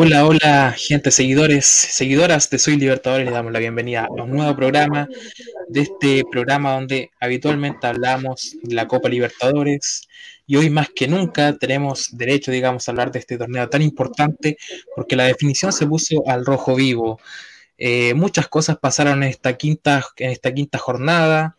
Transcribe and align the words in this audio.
Hola, 0.00 0.24
hola, 0.24 0.76
gente, 0.78 1.10
seguidores, 1.10 1.66
seguidoras 1.66 2.48
de 2.50 2.60
Soy 2.60 2.76
Libertadores, 2.76 3.24
les 3.24 3.34
damos 3.34 3.52
la 3.52 3.58
bienvenida 3.58 4.06
a 4.06 4.22
un 4.22 4.30
nuevo 4.30 4.54
programa 4.54 5.08
de 5.66 5.80
este 5.80 6.22
programa 6.30 6.74
donde 6.74 7.10
habitualmente 7.18 7.84
hablamos 7.84 8.56
de 8.62 8.76
la 8.76 8.86
Copa 8.86 9.08
Libertadores 9.08 10.06
y 10.46 10.54
hoy 10.54 10.70
más 10.70 10.90
que 10.94 11.08
nunca 11.08 11.58
tenemos 11.58 12.16
derecho, 12.16 12.52
digamos, 12.52 12.86
a 12.86 12.92
hablar 12.92 13.10
de 13.10 13.18
este 13.18 13.36
torneo 13.38 13.68
tan 13.68 13.82
importante 13.82 14.56
porque 14.94 15.16
la 15.16 15.24
definición 15.24 15.72
se 15.72 15.88
puso 15.88 16.22
al 16.28 16.46
rojo 16.46 16.76
vivo. 16.76 17.18
Eh, 17.76 18.14
muchas 18.14 18.46
cosas 18.46 18.78
pasaron 18.78 19.24
en 19.24 19.30
esta 19.30 19.56
quinta, 19.56 20.06
en 20.18 20.30
esta 20.30 20.54
quinta 20.54 20.78
jornada, 20.78 21.56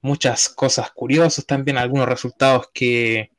muchas 0.00 0.48
cosas 0.48 0.92
curiosas 0.92 1.44
también, 1.44 1.76
algunos 1.76 2.08
resultados 2.08 2.70
que, 2.72 3.32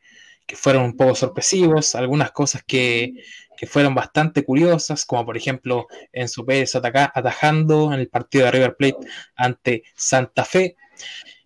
que 0.46 0.56
fueron 0.56 0.84
un 0.84 0.96
poco 0.96 1.16
sorpresivos, 1.16 1.96
algunas 1.96 2.32
cosas 2.32 2.62
que 2.64 3.14
que 3.58 3.68
fueron 3.68 3.96
bastante 3.96 4.46
curiosas, 4.46 5.06
como 5.06 5.26
por 5.26 5.36
ejemplo 5.36 5.88
Enzo 6.14 6.46
Pérez 6.46 6.76
atajando 6.76 7.92
en 7.94 8.00
el 8.00 8.08
partido 8.08 8.46
de 8.46 8.52
River 8.52 8.76
Plate 8.78 9.08
ante 9.36 9.84
Santa 9.96 10.46
Fe. 10.46 10.76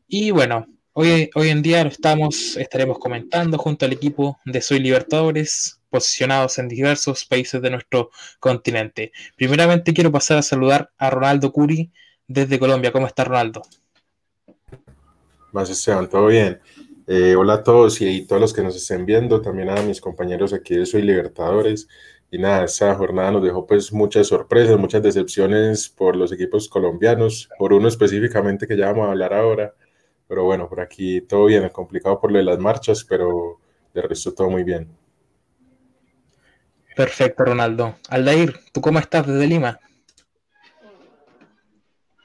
Y 0.08 0.32
bueno, 0.32 0.68
hoy, 0.94 1.30
hoy 1.36 1.50
en 1.50 1.62
día 1.62 1.84
lo 1.84 1.90
estamos, 1.90 2.58
estaremos 2.58 3.00
comentando 3.00 3.58
junto 3.58 3.86
al 3.86 3.94
equipo 3.94 4.40
de 4.46 4.62
Soy 4.62 4.80
Libertadores, 4.80 5.80
posicionados 5.90 6.58
en 6.60 6.68
diversos 6.68 7.26
países 7.26 7.62
de 7.62 7.70
nuestro 7.70 8.12
continente. 8.40 9.12
Primeramente 9.36 9.94
quiero 9.94 10.12
pasar 10.12 10.38
a 10.38 10.41
saludar 10.41 10.91
a 10.98 11.10
Ronaldo 11.10 11.52
Curi 11.52 11.91
desde 12.28 12.60
Colombia. 12.60 12.91
¿Cómo 12.91 13.08
está 13.08 13.24
Ronaldo? 13.24 13.62
Más 15.52 15.70
Esteban, 15.70 16.10
todo 16.10 16.28
bien. 16.28 16.60
Eh, 17.08 17.36
hola 17.36 17.55
a 17.55 17.64
todos 17.64 18.00
y, 18.02 18.26
todos 18.28 18.41
los 18.41 18.54
que 18.54 18.62
nos 18.62 18.76
estén 18.76 19.05
viendo, 19.05 19.41
también 19.41 19.70
a 19.70 19.82
mis 19.82 20.00
compañeros 20.00 20.54
aquí 20.54 20.76
de 20.76 20.86
Soy 20.86 21.02
Libertadores. 21.02 21.88
Y 22.30 22.38
nada, 22.38 22.64
esta 22.64 22.96
jornada 22.96 23.32
nos 23.32 23.44
dejó 23.44 23.66
pues 23.66 23.91
muchas 23.91 24.27
sorpresas, 24.27 24.77
muchas 24.77 25.04
decepciones 25.04 25.90
por 25.90 26.16
los 26.16 26.32
equipos 26.32 26.70
colombianos, 26.70 27.49
por 27.57 27.74
uno 27.74 27.88
específicamente 27.88 28.68
que 28.68 28.77
ya 28.77 28.88
vamos 28.88 29.07
a 29.07 29.12
hablar 29.12 29.34
ahora. 29.34 29.74
Pero 30.27 30.46
bueno, 30.46 30.70
por 30.70 30.79
aquí 30.79 31.22
todo 31.22 31.46
bien, 31.46 31.68
complicado 31.70 32.20
por 32.22 32.32
lo 32.32 32.38
de 32.38 32.46
las 32.46 32.60
marchas, 32.60 33.04
pero 33.04 33.60
de 33.94 34.02
resto 34.02 34.34
todo 34.34 34.49
muy 34.49 34.63
bien. 34.63 34.88
Perfecto, 36.96 37.44
Ronaldo. 37.44 37.96
Aldair, 38.10 38.60
¿tú 38.72 38.79
cómo 38.79 38.99
estás 38.99 39.27
desde 39.27 39.48
Lima? 39.48 39.79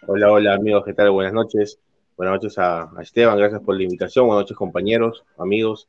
Hola, 0.06 0.30
hola 0.30 0.54
amigos, 0.54 0.84
¿qué 0.84 0.94
tal? 0.94 1.10
Buenas 1.10 1.32
noches. 1.32 1.80
Buenas 2.17 2.36
noches 2.36 2.59
a, 2.59 2.91
Esteban, 3.03 3.36
gracias 3.36 3.61
por 3.61 3.77
la 3.77 3.83
invitación. 3.83 4.27
Buenas 4.27 4.45
noches 4.45 4.56
compañeros, 4.56 5.22
amigos. 5.36 5.86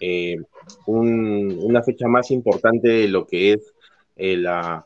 Eh, 0.00 0.38
una 0.86 1.82
fecha 1.82 2.08
más 2.08 2.30
importante 2.30 2.88
de 2.88 3.08
lo 3.08 3.26
que 3.26 3.52
es 3.52 3.74
eh, 4.16 4.38
la, 4.38 4.84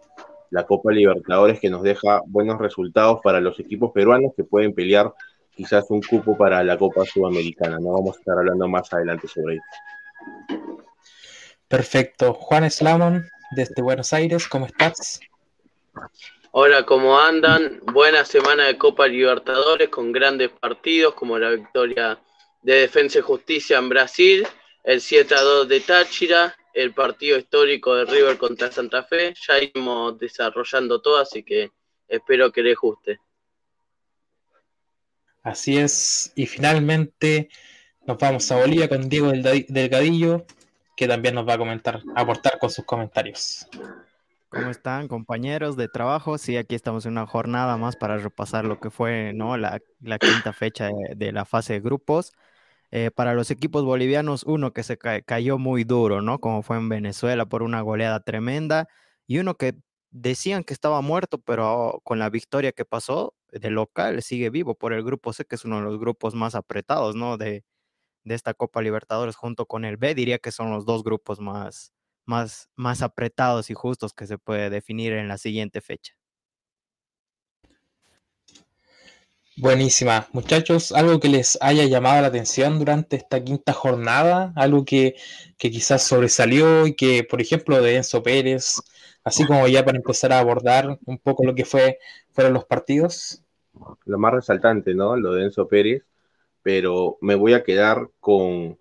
Copa 0.67 0.91
Libertadores 0.91 1.61
que 1.61 1.71
nos 1.71 1.83
deja 1.85 2.23
buenos 2.27 2.59
resultados 2.59 3.21
para 3.23 3.41
los 3.41 3.61
equipos 3.61 3.93
peruanos 3.93 4.33
que 4.37 4.43
pueden 4.43 4.75
pelear 4.75 5.15
quizás 5.55 5.89
un 5.91 6.03
cupo 6.03 6.37
para 6.37 6.65
la 6.65 6.77
Copa 6.77 7.05
Sudamericana. 7.05 7.79
No 7.79 7.93
vamos 7.93 8.17
a 8.17 8.19
estar 8.19 8.37
hablando 8.37 8.67
más 8.67 8.93
adelante 8.93 9.29
sobre 9.29 9.55
eso. 9.55 10.59
Perfecto. 11.69 12.35
Juan 12.35 12.69
Slamon, 12.69 13.27
desde 13.53 13.81
Buenos 13.81 14.13
Aires, 14.13 14.49
¿cómo 14.49 14.67
estás? 14.67 15.21
Hola, 16.53 16.85
¿cómo 16.85 17.17
andan? 17.17 17.79
Buena 17.93 18.25
semana 18.25 18.65
de 18.65 18.77
Copa 18.77 19.07
Libertadores 19.07 19.89
con 19.89 20.11
grandes 20.11 20.51
partidos 20.51 21.15
como 21.15 21.39
la 21.39 21.51
victoria 21.51 22.21
de 22.63 22.75
Defensa 22.75 23.21
y 23.21 23.23
Justicia 23.23 23.79
en 23.79 23.89
Brasil, 23.89 24.45
el 24.83 25.01
7 25.01 25.33
a 25.33 25.43
2 25.43 25.69
de 25.69 25.79
Táchira, 25.79 26.57
el 26.75 26.93
partido 26.93 27.39
histórico 27.39 27.95
de 27.95 28.05
River 28.05 28.37
contra 28.37 28.73
Santa 28.73 29.05
Fe. 29.05 29.33
Ya 29.47 29.61
iremos 29.61 30.19
desarrollando 30.19 31.01
todo, 31.01 31.19
así 31.19 31.45
que 31.45 31.71
espero 32.09 32.51
que 32.51 32.65
les 32.65 32.77
guste. 32.77 33.21
Así 35.45 35.77
es, 35.77 36.33
y 36.35 36.47
finalmente 36.47 37.49
nos 38.05 38.19
vamos 38.19 38.51
a 38.51 38.57
Bolivia 38.57 38.89
con 38.89 39.09
Diego 39.09 39.31
Delgadillo, 39.31 40.47
que 40.97 41.07
también 41.07 41.37
nos 41.37 41.49
va 41.49 41.55
a 41.55 41.59
comentar, 41.59 42.03
a 42.17 42.21
aportar 42.23 42.59
con 42.59 42.71
sus 42.71 42.85
comentarios. 42.85 43.69
¿Cómo 44.51 44.71
están, 44.71 45.09
compañeros 45.09 45.77
de 45.77 45.89
trabajo? 45.89 46.37
Sí, 46.39 46.57
aquí 46.57 46.75
estamos 46.75 47.07
en 47.07 47.13
una 47.13 47.27
jornada 47.27 47.77
más 47.77 47.97
para 47.97 48.19
repasar 48.19 48.65
lo 48.65 48.81
que 48.81 48.91
fue 48.91 49.33
¿no? 49.33 49.57
la, 49.57 49.81
quinta 50.21 50.53
fecha 50.53 50.91
de, 51.17 51.33
la 51.33 51.45
fase 51.45 51.75
de 51.75 51.81
grupos. 51.81 52.33
Eh, 52.91 53.11
para 53.13 53.35
los 53.35 53.51
equipos 53.51 53.85
bolivianos, 53.85 54.43
uno 54.45 54.73
que 54.73 54.83
se 54.83 54.99
cayó 54.99 55.59
muy 55.59 55.85
duro, 55.85 56.23
¿no? 56.23 56.41
Como 56.41 56.63
fue 56.63 56.77
en 56.77 56.89
Venezuela 56.89 57.47
por 57.47 57.63
una 57.63 57.81
goleada 57.83 58.21
tremenda, 58.21 58.89
y 59.27 59.39
uno 59.39 59.55
que 59.57 59.77
decían 60.11 60.65
que 60.65 60.75
estaba 60.75 61.01
muerto, 61.01 61.39
pero 61.41 62.01
con 62.05 62.19
la 62.19 62.31
victoria 62.31 62.73
que 62.73 62.85
pasó 62.85 63.35
de 63.53 63.71
local 63.71 64.23
sigue 64.23 64.51
vivo 64.51 64.75
por 64.75 64.93
el 64.93 65.05
grupo 65.05 65.33
C, 65.33 65.45
que 65.45 65.55
es 65.55 65.65
uno 65.65 65.77
de 65.77 65.83
los 65.83 66.01
grupos 66.01 66.35
más 66.35 66.57
apretados, 66.57 67.15
¿no? 67.15 67.37
De, 67.39 67.65
de 68.25 68.35
esta 68.35 68.55
Copa 68.55 68.83
Libertadores 68.83 69.37
junto 69.37 69.67
con 69.67 69.85
el 69.85 69.97
B, 69.97 70.15
diría 70.15 70.39
que 70.39 70.53
son 70.53 70.71
los 70.71 70.85
dos 70.87 71.05
grupos 71.05 71.41
más, 71.41 71.93
más, 72.25 72.71
más 72.77 73.03
apretados 73.03 73.71
y 73.71 73.75
justos 73.75 74.13
que 74.15 74.27
se 74.27 74.39
puede 74.39 74.71
definir 74.71 75.13
en 75.13 75.29
la 75.29 75.39
siguiente 75.39 75.81
fecha. 75.81 76.15
Buenísima. 79.61 80.27
Muchachos, 80.33 80.91
algo 80.91 81.21
que 81.21 81.29
les 81.29 81.59
haya 81.61 81.85
llamado 81.85 82.23
la 82.23 82.29
atención 82.29 82.79
durante 82.79 83.17
esta 83.17 83.45
quinta 83.45 83.75
jornada, 83.75 84.55
algo 84.57 84.87
que, 84.87 85.17
quizás 85.59 86.03
sobresalió 86.03 86.87
y 86.87 86.95
que, 86.95 87.25
por 87.25 87.43
ejemplo, 87.43 87.83
de 87.83 87.97
Enzo 87.97 88.23
Pérez, 88.23 88.81
así 89.23 89.45
como 89.45 89.69
ya 89.69 89.85
para 89.85 89.99
empezar 89.99 90.33
a 90.33 90.39
abordar 90.39 90.99
un 91.05 91.19
poco 91.19 91.45
lo 91.45 91.55
que 91.55 91.67
fue, 91.67 91.99
fueron 92.31 92.55
los 92.55 92.65
partidos. 92.65 93.45
Lo 94.07 94.19
más 94.19 94.33
resaltante, 94.33 94.95
¿no? 94.95 95.15
Lo 95.17 95.35
de 95.35 95.45
Enzo 95.45 95.69
Pérez, 95.69 96.05
pero 96.63 97.19
me 97.21 97.35
voy 97.35 97.53
a 97.53 97.63
quedar 97.63 98.09
con 98.19 98.79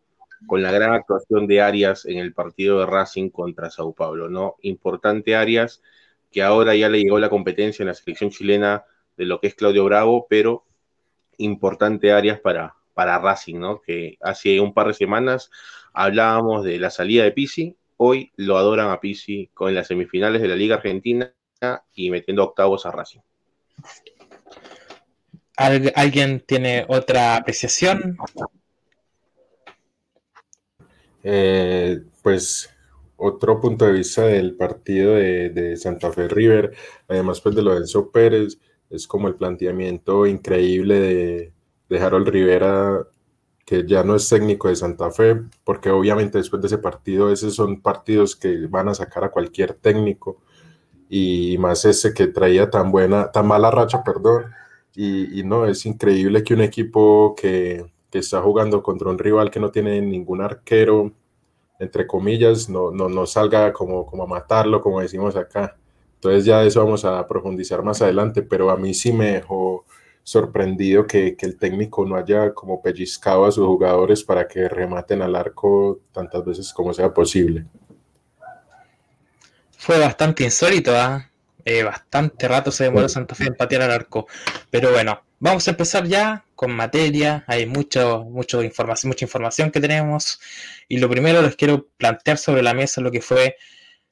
con 0.47 0.61
la 0.61 0.72
gran 0.72 0.94
actuación 0.94 1.47
de 1.47 1.61
Arias 1.61 2.05
en 2.05 2.17
el 2.17 2.33
partido 2.33 2.79
de 2.79 2.85
Racing 2.85 3.29
contra 3.29 3.69
Sao 3.69 3.94
Paulo, 3.94 4.29
¿no? 4.29 4.55
Importante 4.61 5.35
Arias, 5.35 5.81
que 6.31 6.44
ahora 6.44 6.75
ya 6.75 6.89
le 6.89 7.01
llegó 7.01 7.19
la 7.19 7.29
competencia 7.29 7.83
en 7.83 7.88
la 7.88 7.94
selección 7.94 8.29
chilena 8.29 8.83
de 9.17 9.25
lo 9.25 9.39
que 9.39 9.47
es 9.47 9.55
Claudio 9.55 9.85
Bravo, 9.85 10.27
pero 10.29 10.66
importante 11.38 12.11
Arias 12.11 12.39
para, 12.39 12.75
para 12.94 13.19
Racing, 13.19 13.59
¿no? 13.59 13.81
Que 13.81 14.17
hace 14.22 14.59
un 14.59 14.73
par 14.73 14.88
de 14.88 14.94
semanas 14.94 15.51
hablábamos 15.94 16.63
de 16.63 16.79
la 16.79 16.89
salida 16.89 17.23
de 17.23 17.31
Pisi, 17.31 17.75
hoy 17.97 18.31
lo 18.35 18.57
adoran 18.57 18.89
a 18.89 19.00
Pisi 19.00 19.50
con 19.53 19.73
las 19.73 19.88
semifinales 19.88 20.41
de 20.41 20.47
la 20.47 20.56
Liga 20.56 20.75
Argentina 20.75 21.33
y 21.94 22.09
metiendo 22.09 22.44
octavos 22.44 22.85
a 22.85 22.91
Racing. 22.91 23.19
¿Alguien 25.56 26.39
tiene 26.39 26.85
otra 26.88 27.35
apreciación? 27.35 28.17
Eh, 31.24 32.02
pues 32.24 32.69
otro 33.18 33.59
punto 33.59 33.85
de 33.85 33.94
vista 33.94 34.24
del 34.24 34.56
partido 34.56 35.16
de, 35.16 35.75
Santa 35.78 36.12
Fe 36.12 36.28
River, 36.28 36.74
además 37.07 37.41
pues 37.41 37.56
de 37.56 37.62
lo 37.62 37.74
de 37.74 37.80
Enzo 37.80 38.12
Pérez, 38.12 38.59
es 38.90 39.07
como 39.07 39.28
el 39.28 39.35
planteamiento 39.35 40.25
increíble 40.25 41.00
de, 41.00 41.53
de 41.90 42.00
Harold 42.00 42.30
Rivera, 42.30 43.06
que 43.66 43.85
ya 43.85 44.03
no 44.03 44.16
es 44.16 44.28
técnico 44.30 44.69
de 44.69 44.75
Santa 44.75 45.12
Fe, 45.12 45.41
porque 45.63 45.90
obviamente 45.90 46.38
después 46.40 46.62
de 46.62 46.68
ese 46.68 46.78
partido, 46.80 47.31
esos 47.31 47.56
son 47.56 47.81
partidos 47.81 48.36
que 48.36 48.68
van 48.68 48.90
a 48.90 48.96
sacar 48.96 49.24
a 49.25 49.31
cualquier 49.31 49.74
técnico, 49.74 50.41
y 51.09 51.57
más 51.59 51.86
ese 51.86 52.13
que 52.13 52.28
traía 52.28 52.69
tan 52.69 52.91
buena, 52.91 53.31
tan 53.31 53.47
mala 53.47 53.72
racha, 53.72 54.03
perdón, 54.03 54.46
y 54.96 55.44
no, 55.46 55.66
es 55.66 55.86
increíble 55.86 56.44
que 56.44 56.53
un 56.53 56.62
equipo 56.62 57.36
que, 57.36 57.86
que 58.12 58.20
está 58.20 58.42
jugando 58.42 58.81
contra 58.84 59.09
un 59.09 59.20
rival 59.20 59.52
que 59.52 59.59
no 59.59 59.72
tiene 59.72 60.02
ningún 60.02 60.42
arquero, 60.42 61.12
entre 61.80 62.06
comillas, 62.08 62.70
no, 62.70 62.92
no, 62.92 63.08
no 63.09 63.25
salga 63.25 63.72
como, 63.72 64.06
como 64.06 64.24
a 64.24 64.28
matarlo, 64.28 64.81
como 64.81 65.01
decimos 65.01 65.36
acá. 65.36 65.78
Entonces 66.16 66.45
ya 66.45 66.62
de 66.62 66.68
eso 66.68 66.83
vamos 66.83 67.06
a 67.06 67.25
profundizar 67.28 67.81
más 67.83 68.01
adelante, 68.01 68.42
pero 68.42 68.69
a 68.69 68.78
mí 68.78 68.94
sí 68.94 69.13
me 69.13 69.31
dejó 69.33 69.86
sorprendido 70.24 71.07
que, 71.07 71.36
que, 71.36 71.45
el 71.45 71.57
técnico 71.57 72.06
no 72.06 72.16
haya 72.16 72.54
como 72.54 72.81
pellizcado 72.81 73.45
a 73.45 73.51
sus 73.51 73.66
jugadores 73.66 74.24
para 74.24 74.48
que 74.48 74.68
rematen 74.68 75.22
al 75.22 75.36
arco 75.36 76.00
tantas 76.12 76.44
veces 76.45 76.74
como 76.74 76.94
sea 76.94 77.13
posible. 77.13 77.66
Fue 79.78 79.98
bastante 79.98 80.44
insólito, 80.44 80.92
¿ah? 80.94 81.30
Eh, 81.63 81.83
bastante 81.83 82.48
rato 82.48 82.72
se 82.72 82.86
demoró 82.86 83.07
Santa 83.07 83.36
Fe 83.36 83.45
en 83.45 83.56
patear 83.56 83.83
al 83.83 83.92
arco. 83.92 84.28
Pero 84.69 84.92
bueno, 84.92 85.22
vamos 85.39 85.68
a 85.68 85.71
empezar 85.71 86.07
ya 86.07 86.45
con 86.56 86.71
materia. 86.71 87.44
Hay 87.47 87.65
mucho, 87.65 88.25
mucho 88.25 88.63
información, 88.63 89.09
mucha 89.09 89.25
información 89.25 89.71
que 89.71 89.80
tenemos. 89.81 90.39
Y 90.88 90.97
lo 90.97 91.09
primero 91.09 91.41
les 91.41 91.56
quiero 91.56 91.88
plantear 91.97 92.38
sobre 92.38 92.62
la 92.62 92.74
mesa 92.74 93.01
lo 93.01 93.12
que 93.12 93.21
fue 93.21 93.56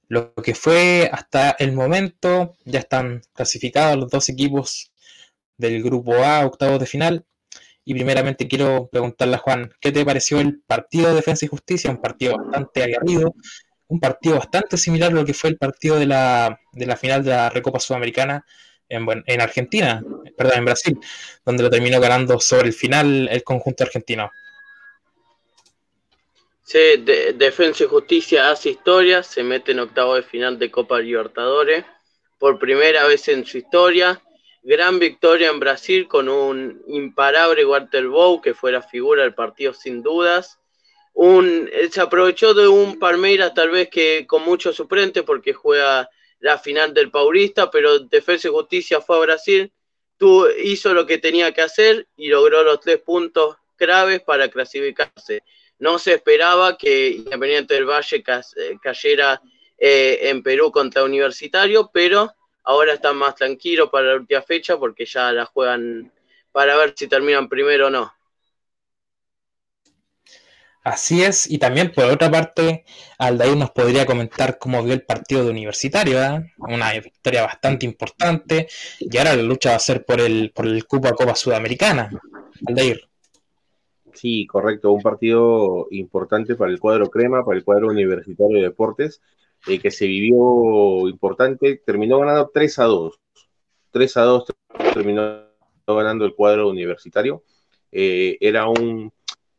lo 0.09 0.33
que 0.35 0.56
fue 0.56 1.09
hasta 1.12 1.51
el 1.59 1.74
momento. 1.74 2.56
Ya 2.65 2.79
están 2.79 3.21
clasificados 3.33 3.97
los 3.97 4.09
dos 4.09 4.29
equipos 4.29 4.91
del 5.57 5.83
grupo 5.83 6.15
A, 6.15 6.45
octavos 6.45 6.79
de 6.79 6.85
final. 6.85 7.25
Y 7.85 7.94
primeramente 7.94 8.47
quiero 8.47 8.89
preguntarle 8.91 9.35
a 9.35 9.39
Juan, 9.39 9.71
¿qué 9.80 9.91
te 9.91 10.06
pareció 10.06 10.39
el 10.39 10.62
partido 10.62 11.09
de 11.09 11.15
Defensa 11.15 11.45
y 11.45 11.50
Justicia? 11.50 11.89
Un 11.89 12.01
partido 12.01 12.38
bastante 12.38 12.83
aguerrido, 12.83 13.33
un 13.88 14.00
partido 14.00 14.38
bastante 14.38 14.77
similar 14.77 15.12
a 15.12 15.15
lo 15.15 15.25
que 15.25 15.33
fue 15.33 15.51
el 15.51 15.57
partido 15.57 15.97
de 15.97 16.06
la, 16.06 16.59
de 16.73 16.85
la 16.85 16.97
final 16.97 17.23
de 17.23 17.31
la 17.31 17.50
Recopa 17.50 17.80
Sudamericana 17.80 18.45
en, 18.89 19.24
en 19.25 19.42
Argentina, 19.42 20.04
perdón, 20.38 20.57
en 20.57 20.66
Brasil, 20.66 21.00
donde 21.45 21.63
lo 21.63 21.69
terminó 21.69 22.00
ganando 22.00 22.39
sobre 22.39 22.68
el 22.68 22.74
final 22.74 23.28
el 23.30 23.44
conjunto 23.44 23.84
argentino. 23.84 24.31
Sí, 26.63 26.80
Defensa 27.36 27.86
y 27.86 27.88
Justicia 27.88 28.51
hace 28.51 28.72
historia, 28.72 29.24
se 29.24 29.42
mete 29.42 29.72
en 29.72 29.80
octavo 29.80 30.16
de 30.16 30.24
final 30.24 30.60
de 30.60 30.69
Copa 30.69 31.00
Libertadores 31.00 31.86
por 32.38 32.60
primera 32.60 33.06
vez 33.06 33.28
en 33.30 33.45
su 33.45 33.57
historia. 33.57 34.22
Gran 34.63 35.00
victoria 35.00 35.50
en 35.50 35.62
Brasil 35.62 36.10
con 36.10 36.28
un 36.28 36.83
imparable 36.88 37.66
Walter 37.66 38.07
Bow, 38.07 38.42
que 38.42 38.54
fue 38.54 38.74
la 38.74 38.81
figura 38.81 39.24
del 39.24 39.33
partido 39.33 39.74
sin 39.74 40.04
dudas. 40.04 40.60
Un, 41.13 41.69
se 41.90 42.01
aprovechó 42.01 42.54
de 42.54 42.68
un 42.68 43.00
Palmeiras 43.00 43.54
tal 43.54 43.69
vez 43.69 43.90
que 43.90 44.28
con 44.28 44.44
mucho 44.44 44.74
suplente 44.74 45.24
porque 45.24 45.54
juega 45.54 46.10
la 46.39 46.57
final 46.57 46.94
del 46.94 47.12
Paulista, 47.12 47.69
pero 47.69 48.00
Defensa 48.00 48.48
y 48.48 48.51
Justicia 48.51 49.01
fue 49.01 49.18
a 49.18 49.22
Brasil, 49.22 49.72
tú, 50.18 50.48
hizo 50.63 50.94
lo 50.94 51.06
que 51.06 51.18
tenía 51.18 51.51
que 51.51 51.62
hacer 51.62 52.07
y 52.16 52.30
logró 52.30 52.63
los 52.63 52.80
tres 52.80 53.00
puntos 53.00 53.57
claves 53.75 54.22
para 54.22 54.50
clasificarse. 54.50 55.44
No 55.80 56.00
se 56.00 56.16
esperaba 56.16 56.78
que 56.78 57.10
Independiente 57.10 57.75
del 57.75 57.86
Valle 57.86 58.24
eh, 58.24 58.78
cayera 58.81 59.42
eh, 59.78 60.19
en 60.24 60.42
Perú 60.42 60.72
contra 60.72 61.04
Universitario, 61.04 61.89
pero 61.94 62.34
ahora 62.63 62.94
están 62.94 63.18
más 63.18 63.36
tranquilos 63.36 63.90
para 63.90 64.07
la 64.07 64.16
última 64.16 64.42
fecha 64.42 64.78
porque 64.78 65.06
ya 65.06 65.31
la 65.31 65.45
juegan 65.45 66.12
para 66.51 66.75
ver 66.75 66.94
si 66.95 67.07
terminan 67.07 67.48
primero 67.48 67.88
o 67.88 67.90
no. 67.90 68.17
Así 70.88 71.22
es, 71.22 71.51
y 71.51 71.57
también 71.57 71.92
por 71.92 72.06
otra 72.06 72.31
parte, 72.31 72.86
Aldair 73.18 73.57
nos 73.57 73.72
podría 73.72 74.06
comentar 74.06 74.57
cómo 74.57 74.81
vio 74.81 74.94
el 74.94 75.04
partido 75.04 75.44
de 75.44 75.51
Universitario, 75.51 76.18
una 76.60 76.94
victoria 76.94 77.42
bastante 77.42 77.86
importante, 77.86 78.69
y 78.98 79.18
ahora 79.18 79.36
la 79.36 79.44
lucha 79.44 79.72
va 79.72 79.75
a 79.75 79.80
ser 79.80 80.06
por 80.06 80.22
el, 80.22 80.54
por 80.56 80.66
el 80.66 80.88
cupo 80.88 81.10
a 81.10 81.12
Copa 81.12 81.36
Sudamericana. 81.36 82.10
Aldair. 82.66 83.01
Sí, 84.13 84.48
correcto, 84.48 84.94
un 84.94 85.01
partido 85.01 85.88
importante 85.92 86.56
para 86.56 86.72
el 86.72 86.80
cuadro 86.80 87.10
crema, 87.10 87.44
para 87.44 87.57
el 87.57 87.66
cuadro 87.66 87.90
universitario 87.90 88.56
de 88.56 88.63
deportes, 88.63 89.22
eh, 89.68 89.80
que 89.80 89.92
se 89.92 90.07
vivió 90.07 91.06
importante, 91.10 91.81
terminó 91.86 92.19
ganando 92.19 92.50
3 92.54 92.80
a 92.80 92.86
2. 92.86 93.19
3 93.92 94.18
a 94.18 94.22
2 94.22 94.45
terminó 94.94 95.50
ganando 95.86 96.24
el 96.24 96.33
cuadro 96.33 96.69
universitario. 96.69 97.44
Eh, 97.92 98.38
era 98.40 98.69
un, 98.69 99.12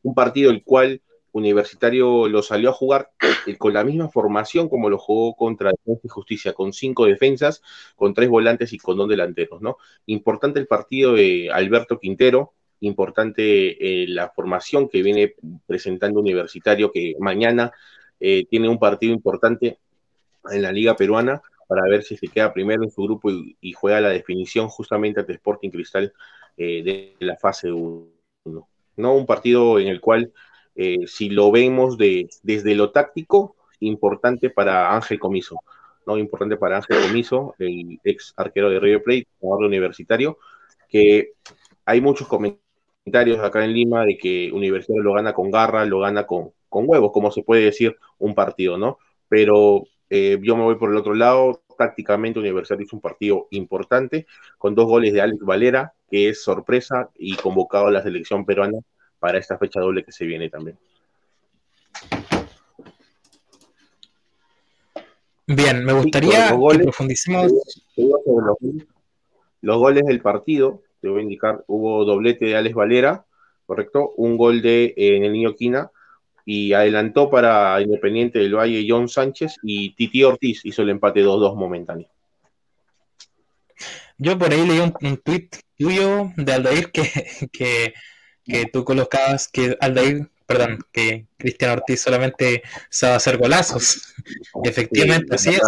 un 0.02 0.14
partido 0.14 0.50
el 0.50 0.64
cual 0.64 1.02
Universitario 1.32 2.28
lo 2.28 2.42
salió 2.42 2.70
a 2.70 2.72
jugar 2.72 3.10
eh, 3.46 3.56
con 3.58 3.72
la 3.72 3.84
misma 3.84 4.08
formación 4.08 4.68
como 4.68 4.88
lo 4.90 4.98
jugó 4.98 5.34
contra 5.34 5.72
y 6.02 6.08
Justicia, 6.08 6.52
con 6.52 6.72
cinco 6.72 7.06
defensas, 7.06 7.62
con 7.96 8.14
tres 8.14 8.28
volantes 8.28 8.72
y 8.72 8.78
con 8.78 8.96
dos 8.96 9.08
delanteros, 9.08 9.60
¿no? 9.60 9.76
Importante 10.06 10.60
el 10.60 10.66
partido 10.66 11.14
de 11.14 11.50
Alberto 11.52 11.98
Quintero, 11.98 12.54
importante 12.80 14.02
eh, 14.02 14.06
la 14.08 14.30
formación 14.30 14.88
que 14.88 15.02
viene 15.02 15.34
presentando 15.66 16.20
Universitario, 16.20 16.92
que 16.92 17.14
mañana 17.18 17.72
eh, 18.20 18.46
tiene 18.48 18.68
un 18.68 18.78
partido 18.78 19.12
importante 19.12 19.78
en 20.50 20.62
la 20.62 20.72
Liga 20.72 20.96
Peruana 20.96 21.42
para 21.66 21.82
ver 21.82 22.02
si 22.02 22.16
se 22.16 22.28
queda 22.28 22.52
primero 22.52 22.82
en 22.82 22.90
su 22.90 23.02
grupo 23.02 23.30
y, 23.30 23.72
juega 23.72 24.00
la 24.00 24.08
definición 24.08 24.68
justamente 24.68 25.20
ante 25.20 25.34
Sporting 25.34 25.70
Cristal 25.70 26.14
de 26.56 27.14
la 27.20 27.36
fase 27.36 27.70
1. 27.70 28.08
¿no? 28.96 29.14
Un 29.14 29.26
partido 29.26 29.78
en 29.78 29.88
el 29.88 30.00
cual 30.00 30.32
eh, 30.80 31.08
si 31.08 31.28
lo 31.28 31.50
vemos 31.50 31.98
de, 31.98 32.28
desde 32.44 32.76
lo 32.76 32.92
táctico, 32.92 33.56
importante 33.80 34.48
para 34.48 34.94
Ángel 34.94 35.18
Comiso, 35.18 35.60
¿no? 36.06 36.16
Importante 36.16 36.56
para 36.56 36.76
Ángel 36.76 37.02
Comiso, 37.02 37.56
el 37.58 37.98
ex 38.04 38.32
arquero 38.36 38.70
de 38.70 38.78
River 38.78 39.02
Plate, 39.02 39.26
jugador 39.40 39.66
universitario, 39.66 40.38
que 40.88 41.32
hay 41.84 42.00
muchos 42.00 42.28
comentarios 42.28 43.40
acá 43.40 43.64
en 43.64 43.72
Lima 43.72 44.04
de 44.04 44.16
que 44.16 44.52
Universitario 44.52 45.02
lo 45.02 45.14
gana 45.14 45.32
con 45.32 45.50
garra, 45.50 45.84
lo 45.84 45.98
gana 45.98 46.28
con, 46.28 46.52
con 46.68 46.84
huevos, 46.86 47.10
como 47.10 47.32
se 47.32 47.42
puede 47.42 47.64
decir 47.64 47.96
un 48.18 48.36
partido, 48.36 48.78
¿no? 48.78 48.98
Pero 49.28 49.82
eh, 50.10 50.38
yo 50.40 50.56
me 50.56 50.62
voy 50.62 50.76
por 50.76 50.90
el 50.90 50.96
otro 50.96 51.14
lado, 51.14 51.60
tácticamente 51.76 52.38
Universitario 52.38 52.86
es 52.86 52.92
un 52.92 53.00
partido 53.00 53.48
importante, 53.50 54.26
con 54.58 54.76
dos 54.76 54.86
goles 54.86 55.12
de 55.12 55.22
Alex 55.22 55.40
Valera, 55.40 55.94
que 56.08 56.28
es 56.28 56.40
sorpresa 56.40 57.10
y 57.18 57.34
convocado 57.34 57.88
a 57.88 57.90
la 57.90 58.02
selección 58.02 58.46
peruana 58.46 58.78
para 59.18 59.38
esta 59.38 59.58
fecha 59.58 59.80
doble 59.80 60.04
que 60.04 60.12
se 60.12 60.24
viene 60.24 60.48
también. 60.48 60.78
Bien, 65.46 65.82
me 65.82 65.94
gustaría 65.94 66.48
que 66.48 66.78
profundicemos. 66.82 67.52
Los, 69.60 69.78
goles 69.78 70.04
del 70.04 70.20
partido, 70.20 70.82
te 71.00 71.08
voy 71.08 71.20
a 71.20 71.22
indicar, 71.22 71.64
hubo 71.66 72.04
doblete 72.04 72.44
de 72.44 72.56
Alex 72.56 72.74
Valera, 72.74 73.24
¿correcto? 73.66 74.12
Un 74.16 74.36
gol 74.36 74.60
de 74.60 74.94
eh, 74.96 75.16
en 75.16 75.24
el 75.24 75.32
niño 75.32 75.54
Quina 75.54 75.90
y 76.44 76.74
adelantó 76.74 77.30
para 77.30 77.80
Independiente 77.80 78.38
del 78.38 78.54
Valle 78.54 78.86
John 78.88 79.08
Sánchez 79.08 79.56
y 79.62 79.94
Titi 79.94 80.22
Ortiz 80.22 80.64
hizo 80.64 80.82
el 80.82 80.90
empate 80.90 81.24
2-2 81.24 81.56
momentáneo. 81.56 82.08
Yo 84.18 84.38
por 84.38 84.52
ahí 84.52 84.66
leí 84.66 84.80
un, 84.80 84.92
un 85.00 85.16
tuit 85.16 85.56
tuyo 85.78 86.30
de 86.36 86.52
Aldair 86.52 86.90
que, 86.92 87.10
que 87.52 87.94
que 88.48 88.66
tú 88.66 88.84
colocabas 88.84 89.48
que 89.48 89.76
Aldair, 89.80 90.28
perdón, 90.46 90.78
que 90.90 91.26
Cristian 91.36 91.72
Ortiz 91.72 92.00
solamente 92.00 92.62
sabe 92.88 93.14
hacer 93.14 93.36
golazos. 93.36 94.14
efectivamente, 94.64 95.34
así 95.34 95.50
es. 95.50 95.60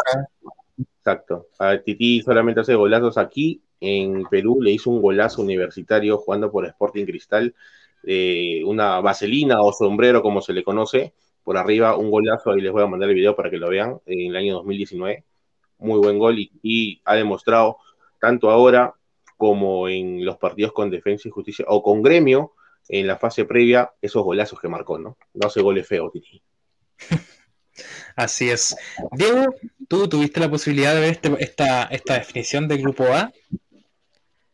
Exacto. 0.99 1.49
A 1.59 1.79
Titi 1.79 2.23
solamente 2.23 2.61
hace 2.61 2.75
golazos 2.75 3.19
aquí. 3.19 3.63
En 3.81 4.25
Perú 4.25 4.61
le 4.61 4.73
hizo 4.73 4.91
un 4.91 5.01
golazo 5.01 5.43
universitario 5.43 6.19
jugando 6.19 6.51
por 6.51 6.67
Sporting 6.67 7.07
Cristal, 7.07 7.55
eh, 8.03 8.63
una 8.65 9.01
vaselina 9.01 9.61
o 9.63 9.73
sombrero 9.73 10.23
como 10.23 10.43
se 10.43 10.53
le 10.53 10.63
conoce, 10.63 11.15
por 11.43 11.57
arriba 11.57 11.97
un 11.97 12.11
golazo, 12.11 12.51
ahí 12.51 12.61
les 12.61 12.73
voy 12.73 12.83
a 12.83 12.87
mandar 12.87 13.09
el 13.09 13.15
video 13.15 13.35
para 13.35 13.51
que 13.51 13.57
lo 13.57 13.71
vean, 13.71 13.99
en 14.05 14.31
el 14.31 14.37
año 14.37 14.55
2019, 14.57 15.25
muy 15.79 15.99
buen 15.99 16.19
gol 16.19 16.37
y 16.39 17.01
ha 17.07 17.15
demostrado 17.15 17.79
tanto 18.21 18.51
ahora 18.51 18.95
como 19.39 19.89
en 19.89 20.23
los 20.23 20.37
partidos 20.37 20.73
con 20.73 20.91
Defensa 20.91 21.27
y 21.27 21.31
Justicia 21.31 21.65
o 21.67 21.83
con 21.83 22.03
Gremio, 22.03 22.53
en 22.91 23.07
la 23.07 23.17
fase 23.17 23.45
previa 23.45 23.93
esos 24.03 24.23
golazos 24.23 24.61
que 24.61 24.69
marcó, 24.69 24.99
¿no? 24.99 25.17
No 25.35 25.47
hace 25.47 25.63
goles 25.63 25.87
feos, 25.87 26.13
Titi. 26.13 26.43
Así 28.17 28.51
es. 28.51 28.77
Diego, 29.13 29.55
¿tú 29.89 30.09
tuviste 30.09 30.41
la 30.41 30.51
posibilidad 30.51 30.95
de 30.95 31.01
ver 31.01 31.13
este, 31.13 31.35
esta, 31.39 31.85
esta 31.85 32.15
definición 32.15 32.69
del 32.69 32.83
grupo 32.83 33.05
A? 33.05 33.33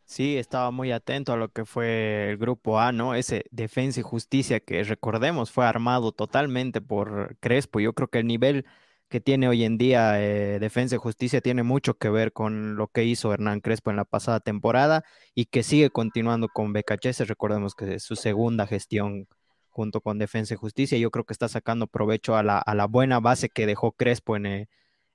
Sí, 0.05 0.37
estaba 0.37 0.71
muy 0.71 0.93
atento 0.93 1.33
a 1.33 1.37
lo 1.37 1.49
que 1.49 1.64
fue 1.64 2.31
el 2.31 2.37
grupo 2.37 2.78
A, 2.78 2.93
¿no? 2.93 3.14
Ese 3.14 3.47
Defensa 3.50 4.00
y 4.00 4.02
Justicia 4.05 4.61
que 4.61 4.85
recordemos 4.85 5.50
fue 5.50 5.66
armado 5.66 6.12
totalmente 6.12 6.81
por 6.81 7.37
Crespo. 7.40 7.81
Yo 7.81 7.93
creo 7.93 8.09
que 8.09 8.21
el 8.21 8.26
nivel 8.26 8.66
que 9.08 9.20
tiene 9.20 9.48
hoy 9.48 9.64
en 9.64 9.78
día 9.78 10.20
eh, 10.22 10.58
Defensa 10.58 10.96
y 10.96 10.98
Justicia 10.98 11.40
tiene 11.40 11.62
mucho 11.62 11.94
que 11.94 12.08
ver 12.10 12.32
con 12.32 12.76
lo 12.76 12.88
que 12.88 13.04
hizo 13.04 13.32
Hernán 13.32 13.60
Crespo 13.60 13.90
en 13.90 13.96
la 13.96 14.04
pasada 14.04 14.40
temporada 14.40 15.04
y 15.34 15.46
que 15.46 15.62
sigue 15.62 15.90
continuando 15.90 16.48
con 16.48 16.72
BKHS. 16.72 17.28
Recordemos 17.28 17.75
que 17.75 17.94
es 17.94 18.02
su 18.02 18.16
segunda 18.16 18.66
gestión 18.66 19.28
junto 19.70 20.00
con 20.00 20.18
Defensa 20.18 20.54
y 20.54 20.56
Justicia. 20.56 20.98
Yo 20.98 21.10
creo 21.10 21.25
que 21.25 21.34
está 21.34 21.48
sacando 21.48 21.86
provecho 21.86 22.36
a 22.36 22.42
la, 22.42 22.86
buena 22.88 23.20
base 23.20 23.48
que 23.48 23.66
dejó 23.66 23.92
Crespo 23.92 24.36
en, 24.36 24.46
eh, 24.46 24.68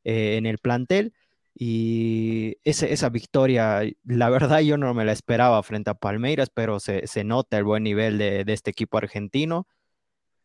eh, 0.04 0.42
el 0.44 0.58
plantel. 0.60 1.14
Y 1.54 2.58
esa 2.64 3.10
victoria, 3.10 3.82
la 4.06 4.30
verdad 4.30 4.60
yo 4.62 4.78
no 4.78 4.94
me 4.94 5.04
la 5.06 5.12
esperaba 5.12 5.62
frente 5.64 5.90
a 5.90 5.96
Palmeiras, 5.96 6.50
pero 6.54 6.80
se, 6.80 7.24
nota 7.26 7.58
el 7.58 7.66
buen 7.66 7.84
nivel 7.84 8.18
de, 8.18 8.46
de 8.46 8.54
este 8.54 8.72
equipo 8.72 8.98
argentino. 8.98 9.68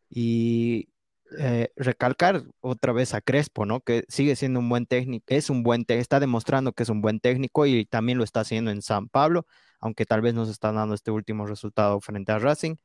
Y 0.09 0.89
eh, 1.37 1.71
recalcar 1.75 2.43
otra 2.61 2.93
vez 2.93 3.13
a 3.13 3.21
Crespo, 3.21 3.65
¿no? 3.65 3.81
Que 3.81 4.05
sigue 4.07 4.35
siendo 4.35 4.59
un 4.59 4.69
buen 4.69 4.85
técnico, 4.85 5.25
es 5.27 5.49
un 5.49 5.63
buen 5.63 5.85
está 5.87 6.19
demostrando 6.19 6.73
que 6.73 6.83
es 6.83 6.89
un 6.89 7.01
buen 7.01 7.19
técnico 7.19 7.65
y 7.65 7.85
también 7.85 8.17
lo 8.17 8.23
está 8.23 8.41
haciendo 8.41 8.71
en 8.71 8.81
San 8.81 9.09
Pablo, 9.09 9.45
aunque 9.79 10.05
tal 10.05 10.21
vez 10.21 10.33
nos 10.33 10.49
está 10.49 10.71
dando 10.71 10.95
este 10.95 11.11
último 11.11 11.45
resultado 11.45 11.99
frente 12.01 12.31
a 12.31 12.39
Racing, 12.39 12.75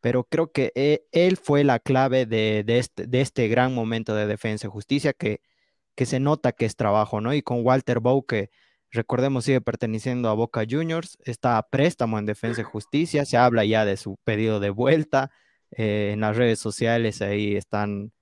pero 0.00 0.24
creo 0.24 0.52
que 0.52 0.72
e, 0.74 1.06
él 1.12 1.36
fue 1.36 1.64
la 1.64 1.80
clave 1.80 2.26
de, 2.26 2.64
este, 2.66 3.06
de 3.06 3.20
este, 3.20 3.48
gran 3.48 3.74
momento 3.74 4.14
de 4.14 4.26
defensa 4.26 4.66
y 4.66 4.70
justicia 4.70 5.12
que, 5.12 5.40
que 5.94 6.06
se 6.06 6.20
nota 6.20 6.52
que 6.52 6.66
es 6.66 6.76
trabajo, 6.76 7.20
¿no? 7.20 7.34
Y 7.34 7.42
con 7.42 7.64
Walter 7.64 8.00
Bow, 8.00 8.24
que 8.26 8.50
recordemos 8.90 9.44
sigue 9.44 9.60
perteneciendo 9.60 10.28
a 10.28 10.34
Boca 10.34 10.64
Juniors, 10.68 11.18
está 11.24 11.58
a 11.58 11.68
préstamo 11.68 12.18
en 12.18 12.26
defensa 12.26 12.60
y 12.62 12.64
justicia, 12.64 13.24
se 13.24 13.36
habla 13.36 13.64
ya 13.64 13.84
de 13.84 13.96
su 13.96 14.16
pedido 14.24 14.60
de 14.60 14.70
vuelta 14.70 15.30
eh, 15.72 16.10
en 16.14 16.20
las 16.20 16.36
redes 16.36 16.58
sociales 16.58 17.22
ahí 17.22 17.56
están 17.56 18.12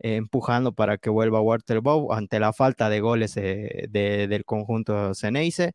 eh, 0.00 0.16
empujando 0.16 0.72
para 0.74 0.98
que 0.98 1.10
vuelva 1.10 1.40
Waterbow 1.40 2.12
ante 2.12 2.40
la 2.40 2.52
falta 2.52 2.88
de 2.90 3.00
goles 3.00 3.36
eh, 3.36 3.88
del 3.90 4.44
conjunto 4.44 5.14
Ceneice. 5.14 5.72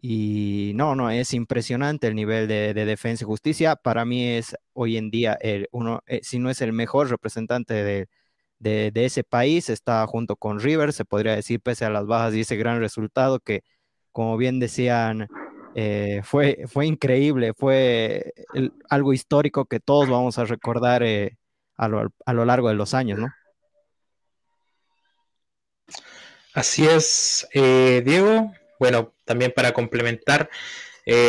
Y 0.00 0.72
no, 0.76 0.94
no, 0.94 1.10
es 1.10 1.34
impresionante 1.34 2.06
el 2.06 2.14
nivel 2.14 2.48
de, 2.48 2.74
defensa 2.74 3.24
y 3.24 3.26
justicia. 3.26 3.76
Para 3.76 4.04
mí 4.04 4.24
es 4.28 4.56
hoy 4.72 4.96
en 4.96 5.10
día 5.10 5.38
uno, 5.72 6.02
si 6.22 6.38
no 6.38 6.50
es 6.50 6.62
el 6.62 6.72
mejor 6.72 7.10
representante 7.10 8.06
de, 8.60 8.92
ese 8.94 9.24
país, 9.24 9.70
está 9.70 10.06
junto 10.06 10.36
con 10.36 10.60
River, 10.60 10.92
se 10.92 11.04
podría 11.04 11.34
decir, 11.36 11.60
pese 11.60 11.84
a 11.84 11.90
las 11.90 12.06
bajas 12.06 12.34
y 12.34 12.42
ese 12.42 12.56
gran 12.56 12.80
resultado 12.80 13.40
que, 13.40 13.62
como 14.12 14.36
bien 14.36 14.60
decían, 14.60 15.28
eh, 15.74 16.22
fue, 16.24 16.64
fue 16.66 16.86
increíble, 16.86 17.52
fue 17.54 18.32
algo 18.88 19.12
histórico 19.12 19.66
que 19.66 19.80
todos 19.80 20.08
vamos 20.08 20.38
a 20.38 20.44
recordar 20.44 21.02
eh, 21.02 21.36
a, 21.76 21.88
lo, 21.88 22.12
a 22.24 22.32
lo 22.32 22.44
largo 22.44 22.68
de 22.68 22.74
los 22.74 22.94
años, 22.94 23.18
¿no? 23.18 23.32
Así 26.54 26.86
es, 26.86 27.46
eh, 27.52 28.02
Diego. 28.04 28.52
Bueno, 28.80 29.14
también 29.24 29.52
para 29.54 29.72
complementar 29.72 30.50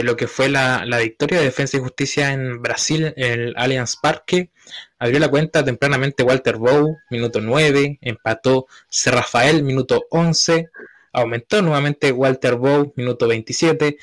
lo 0.04 0.18
que 0.18 0.28
fue 0.28 0.50
la, 0.50 0.84
victoria 1.02 1.38
de 1.38 1.46
Defensa 1.46 1.78
y 1.78 1.80
Justicia 1.80 2.34
en 2.34 2.62
Brasil, 2.62 3.14
el 3.16 3.54
Allianz 3.56 3.96
Parque, 3.96 4.50
abrió 4.98 5.20
la 5.20 5.30
cuenta 5.30 5.64
tempranamente 5.64 6.24
Walter 6.24 6.58
Bow, 6.58 6.98
minuto 7.10 7.40
9, 7.40 7.98
empató 8.02 8.68
C. 8.90 9.10
Rafael, 9.10 9.64
minuto 9.64 10.06
11, 10.10 10.70
aumentó 11.14 11.62
nuevamente 11.62 12.12
Walter 12.12 12.56
Bow, 12.56 12.94
minuto 12.96 13.28
27, 13.28 13.98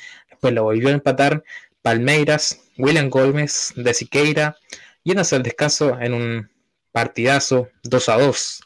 lo 0.51 0.63
volvió 0.63 0.89
a 0.89 0.93
empatar 0.93 1.43
Palmeiras, 1.81 2.61
William 2.77 3.09
Gómez 3.09 3.73
de 3.75 3.93
Siqueira, 3.93 4.57
yéndose 5.03 5.35
al 5.35 5.43
descanso 5.43 5.97
en 5.99 6.13
un 6.13 6.49
partidazo 6.91 7.69
2 7.83 8.09
a 8.09 8.17
2. 8.19 8.61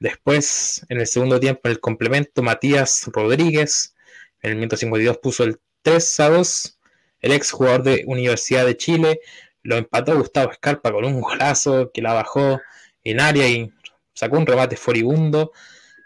Después, 0.00 0.84
en 0.88 1.00
el 1.00 1.06
segundo 1.06 1.38
tiempo, 1.38 1.60
en 1.64 1.72
el 1.72 1.80
complemento, 1.80 2.42
Matías 2.42 3.08
Rodríguez, 3.12 3.94
en 4.42 4.52
el 4.52 4.56
minuto 4.56 4.76
52 4.76 5.18
puso 5.18 5.44
el 5.44 5.60
3 5.82 6.20
a 6.20 6.28
2. 6.30 6.78
El 7.20 7.32
ex 7.32 7.50
jugador 7.50 7.82
de 7.82 8.04
Universidad 8.06 8.64
de 8.64 8.76
Chile 8.76 9.20
lo 9.62 9.76
empató 9.76 10.16
Gustavo 10.16 10.52
Escarpa 10.52 10.90
con 10.90 11.04
un 11.04 11.20
golazo 11.20 11.90
que 11.92 12.00
la 12.00 12.14
bajó 12.14 12.60
en 13.04 13.20
área 13.20 13.46
y 13.46 13.70
sacó 14.14 14.38
un 14.38 14.46
remate 14.46 14.76
furibundo. 14.76 15.52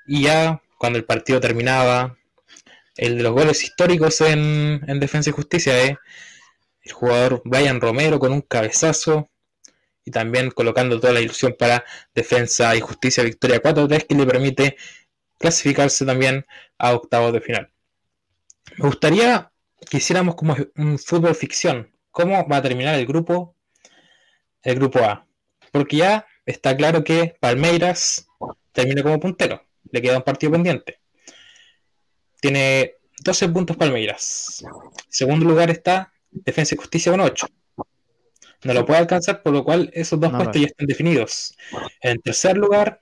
Y 0.06 0.24
ya 0.24 0.60
cuando 0.78 0.98
el 0.98 1.04
partido 1.04 1.40
terminaba, 1.40 2.18
el 2.96 3.18
de 3.18 3.22
los 3.22 3.32
goles 3.32 3.62
históricos 3.62 4.20
en, 4.20 4.80
Defensa 5.00 5.30
y 5.30 5.32
Justicia, 5.32 5.84
¿eh? 5.84 5.98
el 6.82 6.92
jugador 6.92 7.42
Brian 7.44 7.80
Romero 7.80 8.18
con 8.18 8.32
un 8.32 8.42
cabezazo 8.42 9.30
y 10.04 10.10
también 10.10 10.50
colocando 10.50 11.00
toda 11.00 11.12
la 11.12 11.20
ilusión 11.20 11.56
para 11.58 11.84
Defensa 12.14 12.76
y 12.76 12.80
Justicia 12.80 13.24
Victoria 13.24 13.62
4-3 13.62 14.06
que 14.06 14.14
le 14.14 14.26
permite 14.26 14.76
clasificarse 15.38 16.04
también 16.04 16.44
a 16.78 16.92
octavos 16.92 17.32
de 17.32 17.40
final. 17.40 17.70
Me 18.76 18.86
gustaría 18.86 19.50
que 19.88 19.98
hiciéramos 19.98 20.34
como 20.34 20.56
un 20.76 20.98
fútbol 20.98 21.34
ficción. 21.34 21.90
¿Cómo 22.10 22.46
va 22.48 22.56
a 22.56 22.62
terminar 22.62 22.94
el 22.98 23.06
grupo? 23.06 23.56
El 24.62 24.76
grupo 24.76 25.00
A. 25.00 25.26
Porque 25.72 25.98
ya 25.98 26.26
está 26.46 26.76
claro 26.76 27.02
que 27.02 27.36
Palmeiras 27.40 28.26
termina 28.72 29.02
como 29.02 29.20
puntero. 29.20 29.64
Le 29.90 30.00
queda 30.00 30.18
un 30.18 30.22
partido 30.22 30.52
pendiente. 30.52 31.00
Tiene 32.44 32.96
12 33.24 33.48
puntos 33.48 33.74
Palmeiras. 33.74 34.62
En 34.62 35.02
segundo 35.08 35.46
lugar 35.46 35.70
está 35.70 36.12
Defensa 36.30 36.74
y 36.74 36.78
Justicia 36.78 37.10
con 37.10 37.22
8 37.22 37.46
no 38.64 38.74
lo 38.74 38.84
puede 38.84 38.98
alcanzar, 38.98 39.42
por 39.42 39.54
lo 39.54 39.64
cual 39.64 39.90
esos 39.94 40.20
dos 40.20 40.30
puestos 40.30 40.60
ya 40.60 40.66
están 40.66 40.86
definidos. 40.86 41.56
En 42.02 42.20
tercer 42.20 42.58
lugar, 42.58 43.00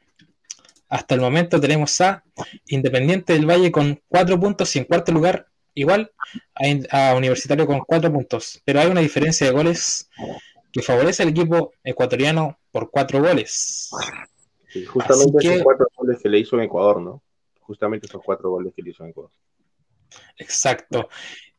hasta 0.88 1.16
el 1.16 1.20
momento 1.20 1.60
tenemos 1.60 2.00
a 2.00 2.22
Independiente 2.66 3.32
del 3.32 3.50
Valle 3.50 3.72
con 3.72 4.00
cuatro 4.08 4.38
puntos 4.38 4.74
y 4.76 4.78
en 4.78 4.84
cuarto 4.84 5.10
lugar, 5.10 5.48
igual 5.74 6.12
a, 6.90 7.14
Universitario 7.16 7.66
con 7.66 7.80
cuatro 7.80 8.12
puntos. 8.12 8.60
Pero 8.64 8.78
hay 8.78 8.88
una 8.88 9.00
diferencia 9.00 9.48
de 9.48 9.52
goles 9.52 10.08
que 10.70 10.82
favorece 10.82 11.24
al 11.24 11.30
equipo 11.30 11.72
ecuatoriano 11.82 12.58
por 12.70 12.92
cuatro 12.92 13.20
goles. 13.20 13.90
justamente 14.86 15.48
esos 15.48 15.62
cuatro 15.64 15.88
goles 15.96 16.20
que 16.22 16.28
le 16.28 16.38
hizo 16.38 16.56
en 16.56 16.62
Ecuador, 16.62 17.00
¿no? 17.00 17.22
Justamente 17.62 18.06
esos 18.06 18.22
cuatro 18.24 18.50
goles 18.50 18.72
que 18.74 18.82
le 18.82 18.90
hizo 18.90 19.04
en 19.04 19.10
Ecuador. 19.10 19.30
Exacto. 20.36 21.08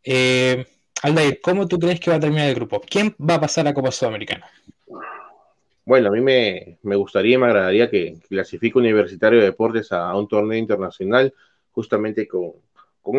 Eh, 0.03 0.65
Aldair, 1.01 1.39
¿cómo 1.41 1.67
tú 1.67 1.79
crees 1.79 2.00
que 2.00 2.10
va 2.10 2.17
a 2.17 2.19
terminar 2.19 2.48
el 2.48 2.55
grupo? 2.55 2.81
¿Quién 2.81 3.15
va 3.19 3.36
a 3.36 3.41
pasar 3.41 3.67
a 3.67 3.74
Copa 3.74 3.91
Sudamericana? 3.91 4.45
Bueno, 5.86 6.07
a 6.07 6.12
mí 6.12 6.22
me, 6.22 6.77
gustaría 6.95 7.36
y 7.36 7.38
me 7.38 7.48
agradaría 7.48 7.89
que 7.89 8.17
clasifique 8.29 8.79
Universitario 8.79 9.39
de 9.39 9.45
Deportes 9.45 9.91
a, 9.91 10.15
un 10.15 10.29
torneo 10.29 10.57
internacional, 10.57 11.33
justamente 11.72 12.27
con, 12.27 12.53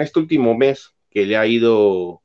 este 0.01 0.19
último 0.19 0.57
mes 0.57 0.95
que 1.11 1.27
le 1.27 1.37
ha 1.37 1.47
ido, 1.47 2.23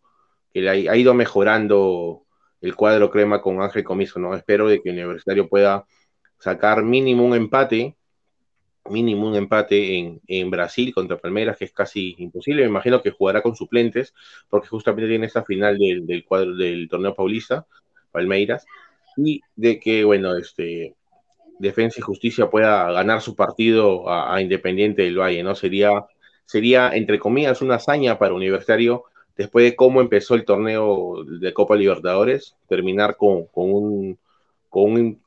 que 0.53 0.61
le 0.61 0.89
ha, 0.89 0.95
ido 0.95 1.13
mejorando 1.13 2.23
el 2.61 2.75
cuadro 2.75 3.09
crema 3.09 3.41
con 3.41 3.61
Ángel 3.61 3.83
Comiso, 3.83 4.19
¿no? 4.19 4.33
Espero 4.33 4.69
de 4.69 4.81
que 4.81 4.91
Universitario 4.91 5.49
pueda 5.49 5.85
sacar 6.37 6.83
mínimo 6.83 7.25
un 7.25 7.35
empate 7.35 7.97
mínimo 8.89 9.27
un 9.27 9.35
empate 9.35 10.19
en, 10.27 10.49
Brasil 10.49 10.93
contra 10.93 11.17
Palmeiras, 11.17 11.57
que 11.57 11.65
es 11.65 11.73
casi 11.73 12.15
imposible. 12.17 12.63
Me 12.63 12.69
imagino 12.69 13.01
que 13.01 13.11
jugará 13.11 13.41
con 13.41 13.55
suplentes, 13.55 14.13
porque 14.49 14.67
justamente 14.67 15.09
tiene 15.09 15.27
esta 15.27 15.43
final 15.43 15.77
del, 15.77 16.25
cuadro 16.25 16.55
del 16.55 16.87
torneo 16.89 17.13
paulista, 17.15 17.65
Palmeiras, 18.11 18.65
y 19.17 19.41
de 19.55 19.79
que, 19.79 20.03
bueno, 20.03 20.35
este 20.37 20.95
Defensa 21.59 21.99
y 21.99 22.01
Justicia 22.01 22.49
pueda 22.49 22.91
ganar 22.91 23.21
su 23.21 23.35
partido 23.35 24.09
a, 24.09 24.41
Independiente 24.41 25.03
del 25.03 25.19
Valle, 25.19 25.43
¿no? 25.43 25.55
Sería, 25.55 26.05
sería, 26.45 26.91
entre 26.95 27.19
comillas, 27.19 27.61
una 27.61 27.75
hazaña 27.75 28.17
para 28.17 28.33
Universitario 28.33 29.03
después 29.35 29.65
de 29.65 29.75
cómo 29.75 30.01
empezó 30.01 30.35
el 30.35 30.45
torneo 30.45 31.23
de 31.25 31.53
Copa 31.53 31.75
Libertadores, 31.75 32.55
terminar 32.67 33.17
con, 33.17 33.45
con 33.47 33.71
un, 33.73 34.19
con 34.69 34.91
un 34.91 35.21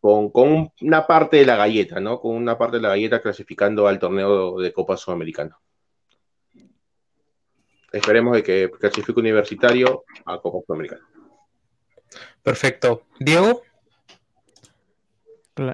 con, 0.00 0.72
una 0.80 1.06
parte 1.06 1.36
de 1.36 1.46
la 1.46 1.56
galleta, 1.56 2.00
¿no? 2.00 2.20
Con 2.20 2.34
una 2.34 2.56
parte 2.56 2.78
de 2.78 2.82
la 2.82 2.90
galleta 2.90 3.20
clasificando 3.20 3.86
al 3.86 3.98
torneo 3.98 4.58
de 4.58 4.72
Copa 4.72 4.96
Sudamericana. 4.96 5.58
Esperemos 7.92 8.36
de 8.36 8.42
que 8.42 8.70
clasifique 8.70 9.18
universitario 9.18 10.04
a 10.24 10.38
Copa 10.38 10.58
Sudamericana. 10.66 11.02
Perfecto. 12.42 13.06
Diego. 13.18 13.62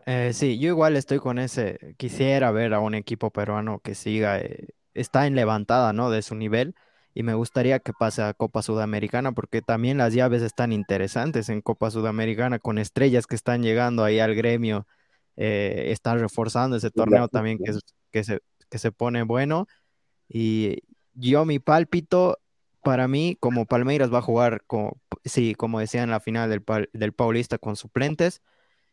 Eh, 0.07 0.33
sí, 0.33 0.59
yo 0.59 0.69
igual 0.69 0.97
estoy 0.97 1.19
con 1.19 1.39
ese. 1.39 1.95
Quisiera 1.97 2.51
ver 2.51 2.75
a 2.75 2.81
un 2.81 2.95
equipo 2.95 3.31
peruano 3.31 3.81
que 3.81 3.95
siga, 3.95 4.41
eh, 4.41 4.69
está 4.95 5.27
en 5.27 5.37
levantada, 5.37 5.93
¿no? 5.93 6.11
De 6.11 6.23
su 6.23 6.35
nivel 6.35 6.75
y 7.17 7.23
me 7.23 7.33
gustaría 7.33 7.79
que 7.79 7.95
pase 7.95 8.21
a 8.21 8.35
Copa 8.35 8.61
Sudamericana 8.61 9.33
porque 9.33 9.63
también 9.63 9.97
las 9.97 10.13
llaves 10.13 10.43
están 10.43 10.71
interesantes 10.71 11.49
en 11.49 11.63
Copa 11.63 11.91
Sudamericana 11.91 12.59
con 12.59 12.77
estrellas 12.77 13.27
que 13.27 13.35
están 13.35 13.63
llegando 13.63 14.05
ahí 14.05 14.19
al 14.21 14.35
gremio, 14.35 14.87
eh, 15.37 15.87
están 15.93 16.19
reforzando 16.19 16.77
ese 16.77 16.91
torneo 16.91 17.29
también 17.29 17.57
que, 17.57 17.73
que, 18.13 18.23
se, 18.23 18.41
que 18.69 18.79
se 18.79 18.93
pone 18.93 19.23
bueno 19.23 19.67
y 20.29 20.83
yo 21.15 21.47
mi 21.47 21.59
pálpito 21.59 22.39
para 22.83 23.09
mí 23.09 23.39
como 23.41 23.65
Palmeiras 23.65 24.13
va 24.13 24.19
a 24.19 24.23
jugar 24.23 24.63
como, 24.67 25.01
sí, 25.25 25.55
como 25.55 25.81
decía 25.81 26.03
en 26.03 26.11
la 26.11 26.21
final 26.21 26.51
del, 26.51 26.63
del 26.93 27.13
Paulista 27.15 27.57
con 27.57 27.77
suplentes. 27.77 28.43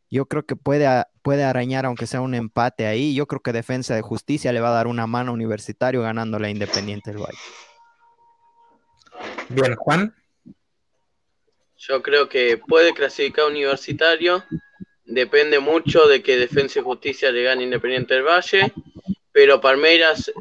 Yo 0.09 0.27
creo 0.27 0.45
que 0.45 0.55
puede, 0.55 0.87
puede 1.23 1.43
arañar, 1.43 1.85
aunque 1.85 2.07
sea 2.07 2.21
un 2.21 2.35
empate 2.35 2.85
ahí. 2.87 3.15
Yo 3.15 3.27
creo 3.27 3.41
que 3.41 3.51
Defensa 3.51 3.95
de 3.95 4.01
Justicia 4.01 4.53
le 4.53 4.61
va 4.61 4.69
a 4.69 4.73
dar 4.73 4.87
una 4.87 5.07
mano 5.07 5.33
Universitario 5.33 6.01
ganando 6.03 6.39
la 6.39 6.49
Independiente 6.49 7.11
del 7.11 7.19
Valle. 7.21 7.37
Bien, 9.53 9.75
Juan. 9.75 10.15
Yo 11.77 12.01
creo 12.01 12.27
que 12.27 12.57
puede 12.57 12.93
clasificar 12.93 13.45
universitario. 13.45 14.43
Depende 15.05 15.59
mucho 15.59 16.07
de 16.07 16.23
que 16.23 16.37
Defensa 16.37 16.79
y 16.79 16.81
Justicia 16.81 17.31
le 17.31 17.43
gane 17.43 17.63
Independiente 17.63 18.15
del 18.15 18.23
Valle. 18.23 18.73
Pero 19.31 19.61
Palmeiras 19.61 20.31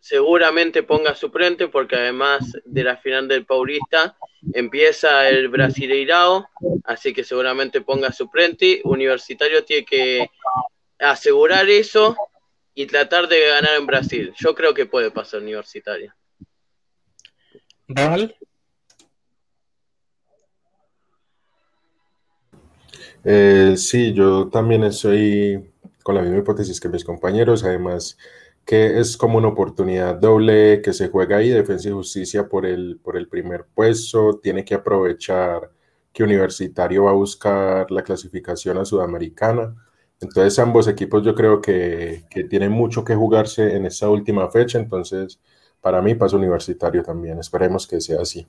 seguramente 0.00 0.82
ponga 0.82 1.14
suplente 1.14 1.68
porque 1.68 1.96
además 1.96 2.52
de 2.64 2.84
la 2.84 2.98
final 2.98 3.26
del 3.26 3.46
Paulista 3.46 4.16
empieza 4.52 5.28
el 5.28 5.48
Brasileirao, 5.48 6.48
así 6.84 7.14
que 7.14 7.24
seguramente 7.24 7.80
ponga 7.80 8.12
suplente. 8.12 8.82
Universitario 8.84 9.64
tiene 9.64 9.86
que 9.86 10.30
asegurar 10.98 11.70
eso 11.70 12.16
y 12.74 12.86
tratar 12.86 13.28
de 13.28 13.46
ganar 13.46 13.76
en 13.78 13.86
Brasil. 13.86 14.34
Yo 14.38 14.54
creo 14.54 14.74
que 14.74 14.84
puede 14.84 15.10
pasar 15.10 15.40
Universitario. 15.40 16.12
Eh, 23.24 23.74
sí, 23.76 24.12
yo 24.14 24.48
también 24.48 24.84
estoy 24.84 25.70
con 26.02 26.14
la 26.14 26.22
misma 26.22 26.38
hipótesis 26.38 26.80
que 26.80 26.88
mis 26.88 27.04
compañeros, 27.04 27.64
además 27.64 28.16
que 28.64 29.00
es 29.00 29.16
como 29.16 29.38
una 29.38 29.48
oportunidad 29.48 30.16
doble 30.16 30.82
que 30.82 30.92
se 30.92 31.08
juega 31.08 31.38
ahí, 31.38 31.48
Defensa 31.48 31.88
y 31.88 31.92
Justicia 31.92 32.48
por 32.48 32.66
el, 32.66 33.00
por 33.02 33.16
el 33.16 33.28
primer 33.28 33.64
puesto, 33.74 34.38
tiene 34.42 34.64
que 34.64 34.74
aprovechar 34.74 35.70
que 36.12 36.22
Universitario 36.24 37.04
va 37.04 37.10
a 37.10 37.14
buscar 37.14 37.90
la 37.90 38.02
clasificación 38.02 38.78
a 38.78 38.84
Sudamericana. 38.84 39.74
Entonces 40.20 40.58
ambos 40.58 40.88
equipos 40.88 41.22
yo 41.24 41.34
creo 41.34 41.60
que, 41.60 42.24
que 42.30 42.44
tienen 42.44 42.72
mucho 42.72 43.04
que 43.04 43.14
jugarse 43.14 43.76
en 43.76 43.86
esta 43.86 44.08
última 44.10 44.50
fecha, 44.50 44.78
entonces 44.78 45.40
para 45.80 46.02
mí 46.02 46.14
pasa 46.14 46.36
Universitario 46.36 47.02
también, 47.02 47.38
esperemos 47.38 47.86
que 47.86 48.00
sea 48.00 48.20
así. 48.22 48.46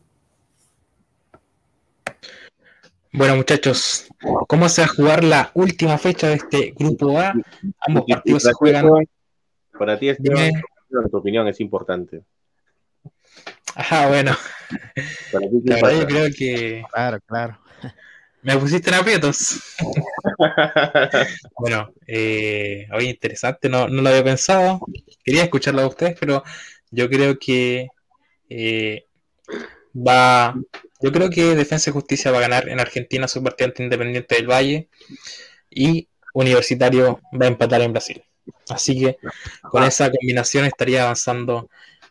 Bueno, 3.11 3.35
muchachos, 3.35 4.07
¿cómo 4.47 4.69
se 4.69 4.81
va 4.81 4.85
a 4.85 4.91
jugar 4.91 5.23
la 5.23 5.51
última 5.55 5.97
fecha 5.97 6.27
de 6.27 6.35
este 6.35 6.73
grupo 6.77 7.19
A? 7.19 7.33
Ambos 7.87 8.05
partidos 8.07 8.43
se 8.43 8.53
juegan. 8.53 8.87
Para 9.77 9.97
ti, 9.97 10.09
Esteban, 10.09 10.51
tu 11.09 11.17
opinión 11.17 11.47
es 11.47 11.59
importante. 11.59 12.21
Ajá, 13.75 14.07
bueno. 14.07 14.35
la 15.63 15.75
verdad, 15.75 16.01
yo 16.01 16.07
creo 16.07 16.29
que. 16.37 16.83
Claro, 16.91 17.19
claro. 17.25 17.59
Me 18.41 18.57
pusiste 18.57 18.89
en 18.89 18.95
aprietos. 18.95 19.59
bueno, 21.57 21.91
eh, 22.07 22.87
hoy 22.93 23.09
interesante, 23.09 23.67
no, 23.69 23.87
no, 23.87 24.01
lo 24.01 24.09
había 24.09 24.23
pensado. 24.23 24.79
Quería 25.23 25.43
escucharlo 25.43 25.81
de 25.81 25.87
ustedes, 25.87 26.17
pero 26.19 26.43
yo 26.91 27.09
creo 27.09 27.37
que 27.39 27.87
eh, 28.49 29.05
va. 29.95 30.55
Yo 31.01 31.11
creo 31.11 31.29
que 31.29 31.55
Defensa 31.55 31.89
y 31.89 31.93
Justicia 31.93 32.31
va 32.31 32.39
a 32.39 32.41
ganar 32.41 32.67
en 32.67 32.79
Argentina 32.79 33.27
su 33.27 33.41
partido 33.41 33.71
Independiente 33.77 34.35
del 34.35 34.47
Valle 34.47 34.89
y 35.69 36.09
Universitario 36.33 37.21
va 37.39 37.45
a 37.45 37.49
empatar 37.49 37.81
en 37.81 37.93
Brasil. 37.93 38.23
Así 38.69 38.99
que 38.99 39.17
con 39.61 39.83
esa 39.83 40.11
combinación 40.11 40.65
estaría 40.65 41.03
avanzando 41.03 41.69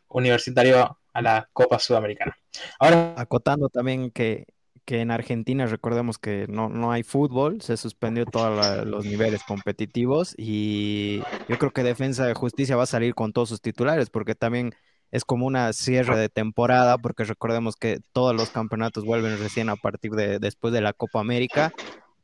Universitario 0.08 0.98
a 1.12 1.22
la 1.22 1.48
Copa 1.52 1.78
Sudamericana. 1.78 2.36
Ahora, 2.78 3.14
acotando 3.16 3.68
también 3.68 4.10
que, 4.10 4.46
en 4.86 5.10
Argentina 5.10 5.66
recordemos 5.66 6.16
que 6.16 6.46
no, 6.48 6.70
no 6.70 6.90
hay 6.92 7.02
fútbol, 7.02 7.60
se 7.60 7.76
suspendió 7.76 8.24
todos 8.24 8.86
los 8.86 9.04
niveles 9.04 9.42
competitivos 9.46 10.34
y 10.38 11.20
yo 11.46 11.58
creo 11.58 11.72
que 11.72 11.82
Defensa 11.82 12.24
de 12.24 12.32
Justicia 12.32 12.74
va 12.74 12.84
a 12.84 12.86
salir 12.86 13.14
con 13.14 13.34
todos 13.34 13.50
sus 13.50 13.60
titulares 13.60 14.08
porque 14.08 14.34
también 14.34 14.72
es 15.10 15.24
como 15.24 15.46
una 15.46 15.72
cierre 15.72 16.18
de 16.18 16.28
temporada, 16.28 16.98
porque 16.98 17.24
recordemos 17.24 17.76
que 17.76 18.00
todos 18.12 18.34
los 18.34 18.50
campeonatos 18.50 19.04
vuelven 19.04 19.38
recién 19.38 19.68
a 19.68 19.76
partir 19.76 20.12
de 20.12 20.38
después 20.38 20.72
de 20.72 20.80
la 20.80 20.92
Copa 20.92 21.20
América, 21.20 21.72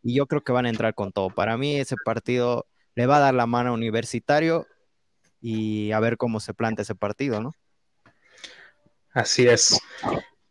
y 0.02 0.14
yo 0.14 0.26
creo 0.26 0.42
que 0.42 0.52
van 0.52 0.66
a 0.66 0.70
entrar 0.70 0.94
con 0.94 1.12
todo. 1.12 1.30
Para 1.30 1.56
mí 1.56 1.76
ese 1.76 1.96
partido 2.04 2.66
le 2.94 3.06
va 3.06 3.16
a 3.16 3.20
dar 3.20 3.34
la 3.34 3.46
mano 3.46 3.70
a 3.70 3.74
Universitario 3.74 4.66
y 5.40 5.92
a 5.92 6.00
ver 6.00 6.16
cómo 6.16 6.40
se 6.40 6.54
plantea 6.54 6.82
ese 6.82 6.94
partido, 6.94 7.40
¿no? 7.40 7.54
Así 9.12 9.46
es. 9.46 9.80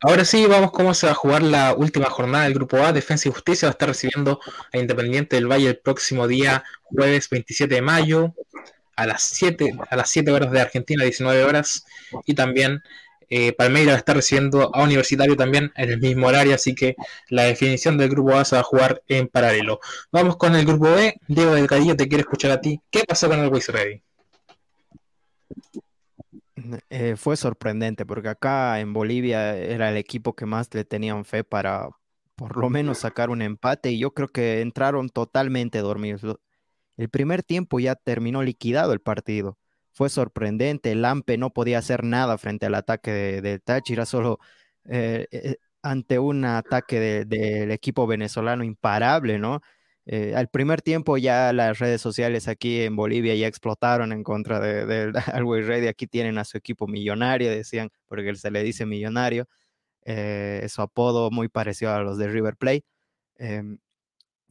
Ahora 0.02 0.26
sí, 0.26 0.46
vamos 0.48 0.72
cómo 0.72 0.94
se 0.94 1.06
va 1.06 1.14
a 1.14 1.16
jugar 1.16 1.44
la 1.44 1.74
última 1.76 2.10
jornada 2.10 2.44
del 2.44 2.54
Grupo 2.54 2.78
A. 2.78 2.92
Defensa 2.92 3.30
y 3.30 3.32
Justicia 3.32 3.68
va 3.68 3.70
a 3.70 3.74
estar 3.74 3.88
recibiendo 3.88 4.40
a 4.74 4.78
Independiente 4.78 5.36
del 5.36 5.50
Valle 5.50 5.70
el 5.70 5.80
próximo 5.80 6.28
día, 6.28 6.64
jueves 6.84 7.30
27 7.30 7.76
de 7.76 7.82
mayo 7.82 8.34
a 8.96 9.06
las 9.06 9.24
7, 9.24 9.74
a 9.90 9.96
las 9.96 10.10
7 10.10 10.32
horas 10.32 10.52
de 10.52 10.62
Argentina, 10.62 11.04
19 11.04 11.44
horas, 11.44 11.86
y 12.26 12.34
también 12.34 12.82
eh, 13.30 13.54
Palmeiras 13.54 13.98
está 13.98 14.14
recibiendo 14.14 14.70
a 14.76 14.84
Universitario 14.84 15.36
también 15.36 15.72
en 15.76 15.90
el 15.90 16.00
mismo 16.00 16.28
horario, 16.28 16.54
así 16.54 16.76
que 16.76 16.96
la 17.30 17.44
definición 17.44 17.98
del 17.98 18.10
grupo 18.10 18.36
A 18.36 18.46
se 18.46 18.56
va 18.56 18.62
a 18.62 18.64
jugar 18.64 19.02
en 19.08 19.28
paralelo. 19.28 19.80
Vamos 20.12 20.38
con 20.38 20.56
el 20.56 20.66
grupo 20.66 20.92
B. 20.92 21.16
Diego 21.28 21.54
Delgadillo, 21.54 21.96
te 21.96 22.08
quiero 22.08 22.22
escuchar 22.22 22.52
a 22.52 22.62
ti. 22.62 22.80
¿Qué 22.92 23.04
pasó 23.08 23.28
con 23.30 23.40
el 23.40 23.50
Wiz 23.50 23.70
Ready? 23.70 24.04
Eh, 26.90 27.16
fue 27.18 27.36
sorprendente 27.36 28.06
porque 28.06 28.30
acá 28.30 28.80
en 28.80 28.94
Bolivia 28.94 29.58
era 29.58 29.90
el 29.90 29.98
equipo 29.98 30.36
que 30.36 30.46
más 30.46 30.74
le 30.74 30.86
tenían 30.86 31.26
fe 31.26 31.44
para 31.44 31.90
por 32.36 32.58
lo 32.58 32.70
menos 32.70 33.00
sacar 33.00 33.30
un 33.30 33.42
empate 33.42 33.92
y 33.92 34.00
yo 34.00 34.14
creo 34.14 34.28
que 34.28 34.62
entraron 34.62 35.10
totalmente 35.10 35.80
dormidos. 35.80 36.22
El 36.98 37.10
primer 37.10 37.44
tiempo 37.44 37.80
ya 37.80 37.96
terminó 37.96 38.44
liquidado 38.44 38.94
el 38.94 39.02
partido. 39.02 39.58
Fue 39.92 40.10
sorprendente, 40.10 40.92
el 40.92 41.02
Lampe 41.04 41.38
no 41.38 41.52
podía 41.52 41.80
hacer 41.80 42.04
nada 42.04 42.38
frente 42.38 42.66
al 42.66 42.76
ataque 42.76 43.12
de, 43.12 43.42
de 43.42 43.60
Táchira, 43.60 44.06
solo 44.06 44.40
eh, 44.86 45.28
eh, 45.32 45.58
ante 45.82 46.20
un 46.20 46.46
ataque 46.46 47.26
del 47.26 47.72
equipo 47.72 48.08
venezolano 48.08 48.64
imparable, 48.64 49.38
¿no? 49.40 49.62
Eh, 50.06 50.34
al 50.36 50.50
primer 50.50 50.82
tiempo 50.82 51.18
ya 51.18 51.54
las 51.54 51.80
redes 51.80 52.02
sociales 52.02 52.48
aquí 52.48 52.82
en 52.82 52.96
Bolivia 52.96 53.36
ya 53.36 53.48
explotaron 53.48 54.12
en 54.12 54.24
contra 54.24 54.60
de, 54.60 54.86
de, 55.12 55.20
Always 55.34 55.68
Ready. 55.68 55.88
Aquí 55.88 56.08
tienen 56.08 56.38
a 56.38 56.46
su 56.46 56.58
equipo 56.58 56.88
millonario, 56.88 57.50
decían, 57.52 57.90
porque 58.08 58.36
se 58.36 58.52
le 58.52 58.64
dice 58.64 58.86
millonario. 58.86 59.48
su 60.06 60.82
apodo 60.82 61.32
muy 61.32 61.50
parecido 61.50 61.94
a 61.94 62.02
los 62.02 62.18
de 62.18 62.28
River 62.28 62.56
Plate. 62.58 62.86
Em, 63.38 63.80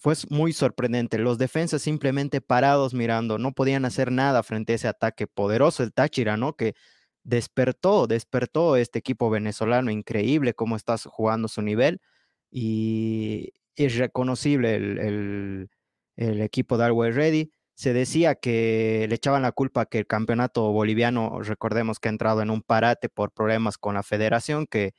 fue 0.03 0.15
muy 0.31 0.53
sorprendente. 0.53 1.19
Los 1.19 1.39
defensas 1.39 1.83
simplemente 1.83 2.41
parados 2.41 2.93
mirando, 2.93 3.39
no 3.39 3.53
podían 3.53 3.85
hacer 3.85 4.11
nada 4.11 4.43
frente 4.43 4.73
a 4.73 4.77
ese 4.77 4.89
ataque 4.89 5.29
poderoso, 5.29 5.85
el 5.85 5.93
Táchira, 5.93 6.37
¿no? 6.37 6.57
Que 6.57 6.75
despertó, 7.23 8.09
despertó 8.09 8.77
este 8.77 8.99
equipo 8.99 9.31
venezolano, 9.31 9.93
increíble 9.93 10.55
cómo 10.55 10.77
está 10.77 10.97
jugando 10.99 11.47
su 11.49 11.63
nivel 11.63 12.01
y 12.51 13.53
es 13.77 13.97
reconocible 13.97 14.75
el, 14.77 15.69
equipo 16.17 16.79
de 16.79 16.85
Always 16.87 17.15
Ready. 17.15 17.53
Se 17.75 17.93
decía 17.93 18.35
que 18.35 19.07
le 19.09 19.15
echaban 19.15 19.43
la 19.43 19.53
culpa 19.53 19.87
que 19.87 19.99
el 19.99 20.07
campeonato 20.09 20.73
boliviano, 20.73 21.41
recordemos 21.43 22.01
que 22.01 22.09
ha 22.09 22.13
entrado 22.13 22.43
en 22.43 22.51
un 22.51 22.63
parate 22.63 23.09
por 23.09 23.33
problemas 23.33 23.79
con 23.79 23.95
la 23.95 24.03
federación, 24.03 24.67
que 24.67 24.95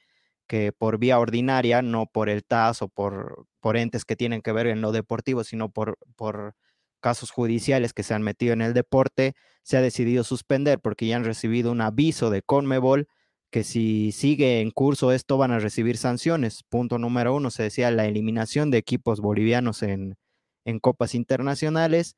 que 0.48 0.72
por 0.74 1.00
vía 1.00 1.20
ordinaria, 1.20 1.82
no 1.82 2.06
por 2.06 2.30
el 2.30 2.44
TAS 2.44 2.82
o 2.82 2.90
por, 2.90 3.48
por 3.64 3.78
entes 3.78 4.04
que 4.04 4.18
tienen 4.18 4.42
que 4.42 4.52
ver 4.52 4.68
en 4.68 4.82
lo 4.82 4.92
deportivo, 4.92 5.46
sino 5.46 5.70
por, 5.72 5.98
por 6.18 6.54
casos 7.00 7.32
judiciales 7.32 7.94
que 7.94 8.04
se 8.04 8.14
han 8.14 8.22
metido 8.22 8.52
en 8.52 8.62
el 8.62 8.74
deporte, 8.74 9.36
se 9.64 9.78
ha 9.78 9.82
decidido 9.82 10.26
suspender 10.26 10.82
porque 10.82 11.08
ya 11.08 11.16
han 11.16 11.24
recibido 11.24 11.72
un 11.72 11.80
aviso 11.80 12.30
de 12.30 12.42
Conmebol 12.42 13.08
que 13.52 13.64
si 13.64 14.12
sigue 14.12 14.60
en 14.60 14.72
curso 14.72 15.14
esto 15.14 15.38
van 15.38 15.52
a 15.52 15.60
recibir 15.60 15.96
sanciones. 15.96 16.64
Punto 16.68 17.00
número 17.00 17.34
uno, 17.34 17.52
se 17.52 17.64
decía 17.64 17.90
la 17.90 18.06
eliminación 18.06 18.70
de 18.70 18.80
equipos 18.80 19.22
bolivianos 19.22 19.82
en, 19.82 20.18
en 20.66 20.80
copas 20.80 21.16
internacionales 21.16 22.18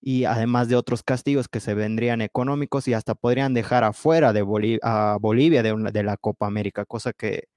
y 0.00 0.24
además 0.24 0.68
de 0.68 0.76
otros 0.76 1.02
castigos 1.02 1.48
que 1.48 1.58
se 1.58 1.74
vendrían 1.74 2.20
económicos 2.20 2.86
y 2.86 2.94
hasta 2.94 3.16
podrían 3.16 3.54
dejar 3.54 3.82
afuera 3.82 4.32
de 4.32 4.78
a 4.82 5.18
Bolivia 5.20 5.64
de, 5.64 5.74
de 5.92 6.02
la 6.04 6.16
Copa 6.16 6.46
América, 6.46 6.84
cosa 6.84 7.12
que 7.12 7.48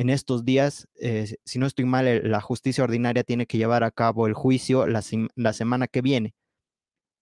en 0.00 0.08
estos 0.08 0.46
días, 0.46 0.88
eh, 0.98 1.36
si 1.44 1.58
no 1.58 1.66
estoy 1.66 1.84
mal, 1.84 2.22
la 2.30 2.40
justicia 2.40 2.82
ordinaria 2.84 3.22
tiene 3.22 3.44
que 3.46 3.58
llevar 3.58 3.84
a 3.84 3.90
cabo 3.90 4.26
el 4.26 4.32
juicio 4.32 4.86
la, 4.86 5.02
semana 5.02 5.88
que 5.88 6.00
viene. 6.00 6.34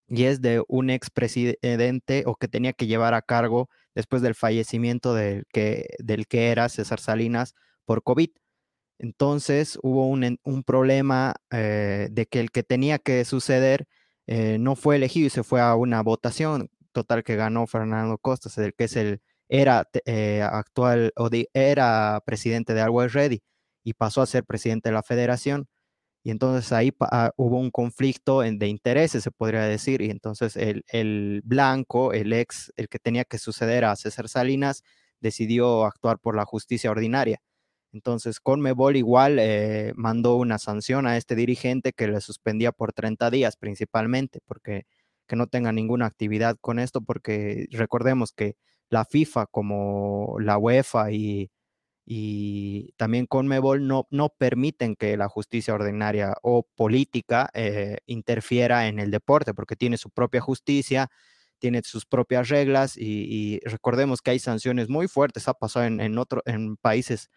Y 0.07 0.25
es 0.25 0.41
de 0.41 0.63
un 0.69 0.89
expresidente 0.91 2.23
o 2.27 2.37
que 2.37 2.47
tenía 2.47 2.73
que 2.73 2.87
llevar 2.87 3.15
a 3.15 3.23
cargo 3.23 3.69
después 3.97 4.23
del 4.23 4.37
fallecimiento 4.37 5.13
del 5.13 5.45
que, 5.53 5.89
del 5.99 6.29
que 6.29 6.51
era 6.53 6.69
César 6.69 7.01
Salinas 7.01 7.55
por 7.85 8.05
COVID. 8.05 8.31
Entonces 9.01 9.77
hubo 9.83 10.07
un, 10.07 10.39
problema 10.65 11.35
eh, 11.51 12.09
de 12.13 12.27
que 12.27 12.39
el 12.39 12.53
que 12.53 12.63
tenía 12.63 13.01
que 13.01 13.25
suceder 13.25 13.87
eh, 14.29 14.59
no 14.61 14.77
fue 14.77 14.97
elegido 14.97 15.27
y 15.27 15.31
se 15.31 15.43
fue 15.43 15.61
a 15.61 15.75
una 15.75 16.01
votación 16.03 16.71
total 16.93 17.25
que 17.25 17.35
ganó 17.35 17.67
Fernando 17.67 18.19
Costas, 18.19 18.57
el 18.59 18.73
que 18.75 18.85
es 18.85 18.95
el 18.97 19.21
era 19.49 19.89
eh, 20.05 20.43
actual 20.43 21.13
o 21.17 21.29
era 21.55 22.23
presidente 22.25 22.75
de 22.75 22.83
Always 22.83 23.13
Ready 23.13 23.43
y 23.85 23.95
pasó 23.95 24.23
a 24.23 24.27
ser 24.27 24.45
presidente 24.45 24.91
de 24.91 24.95
la 24.95 25.03
federación. 25.03 25.69
Y 26.25 26.31
entonces 26.31 26.73
ahí 26.73 26.93
ah, 27.01 27.33
hubo 27.37 27.59
un 27.59 27.71
conflicto 27.71 28.41
de 28.43 28.67
intereses, 28.69 29.23
se 29.25 29.31
podría 29.31 29.63
decir. 29.63 30.03
Y 30.03 30.11
entonces 30.11 30.57
el, 30.57 31.43
blanco, 31.45 32.13
el 32.13 32.33
ex, 32.33 32.73
el 32.77 32.89
que 32.89 32.99
tenía 32.99 33.25
que 33.25 33.39
suceder 33.39 33.85
a 33.85 33.97
César 33.97 34.29
Salinas, 34.29 34.83
decidió 35.21 35.85
actuar 35.87 36.19
por 36.19 36.37
la 36.37 36.45
justicia 36.45 36.91
ordinaria. 36.91 37.41
Entonces, 37.93 38.41
Conmebol 38.41 38.97
igual 38.97 39.39
eh, 39.41 39.93
mandó 39.97 40.37
una 40.37 40.59
sanción 40.59 41.07
a 41.07 41.17
este 41.17 41.35
dirigente 41.37 41.93
que 41.93 42.09
le 42.09 42.21
suspendía 42.21 42.73
por 42.73 42.93
30 42.93 43.31
días 43.31 43.57
principalmente, 43.57 44.41
porque 44.47 44.85
que 45.27 45.37
no 45.37 45.47
tenga 45.47 45.73
ninguna 45.73 46.07
actividad 46.07 46.57
con 46.61 46.79
esto, 46.79 47.01
porque 47.03 47.67
recordemos 47.71 48.33
que 48.33 48.57
la 48.91 49.05
FIFA 49.05 49.47
como 49.47 50.37
la 50.41 50.59
UEFA 50.59 51.13
y, 51.13 51.51
también 52.97 53.27
Conmebol 53.27 53.87
no, 53.87 54.07
no 54.11 54.31
permiten 54.31 54.97
que 54.97 55.17
la 55.19 55.29
justicia 55.29 55.75
ordinaria 55.75 56.35
o 56.43 56.67
política 56.75 57.51
eh, 57.53 57.99
interfiera 58.07 58.89
en 58.89 58.99
el 58.99 59.11
deporte, 59.11 59.53
porque 59.53 59.77
tiene 59.77 59.99
su 59.99 60.11
propia 60.11 60.41
justicia, 60.41 61.11
tiene 61.59 61.83
sus 61.85 62.07
propias 62.07 62.49
reglas 62.49 62.97
y, 62.97 63.61
recordemos 63.65 64.23
que 64.23 64.31
hay 64.33 64.39
sanciones 64.39 64.89
muy 64.89 65.09
fuertes, 65.09 65.49
ha 65.49 65.55
pasado 65.55 65.87
en, 65.87 66.01
en, 66.01 66.17
en 66.47 66.77
países 66.79 67.29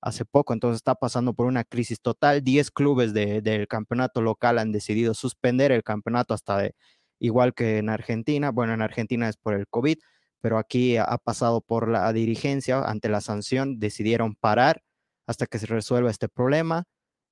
hace 0.00 0.24
poco, 0.24 0.52
entonces 0.52 0.76
está 0.76 0.94
pasando 0.94 1.34
por 1.34 1.46
una 1.46 1.64
crisis 1.64 2.00
total. 2.00 2.42
Diez 2.44 2.70
clubes 2.70 3.12
del 3.14 3.68
campeonato 3.68 4.22
local 4.22 4.58
han 4.58 4.72
decidido 4.72 5.14
suspender 5.14 5.72
el 5.72 5.82
campeonato 5.82 6.34
hasta 6.34 6.58
de, 6.58 6.74
igual 7.18 7.54
que 7.54 7.78
en 7.78 7.88
Argentina. 7.88 8.50
Bueno, 8.50 8.74
en 8.74 8.82
Argentina 8.82 9.28
es 9.28 9.36
por 9.36 9.54
el 9.54 9.66
COVID, 9.68 9.98
pero 10.40 10.58
aquí 10.58 10.96
ha 10.96 11.18
pasado 11.18 11.60
por 11.60 11.88
la 11.88 12.12
dirigencia 12.12 12.80
ante 12.80 13.08
la 13.08 13.20
sanción, 13.20 13.78
decidieron 13.78 14.34
parar 14.34 14.82
hasta 15.26 15.46
que 15.46 15.58
se 15.58 15.66
resuelva 15.66 16.10
este 16.10 16.28
problema 16.28 16.84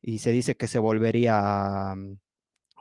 y 0.02 0.18
se 0.18 0.30
dice 0.32 0.56
que 0.56 0.68
se 0.68 0.78
volvería, 0.78 1.94
mm, 1.96 2.18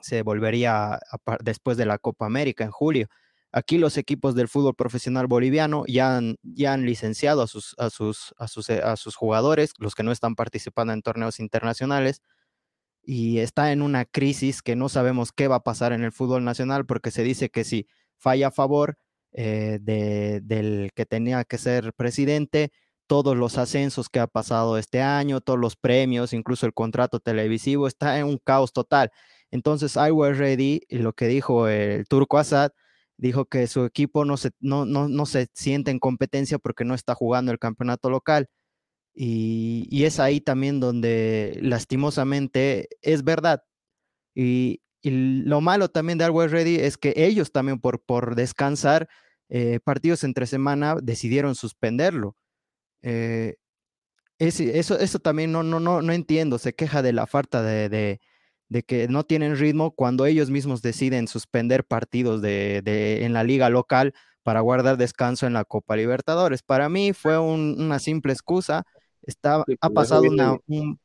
se 0.01 0.21
volvería 0.23 0.99
después 1.41 1.77
de 1.77 1.85
la 1.85 1.97
Copa 1.97 2.25
América 2.25 2.63
en 2.63 2.71
julio. 2.71 3.07
Aquí 3.51 3.77
los 3.77 3.97
equipos 3.97 4.35
del 4.35 4.49
fútbol 4.49 4.75
profesional 4.75 5.27
boliviano 5.27 5.85
ya 5.87 6.17
han, 6.17 6.35
ya 6.43 6.73
han 6.73 6.85
licenciado 6.85 7.41
a 7.41 7.47
sus, 7.47 7.73
a, 7.77 7.89
sus, 7.89 8.35
a, 8.37 8.47
sus, 8.47 8.69
a 8.69 8.95
sus 8.97 9.15
jugadores, 9.15 9.71
los 9.79 9.95
que 9.95 10.03
no 10.03 10.11
están 10.11 10.35
participando 10.35 10.91
en 10.93 11.01
torneos 11.01 11.39
internacionales, 11.39 12.21
y 13.01 13.39
está 13.39 13.71
en 13.71 13.81
una 13.81 14.05
crisis 14.05 14.61
que 14.61 14.75
no 14.75 14.89
sabemos 14.89 15.31
qué 15.31 15.47
va 15.47 15.57
a 15.57 15.63
pasar 15.63 15.93
en 15.93 16.03
el 16.03 16.11
fútbol 16.11 16.43
nacional 16.43 16.85
porque 16.85 17.11
se 17.11 17.23
dice 17.23 17.49
que 17.49 17.63
si 17.63 17.87
falla 18.17 18.47
a 18.47 18.51
favor 18.51 18.97
eh, 19.37 19.79
del 19.81 20.91
que 20.95 21.05
tenía 21.05 21.43
que 21.43 21.57
ser 21.57 21.93
presidente, 21.93 22.71
todos 23.07 23.35
los 23.37 23.57
ascensos 23.57 24.09
que 24.09 24.19
ha 24.19 24.27
pasado 24.27 24.77
este 24.77 25.01
año, 25.01 25.41
todos 25.41 25.59
los 25.59 25.75
premios, 25.75 26.33
incluso 26.33 26.65
el 26.65 26.73
contrato 26.73 27.19
televisivo, 27.19 27.87
está 27.87 28.17
en 28.19 28.27
un 28.27 28.39
caos 28.43 28.71
total. 28.73 29.11
Entonces, 29.51 29.95
I 29.97 30.11
was 30.11 30.37
ready, 30.37 30.81
y 30.89 30.99
lo 30.99 31.13
que 31.13 31.27
dijo 31.27 31.67
el 31.67 32.07
turco 32.07 32.37
Assad, 32.37 32.71
dijo 33.17 33.45
que 33.45 33.67
su 33.67 33.85
equipo 33.85 34.25
no 34.25 34.37
se, 34.37 34.51
no, 34.59 34.85
no, 34.85 35.07
no 35.09 35.25
se 35.25 35.47
siente 35.53 35.91
en 35.91 35.99
competencia 35.99 36.57
porque 36.57 36.85
no 36.85 36.95
está 36.95 37.13
jugando 37.15 37.51
el 37.51 37.59
campeonato 37.59 38.09
local. 38.09 38.47
Y, 39.13 39.87
y 39.89 40.05
es 40.05 40.19
ahí 40.19 40.41
también 40.41 40.79
donde 40.79 41.59
lastimosamente 41.61 42.89
es 43.01 43.23
verdad. 43.23 43.63
Y, 44.35 44.81
y 45.01 45.11
lo 45.11 45.61
malo 45.61 45.89
también 45.89 46.17
de 46.17 46.25
Always 46.25 46.51
Ready 46.51 46.77
es 46.77 46.97
que 46.97 47.13
ellos 47.15 47.51
también 47.51 47.79
por, 47.79 48.01
por 48.03 48.35
descansar 48.35 49.07
eh, 49.49 49.79
partidos 49.83 50.23
entre 50.23 50.47
semana 50.47 50.95
decidieron 51.01 51.55
suspenderlo. 51.55 52.35
Eh, 53.01 53.55
eso, 54.39 54.97
eso 54.99 55.19
también 55.19 55.51
no, 55.51 55.63
no, 55.63 55.79
no, 55.79 56.01
no 56.01 56.11
entiendo, 56.11 56.57
se 56.57 56.73
queja 56.73 57.01
de 57.01 57.13
la 57.13 57.25
falta 57.25 57.63
de, 57.63 57.87
de, 57.87 58.19
de, 58.67 58.83
que 58.83 59.07
no 59.07 59.23
tienen 59.23 59.57
ritmo 59.57 59.91
cuando 59.91 60.25
ellos 60.25 60.49
mismos 60.49 60.81
deciden 60.81 61.27
suspender 61.27 61.85
partidos 61.85 62.41
de, 62.41 62.81
de, 62.83 63.23
en 63.23 63.33
la 63.33 63.43
liga 63.43 63.69
local 63.69 64.13
para 64.43 64.59
guardar 64.59 64.97
descanso 64.97 65.47
en 65.47 65.53
la 65.53 65.63
Copa 65.63 65.95
Libertadores. 65.95 66.63
Para 66.63 66.89
mí 66.89 67.13
fue 67.13 67.39
un, 67.39 67.77
una 67.79 67.99
simple 67.99 68.33
excusa, 68.33 68.85
Está, 69.25 69.63
sí, 69.65 69.75
ha 69.81 69.89
pasado 69.89 70.23
una, 70.23 70.57
un, 70.67 70.99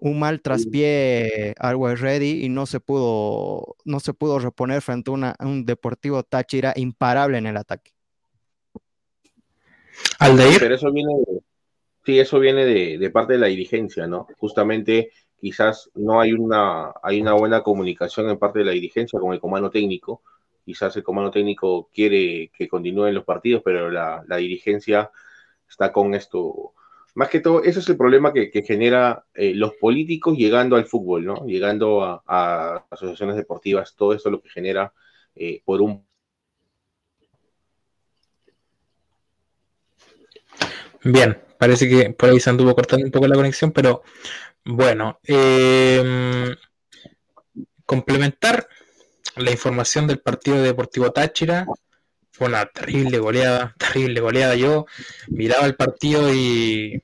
un, 0.00 0.18
mal 0.18 0.40
traspié 0.40 1.54
Always 1.58 2.00
Ready 2.00 2.44
y 2.44 2.48
no 2.48 2.66
se 2.66 2.80
pudo, 2.80 3.76
no 3.84 4.00
se 4.00 4.14
pudo 4.14 4.38
reponer 4.38 4.82
frente 4.82 5.10
a, 5.10 5.14
una, 5.14 5.30
a 5.38 5.46
un 5.46 5.64
Deportivo 5.64 6.22
Táchira 6.22 6.72
imparable 6.76 7.38
en 7.38 7.46
el 7.46 7.56
ataque. 7.56 7.92
Pero 10.58 10.74
eso 10.74 10.92
viene, 10.92 11.12
sí, 12.04 12.18
eso 12.18 12.38
viene 12.38 12.64
de, 12.64 12.98
de, 12.98 13.10
parte 13.10 13.34
de 13.34 13.38
la 13.38 13.46
dirigencia, 13.46 14.06
¿no? 14.06 14.26
Justamente 14.38 15.10
quizás 15.40 15.90
no 15.94 16.20
hay 16.20 16.32
una, 16.32 16.92
hay 17.02 17.20
una 17.20 17.32
buena 17.34 17.62
comunicación 17.62 18.28
en 18.28 18.38
parte 18.38 18.60
de 18.60 18.64
la 18.64 18.72
dirigencia 18.72 19.20
con 19.20 19.32
el 19.32 19.40
comando 19.40 19.70
técnico. 19.70 20.22
Quizás 20.64 20.96
el 20.96 21.02
comando 21.02 21.30
técnico 21.30 21.88
quiere 21.92 22.50
que 22.56 22.68
continúen 22.68 23.14
los 23.14 23.24
partidos, 23.24 23.62
pero 23.64 23.90
la, 23.90 24.22
la 24.26 24.36
dirigencia 24.36 25.10
está 25.68 25.92
con 25.92 26.14
esto. 26.14 26.74
Más 27.14 27.28
que 27.28 27.40
todo, 27.40 27.62
ese 27.64 27.80
es 27.80 27.88
el 27.88 27.96
problema 27.96 28.32
que, 28.32 28.50
que 28.50 28.62
genera 28.62 29.24
eh, 29.34 29.54
los 29.54 29.74
políticos 29.74 30.36
llegando 30.36 30.76
al 30.76 30.86
fútbol, 30.86 31.24
¿no? 31.24 31.46
Llegando 31.46 32.04
a, 32.04 32.86
asociaciones 32.90 33.36
deportivas, 33.36 33.94
todo 33.96 34.12
eso 34.12 34.28
es 34.28 34.32
lo 34.32 34.40
que 34.40 34.50
genera 34.50 34.92
eh, 35.34 35.62
por 35.64 35.80
un 35.80 36.06
Bien, 41.04 41.38
parece 41.58 41.88
que 41.88 42.10
por 42.10 42.28
ahí 42.28 42.40
se 42.40 42.50
anduvo 42.50 42.74
cortando 42.74 43.06
un 43.06 43.12
poco 43.12 43.28
la 43.28 43.36
conexión, 43.36 43.72
pero 43.72 44.02
bueno, 44.64 45.20
eh, 45.26 46.54
complementar 47.86 48.68
la 49.36 49.50
información 49.50 50.06
del 50.06 50.20
partido 50.20 50.60
Deportivo 50.60 51.10
Táchira. 51.10 51.66
Fue 52.38 52.46
una 52.46 52.66
terrible 52.66 53.18
goleada, 53.18 53.74
terrible 53.76 54.20
goleada. 54.20 54.54
Yo 54.54 54.86
miraba 55.26 55.66
el 55.66 55.74
partido 55.74 56.32
y 56.32 57.02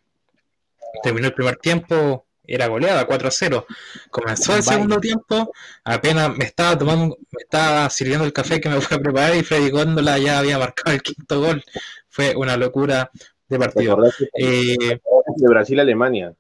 terminó 1.02 1.26
el 1.26 1.34
primer 1.34 1.56
tiempo, 1.56 2.24
era 2.46 2.68
goleada 2.68 3.04
4-0. 3.08 3.66
Comenzó 4.10 4.54
el 4.54 4.62
segundo 4.62 5.00
tiempo, 5.00 5.52
apenas 5.82 6.36
me 6.36 6.44
estaba 6.44 6.78
tomando, 6.78 7.16
me 7.32 7.42
estaba 7.42 7.90
sirviendo 7.90 8.24
el 8.24 8.32
café 8.32 8.60
que 8.60 8.68
me 8.68 8.80
fue 8.80 8.96
a 8.96 9.00
preparar 9.00 9.34
y 9.34 9.42
Freddy 9.42 9.70
Góndola 9.70 10.18
ya 10.18 10.38
había 10.38 10.56
marcado 10.56 10.94
el 10.94 11.02
quinto 11.02 11.40
gol. 11.40 11.64
Fue 12.08 12.36
una 12.36 12.56
locura 12.56 13.10
de 13.48 13.58
partido. 13.58 13.98
Eh, 14.38 14.76
de 14.78 15.48
Brasil-Alemania. 15.48 16.32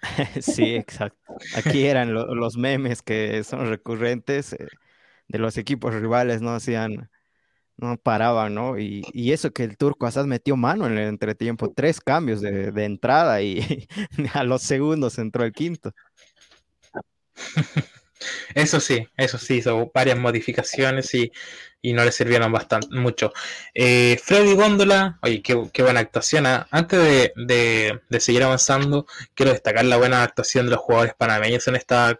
sí, 0.40 0.74
exacto. 0.74 1.36
Aquí 1.54 1.86
eran 1.86 2.14
lo, 2.14 2.34
los 2.34 2.56
memes 2.56 3.02
que 3.02 3.44
son 3.44 3.68
recurrentes 3.68 4.54
eh, 4.54 4.68
de 5.28 5.38
los 5.38 5.56
equipos 5.58 5.94
rivales, 5.94 6.42
no 6.42 6.54
hacían, 6.54 7.10
no 7.76 7.96
paraban, 7.98 8.54
¿no? 8.54 8.78
Y, 8.78 9.04
y, 9.12 9.32
eso 9.32 9.52
que 9.52 9.64
el 9.64 9.76
turco 9.76 10.06
Asad 10.06 10.26
metió 10.26 10.56
mano 10.56 10.86
en 10.86 10.98
el 10.98 11.08
entretiempo, 11.08 11.72
tres 11.74 12.00
cambios 12.00 12.40
de, 12.40 12.72
de 12.72 12.84
entrada 12.84 13.42
y 13.42 13.88
a 14.34 14.44
los 14.44 14.62
segundos 14.62 15.18
entró 15.18 15.44
el 15.44 15.52
quinto. 15.52 15.92
Eso 18.54 18.80
sí, 18.80 19.06
eso 19.16 19.38
sí, 19.38 19.56
hizo 19.58 19.90
varias 19.94 20.18
modificaciones 20.18 21.14
y, 21.14 21.30
y 21.82 21.92
no 21.92 22.04
le 22.04 22.12
sirvieron 22.12 22.52
bastante 22.52 22.88
mucho. 22.90 23.32
Eh, 23.74 24.18
Freddy 24.22 24.54
Góndola, 24.54 25.18
oye, 25.22 25.42
qué, 25.42 25.70
qué 25.72 25.82
buena 25.82 26.00
actuación. 26.00 26.46
¿eh? 26.46 26.64
Antes 26.70 26.98
de, 26.98 27.32
de, 27.36 28.00
de, 28.08 28.20
seguir 28.20 28.42
avanzando, 28.42 29.06
quiero 29.34 29.52
destacar 29.52 29.84
la 29.84 29.96
buena 29.96 30.22
actuación 30.22 30.66
de 30.66 30.72
los 30.72 30.80
jugadores 30.80 31.14
panameños 31.16 31.66
en 31.68 31.76
esta, 31.76 32.18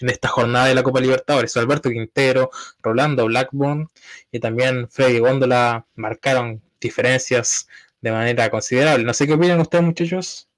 en 0.00 0.10
esta 0.10 0.28
jornada 0.28 0.66
de 0.66 0.74
la 0.74 0.82
Copa 0.82 1.00
Libertadores. 1.00 1.56
Alberto 1.56 1.90
Quintero, 1.90 2.50
Rolando 2.82 3.26
Blackburn 3.26 3.88
y 4.30 4.40
también 4.40 4.88
Freddy 4.88 5.18
Góndola 5.18 5.86
marcaron 5.94 6.62
diferencias 6.80 7.68
de 8.00 8.12
manera 8.12 8.50
considerable. 8.50 9.04
No 9.04 9.14
sé 9.14 9.26
qué 9.26 9.34
opinan 9.34 9.60
ustedes, 9.60 9.84
muchachos. 9.84 10.48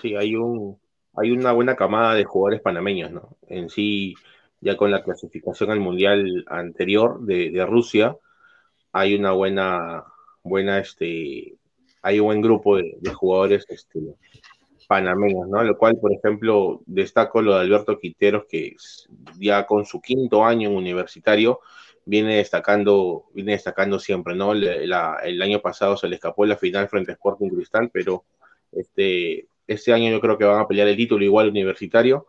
Sí, 0.00 0.14
hay 0.14 0.36
un 0.36 0.78
hay 1.18 1.32
una 1.32 1.52
buena 1.52 1.74
camada 1.74 2.14
de 2.14 2.24
jugadores 2.24 2.60
panameños, 2.60 3.10
¿no? 3.10 3.36
En 3.48 3.68
sí, 3.70 4.14
ya 4.60 4.76
con 4.76 4.90
la 4.92 5.02
clasificación 5.02 5.70
al 5.70 5.80
mundial 5.80 6.44
anterior 6.46 7.20
de, 7.20 7.50
de 7.50 7.66
Rusia, 7.66 8.16
hay 8.92 9.16
una 9.16 9.32
buena, 9.32 10.04
buena, 10.44 10.78
este, 10.78 11.57
hay 12.08 12.20
un 12.20 12.26
buen 12.26 12.40
grupo 12.40 12.78
de, 12.78 12.98
jugadores 13.12 13.66
este, 13.68 14.00
panameños, 14.86 15.46
¿no? 15.46 15.62
Lo 15.62 15.76
cual, 15.76 15.98
por 16.00 16.10
ejemplo, 16.10 16.80
destaco 16.86 17.42
lo 17.42 17.54
de 17.54 17.60
Alberto 17.60 17.98
Quiteros, 17.98 18.46
que 18.48 18.74
ya 19.38 19.66
con 19.66 19.84
su 19.84 20.00
quinto 20.00 20.42
año 20.42 20.70
en 20.70 20.76
universitario 20.76 21.60
viene 22.06 22.36
destacando, 22.36 23.26
viene 23.34 23.52
destacando 23.52 23.98
siempre, 23.98 24.34
¿no? 24.34 24.52
El 24.52 25.42
año 25.42 25.60
pasado 25.60 25.98
se 25.98 26.08
le 26.08 26.14
escapó 26.14 26.46
la 26.46 26.56
final 26.56 26.88
frente 26.88 27.10
a 27.10 27.14
Sporting 27.14 27.50
Cristal, 27.50 27.90
pero 27.92 28.24
este, 28.72 29.46
este 29.66 29.92
año 29.92 30.10
yo 30.10 30.20
creo 30.22 30.38
que 30.38 30.44
van 30.44 30.60
a 30.60 30.66
pelear 30.66 30.88
el 30.88 30.96
título 30.96 31.22
igual 31.22 31.50
universitario. 31.50 32.26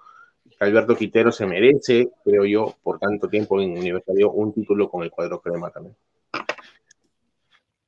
Alberto 0.59 0.97
Quintero 0.97 1.31
se 1.31 1.45
merece, 1.45 2.09
creo 2.25 2.43
yo, 2.43 2.75
por 2.83 2.99
tanto 2.99 3.29
tiempo 3.29 3.61
en 3.61 3.71
universitario, 3.77 4.31
un 4.31 4.53
título 4.53 4.89
con 4.89 5.03
el 5.03 5.09
cuadro 5.09 5.39
crema 5.39 5.71
también. 5.71 5.95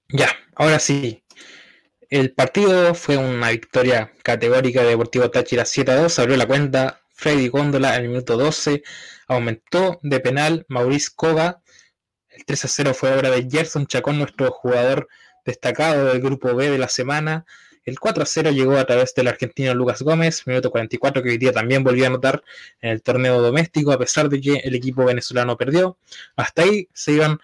Ya, 0.08 0.28
ahora 0.56 0.80
sí. 0.80 1.22
El 2.12 2.34
partido 2.34 2.94
fue 2.94 3.16
una 3.16 3.52
victoria 3.52 4.12
categórica 4.22 4.82
de 4.82 4.90
Deportivo 4.90 5.32
Táchira 5.32 5.64
7 5.64 5.92
a 5.92 5.96
2. 5.96 6.20
Abrió 6.20 6.36
la 6.36 6.46
cuenta 6.46 7.00
Freddy 7.14 7.48
Góndola 7.48 7.96
en 7.96 8.04
el 8.04 8.10
minuto 8.10 8.36
12. 8.36 8.84
Aumentó 9.28 9.98
de 10.04 10.20
penal 10.20 10.66
Maurice 10.68 11.12
Koga. 11.16 11.62
El 12.28 12.44
3 12.44 12.66
a 12.66 12.68
0 12.68 12.94
fue 12.94 13.14
obra 13.14 13.30
de 13.30 13.48
Gerson 13.50 13.88
Chacón, 13.88 14.18
nuestro 14.18 14.52
jugador 14.52 15.08
destacado 15.46 16.08
del 16.08 16.20
grupo 16.20 16.54
B 16.54 16.70
de 16.70 16.78
la 16.78 16.90
semana. 16.90 17.46
El 17.86 17.98
4 17.98 18.24
a 18.24 18.26
0 18.26 18.52
llegó 18.52 18.76
a 18.76 18.84
través 18.84 19.16
del 19.16 19.30
argentino 19.30 19.74
Lucas 19.74 20.02
Gómez, 20.02 20.46
minuto 20.48 20.70
44, 20.70 21.24
que 21.24 21.30
hoy 21.30 21.38
día 21.38 21.54
también 21.54 21.82
volvió 21.82 22.04
a 22.04 22.08
anotar 22.08 22.44
en 22.82 22.90
el 22.90 23.02
torneo 23.02 23.42
doméstico, 23.42 23.94
a 23.94 23.98
pesar 23.98 24.28
de 24.28 24.42
que 24.42 24.56
el 24.56 24.76
equipo 24.76 25.06
venezolano 25.06 25.56
perdió. 25.56 25.98
Hasta 26.36 26.64
ahí 26.64 26.90
se 26.94 27.14
iban 27.14 27.40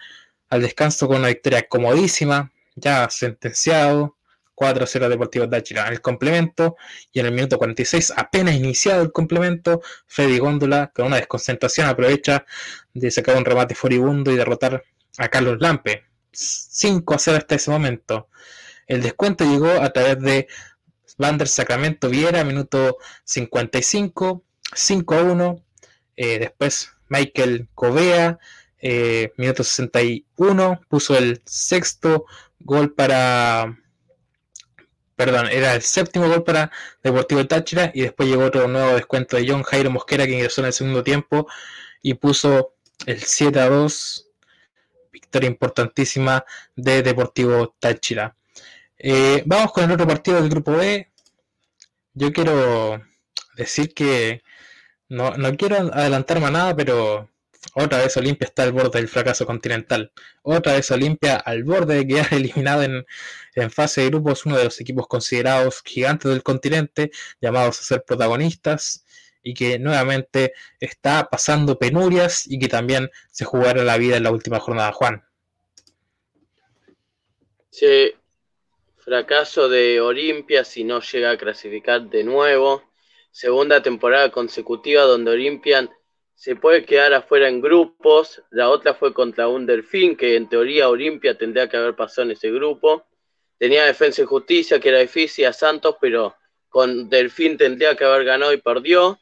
al 0.50 0.60
descanso 0.60 1.08
con 1.08 1.20
una 1.20 1.28
victoria 1.28 1.66
comodísima, 1.66 2.52
ya 2.74 3.08
sentenciado. 3.08 4.17
4 4.58 4.82
a 4.82 4.86
0 4.88 5.08
Deportivo 5.08 5.48
Táchira 5.48 5.86
en 5.86 5.92
el 5.92 6.00
complemento 6.00 6.76
y 7.12 7.20
en 7.20 7.26
el 7.26 7.32
minuto 7.32 7.58
46, 7.58 8.12
apenas 8.16 8.56
iniciado 8.56 9.02
el 9.02 9.12
complemento, 9.12 9.82
Freddy 10.08 10.38
Góndola 10.38 10.90
con 10.92 11.06
una 11.06 11.16
desconcentración 11.16 11.86
aprovecha 11.86 12.44
de 12.92 13.08
sacar 13.12 13.36
un 13.36 13.44
remate 13.44 13.76
furibundo 13.76 14.32
y 14.32 14.36
derrotar 14.36 14.82
a 15.16 15.28
Carlos 15.28 15.58
Lampe. 15.60 16.06
5 16.32 17.14
a 17.14 17.18
0 17.18 17.36
hasta 17.38 17.54
ese 17.54 17.70
momento. 17.70 18.28
El 18.88 19.00
descuento 19.00 19.44
llegó 19.44 19.70
a 19.70 19.92
través 19.92 20.20
de 20.20 20.48
Vander 21.18 21.46
Sacramento 21.46 22.08
Viera, 22.08 22.42
minuto 22.42 22.98
55, 23.24 24.42
5 24.74 25.14
a 25.14 25.22
1. 25.22 25.64
Eh, 26.16 26.38
después 26.40 26.90
Michael 27.08 27.68
Covea, 27.76 28.40
eh, 28.80 29.32
minuto 29.36 29.62
61, 29.62 30.80
puso 30.88 31.16
el 31.16 31.42
sexto 31.44 32.24
gol 32.58 32.92
para. 32.92 33.78
Perdón, 35.18 35.48
era 35.50 35.74
el 35.74 35.82
séptimo 35.82 36.28
gol 36.28 36.44
para 36.44 36.70
Deportivo 37.02 37.44
Táchira 37.44 37.90
y 37.92 38.02
después 38.02 38.28
llegó 38.28 38.44
otro 38.44 38.68
nuevo 38.68 38.94
descuento 38.94 39.36
de 39.36 39.48
John 39.48 39.64
Jairo 39.64 39.90
Mosquera 39.90 40.24
que 40.26 40.34
ingresó 40.34 40.60
en 40.60 40.68
el 40.68 40.72
segundo 40.72 41.02
tiempo 41.02 41.48
y 42.00 42.14
puso 42.14 42.74
el 43.04 43.20
7 43.20 43.58
a 43.58 43.68
2, 43.68 44.28
victoria 45.10 45.48
importantísima 45.48 46.44
de 46.76 47.02
Deportivo 47.02 47.74
Táchira. 47.80 48.36
Eh, 48.96 49.42
vamos 49.44 49.72
con 49.72 49.82
el 49.82 49.90
otro 49.90 50.06
partido 50.06 50.40
del 50.40 50.50
grupo 50.50 50.76
B. 50.76 51.10
Yo 52.14 52.32
quiero 52.32 53.02
decir 53.56 53.94
que 53.94 54.44
no, 55.08 55.36
no 55.36 55.56
quiero 55.56 55.78
adelantarme 55.94 56.46
a 56.46 56.50
nada, 56.52 56.76
pero 56.76 57.28
otra 57.74 57.98
vez 57.98 58.16
Olimpia 58.16 58.46
está 58.46 58.62
al 58.62 58.72
borde 58.72 58.98
del 58.98 59.08
fracaso 59.08 59.46
continental. 59.46 60.12
Otra 60.42 60.74
vez 60.74 60.90
Olimpia 60.90 61.36
al 61.36 61.64
borde 61.64 61.96
de 61.96 62.06
quedar 62.06 62.28
eliminado 62.32 62.82
en, 62.82 63.04
en, 63.54 63.70
fase 63.70 64.02
de 64.02 64.08
grupos, 64.08 64.46
uno 64.46 64.56
de 64.56 64.64
los 64.64 64.80
equipos 64.80 65.06
considerados 65.06 65.82
gigantes 65.84 66.30
del 66.30 66.42
continente, 66.42 67.10
llamados 67.40 67.80
a 67.80 67.82
ser 67.84 68.04
protagonistas, 68.04 69.04
y 69.42 69.54
que 69.54 69.78
nuevamente 69.78 70.52
está 70.80 71.28
pasando 71.30 71.78
penurias 71.78 72.46
y 72.46 72.58
que 72.58 72.68
también 72.68 73.10
se 73.30 73.44
jugará 73.44 73.82
la 73.84 73.96
vida 73.96 74.16
en 74.16 74.24
la 74.24 74.30
última 74.30 74.60
jornada, 74.60 74.92
Juan. 74.92 75.24
Sí, 77.70 78.12
fracaso 78.98 79.68
de 79.68 80.00
Olimpia 80.00 80.64
si 80.64 80.84
no 80.84 81.00
llega 81.00 81.30
a 81.30 81.38
clasificar 81.38 82.02
de 82.02 82.24
nuevo. 82.24 82.82
Segunda 83.30 83.82
temporada 83.82 84.30
consecutiva 84.30 85.02
donde 85.02 85.30
Olimpia 85.30 85.88
se 86.38 86.54
puede 86.54 86.84
quedar 86.84 87.12
afuera 87.14 87.48
en 87.48 87.60
grupos. 87.60 88.40
La 88.50 88.70
otra 88.70 88.94
fue 88.94 89.12
contra 89.12 89.48
un 89.48 89.66
Delfín, 89.66 90.16
que 90.16 90.36
en 90.36 90.48
teoría 90.48 90.88
Olimpia 90.88 91.36
tendría 91.36 91.68
que 91.68 91.76
haber 91.76 91.96
pasado 91.96 92.26
en 92.26 92.30
ese 92.30 92.48
grupo. 92.52 93.04
Tenía 93.58 93.84
Defensa 93.84 94.22
y 94.22 94.24
Justicia, 94.24 94.78
que 94.78 94.90
era 94.90 95.00
difícil 95.00 95.46
a 95.46 95.52
Santos, 95.52 95.96
pero 96.00 96.36
con 96.68 97.08
Delfín 97.08 97.58
tendría 97.58 97.96
que 97.96 98.04
haber 98.04 98.24
ganado 98.24 98.52
y 98.52 98.58
perdió. 98.58 99.18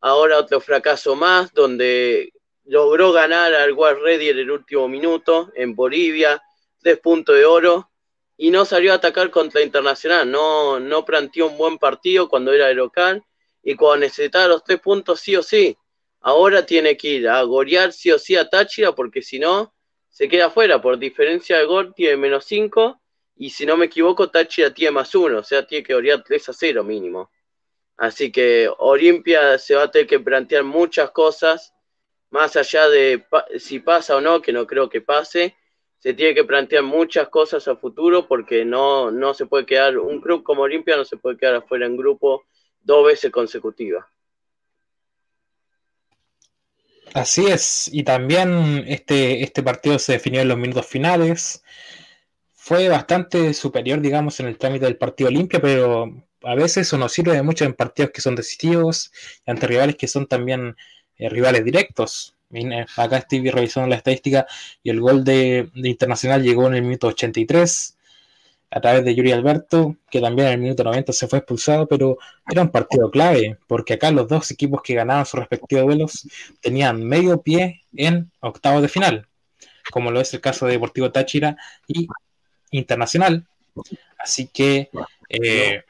Ahora 0.00 0.38
otro 0.38 0.60
fracaso 0.60 1.16
más, 1.16 1.52
donde 1.52 2.32
logró 2.66 3.10
ganar 3.10 3.52
al 3.52 3.72
War 3.72 3.98
Ready 3.98 4.28
en 4.28 4.38
el 4.38 4.50
último 4.52 4.86
minuto 4.86 5.50
en 5.56 5.74
Bolivia, 5.74 6.40
tres 6.80 7.00
puntos 7.00 7.34
de 7.34 7.46
oro, 7.46 7.90
y 8.36 8.52
no 8.52 8.64
salió 8.64 8.92
a 8.92 8.96
atacar 8.96 9.28
contra 9.30 9.60
Internacional. 9.60 10.30
No, 10.30 10.78
no 10.78 11.04
planteó 11.04 11.48
un 11.48 11.58
buen 11.58 11.78
partido 11.78 12.28
cuando 12.28 12.52
era 12.52 12.68
de 12.68 12.74
local, 12.74 13.24
y 13.60 13.74
cuando 13.74 14.06
necesitaba 14.06 14.46
los 14.46 14.62
tres 14.62 14.78
puntos 14.78 15.18
sí 15.18 15.34
o 15.34 15.42
sí 15.42 15.76
ahora 16.20 16.66
tiene 16.66 16.96
que 16.96 17.08
ir 17.08 17.28
a 17.28 17.42
golear 17.42 17.92
sí 17.92 18.10
o 18.10 18.18
sí 18.18 18.36
a 18.36 18.48
Táchira, 18.48 18.92
porque 18.92 19.22
si 19.22 19.38
no, 19.38 19.74
se 20.08 20.28
queda 20.28 20.50
fuera. 20.50 20.80
Por 20.80 20.98
diferencia 20.98 21.58
de 21.58 21.64
gol 21.64 21.94
tiene 21.94 22.16
menos 22.16 22.44
5, 22.44 23.00
y 23.36 23.50
si 23.50 23.64
no 23.64 23.76
me 23.76 23.86
equivoco, 23.86 24.30
Táchira 24.30 24.72
tiene 24.72 24.92
más 24.92 25.14
1, 25.14 25.38
o 25.38 25.42
sea, 25.42 25.66
tiene 25.66 25.82
que 25.84 25.94
golear 25.94 26.22
3 26.22 26.48
a 26.50 26.52
0 26.52 26.84
mínimo. 26.84 27.30
Así 27.96 28.32
que 28.32 28.70
Olimpia 28.78 29.58
se 29.58 29.74
va 29.74 29.84
a 29.84 29.90
tener 29.90 30.06
que 30.06 30.20
plantear 30.20 30.64
muchas 30.64 31.10
cosas, 31.10 31.74
más 32.30 32.56
allá 32.56 32.88
de 32.88 33.24
si 33.58 33.80
pasa 33.80 34.16
o 34.16 34.20
no, 34.20 34.40
que 34.40 34.52
no 34.52 34.66
creo 34.66 34.88
que 34.88 35.00
pase. 35.00 35.56
Se 35.98 36.14
tiene 36.14 36.34
que 36.34 36.44
plantear 36.44 36.82
muchas 36.82 37.28
cosas 37.28 37.68
a 37.68 37.76
futuro 37.76 38.26
porque 38.26 38.64
no, 38.64 39.10
no 39.10 39.34
se 39.34 39.44
puede 39.46 39.66
quedar, 39.66 39.98
un 39.98 40.20
club 40.20 40.42
como 40.42 40.62
Olimpia 40.62 40.96
no 40.96 41.04
se 41.04 41.18
puede 41.18 41.36
quedar 41.36 41.56
afuera 41.56 41.84
en 41.86 41.96
grupo 41.96 42.44
dos 42.80 43.06
veces 43.06 43.30
consecutivas. 43.30 44.06
Así 47.14 47.46
es, 47.46 47.90
y 47.92 48.04
también 48.04 48.84
este, 48.86 49.42
este 49.42 49.62
partido 49.62 49.98
se 49.98 50.12
definió 50.12 50.42
en 50.42 50.48
los 50.48 50.58
minutos 50.58 50.86
finales. 50.86 51.64
Fue 52.52 52.88
bastante 52.88 53.52
superior, 53.54 54.00
digamos, 54.00 54.38
en 54.38 54.46
el 54.46 54.58
trámite 54.58 54.84
del 54.84 54.96
partido 54.96 55.30
limpio, 55.30 55.60
pero 55.60 56.24
a 56.42 56.54
veces 56.54 56.86
eso 56.86 56.98
no 56.98 57.08
sirve 57.08 57.32
de 57.32 57.42
mucho 57.42 57.64
en 57.64 57.74
partidos 57.74 58.12
que 58.12 58.20
son 58.20 58.36
decisivos 58.36 59.10
y 59.44 59.50
ante 59.50 59.66
rivales 59.66 59.96
que 59.96 60.06
son 60.08 60.26
también 60.26 60.76
eh, 61.16 61.28
rivales 61.28 61.64
directos. 61.64 62.36
Acá 62.96 63.18
estoy 63.18 63.48
revisando 63.50 63.88
la 63.88 63.96
estadística 63.96 64.46
y 64.82 64.90
el 64.90 65.00
gol 65.00 65.24
de, 65.24 65.70
de, 65.74 65.88
Internacional 65.88 66.42
llegó 66.42 66.66
en 66.66 66.74
el 66.74 66.82
minuto 66.82 67.08
83 67.08 67.96
a 68.70 68.80
través 68.80 69.04
de 69.04 69.14
Yuri 69.14 69.32
Alberto, 69.32 69.96
que 70.10 70.20
también 70.20 70.48
en 70.48 70.54
el 70.54 70.60
minuto 70.60 70.84
90 70.84 71.12
se 71.12 71.26
fue 71.26 71.40
expulsado, 71.40 71.88
pero 71.88 72.18
era 72.48 72.62
un 72.62 72.70
partido 72.70 73.10
clave, 73.10 73.58
porque 73.66 73.94
acá 73.94 74.12
los 74.12 74.28
dos 74.28 74.50
equipos 74.50 74.80
que 74.82 74.94
ganaban 74.94 75.26
sus 75.26 75.40
respectivos 75.40 75.86
duelos 75.86 76.28
tenían 76.60 77.02
medio 77.02 77.42
pie 77.42 77.82
en 77.96 78.30
octavos 78.40 78.82
de 78.82 78.88
final, 78.88 79.26
como 79.90 80.12
lo 80.12 80.20
es 80.20 80.32
el 80.34 80.40
caso 80.40 80.66
de 80.66 80.72
Deportivo 80.72 81.10
Táchira 81.10 81.56
y 81.88 82.06
Internacional. 82.70 83.44
Así 84.18 84.46
que, 84.46 84.90
eh, 85.28 85.82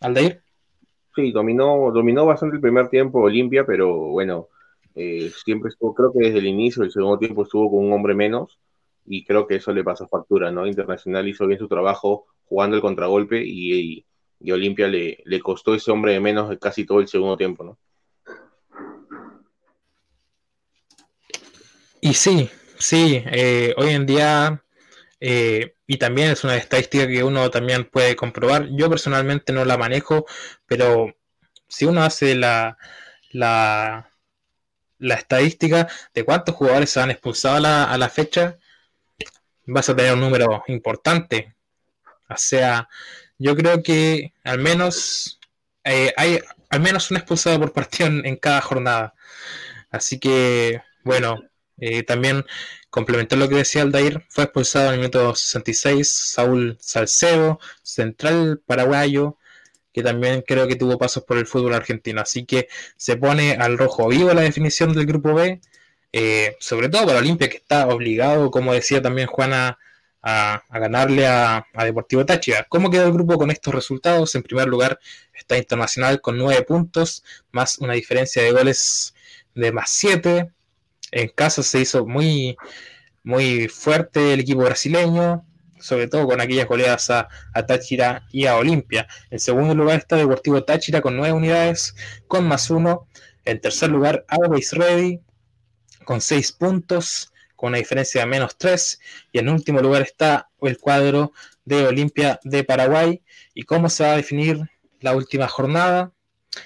Aldair. 0.00 0.42
Sí, 1.16 1.32
dominó, 1.32 1.90
dominó 1.92 2.26
bastante 2.26 2.56
el 2.56 2.62
primer 2.62 2.88
tiempo 2.88 3.20
Olimpia, 3.20 3.64
pero 3.66 4.10
bueno, 4.10 4.48
eh, 4.94 5.32
siempre 5.44 5.70
estuvo, 5.70 5.92
creo 5.92 6.12
que 6.12 6.26
desde 6.26 6.38
el 6.38 6.46
inicio, 6.46 6.84
el 6.84 6.92
segundo 6.92 7.18
tiempo 7.18 7.42
estuvo 7.42 7.70
con 7.70 7.84
un 7.84 7.92
hombre 7.92 8.14
menos 8.14 8.58
y 9.06 9.24
creo 9.24 9.46
que 9.46 9.56
eso 9.56 9.72
le 9.72 9.84
pasó 9.84 10.08
factura, 10.08 10.50
¿no? 10.50 10.66
Internacional 10.66 11.28
hizo 11.28 11.46
bien 11.46 11.58
su 11.58 11.68
trabajo 11.68 12.26
jugando 12.44 12.76
el 12.76 12.82
contragolpe 12.82 13.42
y, 13.44 14.04
y, 14.40 14.52
Olimpia 14.52 14.88
le, 14.88 15.22
le, 15.24 15.40
costó 15.40 15.74
ese 15.74 15.90
hombre 15.90 16.12
de 16.12 16.20
menos 16.20 16.54
casi 16.60 16.84
todo 16.84 17.00
el 17.00 17.08
segundo 17.08 17.36
tiempo, 17.36 17.64
¿no? 17.64 17.78
Y 22.00 22.12
sí, 22.12 22.50
sí, 22.78 23.22
eh, 23.26 23.72
hoy 23.78 23.90
en 23.90 24.04
día, 24.04 24.62
eh, 25.20 25.74
y 25.86 25.96
también 25.96 26.30
es 26.32 26.44
una 26.44 26.56
estadística 26.56 27.06
que 27.06 27.24
uno 27.24 27.50
también 27.50 27.84
puede 27.86 28.14
comprobar, 28.14 28.68
yo 28.72 28.90
personalmente 28.90 29.54
no 29.54 29.64
la 29.64 29.78
manejo, 29.78 30.26
pero 30.66 31.14
si 31.66 31.86
uno 31.86 32.02
hace 32.02 32.34
la, 32.34 32.76
la, 33.32 34.10
la 34.98 35.14
estadística 35.14 35.88
de 36.12 36.24
cuántos 36.24 36.54
jugadores 36.54 36.90
se 36.90 37.00
han 37.00 37.10
expulsado 37.10 37.56
a 37.56 37.60
la, 37.60 37.84
a 37.84 37.96
la 37.96 38.10
fecha, 38.10 38.58
vas 39.66 39.88
a 39.88 39.96
tener 39.96 40.14
un 40.14 40.20
número 40.20 40.64
importante. 40.68 41.54
O 42.28 42.36
sea, 42.36 42.88
yo 43.38 43.54
creo 43.56 43.82
que 43.82 44.32
al 44.44 44.58
menos 44.58 45.38
eh, 45.84 46.12
hay 46.16 46.40
al 46.70 46.80
menos 46.80 47.10
un 47.10 47.18
expulsado 47.18 47.60
por 47.60 47.72
partido 47.72 48.08
en, 48.08 48.36
cada 48.36 48.60
jornada. 48.60 49.14
Así 49.90 50.18
que, 50.18 50.82
bueno, 51.04 51.42
eh, 51.78 52.02
también 52.02 52.44
complementó 52.90 53.36
lo 53.36 53.48
que 53.48 53.56
decía 53.56 53.82
Aldair, 53.82 54.24
fue 54.28 54.44
expulsado 54.44 54.88
en 54.88 54.94
el 54.94 54.98
minuto 55.00 55.34
66 55.34 56.10
Saúl 56.10 56.76
Salcedo, 56.80 57.60
central 57.82 58.60
paraguayo, 58.66 59.38
que 59.92 60.02
también 60.02 60.42
creo 60.46 60.66
que 60.66 60.76
tuvo 60.76 60.98
pasos 60.98 61.24
por 61.24 61.38
el 61.38 61.46
fútbol 61.46 61.74
argentino. 61.74 62.20
Así 62.20 62.44
que 62.44 62.68
se 62.96 63.16
pone 63.16 63.52
al 63.54 63.78
rojo 63.78 64.08
vivo 64.08 64.34
la 64.34 64.42
definición 64.42 64.94
del 64.94 65.06
grupo 65.06 65.34
B 65.34 65.60
eh, 66.16 66.56
sobre 66.60 66.88
todo 66.88 67.06
para 67.06 67.18
Olimpia, 67.18 67.48
que 67.48 67.56
está 67.56 67.88
obligado, 67.88 68.48
como 68.52 68.72
decía 68.72 69.02
también 69.02 69.26
Juana, 69.26 69.78
a, 70.22 70.62
ganarle 70.70 71.26
a, 71.26 71.66
Deportivo 71.82 72.24
Táchira. 72.24 72.64
¿Cómo 72.68 72.88
quedó 72.88 73.06
el 73.06 73.12
grupo 73.12 73.36
con 73.36 73.50
estos 73.50 73.74
resultados? 73.74 74.32
En 74.36 74.44
primer 74.44 74.68
lugar 74.68 75.00
está 75.34 75.58
Internacional 75.58 76.20
con 76.20 76.38
nueve 76.38 76.62
puntos, 76.62 77.24
más 77.50 77.78
una 77.78 77.94
diferencia 77.94 78.44
de 78.44 78.52
goles 78.52 79.12
de 79.56 79.72
más 79.72 79.90
siete. 79.90 80.52
En 81.10 81.30
casa 81.30 81.64
se 81.64 81.80
hizo 81.80 82.06
muy, 82.06 82.56
muy 83.24 83.66
fuerte 83.66 84.34
el 84.34 84.40
equipo 84.40 84.62
brasileño, 84.62 85.44
sobre 85.80 86.06
todo 86.06 86.28
con 86.28 86.40
aquellas 86.40 86.68
goleadas 86.68 87.10
a, 87.10 87.28
Táchira 87.66 88.24
y 88.30 88.46
a 88.46 88.54
Olimpia. 88.56 89.08
En 89.30 89.40
segundo 89.40 89.74
lugar 89.74 89.98
está 89.98 90.14
Deportivo 90.14 90.62
Táchira 90.62 91.00
con 91.00 91.16
nueve 91.16 91.32
unidades, 91.32 91.96
con 92.28 92.46
más 92.46 92.70
uno. 92.70 93.08
En 93.44 93.60
tercer 93.60 93.90
lugar, 93.90 94.24
Always 94.28 94.72
Ready 94.74 95.20
con 96.04 96.20
6 96.20 96.52
puntos, 96.52 97.32
con 97.56 97.68
una 97.68 97.78
diferencia 97.78 98.22
de 98.22 98.26
menos 98.26 98.56
3. 98.56 99.00
Y 99.32 99.38
en 99.38 99.48
último 99.48 99.80
lugar 99.80 100.02
está 100.02 100.48
el 100.62 100.78
cuadro 100.78 101.32
de 101.64 101.86
Olimpia 101.86 102.40
de 102.44 102.64
Paraguay. 102.64 103.22
¿Y 103.54 103.64
cómo 103.64 103.88
se 103.88 104.04
va 104.04 104.12
a 104.12 104.16
definir 104.16 104.60
la 105.00 105.14
última 105.14 105.48
jornada? 105.48 106.12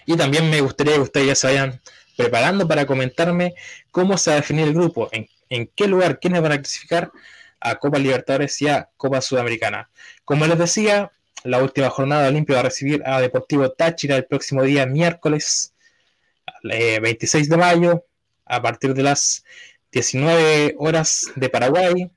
Y 0.07 0.16
también 0.16 0.51
me 0.51 0.61
gustaría 0.61 0.94
que 0.94 1.01
ustedes 1.01 1.27
ya 1.27 1.35
se 1.35 1.46
vayan 1.46 1.81
preparando 2.16 2.66
para 2.66 2.85
comentarme 2.85 3.55
cómo 3.90 4.18
se 4.18 4.31
va 4.31 4.37
a 4.37 4.40
definir 4.40 4.66
el 4.66 4.74
grupo, 4.74 5.09
en, 5.12 5.29
en 5.51 5.70
qué 5.74 5.87
lugar, 5.87 6.18
quiénes 6.18 6.42
van 6.42 6.53
a 6.53 6.57
clasificar 6.57 7.12
a 7.61 7.77
Copa 7.77 7.98
Libertadores 7.98 8.61
y 8.61 8.68
a 8.68 8.88
Copa 8.96 9.20
Sudamericana. 9.20 9.88
Como 10.24 10.46
les 10.46 10.59
decía, 10.59 11.12
la 11.44 11.62
última 11.62 11.90
jornada 11.90 12.29
Olimpia 12.29 12.57
va 12.57 12.61
a 12.61 12.64
recibir 12.64 13.03
a 13.07 13.20
Deportivo 13.20 13.70
Táchira 13.70 14.16
el 14.16 14.27
próximo 14.27 14.62
día 14.62 14.87
miércoles 14.87 15.74
26 16.62 17.46
eh, 17.46 17.51
de 17.51 17.57
mayo 17.57 18.05
a 18.48 18.62
partir 18.62 18.94
de 18.94 19.02
las 19.02 19.44
19 19.92 20.76
horas 20.78 21.32
de 21.37 21.48
Paraguay. 21.48 22.11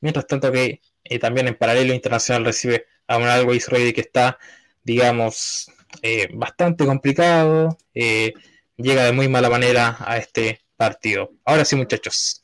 Mientras 0.00 0.26
tanto 0.26 0.52
que 0.52 0.80
eh, 1.04 1.18
también 1.18 1.48
en 1.48 1.54
paralelo 1.54 1.94
internacional 1.94 2.44
recibe 2.44 2.86
a 3.06 3.16
un 3.16 3.24
Always 3.24 3.68
Ready 3.68 3.92
que 3.92 4.02
está, 4.02 4.38
digamos, 4.82 5.70
eh, 6.02 6.28
bastante 6.32 6.84
complicado. 6.84 7.78
Eh, 7.94 8.34
llega 8.76 9.04
de 9.04 9.12
muy 9.12 9.28
mala 9.28 9.50
manera 9.50 9.96
a 10.00 10.18
este 10.18 10.60
partido. 10.76 11.32
Ahora 11.44 11.64
sí, 11.64 11.76
muchachos. 11.76 12.42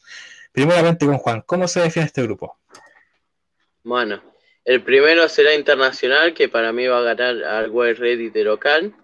Primeramente 0.53 1.07
con 1.07 1.19
Juan, 1.19 1.43
¿cómo 1.43 1.69
se 1.69 1.81
define 1.81 2.07
este 2.07 2.23
grupo? 2.23 2.59
Bueno, 3.83 4.23
el 4.65 4.83
primero 4.83 5.29
será 5.29 5.55
Internacional, 5.55 6.33
que 6.33 6.49
para 6.49 6.73
mí 6.73 6.87
va 6.87 6.99
a 6.99 7.15
ganar 7.15 7.45
al 7.45 7.45
Always 7.45 7.99
Ready 7.99 8.31
de 8.31 8.45
local. 8.45 8.95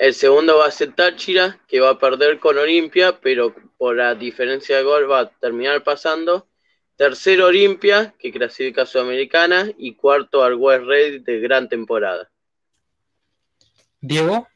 El 0.00 0.14
segundo 0.14 0.56
va 0.56 0.64
a 0.64 0.70
ser 0.70 0.94
Táchira, 0.94 1.60
que 1.68 1.78
va 1.78 1.90
a 1.90 1.98
perder 1.98 2.38
con 2.38 2.56
Olimpia, 2.56 3.20
pero 3.20 3.54
por 3.76 3.96
la 3.96 4.14
diferencia 4.14 4.78
de 4.78 4.82
gol 4.82 5.10
va 5.10 5.20
a 5.20 5.30
terminar 5.30 5.84
pasando. 5.84 6.48
Tercero 6.96 7.48
Olimpia, 7.48 8.14
que 8.18 8.32
clasifica 8.32 8.80
a 8.80 8.86
Sudamericana, 8.86 9.70
y 9.76 9.96
cuarto 9.96 10.42
al 10.42 10.54
West 10.54 10.84
Red 10.86 11.20
de 11.24 11.40
gran 11.40 11.68
temporada. 11.68 12.30
Diego. 14.00 14.48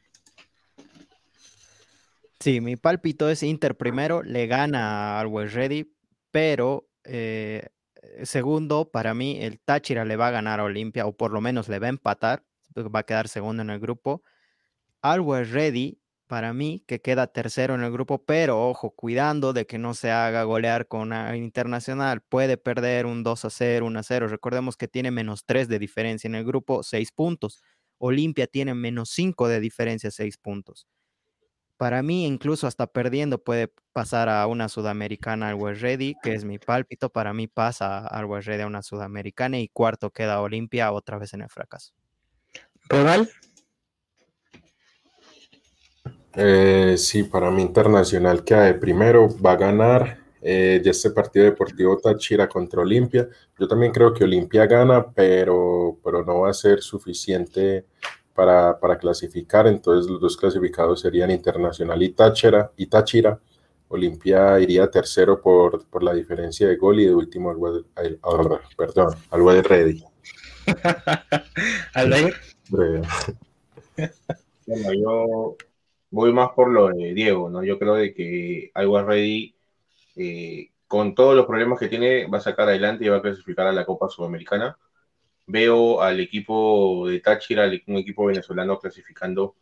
Sí, 2.39 2.59
mi 2.59 2.75
pálpito 2.75 3.29
es 3.29 3.43
Inter 3.43 3.75
primero, 3.75 4.23
le 4.23 4.47
gana 4.47 5.19
al 5.19 5.27
West 5.27 5.53
Ready, 5.53 5.93
pero 6.31 6.87
eh, 7.03 7.67
segundo, 8.23 8.89
para 8.89 9.13
mí, 9.13 9.37
el 9.43 9.59
Táchira 9.59 10.05
le 10.05 10.15
va 10.15 10.29
a 10.29 10.31
ganar 10.31 10.59
a 10.59 10.63
Olimpia, 10.63 11.05
o 11.05 11.11
por 11.11 11.31
lo 11.31 11.39
menos 11.39 11.69
le 11.69 11.77
va 11.77 11.85
a 11.85 11.89
empatar, 11.89 12.41
va 12.75 13.01
a 13.01 13.05
quedar 13.05 13.27
segundo 13.27 13.61
en 13.61 13.69
el 13.69 13.79
grupo. 13.79 14.23
Al 15.05 15.21
West 15.21 15.51
Ready 15.51 15.99
para 16.25 16.51
mí 16.51 16.83
que 16.87 16.99
queda 16.99 17.27
tercero 17.27 17.75
en 17.75 17.83
el 17.83 17.91
grupo, 17.91 18.25
pero 18.25 18.67
ojo, 18.67 18.89
cuidando 18.89 19.53
de 19.53 19.67
que 19.67 19.77
no 19.77 19.93
se 19.93 20.09
haga 20.09 20.41
golear 20.41 20.87
con 20.87 21.13
Internacional. 21.35 22.21
Puede 22.21 22.57
perder 22.57 23.05
un 23.05 23.21
2 23.21 23.45
a 23.45 23.49
0, 23.51 23.85
1 23.85 23.99
a 23.99 24.01
0. 24.01 24.27
Recordemos 24.29 24.77
que 24.77 24.87
tiene 24.87 25.11
menos 25.11 25.45
3 25.45 25.67
de 25.67 25.77
diferencia 25.77 26.27
en 26.27 26.33
el 26.33 26.43
grupo, 26.43 26.81
6 26.81 27.11
puntos. 27.11 27.61
Olimpia 27.99 28.47
tiene 28.47 28.73
menos 28.73 29.11
5 29.11 29.47
de 29.47 29.59
diferencia, 29.59 30.09
6 30.09 30.39
puntos. 30.39 30.87
Para 31.77 32.01
mí, 32.01 32.25
incluso 32.25 32.65
hasta 32.65 32.87
perdiendo, 32.87 33.43
puede 33.43 33.71
pasar 33.93 34.27
a 34.27 34.47
una 34.47 34.69
sudamericana 34.69 35.49
al 35.49 35.55
West 35.55 35.83
Ready, 35.83 36.15
que 36.23 36.33
es 36.33 36.45
mi 36.45 36.57
pálpito. 36.57 37.11
Para 37.11 37.31
mí 37.31 37.45
pasa 37.45 38.07
al 38.07 38.25
West 38.25 38.47
Ready 38.47 38.63
a 38.63 38.67
una 38.67 38.81
sudamericana 38.81 39.59
y 39.59 39.67
cuarto 39.67 40.09
queda 40.09 40.41
Olimpia 40.41 40.91
otra 40.91 41.19
vez 41.19 41.35
en 41.35 41.43
el 41.43 41.49
fracaso. 41.49 41.93
¿Rival? 42.89 43.29
Eh, 46.37 46.95
sí, 46.97 47.23
para 47.23 47.49
mí 47.49 47.61
Internacional 47.61 48.43
queda 48.43 48.63
de 48.65 48.73
primero, 48.73 49.29
va 49.41 49.53
a 49.53 49.55
ganar 49.55 50.17
eh, 50.41 50.81
ya 50.83 50.91
este 50.91 51.11
partido 51.11 51.45
deportivo 51.45 51.97
Táchira 51.97 52.47
contra 52.47 52.81
Olimpia. 52.81 53.27
Yo 53.57 53.67
también 53.67 53.91
creo 53.91 54.13
que 54.13 54.25
Olimpia 54.25 54.65
gana, 54.67 55.05
pero, 55.11 55.97
pero 56.03 56.23
no 56.23 56.41
va 56.41 56.49
a 56.49 56.53
ser 56.53 56.81
suficiente 56.81 57.85
para, 58.33 58.79
para, 58.79 58.97
clasificar. 58.97 59.65
Entonces 59.67 60.11
los 60.11 60.21
dos 60.21 60.37
clasificados 60.37 61.01
serían 61.01 61.31
Internacional 61.31 62.01
y 62.03 62.09
Táchira. 62.09 62.71
Y 62.77 62.87
Táchira. 62.87 63.39
Olimpia 63.87 64.59
iría 64.59 64.89
tercero 64.89 65.39
por, 65.41 65.85
por 65.87 66.03
la 66.03 66.13
diferencia 66.13 66.67
de 66.67 66.75
gol 66.75 66.99
y 66.99 67.05
de 67.05 67.13
último 67.13 67.51
al, 67.51 67.85
al, 67.95 68.19
al 68.23 68.59
perdón, 68.75 69.15
al 69.29 69.63
Ready. 69.63 70.03
¿Al 71.93 72.33
Bueno, 74.67 74.93
yo 74.93 75.55
voy 76.09 76.33
más 76.33 76.49
por 76.51 76.71
lo 76.71 76.89
de 76.89 77.13
Diego, 77.13 77.49
¿no? 77.49 77.63
Yo 77.63 77.79
creo 77.79 77.95
de 77.95 78.13
que 78.13 78.71
Iowa 78.75 79.03
Ready, 79.03 79.55
eh, 80.15 80.71
con 80.87 81.15
todos 81.15 81.35
los 81.35 81.45
problemas 81.45 81.79
que 81.79 81.87
tiene, 81.87 82.27
va 82.27 82.37
a 82.39 82.41
sacar 82.41 82.67
adelante 82.69 83.05
y 83.05 83.09
va 83.09 83.17
a 83.17 83.21
clasificar 83.21 83.67
a 83.67 83.71
la 83.73 83.85
Copa 83.85 84.09
Sudamericana. 84.09 84.77
Veo 85.47 86.01
al 86.01 86.19
equipo 86.19 87.07
de 87.07 87.19
Táchira, 87.19 87.65
un 87.87 87.97
equipo 87.97 88.25
venezolano 88.25 88.79
clasificando 88.79 89.55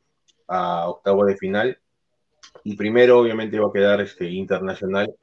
a 0.47 0.89
octavo 0.89 1.25
de 1.25 1.37
final. 1.37 1.79
Y 2.63 2.75
primero, 2.75 3.19
obviamente, 3.19 3.59
va 3.59 3.69
a 3.69 3.73
quedar 3.73 4.01
este 4.01 4.29
internacional. 4.29 5.13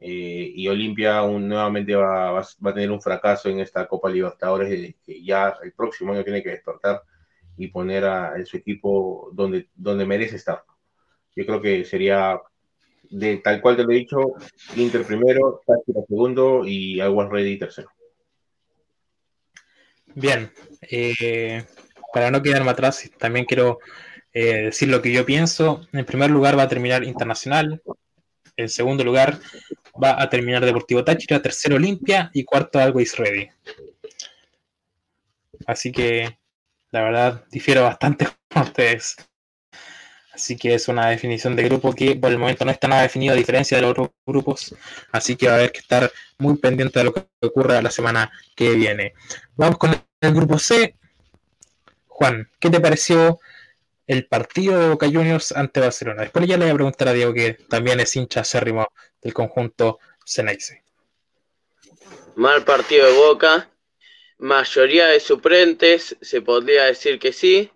Eh, 0.00 0.52
y 0.54 0.68
Olimpia 0.68 1.22
nuevamente 1.22 1.94
va, 1.94 2.32
va, 2.32 2.40
a 2.40 2.74
tener 2.74 2.90
un 2.90 3.02
fracaso 3.02 3.48
en 3.50 3.60
esta 3.60 3.86
Copa 3.86 4.08
Libertadores, 4.08 4.94
que 5.04 5.22
ya 5.22 5.54
el 5.62 5.72
próximo 5.72 6.12
año 6.12 6.24
tiene 6.24 6.42
que 6.42 6.50
despertar 6.50 7.02
y 7.60 7.68
poner 7.68 8.06
a, 8.06 8.34
su 8.46 8.56
equipo 8.56 9.28
donde, 9.34 9.68
donde 9.74 10.06
merece 10.06 10.36
estar. 10.36 10.64
Yo 11.36 11.44
creo 11.44 11.60
que 11.60 11.84
sería, 11.84 12.40
de 13.10 13.36
tal 13.36 13.60
cual 13.60 13.76
te 13.76 13.84
lo 13.84 13.90
he 13.90 13.96
dicho, 13.96 14.16
Inter 14.76 15.04
primero, 15.04 15.60
Táchira 15.66 16.00
segundo 16.08 16.66
y 16.66 17.00
Aguas 17.00 17.28
Ready 17.28 17.58
tercero. 17.58 17.90
Bien, 20.14 20.50
eh, 20.90 21.62
para 22.14 22.30
no 22.30 22.42
quedarme 22.42 22.70
atrás, 22.70 23.10
también 23.18 23.44
quiero 23.44 23.78
eh, 24.32 24.62
decir 24.64 24.88
lo 24.88 25.02
que 25.02 25.12
yo 25.12 25.26
pienso. 25.26 25.86
En 25.92 26.06
primer 26.06 26.30
lugar 26.30 26.58
va 26.58 26.62
a 26.62 26.68
terminar 26.68 27.04
Internacional, 27.04 27.82
en 28.56 28.68
segundo 28.70 29.04
lugar 29.04 29.38
va 30.02 30.20
a 30.20 30.30
terminar 30.30 30.64
Deportivo 30.64 31.04
Táchira, 31.04 31.42
tercero 31.42 31.76
Olimpia 31.76 32.30
y 32.32 32.42
cuarto 32.42 32.78
Always 32.78 33.18
Ready. 33.18 33.50
Así 35.66 35.92
que 35.92 36.39
la 36.90 37.02
verdad, 37.02 37.44
difiero 37.50 37.84
bastante 37.84 38.28
con 38.52 38.62
ustedes. 38.62 39.16
Así 40.32 40.56
que 40.56 40.74
es 40.74 40.88
una 40.88 41.10
definición 41.10 41.54
de 41.54 41.64
grupo 41.64 41.92
que 41.92 42.16
por 42.16 42.30
el 42.30 42.38
momento 42.38 42.64
no 42.64 42.70
está 42.70 42.88
nada 42.88 43.02
definido 43.02 43.34
a 43.34 43.36
diferencia 43.36 43.76
de 43.76 43.82
los 43.82 43.90
otros 43.90 44.10
grupos. 44.24 44.74
Así 45.12 45.36
que 45.36 45.46
va 45.46 45.52
a 45.52 45.56
haber 45.56 45.72
que 45.72 45.80
estar 45.80 46.10
muy 46.38 46.56
pendiente 46.56 46.98
de 46.98 47.04
lo 47.04 47.12
que 47.12 47.26
ocurra 47.42 47.82
la 47.82 47.90
semana 47.90 48.30
que 48.54 48.70
viene. 48.70 49.14
Vamos 49.56 49.76
con 49.76 49.90
el 50.20 50.34
grupo 50.34 50.58
C. 50.58 50.96
Juan, 52.06 52.50
¿qué 52.58 52.70
te 52.70 52.80
pareció 52.80 53.40
el 54.06 54.26
partido 54.26 54.78
de 54.78 54.88
Boca 54.90 55.06
Juniors 55.06 55.52
ante 55.52 55.80
Barcelona? 55.80 56.22
Después 56.22 56.46
ya 56.46 56.56
le 56.56 56.64
voy 56.64 56.72
a 56.72 56.74
preguntar 56.74 57.08
a 57.08 57.12
Diego, 57.12 57.34
que 57.34 57.54
también 57.68 58.00
es 58.00 58.14
hincha 58.14 58.40
acérrimo 58.40 58.88
del 59.20 59.34
conjunto 59.34 59.98
Ceneice. 60.24 60.82
Mal 62.36 62.64
partido 62.64 63.06
de 63.06 63.12
Boca 63.12 63.69
mayoría 64.40 65.08
de 65.08 65.20
suplentes, 65.20 66.16
se 66.20 66.40
podría 66.40 66.84
decir 66.84 67.18
que 67.18 67.32
sí, 67.32 67.70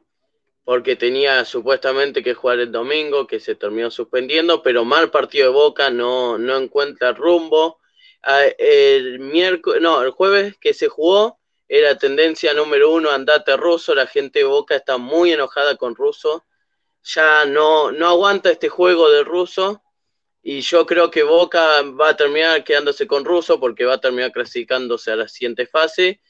porque 0.64 0.96
tenía 0.96 1.44
supuestamente 1.44 2.22
que 2.22 2.32
jugar 2.32 2.58
el 2.58 2.72
domingo, 2.72 3.26
que 3.26 3.38
se 3.38 3.54
terminó 3.54 3.90
suspendiendo, 3.90 4.62
pero 4.62 4.84
mal 4.84 5.10
partido 5.10 5.48
de 5.48 5.54
Boca, 5.54 5.90
no, 5.90 6.38
no 6.38 6.56
encuentra 6.56 7.12
rumbo. 7.12 7.80
Ah, 8.22 8.44
el 8.58 9.18
miércoles, 9.18 9.82
no, 9.82 10.00
el 10.02 10.10
jueves 10.10 10.54
que 10.58 10.72
se 10.72 10.88
jugó, 10.88 11.38
era 11.68 11.98
tendencia 11.98 12.54
número 12.54 12.90
uno, 12.90 13.10
andate 13.10 13.56
ruso, 13.58 13.94
la 13.94 14.06
gente 14.06 14.38
de 14.38 14.46
Boca 14.46 14.74
está 14.74 14.96
muy 14.96 15.32
enojada 15.32 15.76
con 15.76 15.94
ruso, 15.94 16.46
ya 17.02 17.44
no, 17.44 17.92
no 17.92 18.08
aguanta 18.08 18.50
este 18.50 18.70
juego 18.70 19.10
de 19.10 19.22
ruso, 19.22 19.82
y 20.42 20.62
yo 20.62 20.86
creo 20.86 21.10
que 21.10 21.22
Boca 21.22 21.82
va 21.82 22.10
a 22.10 22.16
terminar 22.16 22.64
quedándose 22.64 23.06
con 23.06 23.26
ruso 23.26 23.60
porque 23.60 23.84
va 23.84 23.94
a 23.94 24.00
terminar 24.00 24.32
clasificándose 24.32 25.10
a 25.10 25.16
la 25.16 25.28
siguiente 25.28 25.66
fase 25.66 26.22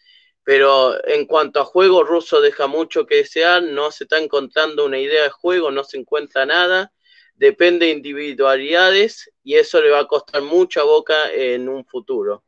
pero 0.45 1.03
en 1.09 1.25
cuanto 1.25 1.61
a 1.61 1.65
juego, 1.65 2.05
Russo 2.05 2.41
deja 2.43 2.67
mucho 2.67 3.07
que 3.07 3.17
desear, 3.17 3.63
no 3.63 3.91
se 3.91 4.05
está 4.05 4.19
encontrando 4.19 4.85
una 4.85 4.99
idea 4.99 5.25
de 5.25 5.31
juego, 5.31 5.71
no 5.71 5.85
se 5.85 5.97
encuentra 5.97 6.45
nada, 6.45 6.93
depende 7.35 7.87
de 7.87 7.93
individualidades 7.93 9.33
y 9.43 9.55
eso 9.55 9.81
le 9.81 9.91
va 9.91 10.01
a 10.01 10.07
costar 10.07 10.43
mucha 10.43 10.83
boca 10.83 11.33
en 11.33 11.69
un 11.69 11.85
futuro. 11.87 12.45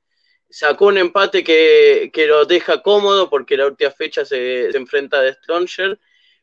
Sacó 0.48 0.86
un 0.86 0.98
empate 0.98 1.42
que, 1.42 2.10
lo 2.28 2.44
deja 2.44 2.82
cómodo 2.82 3.30
porque 3.30 3.56
la 3.56 3.66
última 3.66 3.90
fecha 3.90 4.26
se, 4.26 4.68
enfrenta 4.76 5.20
a 5.20 5.32
Stronger, 5.32 5.98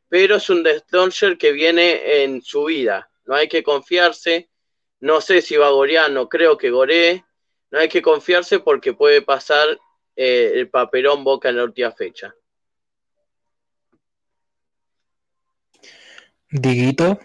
pero 0.10 0.38
es 0.38 0.50
un 0.50 0.66
Stronger 0.66 1.38
que 1.38 1.52
viene 1.52 2.24
en 2.24 2.42
su 2.42 2.66
vida, 2.66 3.12
no 3.26 3.36
hay 3.36 3.48
que 3.48 3.62
confiarse, 3.62 4.50
no 5.00 5.22
sé 5.22 5.42
si 5.42 5.56
va 5.56 5.68
a 5.68 5.72
gorear, 5.72 6.12
no 6.12 6.30
creo 6.30 6.58
que 6.58 6.72
goree, 6.72 7.24
no 7.70 7.80
hay 7.80 7.90
que 7.90 8.02
confiarse 8.02 8.60
porque 8.60 8.94
puede 8.94 9.22
pasar 9.22 9.80
eh, 10.16 10.52
el 10.56 10.70
papelón 10.70 11.24
Boca 11.24 11.50
en 11.50 11.58
la 11.58 11.64
última 11.64 11.92
fecha. 11.92 12.34
Diguito. 16.52 17.20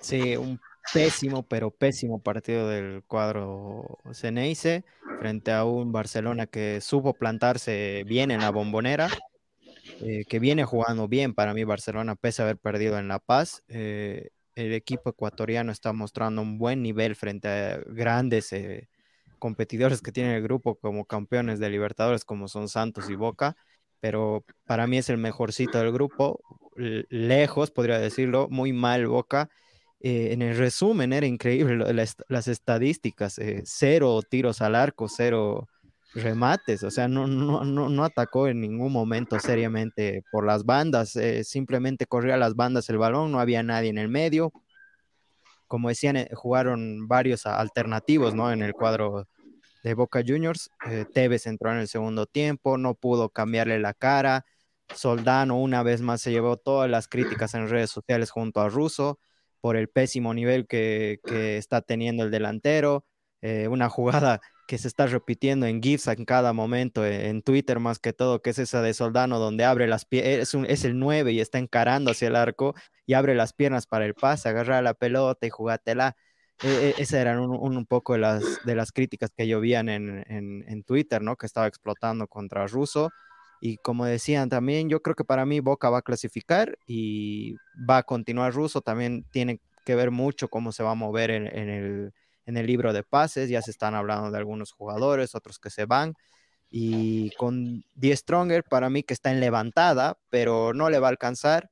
Sí, 0.00 0.36
un 0.36 0.58
pésimo, 0.92 1.42
pero 1.42 1.70
pésimo 1.70 2.22
partido 2.22 2.68
del 2.68 3.02
cuadro 3.06 3.98
Ceneice 4.14 4.84
frente 5.20 5.52
a 5.52 5.64
un 5.64 5.92
Barcelona 5.92 6.46
que 6.46 6.80
supo 6.80 7.12
plantarse 7.12 8.04
bien 8.06 8.30
en 8.30 8.40
la 8.40 8.50
bombonera, 8.50 9.10
eh, 10.00 10.24
que 10.26 10.38
viene 10.38 10.64
jugando 10.64 11.08
bien 11.08 11.34
para 11.34 11.52
mí 11.52 11.64
Barcelona, 11.64 12.14
pese 12.14 12.40
a 12.40 12.46
haber 12.46 12.56
perdido 12.56 12.98
en 12.98 13.08
La 13.08 13.18
Paz. 13.18 13.62
Eh, 13.68 14.30
el 14.54 14.72
equipo 14.72 15.10
ecuatoriano 15.10 15.70
está 15.70 15.92
mostrando 15.92 16.40
un 16.40 16.58
buen 16.58 16.82
nivel 16.82 17.14
frente 17.14 17.48
a 17.48 17.80
grandes 17.86 18.52
competidores 19.38 20.02
que 20.02 20.12
tiene 20.12 20.36
el 20.36 20.42
grupo 20.42 20.76
como 20.76 21.04
campeones 21.04 21.58
de 21.60 21.70
Libertadores, 21.70 22.24
como 22.24 22.48
son 22.48 22.68
Santos 22.68 23.08
y 23.10 23.14
Boca, 23.14 23.56
pero 24.00 24.44
para 24.64 24.86
mí 24.86 24.98
es 24.98 25.08
el 25.10 25.18
mejorcito 25.18 25.78
del 25.78 25.92
grupo, 25.92 26.40
lejos, 26.76 27.70
podría 27.70 27.98
decirlo, 27.98 28.48
muy 28.50 28.72
mal 28.72 29.06
Boca. 29.06 29.48
Eh, 30.00 30.32
en 30.32 30.42
el 30.42 30.56
resumen 30.56 31.12
era 31.12 31.26
increíble 31.26 31.92
las, 31.92 32.48
estadísticas, 32.48 33.38
eh, 33.38 33.62
cero 33.64 34.20
tiros 34.28 34.62
al 34.62 34.76
arco, 34.76 35.08
cero 35.08 35.66
remates, 36.14 36.84
o 36.84 36.90
sea, 36.90 37.08
no, 37.08 37.26
no, 37.26 37.64
no, 37.64 38.04
atacó 38.04 38.48
en 38.48 38.60
ningún 38.60 38.92
momento 38.92 39.38
seriamente 39.40 40.22
por 40.30 40.46
las 40.46 40.64
bandas, 40.64 41.16
eh, 41.16 41.44
simplemente 41.44 42.06
corría 42.06 42.36
las 42.36 42.54
bandas 42.54 42.88
el 42.90 42.98
balón, 42.98 43.32
no 43.32 43.40
había 43.40 43.62
nadie 43.62 43.90
en 43.90 43.98
el 43.98 44.08
medio, 44.08 44.52
como 45.66 45.90
decían, 45.90 46.26
jugaron 46.32 47.08
varios 47.08 47.44
alternativos, 47.44 48.34
¿no? 48.34 48.50
En 48.50 48.62
el 48.62 48.72
cuadro 48.72 49.26
de 49.88 49.94
Boca 49.94 50.22
Juniors. 50.26 50.70
Eh, 50.86 51.06
Tevez 51.12 51.46
entró 51.46 51.72
en 51.72 51.78
el 51.78 51.88
segundo 51.88 52.26
tiempo, 52.26 52.78
no 52.78 52.94
pudo 52.94 53.30
cambiarle 53.30 53.78
la 53.80 53.94
cara. 53.94 54.44
Soldano 54.94 55.58
una 55.58 55.82
vez 55.82 56.00
más 56.00 56.20
se 56.22 56.30
llevó 56.30 56.56
todas 56.56 56.90
las 56.90 57.08
críticas 57.08 57.54
en 57.54 57.68
redes 57.68 57.90
sociales 57.90 58.30
junto 58.30 58.60
a 58.60 58.68
Russo 58.68 59.18
por 59.60 59.76
el 59.76 59.88
pésimo 59.88 60.34
nivel 60.34 60.66
que, 60.66 61.20
está 61.58 61.82
teniendo 61.82 62.24
el 62.24 62.30
delantero. 62.30 63.04
eh, 63.40 63.68
una 63.68 63.88
jugada 63.88 64.40
que 64.66 64.78
se 64.78 64.88
está 64.88 65.06
repitiendo 65.06 65.66
en 65.66 65.80
GIFs 65.82 66.08
en 66.08 66.24
cada 66.24 66.52
momento, 66.52 67.04
e, 67.06 67.28
en 67.28 67.42
Twitter 67.42 67.78
más 67.80 67.98
que 68.00 68.12
todo, 68.12 68.42
que 68.42 68.50
es 68.50 68.58
esa 68.58 68.82
de 68.82 68.92
Soldano 68.94 69.38
donde 69.38 69.64
abre 69.64 69.86
las 69.86 70.04
piernas, 70.04 70.54
es, 70.54 70.54
es, 70.68 70.84
el 70.84 70.98
9 70.98 71.32
y 71.32 71.40
está 71.40 71.58
encarando 71.58 72.10
hacia 72.10 72.28
el 72.28 72.36
arco 72.36 72.74
y 73.06 73.14
abre 73.14 73.34
las 73.34 73.52
piernas 73.54 73.86
para 73.86 74.04
el 74.06 74.14
pase, 74.14 74.48
agarra 74.48 74.82
la 74.82 74.94
pelota 74.94 75.46
y 75.46 75.50
jugátela. 75.50 76.16
E, 76.62 76.94
e, 76.98 77.02
esas 77.02 77.20
eran 77.20 77.38
un, 77.38 77.54
un, 77.54 77.86
poco 77.86 78.14
de 78.14 78.18
las, 78.20 78.42
de 78.64 78.74
las 78.74 78.92
críticas 78.92 79.30
que 79.36 79.46
llovían 79.46 79.88
en, 79.88 80.24
en, 80.28 80.64
en, 80.66 80.82
Twitter, 80.82 81.22
¿no? 81.22 81.36
Que 81.36 81.46
estaba 81.46 81.66
explotando 81.66 82.26
contra 82.26 82.66
Russo. 82.66 83.10
Y 83.60 83.76
como 83.78 84.04
decían 84.04 84.48
también, 84.48 84.88
yo 84.88 85.02
creo 85.02 85.16
que 85.16 85.24
para 85.24 85.46
mí 85.46 85.60
Boca 85.60 85.90
va 85.90 85.98
a 85.98 86.02
clasificar 86.02 86.78
y 86.86 87.56
va 87.88 87.98
a 87.98 88.02
continuar 88.02 88.54
Russo. 88.54 88.80
También 88.80 89.24
tiene 89.30 89.60
que 89.84 89.94
ver 89.94 90.10
mucho 90.10 90.48
cómo 90.48 90.72
se 90.72 90.82
va 90.82 90.92
a 90.92 90.94
mover 90.94 91.30
en, 91.30 91.46
en 91.46 91.68
el 91.68 92.12
en 92.48 92.56
el 92.56 92.66
libro 92.66 92.94
de 92.94 93.02
pases, 93.02 93.50
ya 93.50 93.60
se 93.60 93.70
están 93.70 93.94
hablando 93.94 94.30
de 94.30 94.38
algunos 94.38 94.72
jugadores, 94.72 95.34
otros 95.34 95.58
que 95.58 95.68
se 95.68 95.84
van. 95.84 96.14
Y 96.70 97.30
con 97.32 97.84
Die 97.94 98.16
Stronger, 98.16 98.64
para 98.64 98.88
mí 98.88 99.02
que 99.02 99.12
está 99.12 99.30
en 99.30 99.38
levantada, 99.38 100.16
pero 100.30 100.72
no 100.72 100.88
le 100.88 100.98
va 100.98 101.08
a 101.08 101.10
alcanzar. 101.10 101.68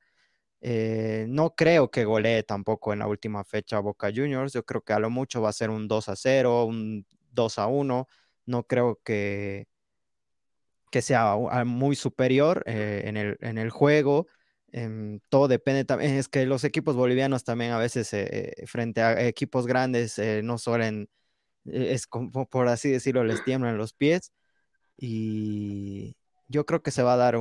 Eh, 0.61 1.25
no 1.29 1.55
creo 1.55 1.91
que 1.91 2.05
golee 2.05 2.43
tampoco 2.43 2.93
en 2.93 2.99
la 2.99 3.07
última 3.07 3.43
fecha 3.43 3.79
Boca 3.79 4.09
Juniors. 4.13 4.53
Yo 4.53 4.63
creo 4.65 4.81
que 4.81 4.93
a 4.93 4.99
lo 4.99 5.09
mucho 5.09 5.41
va 5.41 5.49
a 5.49 5.53
ser 5.53 5.69
un 5.69 5.87
2 5.87 6.09
a 6.09 6.15
0, 6.15 6.65
un 6.65 7.05
2 7.31 7.59
a 7.59 7.67
1. 7.67 8.07
No 8.45 8.63
creo 8.67 8.99
que, 9.03 9.67
que 10.91 11.01
sea 11.01 11.35
muy 11.65 11.95
superior 11.95 12.63
eh, 12.65 13.03
en, 13.05 13.17
el, 13.17 13.37
en 13.41 13.57
el 13.57 13.69
juego. 13.69 14.27
Em, 14.71 15.19
todo 15.29 15.47
depende 15.47 15.85
también, 15.85 16.15
es 16.15 16.27
que 16.27 16.45
los 16.45 16.63
equipos 16.63 16.95
bolivianos 16.95 17.43
también 17.43 17.71
a 17.71 17.77
veces 17.77 18.13
eh, 18.13 18.53
frente 18.67 19.01
a 19.01 19.25
equipos 19.27 19.65
grandes 19.65 20.19
eh, 20.19 20.41
no 20.43 20.57
suelen, 20.57 21.09
eh, 21.65 21.93
es 21.93 22.07
como 22.07 22.47
por 22.49 22.67
así 22.69 22.91
decirlo, 22.91 23.23
les 23.23 23.43
tiemblan 23.45 23.77
los 23.77 23.93
pies 23.93 24.33
y 24.97 26.17
yo 26.47 26.65
creo 26.65 26.83
que 26.83 26.91
se 26.91 27.03
va 27.03 27.13
a 27.15 27.17
dar 27.17 27.37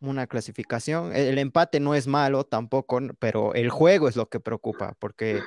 una 0.00 0.26
clasificación. 0.26 1.14
El, 1.14 1.38
empate 1.38 1.80
no 1.80 1.94
es 1.94 2.06
malo 2.06 2.44
tampoco, 2.44 3.00
pero 3.18 3.54
el 3.54 3.70
juego 3.70 4.08
es 4.08 4.16
lo 4.16 4.28
que 4.28 4.40
preocupa 4.40 4.94
porque 4.98 5.42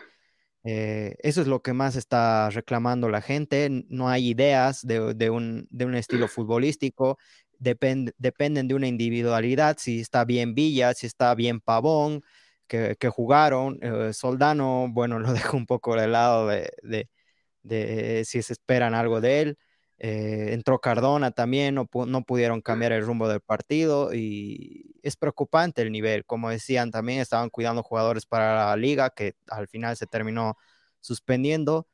eso 0.63 1.41
es 1.41 1.47
lo 1.47 1.61
que 1.61 1.73
más 1.73 1.95
está 1.95 2.49
reclamando 2.49 3.09
la 3.09 3.21
gente. 3.21 3.85
No 3.89 4.09
hay 4.09 4.29
ideas 4.29 4.85
de, 4.85 5.13
de, 5.13 5.29
un, 5.29 5.67
de 5.71 5.85
un 5.85 5.95
estilo 5.95 6.27
futbolístico 6.27 7.17
dependen 7.59 8.67
de 8.67 8.75
una 8.75 8.87
individualidad, 8.87 9.77
si 9.79 9.99
está 9.99 10.25
bien 10.25 10.55
Villa, 10.55 10.93
si 10.93 11.07
está 11.07 11.35
bien 11.35 11.59
Pavón, 11.59 12.23
que, 12.67 12.95
jugaron. 13.09 13.79
Eh, 13.81 14.13
Soldano, 14.13 14.87
bueno, 14.89 15.19
lo 15.19 15.33
dejo 15.33 15.57
un 15.57 15.65
poco 15.65 15.95
de 15.95 16.07
lado 16.07 16.47
de, 16.47 18.25
si 18.25 18.41
se 18.41 18.53
esperan 18.53 18.93
algo 18.93 19.21
de 19.21 19.41
él. 19.41 19.57
Eh, 19.99 20.53
entró 20.53 20.79
Cardona 20.79 21.31
también, 21.31 21.75
no, 21.75 21.89
no, 22.05 22.23
pudieron 22.23 22.61
cambiar 22.61 22.93
el 22.93 23.05
rumbo 23.05 23.27
del 23.27 23.41
partido 23.41 24.13
y 24.13 24.95
es 25.03 25.17
preocupante 25.17 25.81
el 25.81 25.91
nivel. 25.91 26.25
Como 26.25 26.49
decían, 26.49 26.91
también 26.91 27.19
estaban 27.19 27.49
cuidando 27.49 27.83
jugadores 27.83 28.25
para 28.25 28.67
la 28.67 28.75
liga 28.77 29.09
que 29.09 29.35
al 29.49 29.67
final 29.67 29.97
se 29.97 30.07
terminó 30.07 30.57
suspendiendo 31.01 31.87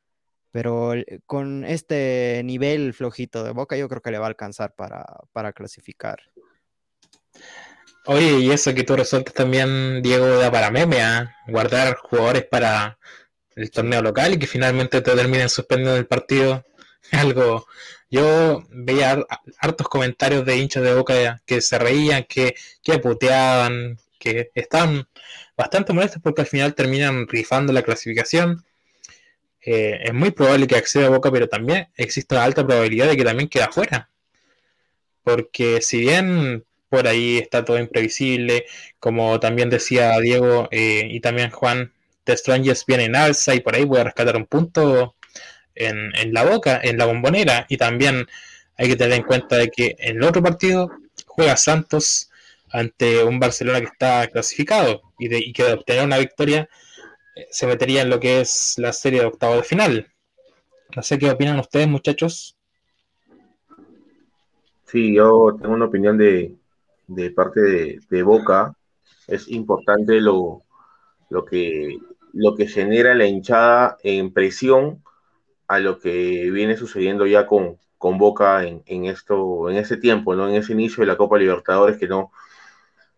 pero 0.56 0.94
con 1.26 1.66
este 1.66 2.40
nivel 2.42 2.94
flojito 2.94 3.44
de 3.44 3.50
Boca 3.50 3.76
yo 3.76 3.90
creo 3.90 4.00
que 4.00 4.10
le 4.10 4.16
va 4.16 4.24
a 4.24 4.28
alcanzar 4.28 4.74
para, 4.74 5.52
clasificar. 5.52 6.18
Oye, 8.06 8.38
y 8.38 8.50
eso 8.50 8.72
que 8.72 8.82
tú 8.82 8.96
resueltas 8.96 9.34
también, 9.34 10.00
Diego, 10.00 10.26
da 10.38 10.50
para 10.50 10.70
meme, 10.70 11.02
¿ah? 11.02 11.36
guardar 11.46 11.96
jugadores 11.96 12.46
para 12.50 12.98
el 13.54 13.70
torneo 13.70 14.00
local 14.00 14.32
y 14.32 14.38
que 14.38 14.46
finalmente 14.46 15.02
te 15.02 15.14
terminen 15.14 15.50
suspendiendo 15.50 15.94
el 15.94 16.06
partido. 16.06 16.64
Algo. 17.12 17.66
Yo 18.10 18.64
veía 18.70 19.18
hartos 19.58 19.88
comentarios 19.88 20.44
de 20.44 20.56
hinchas 20.56 20.82
de 20.82 20.94
Boca 20.94 21.42
que 21.44 21.60
se 21.60 21.78
reían, 21.78 22.24
que, 22.24 22.54
que 22.82 22.98
puteaban, 22.98 23.98
que 24.18 24.50
estaban 24.54 25.08
bastante 25.56 25.92
molestos 25.92 26.22
porque 26.22 26.42
al 26.42 26.46
final 26.46 26.74
terminan 26.74 27.26
rifando 27.28 27.72
la 27.72 27.82
clasificación 27.82 28.64
eh, 29.66 29.98
es 30.04 30.14
muy 30.14 30.30
probable 30.30 30.68
que 30.68 30.76
acceda 30.76 31.06
a 31.06 31.10
Boca, 31.10 31.32
pero 31.32 31.48
también 31.48 31.88
existe 31.96 32.36
una 32.36 32.44
alta 32.44 32.64
probabilidad 32.64 33.08
de 33.08 33.16
que 33.16 33.24
también 33.24 33.48
quede 33.48 33.64
afuera. 33.64 34.08
Porque 35.24 35.82
si 35.82 36.00
bien 36.00 36.64
por 36.88 37.08
ahí 37.08 37.38
está 37.38 37.64
todo 37.64 37.78
imprevisible, 37.78 38.66
como 39.00 39.40
también 39.40 39.68
decía 39.68 40.18
Diego 40.20 40.68
eh, 40.70 41.08
y 41.10 41.20
también 41.20 41.50
Juan, 41.50 41.92
The 42.24 42.36
Strangers 42.36 42.86
viene 42.86 43.06
en 43.06 43.16
alza 43.16 43.54
y 43.56 43.60
por 43.60 43.74
ahí 43.74 43.84
puede 43.84 44.04
rescatar 44.04 44.36
un 44.36 44.46
punto 44.46 45.15
en, 45.76 46.14
en, 46.16 46.32
la 46.32 46.44
boca, 46.44 46.80
en 46.82 46.98
la 46.98 47.06
bombonera. 47.06 47.66
Y 47.68 47.76
también 47.76 48.26
hay 48.76 48.88
que 48.88 48.96
tener 48.96 49.18
en 49.18 49.24
cuenta 49.24 49.56
de 49.56 49.68
que 49.68 49.96
en 49.98 50.16
el 50.16 50.24
otro 50.24 50.42
partido 50.42 50.90
juega 51.26 51.56
Santos 51.56 52.30
ante 52.70 53.22
un 53.24 53.38
Barcelona 53.38 53.80
que 53.80 53.86
está 53.86 54.26
clasificado 54.28 55.02
y, 55.18 55.28
de, 55.28 55.38
y 55.38 55.52
que 55.52 55.64
de 55.64 55.72
obtener 55.74 56.04
una 56.04 56.18
victoria 56.18 56.68
se 57.50 57.66
metería 57.66 58.02
en 58.02 58.10
lo 58.10 58.18
que 58.20 58.40
es 58.40 58.74
la 58.78 58.92
serie 58.92 59.20
de 59.20 59.26
octavo 59.26 59.56
de 59.56 59.62
final. 59.62 60.12
No 60.94 61.02
sé 61.02 61.18
qué 61.18 61.30
opinan 61.30 61.58
ustedes, 61.58 61.88
muchachos. 61.88 62.56
Sí, 64.84 65.14
yo 65.14 65.56
tengo 65.60 65.74
una 65.74 65.86
opinión 65.86 66.16
de, 66.16 66.56
parte 67.34 67.60
de, 68.08 68.22
Boca. 68.22 68.74
Es 69.26 69.48
importante 69.48 70.20
lo, 70.20 70.62
lo, 71.28 71.44
que, 71.44 71.98
lo 72.32 72.54
que 72.54 72.68
genera 72.68 73.14
la 73.14 73.26
hinchada 73.26 73.98
en 74.02 74.32
presión 74.32 75.02
a 75.68 75.78
lo 75.78 75.98
que 75.98 76.50
viene 76.50 76.76
sucediendo 76.76 77.26
ya 77.26 77.46
con, 77.46 77.78
con 77.98 78.18
Boca 78.18 78.64
en, 78.64 79.04
esto, 79.06 79.70
en 79.70 79.76
ese 79.76 79.96
tiempo, 79.96 80.34
¿no? 80.34 80.48
En 80.48 80.54
ese 80.54 80.72
inicio 80.72 81.00
de 81.00 81.06
la 81.06 81.16
Copa 81.16 81.38
Libertadores 81.38 81.98
que 81.98 82.08
no, 82.08 82.32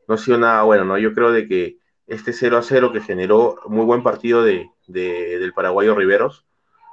no 0.07 0.15
ha 0.15 0.19
sido 0.19 0.39
nada 0.39 0.63
bueno, 0.63 0.85
¿no? 0.85 0.99
Yo 0.99 1.15
creo 1.15 1.33
de 1.33 1.47
que 1.47 1.79
este 2.07 2.33
0 2.33 2.59
a 2.59 2.63
0 2.63 2.93
que 2.93 3.01
generó 3.01 3.61
muy 3.67 3.85
buen 3.85 4.03
partido 4.03 4.43
de, 4.43 4.71
del 4.87 5.53
paraguayo 5.53 5.95
Riveros 5.95 6.47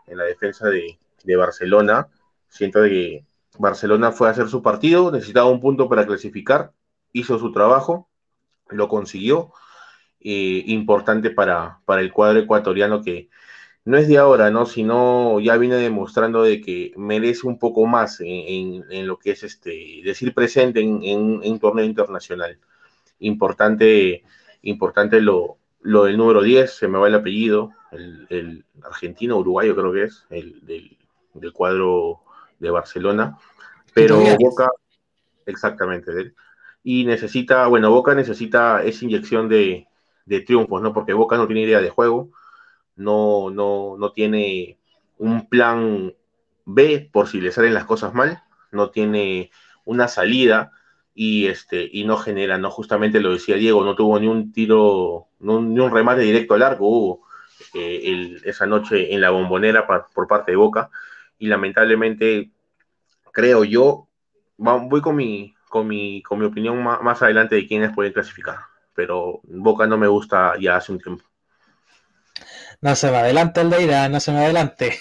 en 0.08 0.18
la 0.18 0.26
defensa 0.26 0.68
de, 0.68 0.97
Barcelona. 1.38 2.08
Siento 2.49 2.84
que 2.84 3.26
Barcelona 3.58 4.12
fue 4.12 4.28
a 4.28 4.32
hacer 4.32 4.47
su 4.47 4.62
partido, 4.62 5.12
necesitaba 5.12 5.49
un 5.49 5.60
punto 5.60 5.89
para 5.89 6.06
clasificar, 6.06 6.72
hizo 7.14 7.39
su 7.39 7.51
trabajo, 7.51 8.08
lo 8.70 8.88
consiguió. 8.88 9.51
Eh, 10.20 10.64
importante 10.68 11.30
para, 11.30 11.80
para 11.86 12.01
el 12.01 12.12
cuadro 12.12 12.39
ecuatoriano 12.39 13.03
que 13.03 13.30
no 13.86 13.98
es 13.98 14.08
de 14.08 14.18
ahora, 14.18 14.52
¿no? 14.52 14.66
Sino 14.66 15.40
ya 15.40 15.58
viene 15.58 15.76
demostrando 15.76 16.44
de 16.44 16.60
que 16.60 16.94
merece 16.98 17.48
un 17.48 17.60
poco 17.60 17.86
más 17.86 18.20
en, 18.20 19.08
lo 19.08 19.18
que 19.18 19.32
es 19.32 19.44
este 19.44 20.02
decir 20.04 20.34
presente 20.34 20.82
en, 20.82 21.04
en 21.04 21.52
un 21.52 21.60
torneo 21.60 21.86
internacional. 21.86 22.60
Importante 23.20 24.24
Importante 24.66 25.22
lo, 25.22 25.60
lo 25.82 26.06
del 26.06 26.18
número 26.18 26.42
10, 26.42 26.72
se 26.72 26.88
me 26.88 26.98
va 26.98 27.08
el 27.08 27.14
apellido, 27.14 27.70
el, 27.92 28.66
argentino, 28.84 29.38
uruguayo 29.38 29.76
creo 29.76 29.94
que 29.94 30.04
es, 30.06 30.26
el 30.32 30.60
del, 30.66 31.54
cuadro 31.54 32.22
de 32.58 32.72
Barcelona. 32.72 33.38
Pero 33.94 34.20
Boca, 34.40 34.68
exactamente, 35.46 36.34
y 36.84 37.06
necesita, 37.06 37.68
bueno, 37.68 37.92
Boca 37.92 38.16
necesita 38.16 38.84
esa 38.84 39.06
inyección 39.06 39.48
de, 39.50 39.88
de, 40.26 40.42
triunfos, 40.42 40.82
¿no? 40.82 40.92
Porque 40.92 41.14
Boca 41.14 41.38
no 41.38 41.46
tiene 41.46 41.62
idea 41.62 41.80
de 41.80 41.92
juego, 41.92 42.32
no, 42.96 43.50
no, 43.50 43.96
no 43.98 44.12
tiene 44.12 44.78
un 45.18 45.48
plan 45.48 46.14
B 46.66 47.10
por 47.12 47.28
si 47.28 47.41
le 47.41 47.52
salen 47.52 47.74
las 47.74 47.86
cosas 47.86 48.14
mal, 48.14 48.43
no 48.72 48.89
tiene 48.89 49.52
una 49.86 50.08
salida 50.08 50.72
y, 51.14 51.48
este, 51.48 51.88
y 51.91 52.04
no 52.04 52.18
genera, 52.18 52.58
¿no? 52.58 52.70
Justamente 52.70 53.22
lo 53.22 53.32
decía 53.32 53.56
Diego, 53.56 53.84
no 53.84 53.96
tuvo 53.96 54.20
ni 54.20 54.28
un 54.28 54.52
tiro, 54.52 55.28
ni 55.39 55.80
un 55.80 55.91
remate 55.91 56.22
directo 56.22 56.56
al 56.56 56.64
arco, 56.64 56.86
hubo 56.86 57.26
eh, 57.74 58.38
esa 58.43 58.66
noche 58.66 59.14
en 59.14 59.22
la 59.22 59.30
bombonera 59.30 59.88
por 59.88 60.28
parte 60.28 60.52
de 60.52 60.58
Boca, 60.58 60.89
y 61.38 61.48
lamentablemente, 61.48 62.52
creo 63.32 63.64
yo, 63.64 64.08
voy 64.58 65.02
con 65.02 65.16
mi, 65.16 65.54
con 65.70 65.88
mi, 65.88 66.22
con 66.22 66.39
mi 66.39 66.46
opinión 66.46 66.84
más, 66.84 67.02
más 67.02 67.22
adelante 67.22 67.56
de 67.56 67.68
quiénes 67.68 67.93
pueden 67.93 68.14
clasificar, 68.14 68.58
pero 68.93 69.39
Boca 69.43 69.88
no 69.88 69.98
me 69.98 70.08
gusta 70.08 70.56
ya 70.60 70.78
hace 70.78 70.91
un 70.91 71.00
tiempo. 71.00 71.24
No 72.86 72.96
se 72.96 73.10
me 73.10 73.18
adelante, 73.18 73.60
Aldeira, 73.62 74.08
no 74.10 74.20
se 74.20 74.32
me 74.32 74.40
adelante. 74.46 75.00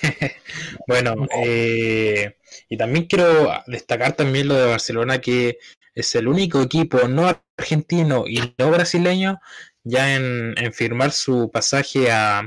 bueno, 0.89 1.15
eh, 1.37 2.39
y 2.71 2.79
también 2.79 3.05
quiero 3.05 3.53
destacar 3.67 4.15
también 4.15 4.49
lo 4.49 4.55
de 4.55 4.71
Barcelona, 4.71 5.21
que 5.21 5.59
es 5.95 6.15
el 6.15 6.27
único 6.29 6.63
equipo 6.63 7.07
no 7.09 7.29
argentino 7.59 8.25
y 8.27 8.55
no 8.57 8.71
brasileño 8.71 9.39
ya 9.83 10.15
en, 10.17 10.55
firmar 10.73 11.13
su 11.13 11.51
pasaje 11.51 12.11
a, 12.11 12.39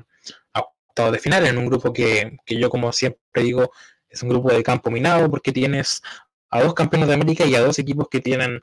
a 0.53 0.59
octavo 0.59 1.11
de 1.11 1.19
final 1.19 1.45
en 1.45 1.59
un 1.59 1.67
grupo 1.67 1.93
que, 1.93 2.37
yo 2.47 2.69
como 2.71 2.91
siempre 2.91 3.43
digo 3.43 3.71
es 4.09 4.23
un 4.23 4.29
grupo 4.29 4.51
de 4.51 4.63
campo 4.63 4.89
minado 4.89 5.29
porque 5.29 5.51
tienes 5.51 6.01
a 6.49 6.63
dos 6.63 6.73
campeones 6.73 7.09
de 7.09 7.13
América 7.13 7.45
y 7.45 7.53
a 7.53 7.61
dos 7.61 7.77
equipos 7.77 8.07
que 8.09 8.21
tienen 8.21 8.61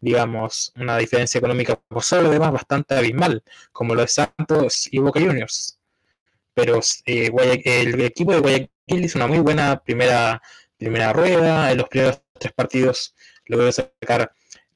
digamos 0.00 0.72
una 0.76 0.96
diferencia 0.96 1.38
económica 1.38 1.74
por 1.88 2.04
solo 2.04 2.30
demás 2.30 2.52
bastante 2.52 2.94
abismal 2.94 3.42
como 3.72 3.96
lo 3.96 4.02
de 4.02 4.08
Santos 4.08 4.88
y 4.92 4.98
Boca 5.00 5.20
Juniors 5.20 5.78
pero 6.54 6.80
eh, 7.06 7.30
el 7.64 8.00
equipo 8.00 8.32
de 8.32 8.40
Guayaquil 8.40 9.04
hizo 9.04 9.18
una 9.18 9.26
muy 9.26 9.38
buena 9.38 9.82
primera, 9.84 10.40
primera 10.78 11.12
rueda. 11.12 11.70
En 11.70 11.78
los 11.78 11.88
primeros 11.88 12.22
tres 12.38 12.52
partidos 12.52 13.14
logró 13.46 13.70
sacar 13.72 14.32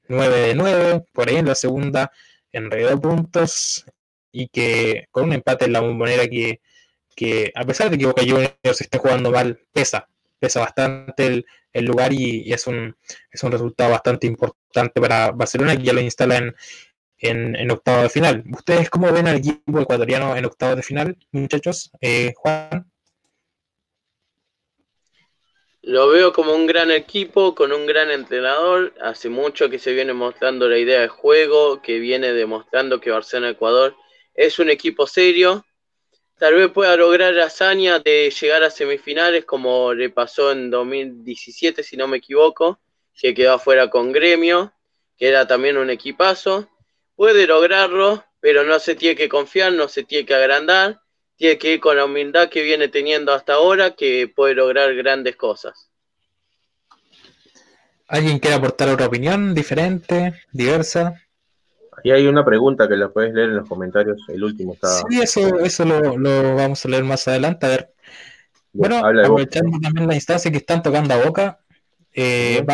9 0.08 0.40
de 0.40 0.54
9. 0.54 1.04
Por 1.12 1.28
ahí 1.28 1.36
en 1.36 1.46
la 1.46 1.54
segunda 1.54 2.12
enredó 2.52 3.00
puntos. 3.00 3.84
Y 4.32 4.48
que 4.48 5.06
con 5.10 5.24
un 5.24 5.32
empate 5.32 5.64
en 5.64 5.72
la 5.72 5.80
bombonera 5.80 6.28
que, 6.28 6.60
que 7.16 7.52
a 7.54 7.64
pesar 7.64 7.90
de 7.90 7.98
que 7.98 8.06
Boca 8.06 8.22
Juniors 8.22 8.80
esté 8.80 8.98
jugando 8.98 9.30
mal, 9.30 9.60
pesa. 9.72 10.08
Pesa 10.38 10.60
bastante 10.60 11.26
el, 11.26 11.46
el 11.72 11.84
lugar 11.84 12.12
y, 12.12 12.52
es, 12.52 12.66
un, 12.66 12.96
es 13.30 13.42
un 13.42 13.52
resultado 13.52 13.90
bastante 13.90 14.26
importante 14.26 15.00
para 15.00 15.32
Barcelona 15.32 15.76
que 15.76 15.82
ya 15.82 15.92
lo 15.92 16.00
instala 16.00 16.36
en, 16.36 16.54
en, 17.18 17.56
en 17.56 17.70
octavo 17.70 18.02
de 18.02 18.08
final. 18.08 18.44
¿Ustedes 18.52 18.90
cómo 18.90 19.12
ven 19.12 19.28
al 19.28 19.36
equipo 19.36 19.80
ecuatoriano 19.80 20.36
en 20.36 20.44
octavo 20.44 20.76
de 20.76 20.82
final, 20.82 21.16
muchachos? 21.32 21.90
Eh, 22.00 22.32
Juan. 22.36 22.90
Lo 25.82 26.08
veo 26.08 26.32
como 26.32 26.54
un 26.54 26.66
gran 26.66 26.90
equipo, 26.90 27.54
con 27.54 27.72
un 27.72 27.86
gran 27.86 28.10
entrenador. 28.10 28.94
Hace 29.00 29.28
mucho 29.28 29.70
que 29.70 29.78
se 29.78 29.94
viene 29.94 30.12
mostrando 30.12 30.68
la 30.68 30.78
idea 30.78 31.00
de 31.00 31.08
juego, 31.08 31.80
que 31.80 31.98
viene 31.98 32.32
demostrando 32.32 33.00
que 33.00 33.10
Barcelona-Ecuador 33.10 33.96
es 34.34 34.58
un 34.58 34.70
equipo 34.70 35.06
serio. 35.06 35.64
Tal 36.36 36.54
vez 36.54 36.70
pueda 36.70 36.94
lograr 36.96 37.34
la 37.34 37.46
hazaña 37.46 37.98
de 37.98 38.30
llegar 38.30 38.62
a 38.62 38.70
semifinales, 38.70 39.44
como 39.44 39.94
le 39.94 40.10
pasó 40.10 40.52
en 40.52 40.70
2017, 40.70 41.82
si 41.82 41.96
no 41.96 42.06
me 42.06 42.18
equivoco, 42.18 42.78
que 43.14 43.34
quedó 43.34 43.54
afuera 43.54 43.88
con 43.90 44.12
Gremio, 44.12 44.72
que 45.16 45.28
era 45.28 45.48
también 45.48 45.78
un 45.78 45.90
equipazo 45.90 46.68
puede 47.18 47.48
lograrlo, 47.48 48.24
pero 48.38 48.62
no 48.62 48.78
se 48.78 48.94
tiene 48.94 49.16
que 49.16 49.28
confiar, 49.28 49.72
no 49.72 49.88
se 49.88 50.04
tiene 50.04 50.24
que 50.24 50.36
agrandar, 50.36 51.00
tiene 51.36 51.58
que 51.58 51.72
ir 51.74 51.80
con 51.80 51.96
la 51.96 52.04
humildad 52.04 52.48
que 52.48 52.62
viene 52.62 52.86
teniendo 52.86 53.32
hasta 53.32 53.54
ahora, 53.54 53.96
que 53.96 54.32
puede 54.34 54.54
lograr 54.54 54.94
grandes 54.94 55.34
cosas. 55.34 55.90
¿Alguien 58.06 58.38
quiere 58.38 58.54
aportar 58.54 58.88
otra 58.90 59.06
opinión 59.06 59.52
diferente, 59.52 60.32
diversa? 60.52 61.20
Y 62.04 62.12
hay 62.12 62.28
una 62.28 62.44
pregunta 62.44 62.88
que 62.88 62.94
la 62.96 63.08
puedes 63.08 63.34
leer 63.34 63.48
en 63.48 63.56
los 63.56 63.68
comentarios, 63.68 64.22
el 64.28 64.44
último 64.44 64.74
está... 64.74 64.86
Sí, 64.86 65.20
eso, 65.20 65.58
eso 65.58 65.84
lo, 65.84 66.54
vamos 66.54 66.84
a 66.84 66.88
leer 66.88 67.02
más 67.02 67.26
adelante, 67.26 67.66
a 67.66 67.70
ver. 67.70 67.92
Bueno, 68.72 68.98
aprovechando 68.98 69.76
también 69.80 70.06
la 70.06 70.14
instancia 70.14 70.52
que 70.52 70.58
están 70.58 70.84
tocando 70.84 71.14
a 71.14 71.24
boca, 71.24 71.58
eh, 72.12 72.64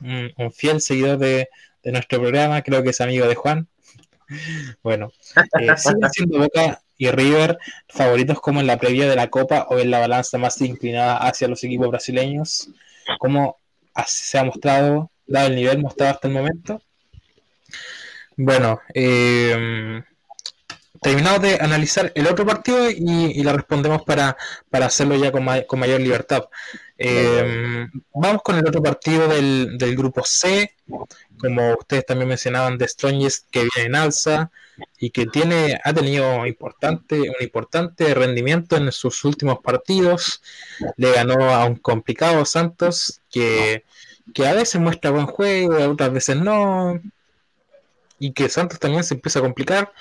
un, 0.00 0.32
un, 0.38 0.52
fiel 0.52 0.80
seguidor 0.80 1.18
de, 1.18 1.48
de 1.84 1.92
nuestro 1.92 2.20
programa, 2.20 2.62
creo 2.62 2.82
que 2.82 2.90
es 2.90 3.00
amigo 3.00 3.28
de 3.28 3.34
Juan. 3.34 3.68
Bueno, 4.82 5.12
eh, 5.60 5.76
siguen 5.76 6.10
siendo 6.10 6.38
Boca 6.38 6.80
y 6.96 7.10
River 7.10 7.58
favoritos 7.88 8.40
como 8.40 8.60
en 8.60 8.66
la 8.66 8.78
previa 8.78 9.08
de 9.08 9.16
la 9.16 9.28
Copa 9.28 9.66
o 9.68 9.78
en 9.78 9.90
la 9.90 10.00
balanza 10.00 10.38
más 10.38 10.60
inclinada 10.60 11.18
hacia 11.18 11.48
los 11.48 11.62
equipos 11.64 11.88
brasileños. 11.88 12.70
¿Cómo 13.18 13.58
se 14.06 14.38
ha 14.38 14.44
mostrado, 14.44 15.10
dado 15.26 15.48
el 15.48 15.56
nivel 15.56 15.82
mostrado 15.82 16.12
hasta 16.12 16.28
el 16.28 16.34
momento? 16.34 16.80
Bueno, 18.36 18.80
eh, 18.94 20.02
terminado 21.00 21.38
de 21.38 21.58
analizar 21.60 22.10
el 22.14 22.26
otro 22.26 22.46
partido 22.46 22.90
y, 22.90 23.42
la 23.42 23.52
respondemos 23.52 24.02
para, 24.02 24.36
hacerlo 24.72 25.16
ya 25.16 25.30
con, 25.30 25.46
con 25.66 25.78
mayor 25.78 26.00
libertad. 26.00 26.44
Eh, 26.96 27.86
vamos 28.14 28.42
con 28.42 28.56
el 28.56 28.66
otro 28.66 28.82
partido 28.82 29.26
del, 29.26 29.76
del, 29.78 29.96
grupo 29.96 30.22
C, 30.24 30.74
como 31.38 31.74
ustedes 31.74 32.06
también 32.06 32.28
mencionaban, 32.28 32.78
de 32.78 32.86
Strongest 32.86 33.48
que 33.50 33.66
viene 33.74 33.88
en 33.88 33.96
alza 33.96 34.50
y 34.98 35.10
que 35.10 35.26
tiene, 35.26 35.80
ha 35.82 35.92
tenido 35.92 36.46
importante, 36.46 37.20
un 37.20 37.36
importante 37.40 38.14
rendimiento 38.14 38.76
en 38.76 38.92
sus 38.92 39.24
últimos 39.24 39.58
partidos. 39.60 40.42
Le 40.96 41.12
ganó 41.12 41.52
a 41.52 41.64
un 41.64 41.76
complicado 41.76 42.44
Santos 42.44 43.20
que, 43.30 43.84
que 44.32 44.46
a 44.46 44.54
veces 44.54 44.80
muestra 44.80 45.10
buen 45.10 45.26
juego, 45.26 45.90
otras 45.90 46.12
veces 46.12 46.36
no. 46.36 47.00
Y 48.18 48.32
que 48.32 48.48
Santos 48.48 48.78
también 48.78 49.02
se 49.04 49.14
empieza 49.14 49.40
a 49.40 49.42
complicar 49.42 49.92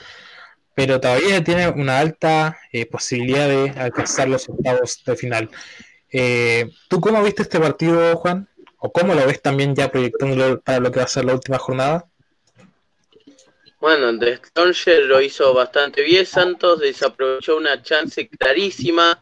pero 0.76 1.00
todavía 1.00 1.44
tiene 1.44 1.70
una 1.70 2.00
alta 2.00 2.58
eh, 2.72 2.86
posibilidad 2.86 3.48
de 3.48 3.70
alcanzar 3.80 4.28
los 4.28 4.50
octavos 4.50 5.04
de 5.06 5.16
final. 5.16 5.50
Eh, 6.14 6.70
¿Tú 6.88 7.02
cómo 7.02 7.24
viste 7.24 7.42
este 7.42 7.60
partido, 7.60 8.16
Juan? 8.18 8.48
¿O 8.78 8.92
cómo 8.92 9.16
lo 9.16 9.26
ves 9.26 9.42
también 9.42 9.74
ya 9.76 9.92
proyectándolo 9.92 10.62
para 10.62 10.80
lo 10.80 10.92
que 10.92 11.00
va 11.00 11.06
a 11.06 11.08
ser 11.08 11.26
la 11.26 11.34
última 11.34 11.58
jornada? 11.58 12.06
Bueno, 13.80 14.14
De 14.14 14.38
Stronger 14.38 15.06
lo 15.06 15.20
hizo 15.22 15.54
bastante 15.54 16.04
bien. 16.04 16.26
Santos 16.26 16.80
desaprovechó 16.80 17.58
una 17.58 17.82
chance 17.82 18.30
clarísima 18.30 19.22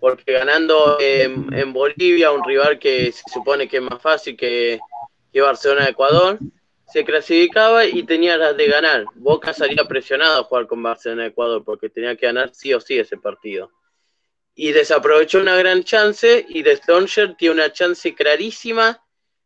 porque 0.00 0.32
ganando 0.32 0.98
en, 1.00 1.72
Bolivia, 1.72 2.32
un 2.32 2.42
rival 2.44 2.80
que 2.80 3.12
se 3.12 3.22
supone 3.32 3.68
que 3.68 3.76
es 3.76 3.82
más 3.82 4.02
fácil 4.02 4.36
que, 4.36 4.80
que 5.32 5.40
Barcelona-Ecuador, 5.40 6.40
se 6.92 7.04
clasificaba 7.04 7.86
y 7.86 8.02
tenía 8.02 8.36
las 8.36 8.56
de 8.56 8.66
ganar. 8.66 9.04
Boca 9.14 9.54
salía 9.54 9.84
presionado 9.84 10.40
a 10.40 10.44
jugar 10.44 10.66
con 10.66 10.82
Barcelona 10.82 11.26
Ecuador 11.26 11.62
porque 11.64 11.88
tenía 11.88 12.16
que 12.16 12.26
ganar 12.26 12.50
sí 12.52 12.74
o 12.74 12.80
sí 12.80 12.98
ese 12.98 13.16
partido. 13.16 13.70
Y 14.54 14.72
desaprovechó 14.72 15.40
una 15.40 15.56
gran 15.56 15.82
chance 15.82 16.44
y 16.48 16.62
De 16.62 16.76
Stronger 16.76 17.34
tiene 17.36 17.54
una 17.54 17.72
chance 17.72 18.14
clarísima 18.14 19.02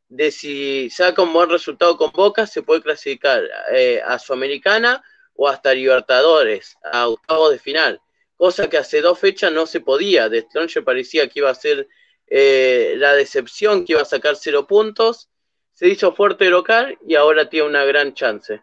de 0.08 0.30
si 0.30 0.90
saca 0.90 1.22
un 1.22 1.32
buen 1.32 1.50
resultado 1.50 1.96
con 1.96 2.12
Boca, 2.12 2.46
se 2.46 2.62
puede 2.62 2.82
clasificar 2.82 3.42
eh, 3.72 4.00
a 4.04 4.18
Sudamericana 4.18 5.02
o 5.34 5.48
hasta 5.48 5.74
Libertadores, 5.74 6.76
a 6.92 7.08
octavos 7.08 7.50
de 7.50 7.58
final. 7.58 8.00
Cosa 8.36 8.68
que 8.68 8.78
hace 8.78 9.00
dos 9.00 9.18
fechas 9.18 9.52
no 9.52 9.66
se 9.66 9.80
podía. 9.80 10.28
De 10.28 10.42
Stronger 10.42 10.84
parecía 10.84 11.28
que 11.28 11.40
iba 11.40 11.50
a 11.50 11.54
ser 11.54 11.88
eh, 12.26 12.94
la 12.96 13.14
decepción, 13.14 13.84
que 13.84 13.92
iba 13.92 14.02
a 14.02 14.06
sacar 14.06 14.36
cero 14.36 14.66
puntos 14.66 15.28
se 15.76 15.88
hizo 15.88 16.14
fuerte 16.14 16.48
local 16.48 16.98
y 17.06 17.16
ahora 17.16 17.50
tiene 17.50 17.68
una 17.68 17.84
gran 17.84 18.14
chance. 18.14 18.62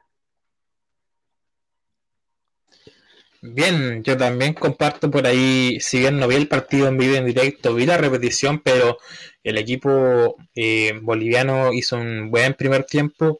Bien, 3.46 4.04
yo 4.04 4.16
también 4.16 4.54
comparto 4.54 5.12
por 5.12 5.28
ahí, 5.28 5.78
si 5.82 6.00
bien 6.00 6.18
no 6.18 6.30
vi 6.30 6.36
el 6.36 6.48
partido 6.48 6.88
en 6.88 6.98
vivo 6.98 7.16
en 7.16 7.26
directo, 7.26 7.74
vi 7.76 7.86
la 7.86 7.98
repetición, 7.98 8.60
pero 8.62 8.98
el 9.44 9.58
equipo 9.58 10.38
eh, 10.56 10.98
boliviano 11.02 11.74
hizo 11.74 11.98
un 11.98 12.32
buen 12.32 12.54
primer 12.54 12.86
tiempo 12.86 13.40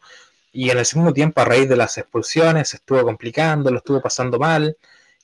y 0.52 0.70
en 0.72 0.78
el 0.80 0.86
segundo 0.86 1.14
tiempo 1.14 1.40
a 1.40 1.46
raíz 1.46 1.70
de 1.70 1.78
las 1.78 1.98
expulsiones 1.98 2.68
se 2.70 2.78
estuvo 2.78 3.02
complicando, 3.04 3.72
lo 3.72 3.78
estuvo 3.78 4.02
pasando 4.02 4.38
mal. 4.40 4.76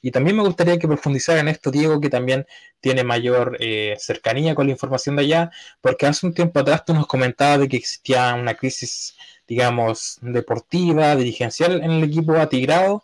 Y 0.02 0.12
también 0.12 0.38
me 0.38 0.44
gustaría 0.44 0.80
que 0.80 0.88
profundizara 0.88 1.42
en 1.42 1.50
esto, 1.50 1.72
Diego, 1.72 2.00
que 2.00 2.10
también 2.10 2.48
tiene 2.80 3.04
mayor 3.04 3.58
eh, 3.60 3.96
cercanía 4.00 4.56
con 4.56 4.68
la 4.68 4.72
información 4.72 5.18
de 5.18 5.24
allá, 5.24 5.52
porque 5.82 6.06
hace 6.06 6.26
un 6.26 6.34
tiempo 6.34 6.58
atrás 6.60 6.86
tú 6.86 6.94
nos 6.94 7.06
comentabas 7.06 7.60
de 7.60 7.68
que 7.68 7.76
existía 7.78 8.34
una 8.36 8.56
crisis, 8.56 9.16
digamos, 9.46 10.20
deportiva, 10.22 11.16
dirigencial 11.18 11.84
en 11.84 11.92
el 11.92 12.04
equipo 12.06 12.34
atigrado, 12.38 13.04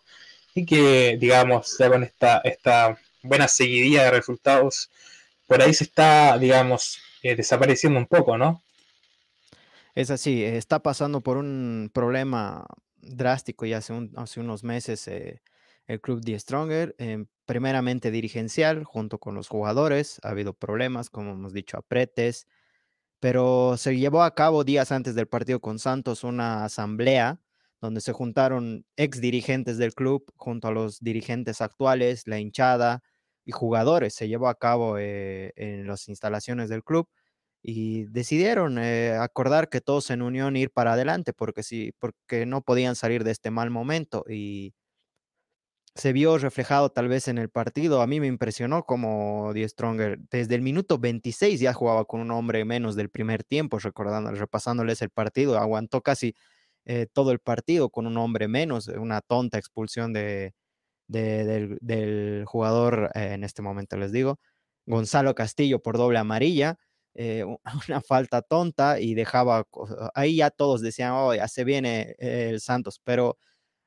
y 0.56 0.64
que, 0.64 1.18
digamos, 1.20 1.76
ya 1.78 1.90
con 1.90 2.02
esta, 2.02 2.98
buena 3.22 3.46
seguidilla 3.46 4.04
de 4.04 4.10
resultados, 4.10 4.90
por 5.46 5.60
ahí 5.60 5.74
se 5.74 5.84
está, 5.84 6.38
digamos, 6.38 6.98
eh, 7.22 7.36
desapareciendo 7.36 7.98
un 7.98 8.06
poco, 8.06 8.38
¿no? 8.38 8.62
Es 9.94 10.10
así, 10.10 10.42
está 10.42 10.78
pasando 10.78 11.20
por 11.20 11.36
un 11.36 11.90
problema 11.92 12.66
drástico 12.96 13.66
ya 13.66 13.78
hace, 13.78 14.40
unos 14.40 14.64
meses. 14.64 15.06
Eh, 15.08 15.42
el 15.86 16.00
club 16.00 16.24
The 16.24 16.38
Stronger, 16.38 16.94
em, 16.98 17.26
primeramente 17.44 18.10
dirigencial, 18.10 18.84
junto 18.84 19.18
con 19.18 19.34
los 19.34 19.48
jugadores. 19.48 20.20
Ha 20.22 20.30
habido 20.30 20.54
problemas, 20.54 21.10
como 21.10 21.32
hemos 21.32 21.52
dicho, 21.52 21.76
apretes, 21.76 22.46
pero 23.20 23.76
se 23.76 23.96
llevó 23.96 24.22
a 24.22 24.34
cabo 24.34 24.64
días 24.64 24.90
antes 24.90 25.14
del 25.14 25.28
partido 25.28 25.60
con 25.60 25.78
Santos 25.78 26.24
una 26.24 26.64
asamblea 26.64 27.40
donde 27.86 28.00
se 28.02 28.12
juntaron 28.12 28.84
ex 28.96 29.20
dirigentes 29.20 29.78
del 29.78 29.94
club 29.94 30.24
junto 30.36 30.68
a 30.68 30.72
los 30.72 31.00
dirigentes 31.00 31.60
actuales, 31.60 32.26
la 32.26 32.38
hinchada 32.40 33.02
y 33.44 33.52
jugadores. 33.52 34.14
Se 34.14 34.28
llevó 34.28 34.48
a 34.48 34.56
cabo 34.56 34.98
eh, 34.98 35.52
en 35.56 35.86
las 35.86 36.08
instalaciones 36.08 36.68
del 36.68 36.84
club 36.84 37.08
y 37.62 38.04
decidieron 38.06 38.78
eh, 38.78 39.12
acordar 39.20 39.68
que 39.68 39.80
todos 39.80 40.10
en 40.10 40.22
unión 40.22 40.56
ir 40.56 40.70
para 40.72 40.94
adelante 40.94 41.32
porque 41.32 41.62
sí, 41.62 41.92
porque 41.98 42.46
no 42.46 42.62
podían 42.62 42.96
salir 42.96 43.24
de 43.24 43.32
este 43.32 43.50
mal 43.50 43.70
momento 43.70 44.24
y 44.28 44.74
se 45.94 46.12
vio 46.12 46.36
reflejado 46.38 46.90
tal 46.90 47.08
vez 47.08 47.26
en 47.28 47.38
el 47.38 47.48
partido. 47.48 48.02
A 48.02 48.06
mí 48.06 48.20
me 48.20 48.26
impresionó 48.26 48.84
como 48.84 49.52
Die 49.54 49.68
Stronger 49.68 50.18
desde 50.30 50.54
el 50.54 50.62
minuto 50.62 50.98
26 50.98 51.60
ya 51.60 51.72
jugaba 51.72 52.04
con 52.04 52.20
un 52.20 52.30
hombre 52.30 52.64
menos 52.64 52.96
del 52.96 53.08
primer 53.10 53.44
tiempo, 53.44 53.78
recordando, 53.78 54.30
repasándoles 54.32 55.00
el 55.02 55.10
partido, 55.10 55.58
aguantó 55.58 56.02
casi 56.02 56.34
eh, 56.86 57.06
todo 57.12 57.32
el 57.32 57.40
partido 57.40 57.90
con 57.90 58.06
un 58.06 58.16
hombre 58.16 58.48
menos, 58.48 58.88
una 58.88 59.20
tonta 59.20 59.58
expulsión 59.58 60.12
de, 60.12 60.54
del, 61.08 62.44
jugador, 62.46 63.10
eh, 63.14 63.32
en 63.34 63.44
este 63.44 63.62
momento 63.62 63.96
les 63.96 64.12
digo, 64.12 64.38
Gonzalo 64.86 65.34
Castillo 65.34 65.82
por 65.82 65.98
doble 65.98 66.18
amarilla. 66.18 66.78
Eh, 67.14 67.44
una 67.88 68.00
falta 68.02 68.42
tonta 68.42 69.00
y 69.00 69.14
dejaba, 69.14 69.64
ahí 70.14 70.36
ya 70.36 70.50
todos 70.50 70.80
decían, 70.82 71.12
oh, 71.12 71.34
ya 71.34 71.48
se 71.48 71.64
viene 71.64 72.14
el 72.18 72.60
Santos, 72.60 73.00
pero 73.04 73.38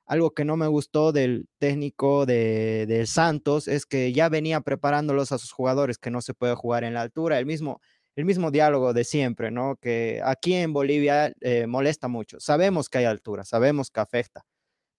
algo 0.06 0.34
que 0.34 0.46
no 0.46 0.58
me 0.58 0.68
gustó 0.68 1.12
del 1.14 1.48
técnico 1.60 2.26
de, 2.26 2.86
de, 2.88 3.06
Santos 3.06 3.68
es 3.68 3.86
que 3.86 4.12
ya 4.14 4.30
venía 4.30 4.62
preparándolos 4.62 5.32
a 5.32 5.38
sus 5.38 5.52
jugadores 5.52 6.00
que 6.00 6.12
no 6.12 6.22
se 6.22 6.34
puede 6.34 6.56
jugar 6.56 6.84
en 6.84 6.96
la 6.96 7.02
altura. 7.02 7.40
El 7.40 7.46
mismo, 7.46 7.80
el 8.20 8.26
mismo 8.26 8.52
diálogo 8.52 8.92
de 8.92 9.06
siempre, 9.06 9.50
¿no? 9.50 9.78
Que 9.78 10.22
aquí 10.26 10.54
en 10.54 10.74
Bolivia 10.74 11.32
eh, 11.40 11.68
molesta 11.68 12.10
mucho. 12.10 12.38
Sabemos 12.42 12.90
que 12.90 12.98
hay 12.98 13.06
altura, 13.06 13.46
sabemos 13.46 13.92
que 13.92 14.02
afecta, 14.02 14.44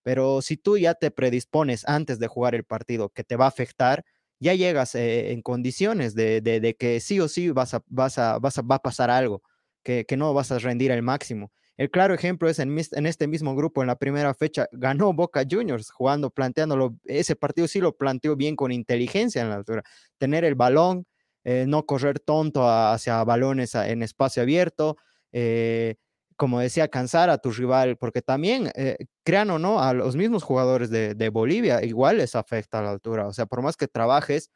pero 0.02 0.40
si 0.40 0.56
tú 0.56 0.78
ya 0.78 0.94
te 0.94 1.10
predispones 1.10 1.86
antes 1.86 2.18
de 2.18 2.28
jugar 2.28 2.54
el 2.54 2.64
partido 2.64 3.10
que 3.10 3.22
te 3.22 3.36
va 3.36 3.44
a 3.44 3.48
afectar, 3.48 4.04
ya 4.38 4.54
llegas 4.54 4.94
eh, 4.94 5.32
en 5.32 5.42
condiciones 5.42 6.14
de, 6.14 6.76
que 6.78 7.00
sí 7.00 7.20
o 7.20 7.28
sí 7.28 7.50
vas 7.50 7.74
a, 7.74 7.82
vas 7.88 8.16
a, 8.16 8.38
vas 8.38 8.56
a, 8.56 8.62
va 8.62 8.76
a 8.76 8.82
pasar 8.82 9.10
algo, 9.10 9.42
que, 9.84 10.06
que 10.06 10.16
no 10.16 10.32
vas 10.32 10.50
a 10.50 10.58
rendir 10.58 10.90
al 10.90 11.02
máximo. 11.02 11.52
El 11.76 11.90
claro 11.90 12.14
ejemplo 12.14 12.48
es 12.48 12.58
en, 12.58 12.74
en, 12.78 13.06
este 13.06 13.26
mismo 13.26 13.54
grupo, 13.54 13.82
en 13.82 13.88
la 13.88 13.96
primera 13.96 14.32
fecha, 14.32 14.66
ganó 14.72 15.12
Boca 15.12 15.44
Juniors 15.50 15.90
jugando, 15.90 16.30
planteándolo. 16.30 16.96
Ese 17.04 17.36
partido 17.36 17.68
sí 17.68 17.80
lo 17.80 17.98
planteó 17.98 18.34
bien 18.34 18.56
con 18.56 18.72
inteligencia 18.72 19.42
en 19.42 19.50
la 19.50 19.56
altura. 19.56 19.82
Tener 20.16 20.44
el 20.44 20.54
balón, 20.54 21.06
eh, 21.44 21.64
no 21.66 21.86
correr 21.86 22.20
tonto 22.20 22.68
hacia 22.68 23.22
balones 23.24 23.74
en 23.74 24.02
espacio 24.02 24.42
abierto. 24.42 24.96
Eh, 25.32 25.96
como 26.36 26.60
decía, 26.60 26.88
cansar 26.88 27.28
a 27.28 27.38
tu 27.38 27.50
rival, 27.50 27.98
porque 27.98 28.22
también, 28.22 28.70
eh, 28.74 28.96
crean 29.24 29.50
o 29.50 29.58
no, 29.58 29.82
a 29.82 29.92
los 29.92 30.16
mismos 30.16 30.42
jugadores 30.42 30.88
de, 30.90 31.28
Bolivia 31.28 31.84
igual 31.84 32.16
les 32.16 32.34
afecta 32.34 32.78
a 32.78 32.82
la 32.82 32.90
altura. 32.90 33.26
O 33.26 33.32
sea, 33.34 33.44
por 33.46 33.62
más 33.62 33.76
que 33.76 33.88
trabajes, 33.88 34.50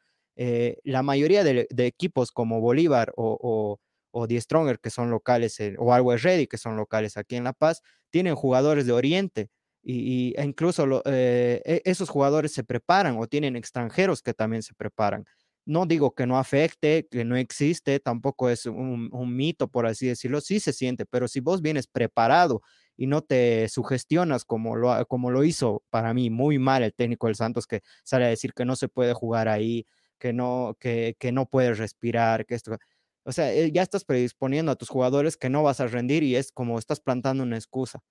la 0.83 1.03
mayoría 1.03 1.43
de, 1.43 1.67
equipos 1.77 2.31
como 2.31 2.59
Bolívar 2.59 3.13
o, 3.15 3.79
o 4.15 4.27
Die 4.27 4.39
Stronger, 4.39 4.79
que 4.79 4.89
son 4.89 5.11
locales, 5.11 5.57
o 5.77 5.93
Always 5.93 6.23
Ready, 6.23 6.47
que 6.47 6.57
son 6.57 6.77
locales 6.77 7.17
aquí 7.17 7.35
en 7.35 7.43
La 7.43 7.51
Paz, 7.53 7.81
tienen 8.09 8.33
jugadores 8.35 8.85
de 8.85 8.93
Oriente. 8.93 9.49
Y, 9.83 10.33
e 10.37 10.43
incluso 10.43 11.03
e, 11.05 11.81
esos 11.83 12.09
jugadores 12.09 12.53
se 12.53 12.63
preparan 12.63 13.17
o 13.19 13.27
tienen 13.27 13.55
extranjeros 13.57 14.21
que 14.21 14.33
también 14.33 14.63
se 14.63 14.73
preparan. 14.73 15.25
No 15.65 15.85
digo 15.85 16.13
que 16.13 16.27
no 16.27 16.37
afecte, 16.37 17.07
que 17.09 17.25
no 17.25 17.35
existe, 17.37 17.99
tampoco 17.99 18.49
es 18.49 18.65
un, 18.67 19.09
mito, 19.35 19.67
por 19.67 19.87
así 19.87 20.07
decirlo, 20.07 20.41
sí 20.41 20.59
se 20.59 20.73
siente, 20.73 21.05
pero 21.05 21.27
si 21.27 21.39
vos 21.39 21.61
vienes 21.61 21.87
preparado 21.87 22.61
y 22.95 23.07
no 23.07 23.21
te 23.21 23.67
sugestionas 23.69 24.45
como 24.45 24.75
lo, 24.75 25.05
como 25.07 25.31
lo 25.31 25.43
hizo 25.43 25.83
para 25.89 26.13
mí 26.13 26.29
muy 26.29 26.59
mal 26.59 26.83
el 26.83 26.93
técnico 26.93 27.27
del 27.27 27.35
Santos, 27.35 27.67
que 27.67 27.81
sale 28.03 28.25
a 28.25 28.29
decir 28.29 28.53
que 28.53 28.65
no 28.65 28.75
se 28.75 28.87
puede 28.89 29.13
jugar 29.13 29.47
ahí, 29.47 29.87
que 30.19 30.33
no, 30.33 30.77
que, 30.79 31.15
que 31.19 31.31
no 31.31 31.47
puedes 31.47 31.77
respirar, 31.79 32.45
que 32.45 32.55
esto 32.55 32.77
o 33.25 33.31
sea, 33.31 33.51
eh, 33.53 33.71
ya 33.71 33.81
estás 33.81 34.05
predisponiendo 34.05 34.71
a 34.71 34.75
tus 34.75 34.89
jugadores 34.89 35.35
que 35.35 35.49
no 35.49 35.63
vas 35.63 35.79
a 35.79 35.87
rendir 35.87 36.21
y 36.23 36.35
es 36.35 36.51
como 36.51 36.77
estás 36.77 36.99
plantando 36.99 37.43
una 37.43 37.57
excusa. 37.57 38.01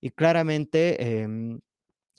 Y 0.00 0.10
claramente, 0.10 0.96
eh, 1.22 1.28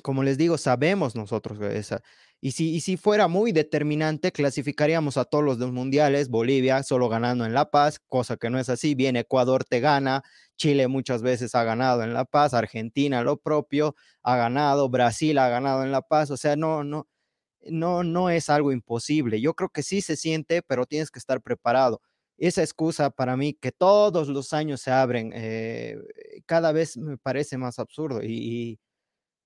como 0.03 0.23
les 0.23 0.37
digo, 0.37 0.57
sabemos 0.57 1.15
nosotros 1.15 1.59
esa. 1.61 2.01
Y 2.45 2.51
si, 2.81 2.97
fuera 2.97 3.29
muy 3.29 3.53
determinante, 3.53 4.33
clasificaríamos 4.33 5.15
a 5.15 5.23
todos 5.23 5.45
los 5.45 5.59
dos 5.59 5.71
mundiales, 5.71 6.27
Bolivia 6.27 6.83
solo 6.83 7.07
ganando 7.07 7.45
en 7.45 7.53
La 7.53 7.71
Paz, 7.71 8.01
cosa 8.09 8.35
que 8.35 8.49
no 8.49 8.59
es 8.59 8.67
así. 8.67 8.95
Bien, 8.95 9.15
Ecuador 9.15 9.63
te 9.63 9.79
gana, 9.79 10.23
Chile 10.57 10.89
muchas 10.89 11.21
veces 11.21 11.55
ha 11.55 11.63
ganado 11.63 12.03
en 12.03 12.13
La 12.13 12.25
Paz, 12.25 12.53
Argentina 12.53 13.23
lo 13.23 13.37
propio, 13.37 13.95
ha 14.23 14.35
ganado, 14.35 14.89
Brasil 14.89 15.37
ha 15.37 15.47
ganado 15.47 15.85
en 15.85 15.93
La 15.93 16.01
Paz. 16.01 16.31
O 16.31 16.37
sea, 16.37 16.57
no, 16.57 16.83
no, 16.83 17.07
no, 17.61 18.03
no 18.03 18.29
es 18.29 18.49
algo 18.49 18.73
imposible. 18.73 19.39
Yo 19.39 19.53
creo 19.53 19.69
que 19.69 19.81
sí 19.81 20.01
se 20.01 20.17
siente, 20.17 20.61
pero 20.63 20.85
tienes 20.85 21.11
que 21.11 21.19
estar 21.19 21.41
preparado 21.41 22.01
esa 22.37 22.61
excusa 22.61 23.09
para 23.09 23.37
mí 23.37 23.53
que 23.53 23.71
todos 23.71 24.27
los 24.27 24.51
años 24.51 24.81
se 24.81 24.91
abren, 24.91 25.31
eh, 25.33 25.97
cada 26.45 26.73
vez 26.73 26.97
me 26.97 27.17
parece 27.17 27.57
más 27.57 27.79
absurdo 27.79 28.21
y 28.21 28.79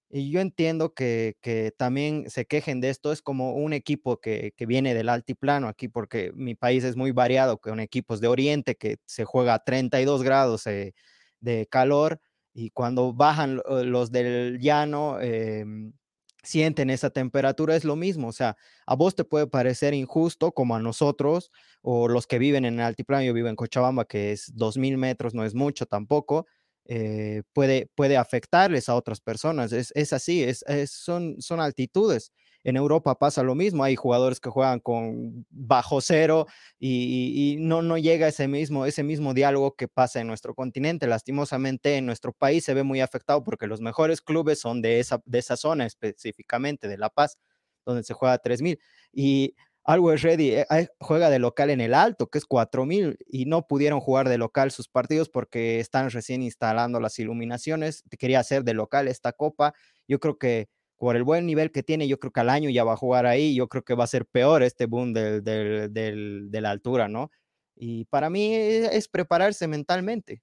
yo 0.10 0.40
entiendo 0.40 0.94
que, 0.94 1.38
que, 1.42 1.72
también 1.78 2.30
se 2.30 2.46
quejen 2.46 2.82
de 2.82 2.90
esto, 2.90 3.12
es 3.12 3.22
como 3.22 3.54
un 3.54 3.74
equipo 3.74 4.20
que, 4.22 4.54
que, 4.56 4.66
viene 4.66 4.94
del 4.94 5.10
altiplano 5.10 5.68
aquí, 5.68 5.88
porque 5.88 6.32
mi 6.34 6.56
país 6.56 6.84
es 6.84 6.96
muy 6.96 7.12
variado, 7.12 7.60
con 7.60 7.80
equipos 7.80 8.22
de 8.22 8.28
oriente 8.28 8.76
que 8.76 8.98
se 9.06 9.26
juega 9.26 9.54
a 9.56 9.64
32 9.64 10.24
grados 10.24 10.66
eh, 10.68 10.94
de 11.40 11.68
calor 11.68 12.22
y 12.54 12.72
cuando 12.72 13.14
bajan 13.14 13.62
los 13.68 14.12
del 14.12 14.60
llano, 14.60 15.20
eh, 15.22 15.64
sienten 16.44 16.90
esa 16.90 17.10
temperatura 17.10 17.76
es 17.76 17.84
lo 17.84 17.96
mismo, 17.96 18.30
o 18.30 18.32
sea, 18.32 18.56
a 18.86 18.96
vos 18.96 19.16
te 19.16 19.26
puede 19.26 19.48
parecer 19.48 19.94
injusto 19.94 20.54
como 20.54 20.76
a 20.76 20.80
nosotros 20.80 21.52
o 21.82 22.08
los 22.08 22.26
que 22.26 22.40
viven 22.40 22.66
en 22.66 22.76
el 22.76 22.86
altiplano, 22.86 23.24
yo 23.24 23.34
vivo 23.34 23.50
en 23.50 23.56
Cochabamba, 23.56 24.06
que 24.06 24.32
es 24.32 24.56
2.000 24.56 24.98
metros, 24.98 25.34
no 25.34 25.44
es 25.44 25.54
mucho 25.54 25.86
tampoco, 25.86 26.48
eh, 26.90 27.44
puede, 27.54 27.90
puede 27.96 28.16
afectarles 28.18 28.88
a 28.88 28.96
otras 28.96 29.20
personas, 29.20 29.74
es, 29.74 29.92
es 29.94 30.14
así, 30.14 30.44
es, 30.44 30.64
es, 30.68 30.92
son, 30.92 31.36
son 31.42 31.60
altitudes. 31.60 32.32
En 32.64 32.76
Europa 32.76 33.16
pasa 33.16 33.44
lo 33.44 33.56
mismo, 33.56 33.84
hay 33.84 33.96
jugadores 33.96 34.40
que 34.40 34.50
juegan 34.50 34.80
con 34.80 35.46
bajo 35.50 36.02
cero 36.02 36.48
y, 36.80 37.54
y, 37.54 37.58
no, 37.58 37.82
no 37.82 37.98
llega 37.98 38.28
ese 38.28 38.48
mismo, 38.48 38.86
ese 38.86 39.04
mismo 39.04 39.34
diálogo 39.34 39.76
que 39.76 39.88
pasa 39.88 40.20
en 40.22 40.28
nuestro 40.28 40.54
continente. 40.56 41.08
Lastimosamente 41.08 41.96
en 41.98 42.06
nuestro 42.06 42.34
país 42.34 42.66
se 42.66 42.74
ve 42.74 42.84
muy 42.84 43.00
afectado 43.02 43.44
porque 43.44 43.68
los 43.68 43.80
mejores 43.80 44.22
clubes 44.22 44.60
son 44.60 44.82
de 44.82 45.00
esa, 45.00 45.22
de 45.26 45.40
esa 45.40 45.56
zona 45.56 45.86
específicamente, 45.86 46.88
de 46.88 46.98
La 46.98 47.10
Paz, 47.10 47.38
donde 47.86 48.04
se 48.04 48.14
juega 48.14 48.42
3.000. 48.42 48.80
Y 49.14 49.56
Always 49.88 50.22
Ready 50.22 50.52
eh, 50.52 50.66
juega 51.00 51.30
de 51.30 51.40
local 51.40 51.70
en 51.70 51.80
el 51.80 51.94
Alto, 51.94 52.28
que 52.28 52.38
es 52.40 52.46
4000, 52.46 53.18
y 53.26 53.46
no 53.46 53.68
pudieron 53.68 54.02
jugar 54.02 54.28
de 54.28 54.38
local 54.38 54.70
sus 54.72 54.90
partidos 54.90 55.30
porque 55.30 55.80
están 55.80 56.10
recién 56.10 56.44
instalando 56.44 57.00
las 57.00 57.18
iluminaciones. 57.20 58.04
Quería 58.20 58.42
hacer 58.42 58.64
de 58.66 58.74
local 58.74 59.08
esta 59.08 59.32
copa. 59.32 59.74
Yo 60.08 60.20
creo 60.20 60.38
que 60.38 60.68
por 60.98 61.16
el 61.16 61.24
buen 61.24 61.46
nivel 61.46 61.72
que 61.72 61.84
tiene, 61.84 62.08
yo 62.08 62.20
creo 62.20 62.32
que 62.34 62.42
al 62.42 62.50
año 62.50 62.70
ya 62.70 62.84
va 62.84 62.94
a 62.94 62.98
jugar 62.98 63.26
ahí, 63.26 63.56
yo 63.56 63.68
creo 63.70 63.84
que 63.84 63.94
va 63.96 64.04
a 64.04 64.08
ser 64.08 64.26
peor 64.26 64.62
este 64.64 64.88
boom 64.88 65.14
del, 65.14 65.44
del, 65.44 65.94
del, 65.94 66.48
de 66.52 66.62
la 66.62 66.72
altura, 66.72 67.08
¿no? 67.08 67.32
Y 67.76 68.06
para 68.06 68.30
mí 68.30 68.54
es 68.56 69.08
prepararse 69.08 69.68
mentalmente. 69.68 70.42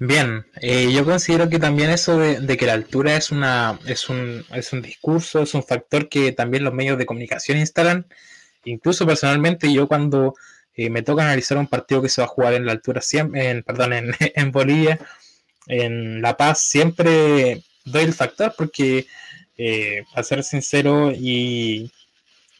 Bien, 0.00 0.46
eh, 0.60 0.92
yo 0.92 1.04
considero 1.04 1.48
que 1.48 1.58
también 1.58 1.90
eso 1.90 2.18
de, 2.18 2.40
de, 2.40 2.56
que 2.56 2.66
la 2.66 2.74
altura 2.74 3.16
es, 3.16 3.32
una, 3.32 3.80
es, 3.84 4.08
un, 4.08 4.44
es 4.54 4.72
un 4.72 4.80
discurso, 4.80 5.42
es 5.42 5.54
un 5.54 5.64
factor 5.64 6.08
que 6.08 6.30
también 6.30 6.62
los 6.62 6.72
medios 6.72 6.98
de 6.98 7.06
comunicación 7.06 7.58
instalan. 7.58 8.06
Incluso 8.64 9.06
personalmente 9.06 9.72
yo 9.72 9.88
cuando 9.88 10.34
eh, 10.74 10.88
me 10.90 11.02
toca 11.02 11.24
analizar 11.24 11.58
un 11.58 11.66
partido 11.66 12.00
que 12.00 12.08
se 12.08 12.20
va 12.20 12.26
a 12.26 12.28
jugar 12.28 12.54
en 12.54 12.66
la 12.66 12.72
altura, 12.72 13.00
en, 13.12 13.64
perdón, 13.64 13.92
en, 13.92 14.14
en 14.36 14.52
Bolivia, 14.52 15.00
en 15.66 16.22
La 16.22 16.36
Paz 16.36 16.60
siempre 16.60 17.64
doy 17.84 18.04
el 18.04 18.14
factor 18.14 18.54
porque, 18.56 19.06
eh, 19.56 20.04
a 20.14 20.22
ser 20.22 20.44
sincero 20.44 21.10
y, 21.12 21.90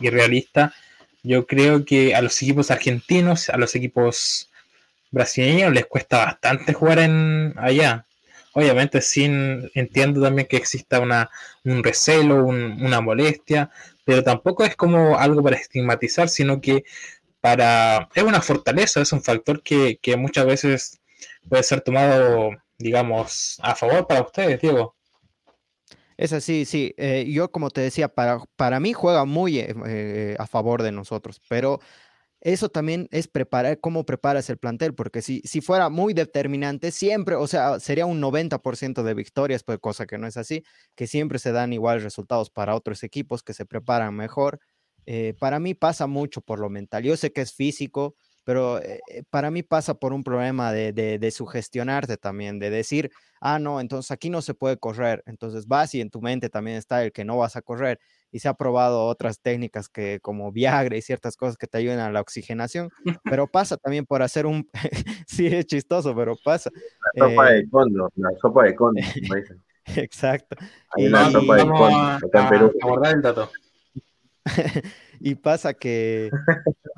y, 0.00 0.10
realista, 0.10 0.74
yo 1.22 1.46
creo 1.46 1.84
que 1.84 2.16
a 2.16 2.22
los 2.22 2.42
equipos 2.42 2.72
argentinos, 2.72 3.48
a 3.48 3.56
los 3.58 3.76
equipos 3.76 4.47
brasileños 5.10 5.72
les 5.72 5.86
cuesta 5.86 6.24
bastante 6.24 6.72
jugar 6.72 7.00
en 7.00 7.54
allá. 7.56 8.06
Obviamente 8.52 9.00
sin 9.00 9.70
entiendo 9.74 10.22
también 10.22 10.48
que 10.48 10.56
exista 10.56 11.00
una, 11.00 11.30
un 11.64 11.84
recelo, 11.84 12.44
un, 12.44 12.82
una 12.84 13.00
molestia, 13.00 13.70
pero 14.04 14.24
tampoco 14.24 14.64
es 14.64 14.74
como 14.76 15.18
algo 15.18 15.42
para 15.42 15.56
estigmatizar, 15.56 16.28
sino 16.28 16.60
que 16.60 16.84
para 17.40 18.08
es 18.14 18.22
una 18.22 18.40
fortaleza, 18.40 19.00
es 19.00 19.12
un 19.12 19.22
factor 19.22 19.62
que, 19.62 19.98
que 20.02 20.16
muchas 20.16 20.46
veces 20.46 21.00
puede 21.48 21.62
ser 21.62 21.82
tomado 21.82 22.50
digamos, 22.78 23.58
a 23.62 23.74
favor 23.74 24.06
para 24.06 24.22
ustedes, 24.22 24.60
Diego. 24.60 24.94
Es 26.16 26.32
así, 26.32 26.64
sí. 26.64 26.94
Eh, 26.96 27.26
yo, 27.30 27.50
como 27.50 27.70
te 27.70 27.80
decía, 27.80 28.08
para, 28.08 28.40
para 28.56 28.80
mí 28.80 28.92
juega 28.92 29.24
muy 29.24 29.58
eh, 29.58 29.74
eh, 29.86 30.36
a 30.38 30.46
favor 30.46 30.82
de 30.82 30.92
nosotros, 30.92 31.40
pero 31.48 31.80
eso 32.40 32.68
también 32.68 33.08
es 33.10 33.26
preparar, 33.26 33.80
cómo 33.80 34.04
preparas 34.06 34.48
el 34.48 34.58
plantel, 34.58 34.94
porque 34.94 35.22
si, 35.22 35.40
si 35.44 35.60
fuera 35.60 35.88
muy 35.88 36.14
determinante, 36.14 36.92
siempre, 36.92 37.34
o 37.34 37.46
sea, 37.48 37.80
sería 37.80 38.06
un 38.06 38.20
90% 38.20 39.02
de 39.02 39.14
victorias, 39.14 39.64
pues 39.64 39.78
cosa 39.80 40.06
que 40.06 40.18
no 40.18 40.26
es 40.26 40.36
así, 40.36 40.62
que 40.94 41.06
siempre 41.06 41.38
se 41.40 41.52
dan 41.52 41.72
igual 41.72 42.00
resultados 42.00 42.50
para 42.50 42.76
otros 42.76 43.02
equipos 43.02 43.42
que 43.42 43.54
se 43.54 43.66
preparan 43.66 44.14
mejor. 44.14 44.60
Eh, 45.06 45.34
para 45.40 45.58
mí 45.58 45.74
pasa 45.74 46.06
mucho 46.06 46.40
por 46.40 46.60
lo 46.60 46.70
mental. 46.70 47.02
Yo 47.02 47.16
sé 47.16 47.32
que 47.32 47.40
es 47.40 47.54
físico, 47.54 48.14
pero 48.44 48.80
eh, 48.82 49.00
para 49.30 49.50
mí 49.50 49.62
pasa 49.62 49.94
por 49.94 50.12
un 50.12 50.22
problema 50.22 50.72
de, 50.72 50.92
de, 50.92 51.18
de, 51.18 51.30
sugestionarte 51.30 52.16
también, 52.18 52.58
de 52.58 52.70
decir, 52.70 53.10
ah, 53.40 53.58
no, 53.58 53.80
entonces 53.80 54.10
aquí 54.10 54.30
no 54.30 54.42
se 54.42 54.54
puede 54.54 54.78
correr, 54.78 55.22
entonces 55.26 55.66
vas 55.66 55.94
y 55.94 56.00
en 56.00 56.10
tu 56.10 56.20
mente 56.20 56.48
también 56.48 56.76
está 56.76 57.04
el 57.04 57.12
que 57.12 57.24
no 57.24 57.36
vas 57.36 57.56
a 57.56 57.62
correr 57.62 57.98
y 58.30 58.40
se 58.40 58.48
ha 58.48 58.54
probado 58.54 59.06
otras 59.06 59.40
técnicas 59.40 59.88
que 59.88 60.20
como 60.20 60.52
Viagra 60.52 60.96
y 60.96 61.02
ciertas 61.02 61.36
cosas 61.36 61.56
que 61.56 61.66
te 61.66 61.78
ayudan 61.78 62.00
a 62.00 62.12
la 62.12 62.20
oxigenación, 62.20 62.90
pero 63.24 63.46
pasa 63.46 63.76
también 63.76 64.06
por 64.06 64.22
hacer 64.22 64.46
un, 64.46 64.68
sí, 65.26 65.46
es 65.46 65.66
chistoso, 65.66 66.14
pero 66.14 66.36
pasa. 66.44 66.70
La 67.14 67.28
sopa 67.28 67.50
eh, 67.50 67.54
de 67.54 67.70
condo, 67.70 68.10
la 68.16 68.30
sopa 68.40 68.64
de 68.64 68.74
condo, 68.74 69.00
Exacto. 69.96 70.56
Hay 70.90 71.06
y, 71.06 71.08
la 71.08 71.30
sopa 71.30 71.56
de 71.56 71.62
condo, 71.62 72.26
acá 72.26 72.42
en 72.42 72.48
Perú. 72.48 72.72
El 73.04 73.22
dato. 73.22 73.50
y 75.20 75.34
pasa 75.34 75.74
que, 75.74 76.30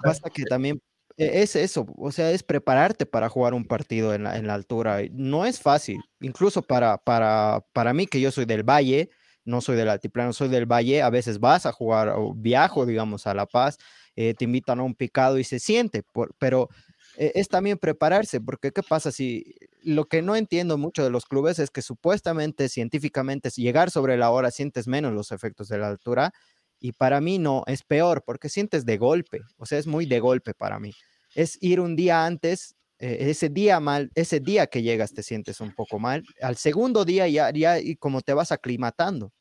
pasa 0.03 0.29
que 0.31 0.45
también 0.45 0.81
e, 1.17 1.43
es 1.43 1.55
eso, 1.55 1.87
o 1.97 2.11
sea, 2.11 2.31
es 2.33 2.43
prepararte 2.43 3.07
para 3.07 3.29
jugar 3.29 3.55
un 3.55 3.65
partido 3.65 4.15
en 4.15 4.25
la, 4.25 4.37
en 4.37 4.47
la 4.47 4.55
altura. 4.55 5.01
No 5.13 5.47
es 5.47 5.61
fácil, 5.61 6.01
incluso 6.21 6.63
para, 6.63 6.99
para, 6.99 7.65
para 7.73 7.93
mí, 7.93 8.07
que 8.07 8.21
yo 8.21 8.31
soy 8.31 8.45
del 8.45 8.63
Valle, 8.63 9.11
no 9.51 9.61
soy 9.61 9.77
del 9.77 9.89
altiplano, 9.89 10.33
soy 10.33 10.49
del 10.49 10.67
Valle, 10.67 11.03
a 11.03 11.11
veces 11.11 11.41
vas 11.41 11.67
a 11.67 11.73
jugar 11.73 12.11
o 12.11 12.33
viajo, 12.35 12.87
digamos, 12.87 13.27
a 13.27 13.35
La 13.35 13.47
Paz, 13.47 13.79
eh, 14.17 14.35
te 14.35 14.45
invitan 14.45 14.81
a 14.81 14.83
un 14.83 14.95
picado 14.95 15.39
y 15.39 15.45
se 15.45 15.59
siente, 15.59 16.03
pero 16.39 16.69
eh, 17.17 17.33
es 17.35 17.49
también 17.49 17.79
prepararse, 17.79 18.41
porque 18.41 18.73
¿qué 18.73 18.83
pasa 18.83 19.13
si 19.13 19.55
lo 19.83 20.07
que 20.07 20.23
no 20.23 20.37
entiendo 20.37 20.79
mucho 20.79 21.03
de 21.05 21.11
los 21.11 21.27
clubes 21.27 21.59
es 21.59 21.71
que 21.71 21.83
supuestamente, 21.83 22.69
científicamente, 22.69 23.51
llegar 23.51 23.91
sobre 23.91 24.17
la 24.17 24.31
hora 24.31 24.51
sientes 24.51 24.87
menos 24.87 25.13
los 25.13 25.33
efectos 25.33 25.69
de 25.69 25.79
la 25.79 25.89
altura? 25.89 26.33
Y 26.79 26.93
para 26.93 27.21
mí 27.21 27.39
no, 27.39 27.63
es 27.67 27.83
peor, 27.83 28.23
porque 28.25 28.49
sientes 28.49 28.87
de 28.87 28.97
golpe, 28.97 29.41
o 29.59 29.67
sea, 29.67 29.79
es 29.79 29.87
muy 29.87 30.07
de 30.07 30.21
golpe 30.21 30.55
para 30.55 30.79
mí. 30.81 30.93
Es 31.35 31.59
ir 31.61 31.81
un 31.81 31.95
día 31.97 32.25
antes, 32.25 32.75
eh, 32.99 33.31
ese 33.31 33.49
día 33.49 33.81
mal, 33.81 34.11
ese 34.15 34.41
día 34.41 34.67
que 34.67 34.83
llegas 34.83 35.13
te 35.13 35.23
sientes 35.23 35.61
un 35.61 35.73
poco 35.75 35.99
mal, 35.99 36.25
al 36.41 36.57
segundo 36.57 37.05
día 37.05 37.29
ya, 37.29 37.51
ya 37.51 37.79
y 37.81 37.97
como 37.97 38.21
te 38.23 38.35
vas 38.35 38.53
aclimatando. 38.53 39.33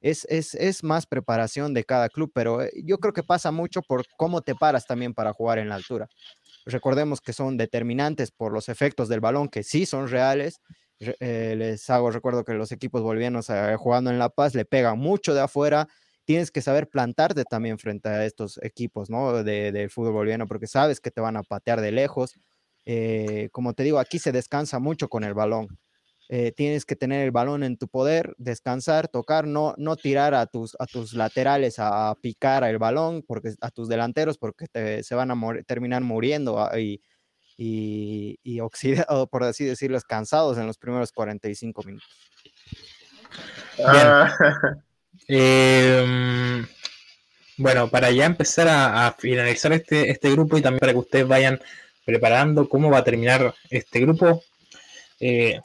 Es, 0.00 0.24
es, 0.30 0.54
es, 0.54 0.84
más 0.84 1.06
preparación 1.06 1.74
de 1.74 1.84
cada 1.84 2.08
club, 2.08 2.30
pero 2.32 2.62
eh, 2.62 2.70
yo 2.84 2.98
creo 2.98 3.12
que 3.12 3.22
pasa 3.24 3.50
mucho 3.50 3.82
por 3.82 4.04
cómo 4.16 4.42
te 4.42 4.54
paras 4.54 4.86
también 4.86 5.12
para 5.12 5.32
jugar 5.32 5.58
en 5.58 5.68
la 5.68 5.74
altura. 5.74 6.08
Recordemos 6.66 7.20
que 7.20 7.32
son 7.32 7.56
determinantes 7.56 8.30
por 8.30 8.52
los 8.52 8.68
efectos 8.68 9.08
del 9.08 9.20
balón, 9.20 9.48
que 9.48 9.62
sí 9.62 9.86
son 9.86 10.08
reales. 10.08 10.60
Eh, 11.00 11.54
les 11.56 11.88
hago 11.90 12.10
recuerdo 12.10 12.44
que 12.44 12.54
los 12.54 12.72
equipos 12.72 13.02
bolivianos 13.02 13.48
jugando 13.76 14.10
en 14.10 14.18
La 14.18 14.28
Paz 14.28 14.54
le 14.54 14.64
pegan 14.64 14.98
mucho 14.98 15.34
de 15.34 15.40
afuera, 15.40 15.88
tienes 16.28 16.50
que 16.50 16.60
saber 16.60 16.88
plantarte 16.88 17.44
también 17.44 17.78
frente 17.78 18.10
a 18.10 18.26
estos 18.26 18.60
equipos, 18.62 19.08
¿no? 19.08 19.42
De, 19.42 19.72
del 19.72 19.88
fútbol 19.88 20.12
boliviano, 20.12 20.46
porque 20.46 20.66
sabes 20.66 21.00
que 21.00 21.10
te 21.10 21.22
van 21.22 21.38
a 21.38 21.42
patear 21.42 21.80
de 21.80 21.90
lejos. 21.90 22.34
Eh, 22.84 23.48
como 23.50 23.72
te 23.72 23.82
digo, 23.82 23.98
aquí 23.98 24.18
se 24.18 24.30
descansa 24.30 24.78
mucho 24.78 25.08
con 25.08 25.24
el 25.24 25.32
balón. 25.34 25.68
Eh, 26.30 26.52
tienes 26.52 26.84
que 26.84 26.94
tener 26.94 27.24
el 27.24 27.30
balón 27.30 27.62
en 27.62 27.78
tu 27.78 27.88
poder, 27.88 28.34
descansar, 28.36 29.08
tocar, 29.08 29.46
no, 29.46 29.74
no 29.78 29.96
tirar 29.96 30.34
a 30.34 30.46
tus, 30.46 30.76
a 30.78 30.86
tus 30.86 31.14
laterales 31.14 31.76
a, 31.78 32.14
picar 32.20 32.64
el 32.64 32.78
balón, 32.78 33.22
porque, 33.26 33.54
a 33.60 33.70
tus 33.70 33.88
delanteros, 33.88 34.36
porque 34.36 34.66
se 35.02 35.14
van 35.14 35.30
a 35.30 35.62
terminar 35.66 36.02
muriendo 36.02 36.60
ah, 36.60 36.78
y, 36.78 37.00
y, 37.56 38.38
y 38.42 38.60
oxidados, 38.60 39.28
por 39.28 39.44
así 39.44 39.64
decirlo, 39.64 39.98
cansados 40.06 40.58
en 40.58 40.66
los 40.66 40.76
primeros 40.76 41.12
45 41.12 41.82
minutos. 41.84 42.08
Ah. 43.84 44.30
Em, 45.26 46.66
bueno, 47.58 47.90
para 47.90 48.10
ya 48.10 48.24
empezar 48.24 48.66
a, 48.68 49.14
finalizar 49.18 49.72
este, 49.72 50.10
este 50.10 50.30
grupo 50.30 50.56
y 50.56 50.62
también 50.62 50.80
para 50.80 50.92
que 50.92 50.98
ustedes 50.98 51.28
vayan 51.28 51.60
preparando 52.04 52.68
cómo 52.68 52.90
va 52.90 52.98
a 52.98 53.04
terminar 53.04 53.54
este 53.68 54.00
grupo, 54.00 54.42
eh, 55.20 55.60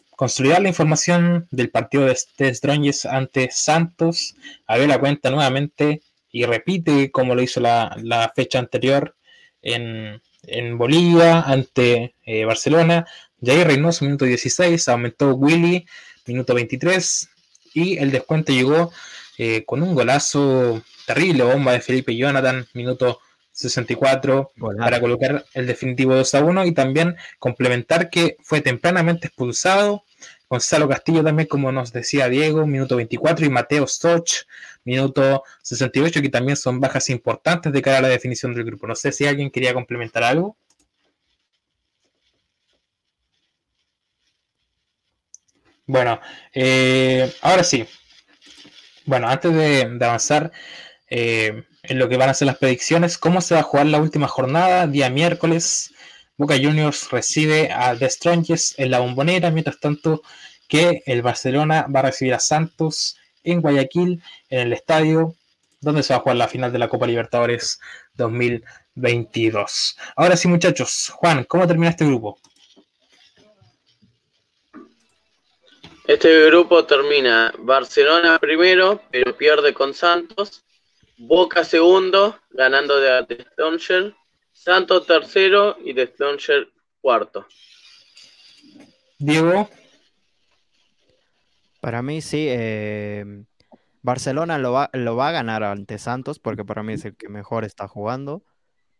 la 0.59 0.69
información 0.69 1.47
del 1.51 1.69
partido 1.69 2.05
de, 2.05 2.17
de 2.37 2.93
ante 3.09 3.49
Santos, 3.51 4.35
a 4.67 4.77
ver 4.77 4.87
la 4.87 4.99
cuenta 4.99 5.29
nuevamente 5.29 6.01
y 6.31 6.45
repite 6.45 7.11
como 7.11 7.35
lo 7.35 7.41
hizo 7.41 7.59
la, 7.59 8.31
fecha 8.35 8.59
anterior 8.59 9.15
en, 9.61 10.21
Bolivia 10.77 11.41
ante 11.41 12.15
eh, 12.25 12.45
Barcelona. 12.45 13.05
Jair 13.41 13.67
Reynoso, 13.67 14.05
minuto 14.05 14.25
16, 14.25 14.87
aumentó 14.89 15.35
Willy, 15.35 15.85
minuto 16.25 16.53
23, 16.53 17.29
y 17.73 17.97
el 17.97 18.11
descuento 18.11 18.51
llegó 18.51 18.91
eh, 19.37 19.63
con 19.65 19.83
un 19.83 19.95
golazo 19.95 20.81
terrible, 21.05 21.43
bomba 21.43 21.73
de 21.73 21.81
Felipe 21.81 22.15
Jonathan, 22.15 22.65
minuto 22.73 23.19
64, 23.53 24.51
para 24.77 24.99
colocar 24.99 25.45
el 25.53 25.67
definitivo 25.67 26.15
2 26.15 26.35
a 26.35 26.43
1 26.43 26.65
y 26.65 26.71
también 26.73 27.15
complementar 27.39 28.09
que 28.09 28.35
fue 28.41 28.61
tempranamente 28.61 29.27
expulsado. 29.27 30.03
Gonzalo 30.49 30.89
Castillo 30.89 31.23
también, 31.23 31.47
como 31.47 31.71
nos 31.71 31.93
decía 31.93 32.29
Diego, 32.29 32.67
minuto 32.67 32.95
24, 32.97 33.45
y 33.45 33.49
Mateo 33.49 33.87
Stoch, 33.87 34.45
minuto 34.83 35.43
68, 35.61 36.21
que 36.21 36.29
también 36.29 36.57
son 36.57 36.79
bajas 36.79 37.09
importantes 37.09 37.71
de 37.71 37.81
cara 37.81 37.99
a 37.99 38.01
la 38.01 38.07
definición 38.09 38.53
del 38.53 38.65
grupo. 38.65 38.87
No 38.87 38.95
sé 38.95 39.11
si 39.11 39.25
alguien 39.25 39.51
quería 39.51 39.73
complementar 39.73 40.23
algo. 40.23 40.57
Bueno, 45.85 46.19
eh, 46.53 47.31
ahora 47.41 47.63
sí, 47.63 47.85
bueno, 49.05 49.27
antes 49.27 49.53
de, 49.53 49.81
avanzar 50.01 50.51
eh, 51.09 51.63
en 51.83 51.99
lo 51.99 52.07
que 52.07 52.17
van 52.17 52.29
a 52.29 52.33
ser 52.33 52.45
las 52.47 52.57
predicciones, 52.57 53.17
¿cómo 53.17 53.41
se 53.41 53.55
va 53.55 53.59
a 53.59 53.63
jugar 53.63 53.87
la 53.87 53.99
última 53.99 54.27
jornada? 54.27 54.87
Día 54.87 55.09
miércoles, 55.09 55.93
Boca 56.37 56.55
Juniors 56.55 57.11
recibe 57.11 57.71
a 57.71 57.95
The 57.95 58.09
Strongest 58.09 58.79
en 58.79 58.89
la 58.89 58.99
bombonera, 58.99 59.51
mientras 59.51 59.79
tanto 59.79 60.21
que 60.69 61.03
el 61.05 61.21
Barcelona 61.21 61.85
va 61.93 61.99
a 61.99 62.03
recibir 62.03 62.33
a 62.33 62.39
Santos 62.39 63.17
en 63.43 63.61
Guayaquil, 63.61 64.23
en 64.49 64.59
el 64.59 64.73
estadio 64.73 65.35
donde 65.81 66.03
se 66.03 66.13
va 66.13 66.19
a 66.19 66.21
jugar 66.21 66.37
la 66.37 66.47
final 66.47 66.71
de 66.71 66.79
la 66.79 66.87
Copa 66.87 67.05
Libertadores 67.05 67.81
2022. 68.15 69.97
Ahora 70.15 70.37
sí, 70.37 70.47
muchachos, 70.47 71.11
Juan, 71.13 71.43
¿cómo 71.43 71.67
termina 71.67 71.89
este 71.89 72.05
grupo? 72.05 72.39
Este 76.07 76.45
grupo 76.45 76.85
termina 76.85 77.53
Barcelona 77.59 78.39
primero, 78.39 79.01
pero 79.11 79.35
pierde 79.35 79.73
con 79.73 79.93
Santos. 79.93 80.63
Boca 81.25 81.63
segundo, 81.63 82.37
ganando 82.51 82.99
de 82.99 83.25
The 83.25 84.13
Santos 84.51 85.07
tercero 85.07 85.77
y 85.83 85.93
The 85.93 86.13
cuarto. 86.99 87.47
Diego. 89.19 89.69
Para 91.79 92.01
mí 92.01 92.21
sí, 92.21 92.47
eh, 92.49 93.45
Barcelona 94.01 94.57
lo 94.57 94.73
va, 94.73 94.89
lo 94.91 95.15
va 95.15 95.29
a 95.29 95.31
ganar 95.31 95.63
ante 95.63 95.97
Santos 95.97 96.39
porque 96.39 96.65
para 96.65 96.83
mí 96.83 96.93
es 96.93 97.05
el 97.05 97.15
que 97.15 97.29
mejor 97.29 97.63
está 97.63 97.87
jugando. 97.87 98.43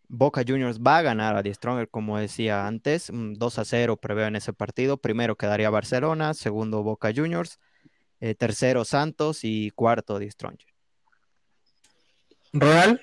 Boca 0.08 0.44
Juniors 0.48 0.80
va 0.80 1.00
a 1.00 1.02
ganar 1.02 1.36
a 1.36 1.44
The 1.44 1.54
Stronger, 1.54 1.90
como 1.90 2.18
decía 2.18 2.68
antes, 2.68 3.10
2 3.12 3.60
a 3.60 3.66
0 3.66 3.98
preveo 3.98 4.28
en 4.28 4.38
ese 4.38 4.54
partido. 4.54 4.96
Primero 4.98 5.36
quedaría 5.36 5.70
Barcelona, 5.70 6.34
segundo 6.34 6.84
Boca 6.84 7.12
Juniors, 7.14 7.60
eh, 8.22 8.34
tercero 8.36 8.86
Santos 8.86 9.44
y 9.44 9.72
cuarto 9.72 10.20
The 10.20 10.32
Stronger. 10.32 10.73
¿Real? 12.54 13.02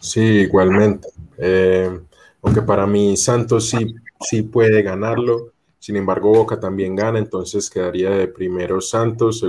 Sí, 0.00 0.20
igualmente. 0.20 1.08
Eh, 1.36 2.00
aunque 2.42 2.62
para 2.62 2.86
mí 2.86 3.16
Santos 3.16 3.68
sí, 3.68 3.94
sí 4.20 4.42
puede 4.42 4.82
ganarlo, 4.82 5.52
sin 5.78 5.96
embargo 5.96 6.32
Boca 6.32 6.58
también 6.58 6.96
gana, 6.96 7.18
entonces 7.18 7.68
quedaría 7.68 8.10
de 8.10 8.28
primero 8.28 8.80
Santos, 8.80 9.44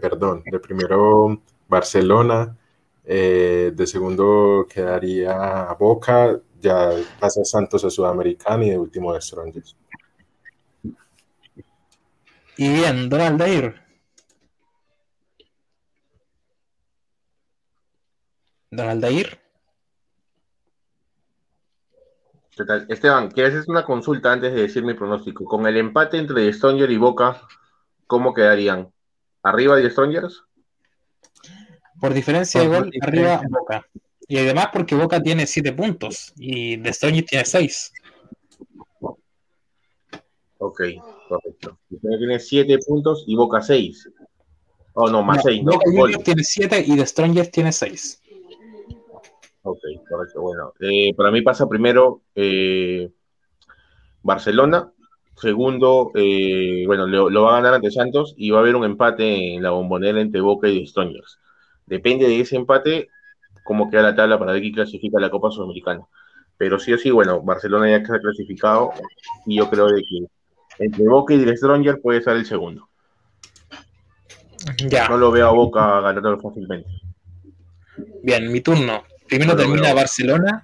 perdón, 0.00 0.42
de 0.44 0.58
primero 0.58 1.40
Barcelona, 1.68 2.56
eh, 3.04 3.72
de 3.74 3.86
segundo 3.86 4.66
quedaría 4.68 5.72
Boca, 5.78 6.38
ya 6.60 6.90
pasa 7.18 7.44
Santos 7.44 7.84
a 7.84 7.90
Sudamericana 7.90 8.64
y 8.64 8.70
de 8.70 8.78
último 8.78 9.12
de 9.14 9.20
Strongest. 9.20 9.76
Y 12.56 12.68
bien, 12.68 13.08
Donald 13.08 13.38
Dair. 13.38 13.81
Donald 18.72 19.02
Dair. 19.02 19.38
Esteban, 22.88 23.30
quiero 23.30 23.50
hacer 23.50 23.64
una 23.68 23.84
consulta 23.84 24.32
antes 24.32 24.54
de 24.54 24.62
decir 24.62 24.82
mi 24.82 24.94
pronóstico. 24.94 25.44
Con 25.44 25.66
el 25.66 25.76
empate 25.76 26.16
entre 26.16 26.50
Stronger 26.52 26.90
y 26.90 26.96
Boca, 26.96 27.42
¿cómo 28.06 28.32
quedarían? 28.32 28.90
¿Arriba 29.42 29.76
de 29.76 29.90
Strongers? 29.90 30.42
Por 32.00 32.14
diferencia 32.14 32.62
de 32.62 32.68
gol, 32.68 32.90
arriba 33.02 33.42
Boca. 33.48 33.86
Y 34.26 34.38
además 34.38 34.68
porque 34.72 34.94
Boca 34.94 35.22
tiene 35.22 35.46
7 35.46 35.72
puntos 35.72 36.32
y 36.36 36.76
De 36.76 36.92
Stronger 36.92 37.24
tiene 37.24 37.44
6. 37.44 37.92
Ok, 40.58 40.80
correcto. 41.28 41.78
Tiene 42.00 42.38
7 42.38 42.78
puntos 42.86 43.24
y 43.26 43.36
Boca 43.36 43.60
6. 43.60 44.08
Oh, 44.94 45.10
no, 45.10 45.22
más 45.22 45.42
6. 45.42 45.62
Boca 45.62 45.90
Juniors 45.90 46.24
tiene 46.24 46.42
7 46.42 46.84
y 46.86 46.96
The 46.96 47.06
Strongest 47.06 47.52
tiene 47.52 47.72
6. 47.72 48.21
Ok, 49.62 49.80
correcto. 50.08 50.40
Bueno, 50.40 50.72
eh, 50.80 51.14
para 51.14 51.30
mí 51.30 51.42
pasa 51.42 51.68
primero 51.68 52.22
eh, 52.34 53.10
Barcelona. 54.22 54.92
Segundo, 55.36 56.10
eh, 56.14 56.84
bueno, 56.86 57.06
lo, 57.06 57.30
lo, 57.30 57.42
va 57.44 57.52
a 57.52 57.60
ganar 57.60 57.74
ante 57.74 57.90
Santos 57.90 58.34
y 58.36 58.50
va 58.50 58.58
a 58.58 58.60
haber 58.60 58.76
un 58.76 58.84
empate 58.84 59.54
en 59.54 59.62
la 59.62 59.70
bombonera 59.70 60.20
entre 60.20 60.40
Boca 60.40 60.68
y 60.68 60.86
Strongers 60.86 61.38
depende 61.86 62.26
de 62.26 62.40
ese 62.40 62.56
empate, 62.56 63.08
cómo 63.64 63.90
queda 63.90 64.02
la 64.02 64.14
tabla 64.14 64.38
para 64.38 64.52
ver 64.52 64.62
quién 64.62 64.74
clasifica 64.74 65.20
la 65.20 65.30
Copa 65.30 65.50
Sudamericana. 65.50 66.02
Pero 66.56 66.78
sí 66.78 66.92
o 66.92 66.98
sí, 66.98 67.10
bueno, 67.10 67.42
Barcelona 67.42 67.90
ya 67.90 67.96
está 67.96 68.20
clasificado 68.20 68.92
y 69.46 69.56
yo 69.56 69.68
creo 69.68 69.88
de 69.88 70.02
que 70.02 70.84
entre 70.84 71.06
Boca 71.06 71.34
y 71.34 71.42
el 71.42 71.56
Stronger 71.56 72.00
puede 72.00 72.22
ser 72.22 72.36
el 72.36 72.46
segundo. 72.46 72.88
Ya. 74.88 75.08
No 75.08 75.16
lo 75.16 75.30
veo 75.30 75.48
a 75.48 75.52
Boca 75.52 76.00
ganando 76.00 76.38
fácilmente. 76.38 76.88
Bien, 78.22 78.50
mi 78.50 78.60
turno. 78.60 79.02
Primero 79.32 79.56
termina 79.56 79.94
Barcelona. 79.94 80.62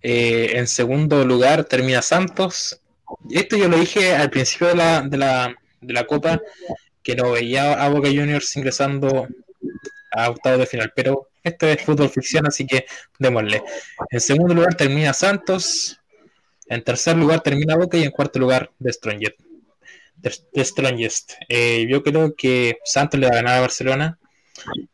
Eh, 0.00 0.52
en 0.54 0.68
segundo 0.68 1.24
lugar 1.24 1.64
termina 1.64 2.02
Santos. 2.02 2.80
Esto 3.32 3.56
yo 3.56 3.66
lo 3.66 3.78
dije 3.78 4.14
al 4.14 4.30
principio 4.30 4.68
de 4.68 4.76
la, 4.76 5.02
de 5.02 5.16
la, 5.16 5.56
de 5.80 5.92
la 5.92 6.06
Copa, 6.06 6.40
que 7.02 7.16
no 7.16 7.32
veía 7.32 7.72
a 7.84 7.88
Boca 7.88 8.06
Juniors 8.06 8.56
ingresando 8.56 9.26
a 10.12 10.30
octavos 10.30 10.60
de 10.60 10.66
final, 10.66 10.92
pero 10.94 11.30
esto 11.42 11.66
es 11.66 11.82
fútbol 11.82 12.10
ficción, 12.10 12.46
así 12.46 12.64
que 12.64 12.86
démosle. 13.18 13.60
En 14.12 14.20
segundo 14.20 14.54
lugar 14.54 14.76
termina 14.76 15.12
Santos, 15.12 15.98
en 16.68 16.84
tercer 16.84 17.16
lugar 17.16 17.40
termina 17.40 17.74
Boca 17.74 17.96
y 17.96 18.04
en 18.04 18.12
cuarto 18.12 18.38
lugar 18.38 18.70
The 18.78 18.92
Strongest. 20.62 21.32
Eh, 21.48 21.88
yo 21.90 22.04
creo 22.04 22.36
que 22.36 22.78
Santos 22.84 23.18
le 23.18 23.26
va 23.26 23.32
a 23.32 23.36
ganar 23.42 23.56
a 23.56 23.62
Barcelona 23.62 24.18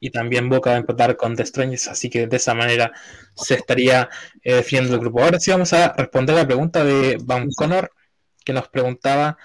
y 0.01 0.11
también 0.11 0.49
Boca 0.49 0.71
va 0.71 0.77
a 0.77 0.81
empatar 0.81 1.17
con 1.17 1.37
The 1.37 1.47
Strongest, 1.47 1.89
así 1.89 2.11
que 2.11 2.27
de 2.27 2.37
esa 2.37 2.55
manera 2.55 2.93
se 3.35 3.55
estaría 3.55 4.09
eh, 4.43 4.55
definiendo 4.57 4.95
el 4.95 5.01
grupo. 5.01 5.23
Ahora 5.23 5.41
sí 5.41 5.51
vamos 5.51 5.73
a 5.73 5.93
responder 5.93 6.37
la 6.37 6.47
pregunta 6.47 6.85
de 6.85 7.19
Van 7.23 7.49
Connor, 7.51 7.91
que 8.45 8.53
nos 8.53 8.69
preguntaba 8.69 9.39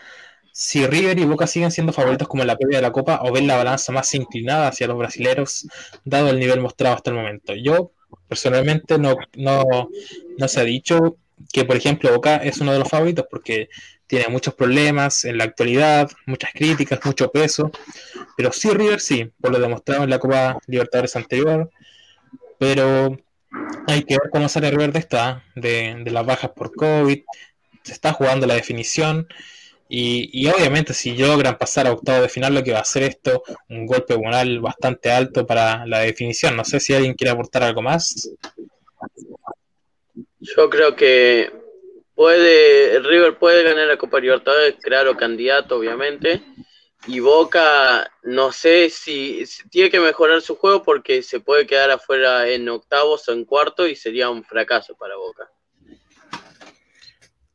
si 0.51 0.86
River 0.86 1.17
y 1.17 1.26
Boca 1.26 1.47
siguen 1.47 1.72
siendo 1.72 1.93
favoritos 1.93 2.28
como 2.28 2.43
en 2.43 2.47
la 2.47 2.57
previa 2.57 2.80
de 2.80 2.82
la 2.82 2.91
Copa 2.91 3.22
o 3.24 3.32
ven 3.32 3.47
la 3.47 3.55
balanza 3.55 3.93
más 3.93 4.13
inclinada 4.13 4.67
hacia 4.67 4.88
los 4.88 4.97
brasileros, 4.97 5.67
dado 6.03 6.30
el 6.30 6.39
nivel 6.39 6.59
mostrado 6.59 6.95
hasta 6.95 7.11
el 7.11 7.15
momento. 7.15 7.53
Yo, 7.55 7.93
personalmente, 8.28 8.97
no, 8.97 9.15
no, 9.38 9.89
no 10.38 10.47
se 10.47 10.59
ha 10.59 10.63
dicho 10.63 11.17
que, 11.53 11.63
por 11.63 11.78
ejemplo, 11.78 12.11
Boca 12.11 12.38
es 12.38 12.59
uno 12.59 12.74
de 12.74 12.80
los 12.80 12.89
favoritos 12.89 13.26
porque 13.32 13.70
tiene 14.10 14.28
muchos 14.28 14.55
problemas 14.55 15.24
en 15.24 15.38
la 15.38 15.43
actualidad, 15.43 16.10
muchas 16.26 16.49
críticas, 16.51 16.99
mucho 17.05 17.32
peso, 17.32 17.72
pero 18.36 18.51
sí 18.51 18.72
River 18.72 18.99
sí, 18.99 19.32
por 19.39 19.51
lo 19.51 19.60
demostrado 19.60 20.03
en 20.03 20.10
la 20.10 20.18
Copa 20.18 20.57
Libertadores 20.66 21.16
anterior, 21.16 21.70
pero 22.57 23.16
hay 23.86 24.01
que 24.03 24.16
ver 24.16 24.32
cómo 24.32 24.49
sale 24.49 24.72
River 24.72 24.93
de 24.93 24.99
esta, 24.99 25.43
de, 25.55 26.03
las 26.07 26.26
bajas 26.26 26.49
por 26.55 26.74
COVID, 26.74 27.20
se 27.84 27.93
está 27.93 28.12
jugando 28.12 28.47
la 28.47 28.55
definición 28.55 29.28
y, 29.88 30.47
obviamente 30.47 30.95
si 30.95 31.16
logran 31.16 31.60
pasar 31.60 31.86
a 31.86 31.91
octavo 31.91 32.24
de 32.24 32.30
final, 32.30 32.55
lo 32.55 32.64
que 32.64 32.72
va 32.72 32.80
a 32.80 32.82
hacer 32.82 33.03
esto, 33.03 33.43
un 33.70 33.86
golpe 33.86 34.18
moral 34.18 34.60
bastante 34.60 35.12
alto 35.12 35.45
para 35.45 35.86
la 35.86 35.99
definición. 35.99 36.55
No 36.55 36.66
sé 36.66 36.80
si 36.80 36.95
alguien 36.95 37.14
quiere 37.14 37.32
aportar 37.32 37.64
algo 37.64 37.82
más. 37.84 38.32
Yo 40.39 40.70
creo 40.70 40.95
que 40.95 41.59
puede, 42.20 42.99
River 42.99 43.38
puede 43.38 43.63
ganar 43.63 43.88
la 43.88 43.95
Copa 43.95 44.20
Libertadores, 44.20 44.76
claro, 44.82 45.15
candidato 45.15 45.78
obviamente. 45.78 46.43
Y 47.07 47.22
Boca, 47.22 48.11
no 48.24 48.51
sé 48.51 48.89
si, 48.89 49.45
si, 49.45 49.70
tiene 49.70 49.89
que 49.89 50.01
mejorar 50.01 50.41
su 50.41 50.57
juego 50.57 50.84
porque 50.84 51.24
se 51.24 51.39
puede 51.39 51.65
quedar 51.65 51.91
afuera 51.91 52.45
en 52.49 52.67
octavos 52.67 53.30
o 53.30 53.32
en 53.32 53.45
cuarto 53.45 53.88
y 53.88 53.95
sería 53.95 54.30
un 54.30 54.43
fracaso 54.43 54.97
para 54.97 55.15
Boca. 55.15 55.49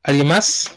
¿Alguien 0.02 0.28
más? 0.28 0.74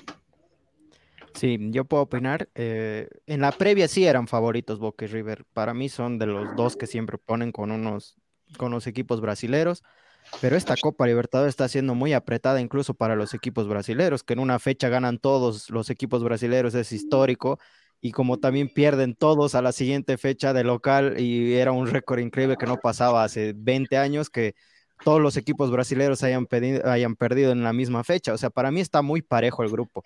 Sí, 1.34 1.58
yo 1.72 1.86
puedo 1.86 2.04
opinar. 2.04 2.50
Eh, 2.56 3.08
en 3.26 3.40
la 3.40 3.54
previa 3.54 3.88
sí 3.88 4.06
eran 4.06 4.28
favoritos 4.28 4.80
Boca 4.80 5.06
y 5.06 5.08
River. 5.08 5.46
Para 5.54 5.74
mí 5.74 5.88
son 5.88 6.20
de 6.20 6.26
los 6.26 6.58
dos 6.58 6.76
que 6.76 6.88
siempre 6.88 7.18
ponen 7.18 7.54
con 7.54 7.72
unos 7.72 8.18
con 8.58 8.72
los 8.72 8.86
equipos 8.86 9.22
brasileros. 9.22 9.82
Pero 10.42 10.56
esta 10.56 10.76
Copa 10.80 11.08
Libertadores 11.08 11.52
está 11.52 11.68
siendo 11.68 11.96
muy 11.96 12.14
apretada 12.14 12.62
incluso 12.62 12.94
para 12.94 13.16
los 13.16 13.34
equipos 13.34 13.68
brasileros, 13.68 14.24
que 14.24 14.34
en 14.34 14.40
una 14.40 14.60
fecha 14.60 14.90
ganan 14.90 15.18
todos 15.18 15.70
los 15.70 15.90
equipos 15.90 16.24
brasileros, 16.24 16.76
es 16.76 16.92
histórico. 16.92 17.60
Y 18.00 18.12
como 18.12 18.38
también 18.38 18.70
pierden 18.70 19.16
todos 19.16 19.56
a 19.56 19.62
la 19.64 19.72
siguiente 19.72 20.18
fecha 20.18 20.54
de 20.54 20.64
local, 20.64 21.20
y 21.20 21.56
era 21.56 21.72
un 21.72 21.88
récord 21.88 22.20
increíble 22.20 22.56
que 22.58 22.68
no 22.68 22.78
pasaba 22.78 23.24
hace 23.24 23.54
20 23.56 23.98
años, 23.98 24.30
que 24.30 24.54
todos 25.04 25.20
los 25.20 25.36
equipos 25.38 25.72
brasileños 25.72 26.22
hayan, 26.24 26.48
hayan 26.86 27.16
perdido 27.16 27.52
en 27.52 27.64
la 27.64 27.74
misma 27.74 28.04
fecha. 28.04 28.34
O 28.34 28.38
sea, 28.38 28.52
para 28.52 28.70
mí 28.70 28.82
está 28.82 29.02
muy 29.02 29.24
parejo 29.24 29.64
el 29.64 29.70
grupo 29.70 30.04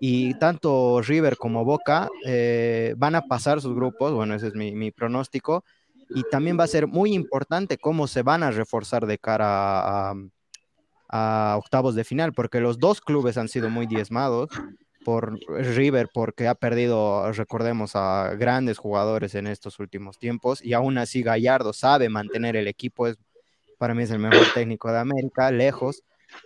y 0.00 0.34
tanto 0.34 1.00
River 1.02 1.36
como 1.36 1.64
Boca 1.64 2.08
eh, 2.24 2.94
van 2.96 3.14
a 3.14 3.22
pasar 3.22 3.60
sus 3.60 3.74
grupos, 3.74 4.12
bueno, 4.12 4.34
ese 4.34 4.48
es 4.48 4.54
mi, 4.54 4.90
pronóstico, 4.90 5.64
y 6.10 6.22
también 6.30 6.58
va 6.58 6.64
a 6.64 6.68
ser 6.68 6.86
muy 6.86 7.12
importante 7.14 7.78
cómo 7.78 8.06
se 8.06 8.22
van 8.22 8.42
a 8.42 8.50
reforzar 8.50 9.06
de 9.06 9.18
cara 9.18 10.12
a, 11.08 11.56
octavos 11.56 11.94
de 11.94 12.04
final, 12.04 12.32
porque 12.32 12.60
los 12.60 12.78
dos 12.78 13.00
clubes 13.00 13.38
han 13.38 13.48
sido 13.48 13.70
muy 13.70 13.86
diezmados 13.86 14.50
por 15.04 15.38
River 15.48 16.08
porque 16.12 16.48
ha 16.48 16.56
perdido, 16.56 17.30
recordemos, 17.32 17.92
a 17.94 18.34
grandes 18.34 18.76
jugadores 18.76 19.36
en 19.36 19.46
estos 19.46 19.78
últimos 19.78 20.18
tiempos 20.18 20.62
y 20.64 20.72
aún 20.72 20.98
así 20.98 21.22
Gallardo 21.22 21.72
sabe 21.72 22.08
mantener 22.08 22.56
el 22.56 22.66
equipo, 22.66 23.06
es, 23.06 23.16
para 23.78 23.94
mí 23.94 24.02
es 24.02 24.10
el 24.10 24.18
mejor 24.18 24.46
técnico 24.52 24.90
de 24.90 24.98
América, 24.98 25.50
lejos. 25.52 26.02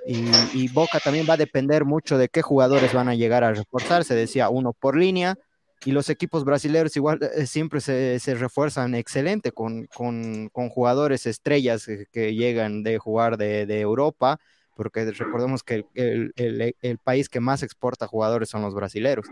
Y, 0.06 0.68
Boca 0.68 1.00
también 1.00 1.26
va 1.28 1.34
a 1.34 1.38
depender 1.38 1.86
mucho 1.86 2.18
de 2.18 2.28
qué 2.28 2.42
jugadores 2.42 2.92
van 2.92 3.08
a 3.08 3.14
llegar 3.14 3.44
a 3.44 3.54
reforzarse, 3.54 4.14
decía 4.14 4.50
uno 4.50 4.74
por 4.74 4.96
línea, 4.96 5.36
y 5.84 5.92
los 5.92 6.10
equipos 6.10 6.44
brasileños 6.44 6.96
igual 6.96 7.20
eh, 7.22 7.46
siempre 7.46 7.80
se, 7.80 8.18
se 8.20 8.34
refuerzan 8.34 8.94
excelente 8.94 9.52
con, 9.52 9.86
con, 9.86 10.48
con, 10.50 10.68
jugadores 10.68 11.26
estrellas 11.26 11.86
que, 12.12 12.34
llegan 12.34 12.82
de 12.82 12.98
jugar 12.98 13.38
de, 13.38 13.66
de, 13.66 13.80
Europa, 13.80 14.38
porque 14.76 15.10
recordemos 15.10 15.62
que 15.62 15.86
el, 15.94 16.32
el, 16.36 16.76
el, 16.80 16.98
país 16.98 17.28
que 17.28 17.40
más 17.40 17.62
exporta 17.62 18.06
jugadores 18.06 18.50
son 18.50 18.62
los 18.62 18.74
brasileños. 18.74 19.26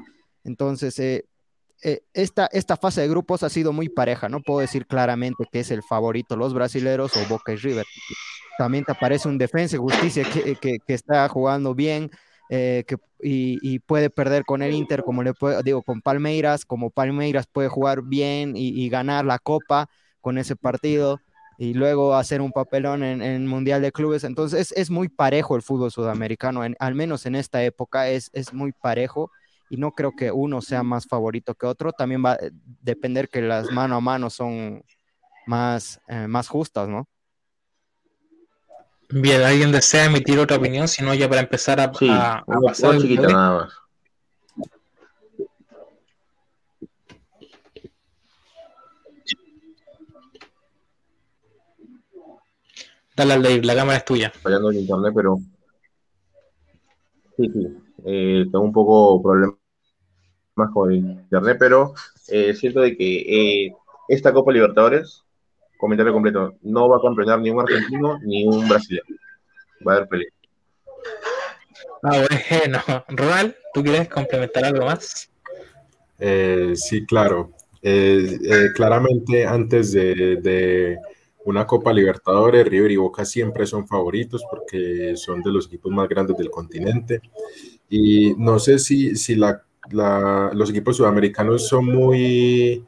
Entonces, 0.44 0.98
eh, 0.98 1.26
eh, 1.82 2.02
esta, 2.14 2.46
esta 2.46 2.76
fase 2.76 3.02
de 3.02 3.08
grupos 3.08 3.42
ha 3.42 3.50
sido 3.50 3.72
muy 3.72 3.88
pareja, 3.88 4.28
no 4.28 4.40
puedo 4.40 4.60
decir 4.60 4.86
claramente 4.86 5.44
que 5.52 5.60
es 5.60 5.70
el 5.70 5.82
favorito 5.82 6.36
los 6.36 6.54
brasileños 6.54 7.16
o 7.16 7.28
Boca 7.28 7.52
y 7.52 7.56
River. 7.56 7.84
También 8.56 8.84
te 8.84 8.92
aparece 8.92 9.28
un 9.28 9.38
defensa 9.38 9.76
justicia 9.76 10.24
que, 10.24 10.56
que, 10.56 10.78
que, 10.84 10.94
está 10.94 11.28
jugando 11.28 11.74
bien 11.74 12.10
eh, 12.50 12.84
que, 12.86 12.96
y, 13.20 13.78
puede 13.80 14.10
perder 14.10 14.44
con 14.44 14.62
el 14.62 14.72
Inter, 14.72 15.02
como 15.02 15.22
le 15.22 15.34
puedo, 15.34 15.62
digo, 15.62 15.82
con 15.82 16.00
Palmeiras, 16.00 16.64
como 16.64 16.90
Palmeiras 16.90 17.46
puede 17.46 17.68
jugar 17.68 18.02
bien 18.02 18.54
y, 18.56 18.88
ganar 18.88 19.24
la 19.24 19.38
copa 19.38 19.88
con 20.20 20.38
ese 20.38 20.56
partido 20.56 21.20
y 21.58 21.74
luego 21.74 22.14
hacer 22.14 22.40
un 22.40 22.52
papelón 22.52 23.02
en, 23.02 23.20
el 23.22 23.40
Mundial 23.40 23.82
de 23.82 23.92
Clubes. 23.92 24.24
Entonces 24.24 24.72
es, 24.76 24.90
muy 24.90 25.08
parejo 25.08 25.56
el 25.56 25.62
fútbol 25.62 25.90
sudamericano, 25.90 26.62
al 26.78 26.94
menos 26.94 27.26
en 27.26 27.34
esta 27.34 27.62
época 27.64 28.08
es, 28.08 28.30
muy 28.52 28.72
parejo 28.72 29.30
y 29.68 29.76
no 29.76 29.92
creo 29.92 30.12
que 30.16 30.32
uno 30.32 30.62
sea 30.62 30.82
más 30.82 31.06
favorito 31.06 31.54
que 31.54 31.66
otro. 31.66 31.92
También 31.92 32.24
va 32.24 32.32
a 32.32 32.38
depender 32.82 33.28
que 33.28 33.42
las 33.42 33.70
mano 33.70 33.96
a 33.96 34.00
mano 34.00 34.30
son 34.30 34.82
más, 35.46 36.00
eh, 36.08 36.26
más 36.28 36.48
justas, 36.48 36.88
¿no? 36.88 37.08
Bien, 39.10 39.42
¿alguien 39.42 39.72
desea 39.72 40.04
emitir 40.04 40.38
otra 40.38 40.58
opinión? 40.58 40.86
Si 40.86 41.02
no, 41.02 41.14
ya 41.14 41.28
para 41.28 41.40
empezar 41.40 41.80
a, 41.80 41.92
sí, 41.94 42.08
a, 42.10 42.38
a 42.38 42.60
pasar. 42.64 42.98
Chiquita 42.98 43.28
nada 43.28 43.60
más. 43.60 43.72
Dale 53.16 53.32
al 53.32 53.42
Dave, 53.42 53.62
la 53.64 53.74
cámara 53.74 53.98
es 53.98 54.04
tuya. 54.04 54.30
Fallando 54.30 54.70
el 54.70 54.76
internet, 54.76 55.12
pero. 55.14 55.38
Sí, 57.36 57.50
sí. 57.52 57.66
Eh, 58.04 58.44
tengo 58.44 58.60
un 58.60 58.72
poco 58.72 59.22
problemas 59.22 59.56
con 60.72 60.92
el 60.92 60.98
internet, 60.98 61.56
pero 61.58 61.94
eh, 62.28 62.54
siento 62.54 62.80
de 62.80 62.96
que 62.96 63.66
eh, 63.66 63.72
esta 64.08 64.32
Copa 64.32 64.52
Libertadores 64.52 65.24
comentario 65.78 66.12
completo, 66.12 66.56
no 66.62 66.88
va 66.88 66.98
a 66.98 67.00
campeonar 67.00 67.40
ni 67.40 67.50
un 67.50 67.60
argentino 67.60 68.18
ni 68.22 68.46
un 68.46 68.68
brasileño. 68.68 69.16
Va 69.86 69.92
a 69.92 69.96
haber 69.96 70.08
pelea. 70.08 70.28
Ah, 72.02 72.24
bueno. 72.50 72.78
Ronald, 73.08 73.54
¿tú 73.72 73.82
quieres 73.82 74.08
complementar 74.08 74.64
algo 74.64 74.86
más? 74.86 75.30
Eh, 76.18 76.72
sí, 76.74 77.06
claro. 77.06 77.52
Eh, 77.80 78.38
eh, 78.44 78.66
claramente 78.74 79.46
antes 79.46 79.92
de, 79.92 80.36
de, 80.42 80.98
una 81.44 81.64
Copa 81.64 81.92
Libertadores, 81.92 82.66
River 82.66 82.90
y 82.90 82.96
Boca 82.96 83.24
siempre 83.24 83.66
son 83.66 83.86
favoritos 83.86 84.42
porque 84.50 85.14
son 85.16 85.42
de 85.42 85.52
los 85.52 85.66
equipos 85.66 85.92
más 85.92 86.08
grandes 86.08 86.36
del 86.36 86.50
continente. 86.50 87.22
Y 87.88 88.34
no 88.34 88.58
sé 88.58 88.78
si, 88.78 89.16
si 89.16 89.36
la, 89.36 89.62
la, 89.90 90.50
los 90.52 90.70
equipos 90.70 90.96
sudamericanos 90.96 91.68
son 91.68 91.86
muy, 91.86 92.84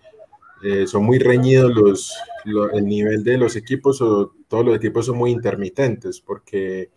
son 0.87 1.05
muy 1.05 1.19
reñidos 1.19 1.73
los, 1.75 2.15
lo, 2.45 2.71
el 2.71 2.87
nivel 2.87 3.25
de 3.25 3.39
los 3.39 3.57
equipos 3.57 4.01
o 4.03 4.33
todos 4.49 4.65
los 4.65 4.77
equipos 4.77 5.07
son 5.07 5.19
muy 5.19 5.31
intermitentes, 5.31 6.21
porque 6.21 6.91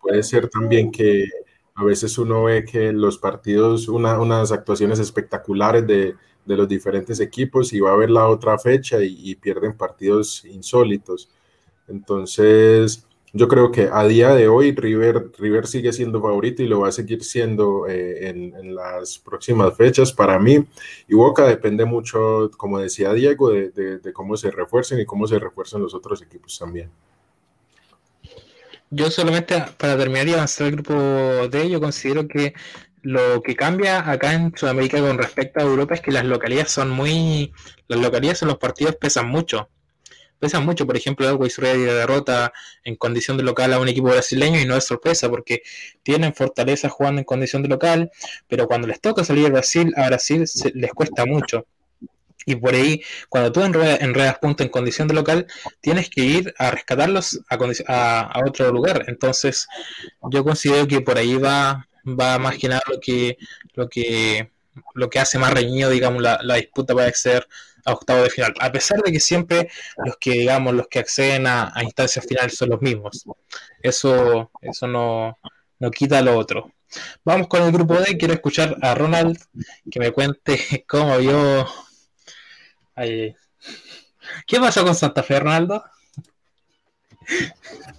puede 0.00 0.22
ser 0.22 0.48
también 0.48 0.90
que 0.90 1.26
a 1.74 1.84
veces 1.84 2.18
uno 2.18 2.44
ve 2.44 2.64
que 2.64 2.92
los 2.92 3.18
partidos, 3.18 3.88
una, 3.88 4.20
unas 4.20 4.52
actuaciones 4.52 4.98
espectaculares 4.98 5.86
de, 5.86 6.14
de, 6.44 6.56
los 6.56 6.68
diferentes 6.68 7.20
equipos 7.20 7.72
y 7.72 7.80
va 7.80 7.92
a 7.92 7.96
ver 7.96 8.10
la 8.10 8.28
otra 8.28 8.58
fecha 8.58 8.98
y 9.00 9.34
pierden 9.36 9.76
partidos 9.76 10.44
insólitos. 10.44 11.30
Entonces, 11.88 13.06
yo 13.32 13.46
creo 13.48 13.70
que 13.70 13.88
a 13.92 14.04
día 14.04 14.34
de 14.34 14.48
hoy 14.48 14.72
River, 14.74 15.30
River 15.38 15.66
sigue 15.66 15.92
siendo 15.92 16.20
favorito 16.20 16.62
y 16.62 16.68
lo 16.68 16.80
va 16.80 16.88
a 16.88 16.92
seguir 16.92 17.22
siendo 17.22 17.86
eh, 17.88 18.28
en, 18.28 18.74
las 18.74 19.18
próximas 19.18 19.76
fechas 19.76 20.12
para 20.12 20.38
mí. 20.38 20.64
Y 21.08 21.14
Boca 21.14 21.46
depende 21.46 21.84
mucho, 21.84 22.50
como 22.56 22.78
decía 22.78 23.12
Diego, 23.12 23.50
de, 23.50 23.70
de, 23.70 24.12
cómo 24.12 24.36
se 24.36 24.50
refuercen 24.50 25.00
y 25.00 25.04
cómo 25.06 25.26
se 25.26 25.38
refuerzan 25.38 25.82
los 25.82 25.94
otros 25.94 26.22
equipos 26.22 26.58
también. 26.58 26.90
Yo 28.90 29.10
solamente 29.10 29.62
para 29.76 29.96
terminar 29.96 30.26
y 30.26 30.32
avanzar 30.32 30.66
el 30.66 30.72
grupo 30.72 30.94
D, 30.94 31.70
yo 31.70 31.80
considero 31.80 32.26
que 32.26 32.54
lo 33.02 33.42
que 33.42 33.54
cambia 33.54 34.10
acá 34.10 34.34
en 34.34 34.52
Sudamérica 34.56 35.00
con 35.00 35.16
respecto 35.18 35.60
a 35.60 35.62
Europa 35.62 35.94
es 35.94 36.00
que 36.00 36.12
las 36.12 36.24
localidades 36.24 36.72
son 36.72 36.90
muy. 36.90 37.52
Las 37.86 38.00
localidades 38.00 38.42
en 38.42 38.48
los 38.48 38.58
partidos 38.58 38.96
pesan 38.96 39.28
mucho. 39.28 39.68
Pesan 40.40 40.64
mucho, 40.64 40.86
por 40.86 40.96
ejemplo, 40.96 41.28
Always 41.28 41.58
Ready 41.58 41.82
derrota 41.82 42.52
en 42.82 42.96
condición 42.96 43.36
de 43.36 43.42
local 43.42 43.74
a 43.74 43.78
un 43.78 43.88
equipo 43.88 44.08
brasileño 44.08 44.58
y 44.58 44.64
no 44.64 44.74
es 44.74 44.84
sorpresa 44.84 45.28
porque 45.28 45.62
tienen 46.02 46.34
fortaleza 46.34 46.88
jugando 46.88 47.20
en 47.20 47.26
condición 47.26 47.62
de 47.62 47.68
local, 47.68 48.10
pero 48.48 48.66
cuando 48.66 48.88
les 48.88 49.00
toca 49.00 49.22
salir 49.22 49.46
a 49.46 49.50
Brasil, 49.50 49.92
a 49.96 50.06
Brasil 50.06 50.44
les 50.74 50.92
cuesta 50.92 51.26
mucho. 51.26 51.66
Y 52.46 52.56
por 52.56 52.74
ahí, 52.74 53.02
cuando 53.28 53.52
tú 53.52 53.62
enredas, 53.62 54.00
enredas 54.00 54.38
puntos 54.38 54.64
en 54.64 54.72
condición 54.72 55.06
de 55.08 55.14
local, 55.14 55.46
tienes 55.82 56.08
que 56.08 56.22
ir 56.22 56.54
a 56.56 56.70
rescatarlos 56.70 57.38
a, 57.86 58.20
a, 58.22 58.44
otro 58.46 58.72
lugar. 58.72 59.04
Entonces, 59.08 59.68
yo 60.30 60.42
considero 60.42 60.88
que 60.88 61.02
por 61.02 61.18
ahí 61.18 61.36
va, 61.36 61.86
va 62.06 62.38
más 62.38 62.56
que 62.56 62.68
nada 62.68 62.80
lo 62.88 62.98
que, 62.98 63.36
lo 63.74 63.90
que, 63.90 64.50
lo 64.94 65.10
que 65.10 65.18
hace 65.18 65.38
más 65.38 65.52
reñido, 65.52 65.90
digamos, 65.90 66.22
la, 66.22 66.40
la 66.42 66.54
disputa 66.54 66.94
para 66.94 67.08
acceder 67.08 67.46
a 67.84 67.92
octavo 67.92 68.22
de 68.22 68.30
final. 68.30 68.54
A 68.60 68.72
pesar 68.72 69.00
de 69.02 69.12
que 69.12 69.20
siempre 69.20 69.70
los 70.04 70.16
que, 70.18 70.32
digamos, 70.32 70.74
los 70.74 70.88
que 70.88 70.98
acceden 70.98 71.46
a, 71.46 71.72
instancias 71.82 72.26
finales 72.26 72.56
son 72.56 72.70
los 72.70 72.80
mismos. 72.80 73.24
Eso, 73.82 74.50
eso 74.60 74.86
no, 74.86 75.38
no 75.78 75.90
quita 75.90 76.22
lo 76.22 76.36
otro. 76.38 76.72
Vamos 77.24 77.48
con 77.48 77.62
el 77.62 77.72
grupo 77.72 77.94
D. 77.94 78.16
Quiero 78.18 78.34
escuchar 78.34 78.76
a 78.82 78.94
Ronald 78.94 79.38
que 79.90 80.00
me 80.00 80.12
cuente 80.12 80.84
cómo 80.88 81.18
vio 81.18 81.66
¿Qué 84.46 84.60
pasó 84.60 84.84
con 84.84 84.94
Santa 84.94 85.22
Fe, 85.22 85.40
Ronaldo? 85.40 85.82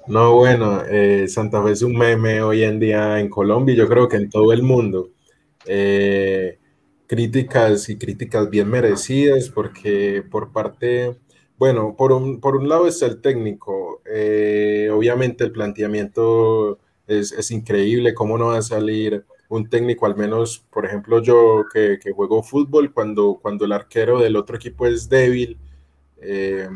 No, 0.07 0.35
bueno, 0.35 0.83
eh, 0.85 1.27
Santa 1.27 1.63
Fe 1.63 1.71
es 1.71 1.81
un 1.81 1.97
meme 1.97 2.41
hoy 2.41 2.63
en 2.63 2.79
día 2.79 3.19
en 3.19 3.29
Colombia 3.29 3.73
y 3.73 3.77
yo 3.77 3.87
creo 3.87 4.07
que 4.07 4.17
en 4.17 4.29
todo 4.29 4.53
el 4.53 4.61
mundo. 4.61 5.09
Eh, 5.65 6.59
críticas 7.11 7.89
y 7.89 7.97
críticas 7.97 8.49
bien 8.49 8.69
merecidas 8.69 9.49
porque 9.49 10.23
por 10.31 10.53
parte, 10.53 11.17
bueno, 11.57 11.93
por 11.97 12.13
un, 12.13 12.39
por 12.39 12.55
un 12.55 12.69
lado 12.69 12.87
está 12.87 13.05
el 13.05 13.19
técnico. 13.19 14.01
Eh, 14.05 14.89
obviamente 14.93 15.43
el 15.43 15.51
planteamiento 15.51 16.79
es, 17.07 17.33
es, 17.33 17.51
increíble, 17.51 18.13
cómo 18.13 18.37
no 18.37 18.47
va 18.47 18.59
a 18.59 18.61
salir 18.61 19.25
un 19.49 19.69
técnico, 19.69 20.05
al 20.05 20.15
menos, 20.15 20.65
por 20.71 20.85
ejemplo, 20.85 21.21
yo 21.21 21.65
que, 21.73 21.99
juego 22.15 22.43
fútbol, 22.43 22.93
cuando, 22.93 23.37
cuando 23.41 23.65
el 23.65 23.73
arquero 23.73 24.17
del 24.21 24.37
otro 24.37 24.55
equipo 24.55 24.87
es 24.87 25.09
débil, 25.09 25.57
eh, 26.21 26.69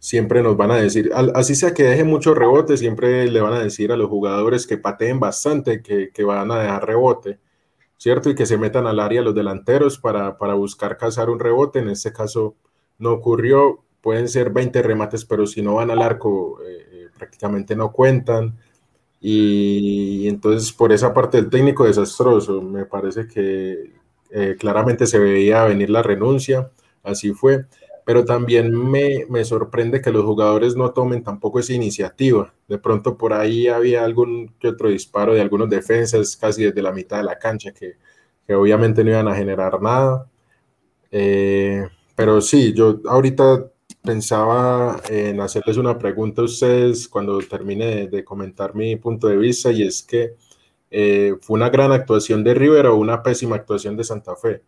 siempre 0.00 0.42
nos 0.42 0.56
van 0.56 0.72
a 0.72 0.76
decir, 0.76 1.12
así 1.36 1.54
sea 1.54 1.72
que 1.72 1.84
deje 1.84 2.02
mucho 2.02 2.34
rebote, 2.34 2.76
siempre 2.76 3.30
le 3.30 3.40
van 3.40 3.52
a 3.52 3.62
decir 3.62 3.92
a 3.92 3.96
los 3.96 4.08
jugadores 4.08 4.66
que 4.66 4.76
pateen 4.76 5.20
bastante, 5.20 5.82
que, 5.82 6.24
van 6.24 6.50
a 6.50 6.58
dejar 6.58 6.84
rebote, 6.84 7.38
¿cierto? 7.98 8.30
Y 8.30 8.34
que 8.34 8.46
se 8.46 8.56
metan 8.56 8.86
al 8.86 9.00
área 9.00 9.20
los 9.20 9.34
delanteros 9.34 9.98
para, 9.98 10.30
buscar 10.54 10.96
cazar 10.96 11.28
un 11.28 11.40
rebote. 11.40 11.80
En 11.80 11.90
este 11.90 12.12
caso 12.12 12.54
no 12.98 13.12
ocurrió, 13.12 13.84
pueden 14.00 14.28
ser 14.28 14.50
20 14.50 14.80
remates, 14.82 15.24
pero 15.24 15.46
si 15.46 15.60
no 15.60 15.74
van 15.74 15.90
al 15.90 16.00
arco, 16.00 16.60
eh, 16.62 16.86
eh, 16.92 17.06
prácticamente 17.16 17.76
no 17.76 17.92
cuentan. 17.92 18.56
Y 19.20 20.28
entonces 20.28 20.72
por 20.72 20.92
esa 20.92 21.12
parte 21.12 21.38
del 21.38 21.50
técnico 21.50 21.84
desastroso, 21.84 22.62
me 22.62 22.86
parece 22.86 23.26
que 23.26 23.92
eh, 24.30 24.56
claramente 24.58 25.06
se 25.06 25.18
veía 25.18 25.64
venir 25.64 25.90
la 25.90 26.02
renuncia, 26.02 26.70
así 27.02 27.32
fue, 27.32 27.66
pero 28.08 28.24
también 28.24 28.72
me, 28.72 29.26
me, 29.28 29.44
sorprende 29.44 30.00
que 30.00 30.10
los 30.10 30.24
jugadores 30.24 30.74
no 30.74 30.92
tomen 30.92 31.22
tampoco 31.22 31.60
esa 31.60 31.74
iniciativa. 31.74 32.54
De 32.66 32.78
pronto 32.78 33.18
por 33.18 33.34
ahí 33.34 33.68
había 33.68 34.02
algún 34.02 34.54
que 34.58 34.68
otro 34.68 34.88
disparo 34.88 35.34
de 35.34 35.42
algunos 35.42 35.68
defensas 35.68 36.34
casi 36.34 36.64
desde 36.64 36.80
la 36.80 36.90
mitad 36.92 37.18
de 37.18 37.24
la 37.24 37.38
cancha 37.38 37.70
que, 37.70 37.96
que 38.46 38.54
obviamente 38.54 39.04
no 39.04 39.10
iban 39.10 39.28
a 39.28 39.34
generar 39.34 39.82
nada. 39.82 40.26
Eh, 41.10 41.86
pero 42.16 42.40
sí, 42.40 42.72
yo 42.72 42.98
ahorita 43.04 43.70
pensaba 44.02 45.02
en 45.10 45.42
hacerles 45.42 45.76
una 45.76 45.98
pregunta 45.98 46.40
a 46.40 46.46
ustedes 46.46 47.08
cuando 47.08 47.38
termine 47.40 48.08
de, 48.08 48.24
comentar 48.24 48.74
mi 48.74 48.96
punto 48.96 49.28
de 49.28 49.36
vista 49.36 49.70
y 49.70 49.82
es 49.82 50.02
que 50.02 50.34
eh, 50.90 51.34
fue 51.42 51.56
una 51.56 51.68
gran 51.68 51.92
actuación 51.92 52.42
de 52.42 52.54
River 52.54 52.86
o 52.86 52.96
una 52.96 53.22
pésima 53.22 53.56
actuación 53.56 53.98
de 53.98 54.04
Santa 54.04 54.34
Fe. 54.34 54.62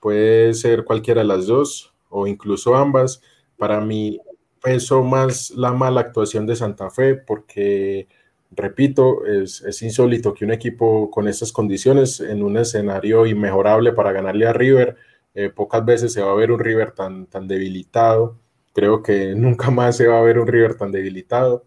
Puede 0.00 0.54
ser 0.54 0.84
cualquiera 0.84 1.20
de 1.20 1.26
las 1.26 1.46
dos 1.46 1.93
o 2.14 2.26
incluso 2.26 2.76
ambas. 2.76 3.22
Para 3.56 3.80
mí 3.80 4.20
pesó 4.62 5.02
más 5.02 5.50
la 5.50 5.72
mala 5.72 6.00
actuación 6.00 6.46
de 6.46 6.56
Santa 6.56 6.90
Fe 6.90 7.14
porque, 7.14 8.08
repito, 8.50 9.24
es, 9.26 9.62
es 9.62 9.82
insólito 9.82 10.34
que 10.34 10.44
un 10.44 10.52
equipo 10.52 11.10
con 11.10 11.28
estas 11.28 11.52
condiciones 11.52 12.20
en 12.20 12.42
un 12.42 12.56
escenario 12.56 13.26
inmejorable 13.26 13.92
para 13.92 14.12
ganarle 14.12 14.46
a 14.46 14.52
River, 14.52 14.96
eh, 15.34 15.50
pocas 15.50 15.84
veces 15.84 16.12
se 16.12 16.22
va 16.22 16.32
a 16.32 16.36
ver 16.36 16.52
un 16.52 16.60
River 16.60 16.92
tan, 16.92 17.26
tan 17.26 17.48
debilitado 17.48 18.38
Creo 18.74 19.02
que 19.02 19.34
nunca 19.36 19.70
más 19.70 19.96
se 19.96 20.06
va 20.06 20.18
a 20.18 20.22
ver 20.22 20.38
un 20.38 20.46
River 20.46 20.74
tan 20.76 20.92
debilitado. 20.92 21.64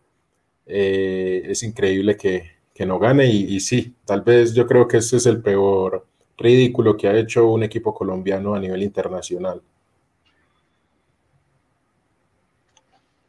Eh, 0.67 1.43
es 1.45 1.63
increíble 1.63 2.17
que, 2.17 2.55
no 2.85 2.99
gane 2.99 3.25
y, 3.25 3.59
sí, 3.59 3.95
tal 4.05 4.21
vez 4.21 4.53
yo 4.53 4.67
creo 4.67 4.87
que 4.87 4.97
este 4.97 5.17
es 5.17 5.25
el 5.25 5.41
peor 5.41 6.05
ridículo 6.37 6.95
que 6.95 7.07
ha 7.07 7.17
hecho 7.17 7.49
un 7.49 7.63
equipo 7.63 7.91
colombiano 7.91 8.53
a 8.53 8.59
nivel 8.59 8.83
internacional. 8.83 9.63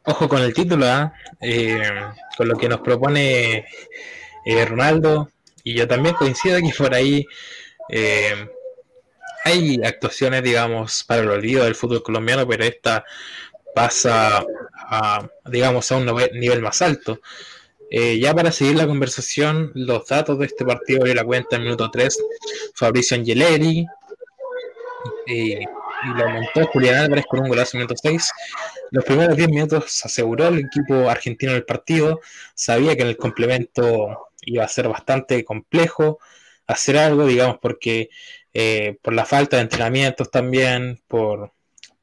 Ojo 0.09 0.27
con 0.27 0.41
el 0.41 0.53
título, 0.53 0.87
¿ah? 0.87 1.13
eh, 1.39 1.81
con 2.35 2.47
lo 2.47 2.57
que 2.57 2.67
nos 2.67 2.81
propone 2.81 3.65
eh, 4.43 4.65
Ronaldo, 4.65 5.29
y 5.63 5.75
yo 5.75 5.87
también 5.87 6.15
coincido 6.15 6.57
que 6.59 6.73
por 6.75 6.95
ahí 6.95 7.27
hay 9.45 9.79
actuaciones, 9.83 10.41
digamos, 10.43 11.03
para 11.03 11.21
el 11.21 11.29
olvido 11.29 11.63
del 11.63 11.75
fútbol 11.75 12.01
colombiano, 12.01 12.47
pero 12.47 12.63
esta 12.63 13.05
pasa 13.75 14.43
a, 14.73 15.29
digamos, 15.45 15.91
a 15.91 15.97
un 15.97 16.05
nivel 16.33 16.61
más 16.61 16.81
alto. 16.81 17.21
Eh, 17.91 18.19
ya 18.19 18.33
para 18.33 18.51
seguir 18.51 18.77
la 18.77 18.87
conversación, 18.87 19.71
los 19.73 20.07
datos 20.07 20.37
de 20.39 20.45
este 20.45 20.65
partido 20.65 21.05
de 21.05 21.15
la 21.15 21.23
cuenta 21.23 21.55
en 21.55 21.63
minuto 21.63 21.89
3, 21.91 22.17
Fabricio 22.75 23.15
Angeleri, 23.15 23.85
y, 25.27 25.55
lo 26.15 26.29
montó 26.29 26.65
Julián 26.67 26.95
Álvarez 26.95 27.25
con 27.27 27.41
un 27.41 27.49
golazo 27.49 27.77
en 27.77 27.79
minuto 27.79 27.95
6. 28.01 28.31
Los 28.91 29.05
primeros 29.05 29.35
10 29.35 29.49
minutos 29.49 30.05
aseguró 30.05 30.47
el 30.47 30.59
equipo 30.59 31.09
argentino 31.09 31.53
el 31.53 31.65
partido, 31.65 32.21
sabía 32.55 32.95
que 32.95 33.03
en 33.03 33.09
el 33.09 33.17
complemento 33.17 34.29
iba 34.41 34.63
a 34.63 34.67
ser 34.67 34.87
bastante 34.87 35.43
complejo 35.43 36.19
hacer 36.69 36.97
algo, 36.97 37.25
digamos, 37.25 37.57
porque 37.59 38.09
eh, 38.53 38.97
por 39.01 39.13
la 39.13 39.25
falta 39.25 39.57
de 39.57 39.63
entrenamientos 39.63 40.29
también, 40.29 41.01
por, 41.07 41.51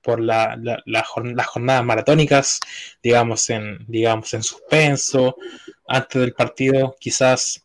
por 0.03 0.21
la, 0.21 0.59
las 0.85 1.07
jornadas 1.07 1.85
maratónicas, 1.85 2.61
digamos 3.03 3.49
en, 3.51 3.79
digamos 3.87 4.35
en 4.35 4.43
suspenso, 4.43 5.37
antes 5.87 6.21
del 6.21 6.33
partido, 6.35 6.97
quizás 6.99 7.65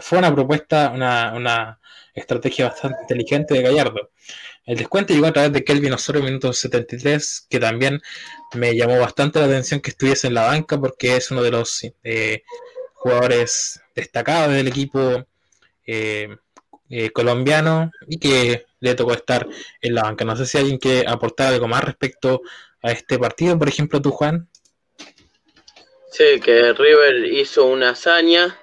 fue 0.00 0.18
una 0.18 0.34
propuesta, 0.34 0.90
una, 0.90 1.34
una 1.34 1.80
estrategia 2.14 2.68
bastante 2.68 3.02
inteligente 3.02 3.54
de 3.54 3.62
Gallardo. 3.62 4.10
El 4.68 4.76
descuento 4.76 5.14
llegó 5.14 5.26
a 5.26 5.32
través 5.32 5.50
de 5.54 5.64
Kelvin 5.64 5.94
Osorio, 5.94 6.22
minuto 6.22 6.52
73, 6.52 7.46
que 7.48 7.58
también 7.58 8.02
me 8.52 8.76
llamó 8.76 8.98
bastante 9.00 9.38
la 9.38 9.46
atención 9.46 9.80
que 9.80 9.88
estuviese 9.88 10.26
en 10.26 10.34
la 10.34 10.44
banca 10.44 10.78
porque 10.78 11.16
es 11.16 11.30
uno 11.30 11.42
de 11.42 11.50
los 11.50 11.86
eh, 12.04 12.42
jugadores 12.92 13.80
destacados 13.94 14.52
del 14.52 14.68
equipo 14.68 15.26
eh, 15.86 16.36
eh, 16.90 17.10
colombiano 17.12 17.90
y 18.08 18.18
que 18.18 18.66
le 18.80 18.94
tocó 18.94 19.14
estar 19.14 19.48
en 19.80 19.94
la 19.94 20.02
banca. 20.02 20.26
No 20.26 20.36
sé 20.36 20.44
si 20.44 20.58
alguien 20.58 20.76
quiere 20.76 21.08
aportar 21.08 21.54
algo 21.54 21.66
más 21.66 21.82
respecto 21.82 22.42
a 22.82 22.92
este 22.92 23.18
partido, 23.18 23.58
por 23.58 23.68
ejemplo, 23.68 24.02
tú, 24.02 24.10
Juan. 24.10 24.50
Sí, 26.10 26.40
que 26.44 26.74
River 26.74 27.24
hizo 27.32 27.64
una 27.64 27.90
hazaña. 27.92 28.58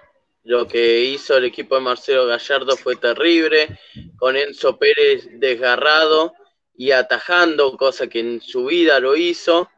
Lo 0.45 0.67
que 0.67 1.01
hizo 1.01 1.37
el 1.37 1.45
equipo 1.45 1.73
de 1.73 1.81
Marcelo 1.81 2.27
Gallardo 2.27 2.77
fue 2.77 2.95
terrible, 2.97 3.79
con 4.15 4.37
Enzo 4.37 4.77
Pérez 4.77 5.27
desgarrado 5.31 6.33
y 6.77 6.91
atajando, 6.91 7.75
cosa 7.75 8.05
que 8.05 8.19
en 8.19 8.41
su 8.41 8.65
vida 8.65 8.99
lo 8.99 9.15
hizo. 9.15 9.71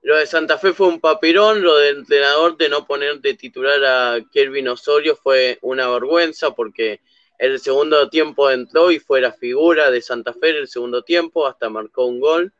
Lo 0.00 0.16
de 0.16 0.26
Santa 0.26 0.56
Fe 0.56 0.72
fue 0.72 0.86
un 0.86 1.00
papirón, 1.00 1.60
lo 1.60 1.76
del 1.76 1.98
entrenador 1.98 2.56
de 2.56 2.70
no 2.70 2.86
poner 2.86 3.20
de 3.20 3.34
titular 3.34 3.84
a 3.84 4.20
Kelvin 4.32 4.68
Osorio 4.68 5.16
fue 5.16 5.58
una 5.60 5.86
vergüenza 5.90 6.52
porque 6.52 7.02
el 7.38 7.60
segundo 7.60 8.08
tiempo 8.08 8.50
entró 8.50 8.90
y 8.90 8.98
fue 8.98 9.20
la 9.20 9.32
figura 9.32 9.90
de 9.90 10.00
Santa 10.00 10.32
Fe 10.32 10.48
en 10.48 10.56
el 10.56 10.68
segundo 10.68 11.02
tiempo, 11.02 11.46
hasta 11.46 11.68
marcó 11.68 12.06
un 12.06 12.20
gol, 12.20 12.54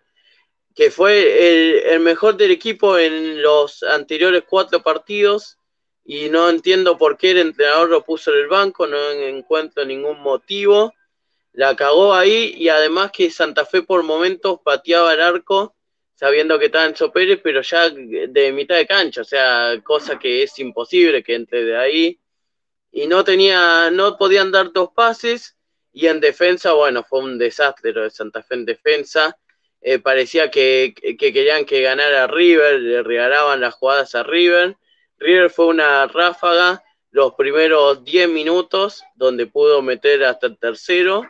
que 0.74 0.90
fue 0.90 1.94
el, 1.94 2.00
mejor 2.00 2.36
del 2.36 2.50
equipo 2.50 2.98
en 2.98 3.40
los 3.40 3.82
anteriores 3.82 4.44
cuatro 4.46 4.82
partidos 4.82 5.55
y 6.06 6.28
no 6.30 6.48
entiendo 6.48 6.96
por 6.96 7.16
qué 7.16 7.32
el 7.32 7.38
entrenador 7.38 7.90
lo 7.90 8.04
puso 8.04 8.32
en 8.32 8.40
el 8.40 8.48
banco, 8.48 8.86
no 8.86 9.10
encuentro 9.10 9.84
ningún 9.84 10.20
motivo. 10.20 10.94
La 11.52 11.74
cagó 11.74 12.14
ahí 12.14 12.54
y 12.56 12.68
además 12.68 13.10
que 13.12 13.30
Santa 13.30 13.64
Fe 13.64 13.82
por 13.82 14.02
momentos 14.02 14.60
pateaba 14.62 15.14
el 15.14 15.20
arco 15.20 15.76
sabiendo 16.16 16.58
que 16.58 16.66
estaba 16.66 16.86
Enzo 16.86 17.12
Pérez, 17.12 17.40
pero 17.42 17.60
ya 17.60 17.90
de 17.90 18.52
mitad 18.52 18.76
de 18.76 18.86
cancha, 18.86 19.20
o 19.20 19.24
sea, 19.24 19.78
cosa 19.84 20.18
que 20.18 20.42
es 20.42 20.58
imposible 20.58 21.22
que 21.22 21.34
entre 21.34 21.62
de 21.62 21.76
ahí. 21.76 22.18
Y 22.90 23.06
no 23.06 23.22
tenía, 23.22 23.90
no 23.90 24.16
podían 24.16 24.50
dar 24.50 24.72
dos 24.72 24.90
pases, 24.94 25.56
y 25.92 26.06
en 26.06 26.20
defensa, 26.20 26.72
bueno, 26.72 27.04
fue 27.04 27.20
un 27.20 27.38
desastre 27.38 27.92
lo 27.92 28.02
de 28.02 28.10
Santa 28.10 28.42
Fe 28.42 28.54
en 28.54 28.64
defensa. 28.64 29.38
Eh, 29.80 29.98
parecía 29.98 30.50
que, 30.50 30.94
querían 31.18 31.64
que 31.64 31.82
ganara 31.82 32.26
River, 32.26 32.80
le 32.80 33.02
regalaban 33.02 33.60
las 33.60 33.74
jugadas 33.74 34.14
a 34.14 34.22
River. 34.22 34.76
River 35.18 35.50
fue 35.50 35.66
una 35.66 36.06
ráfaga 36.06 36.82
los 37.10 37.34
primeros 37.34 38.04
10 38.04 38.28
minutos, 38.28 39.02
donde 39.14 39.46
pudo 39.46 39.80
meter 39.82 40.24
hasta 40.24 40.46
el 40.46 40.58
tercero 40.58 41.24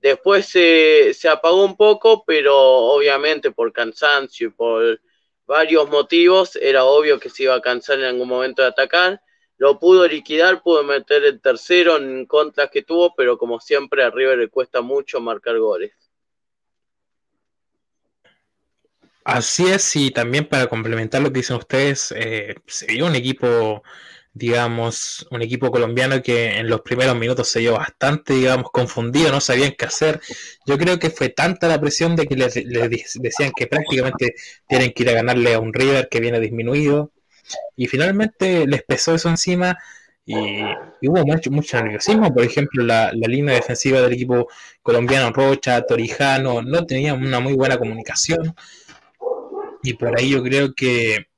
Después 0.00 0.46
se, 0.46 1.28
apagó 1.28 1.64
un 1.64 1.76
poco, 1.76 2.24
pero 2.24 2.56
obviamente 2.56 3.50
por 3.50 3.72
cansancio 3.72 4.48
y 4.48 4.50
por 4.50 5.00
varios 5.44 5.88
motivos 5.88 6.54
era 6.56 6.84
obvio 6.84 7.18
que 7.18 7.30
se 7.30 7.44
iba 7.44 7.54
a 7.54 7.60
cansar 7.60 7.98
en 7.98 8.04
algún 8.04 8.28
momento 8.28 8.62
de 8.62 8.68
atacar. 8.68 9.20
Lo 9.56 9.78
pudo 9.80 10.06
liquidar, 10.06 10.62
pudo 10.62 10.84
meter 10.84 11.24
el 11.24 11.40
tercero 11.40 11.96
en 11.96 12.26
contras 12.26 12.70
que 12.70 12.82
tuvo, 12.82 13.14
pero 13.16 13.36
como 13.38 13.58
siempre 13.58 14.04
a 14.04 14.10
River 14.10 14.38
le 14.38 14.48
cuesta 14.48 14.82
mucho 14.82 15.20
marcar 15.20 15.58
goles. 15.58 15.92
Así 19.28 19.66
es, 19.66 19.94
y 19.94 20.10
también 20.10 20.46
para 20.48 20.68
complementar 20.68 21.20
lo 21.20 21.30
que 21.30 21.40
dicen 21.40 21.56
ustedes, 21.56 22.14
eh, 22.16 22.54
se 22.66 22.86
vio 22.86 23.04
un 23.06 23.14
equipo 23.14 23.82
digamos, 24.32 25.26
un 25.30 25.42
equipo 25.42 25.70
colombiano 25.70 26.22
que 26.22 26.58
en 26.58 26.68
los 26.68 26.80
primeros 26.82 27.16
minutos 27.16 27.48
se 27.48 27.60
vio 27.60 27.74
bastante, 27.74 28.34
digamos, 28.34 28.70
confundido, 28.70 29.30
no 29.30 29.40
sabían 29.40 29.74
qué 29.76 29.84
hacer. 29.86 30.20
Yo 30.66 30.78
creo 30.78 30.98
que 30.98 31.10
fue 31.10 31.28
tanta 31.28 31.68
la 31.68 31.80
presión 31.80 32.16
de 32.16 32.26
que 32.26 32.36
les, 32.36 32.54
decían 33.20 33.52
que 33.54 33.66
prácticamente 33.66 34.34
tienen 34.68 34.92
que 34.92 35.02
ir 35.02 35.10
a 35.10 35.14
ganarle 35.14 35.54
a 35.54 35.58
un 35.60 35.74
River 35.74 36.08
que 36.10 36.20
viene 36.20 36.40
disminuido. 36.40 37.12
Y 37.76 37.86
finalmente 37.88 38.66
les 38.66 38.82
pesó 38.84 39.14
eso 39.14 39.28
encima 39.28 39.76
y, 40.24 40.62
hubo 41.02 41.24
mucho, 41.26 41.50
mucho 41.50 41.82
nerviosismo. 41.82 42.32
Por 42.32 42.44
ejemplo, 42.44 42.84
la, 42.84 43.12
la, 43.14 43.28
línea 43.28 43.54
defensiva 43.54 44.00
del 44.00 44.12
equipo 44.12 44.48
colombiano, 44.82 45.32
Rocha, 45.32 45.82
Torijano, 45.82 46.62
no 46.62 46.86
tenía 46.86 47.14
una 47.14 47.40
muy 47.40 47.54
buena 47.54 47.78
comunicación. 47.78 48.54
Y 49.82 49.94
por 49.94 50.18
ahí 50.18 50.30
yo 50.30 50.42
creo 50.42 50.74
que 50.74 51.28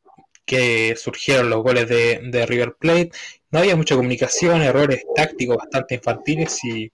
que 0.51 0.97
surgieron 0.97 1.49
los 1.49 1.63
goles 1.63 1.89
de, 1.89 2.45
River 2.47 2.75
Plate. 2.77 3.13
No 3.53 3.61
había 3.61 3.77
mucha 3.77 3.95
comunicación, 3.95 4.63
errores 4.63 5.05
tácticos 5.15 5.57
bastante 5.57 5.95
infantiles 5.95 6.59
y, 6.65 6.91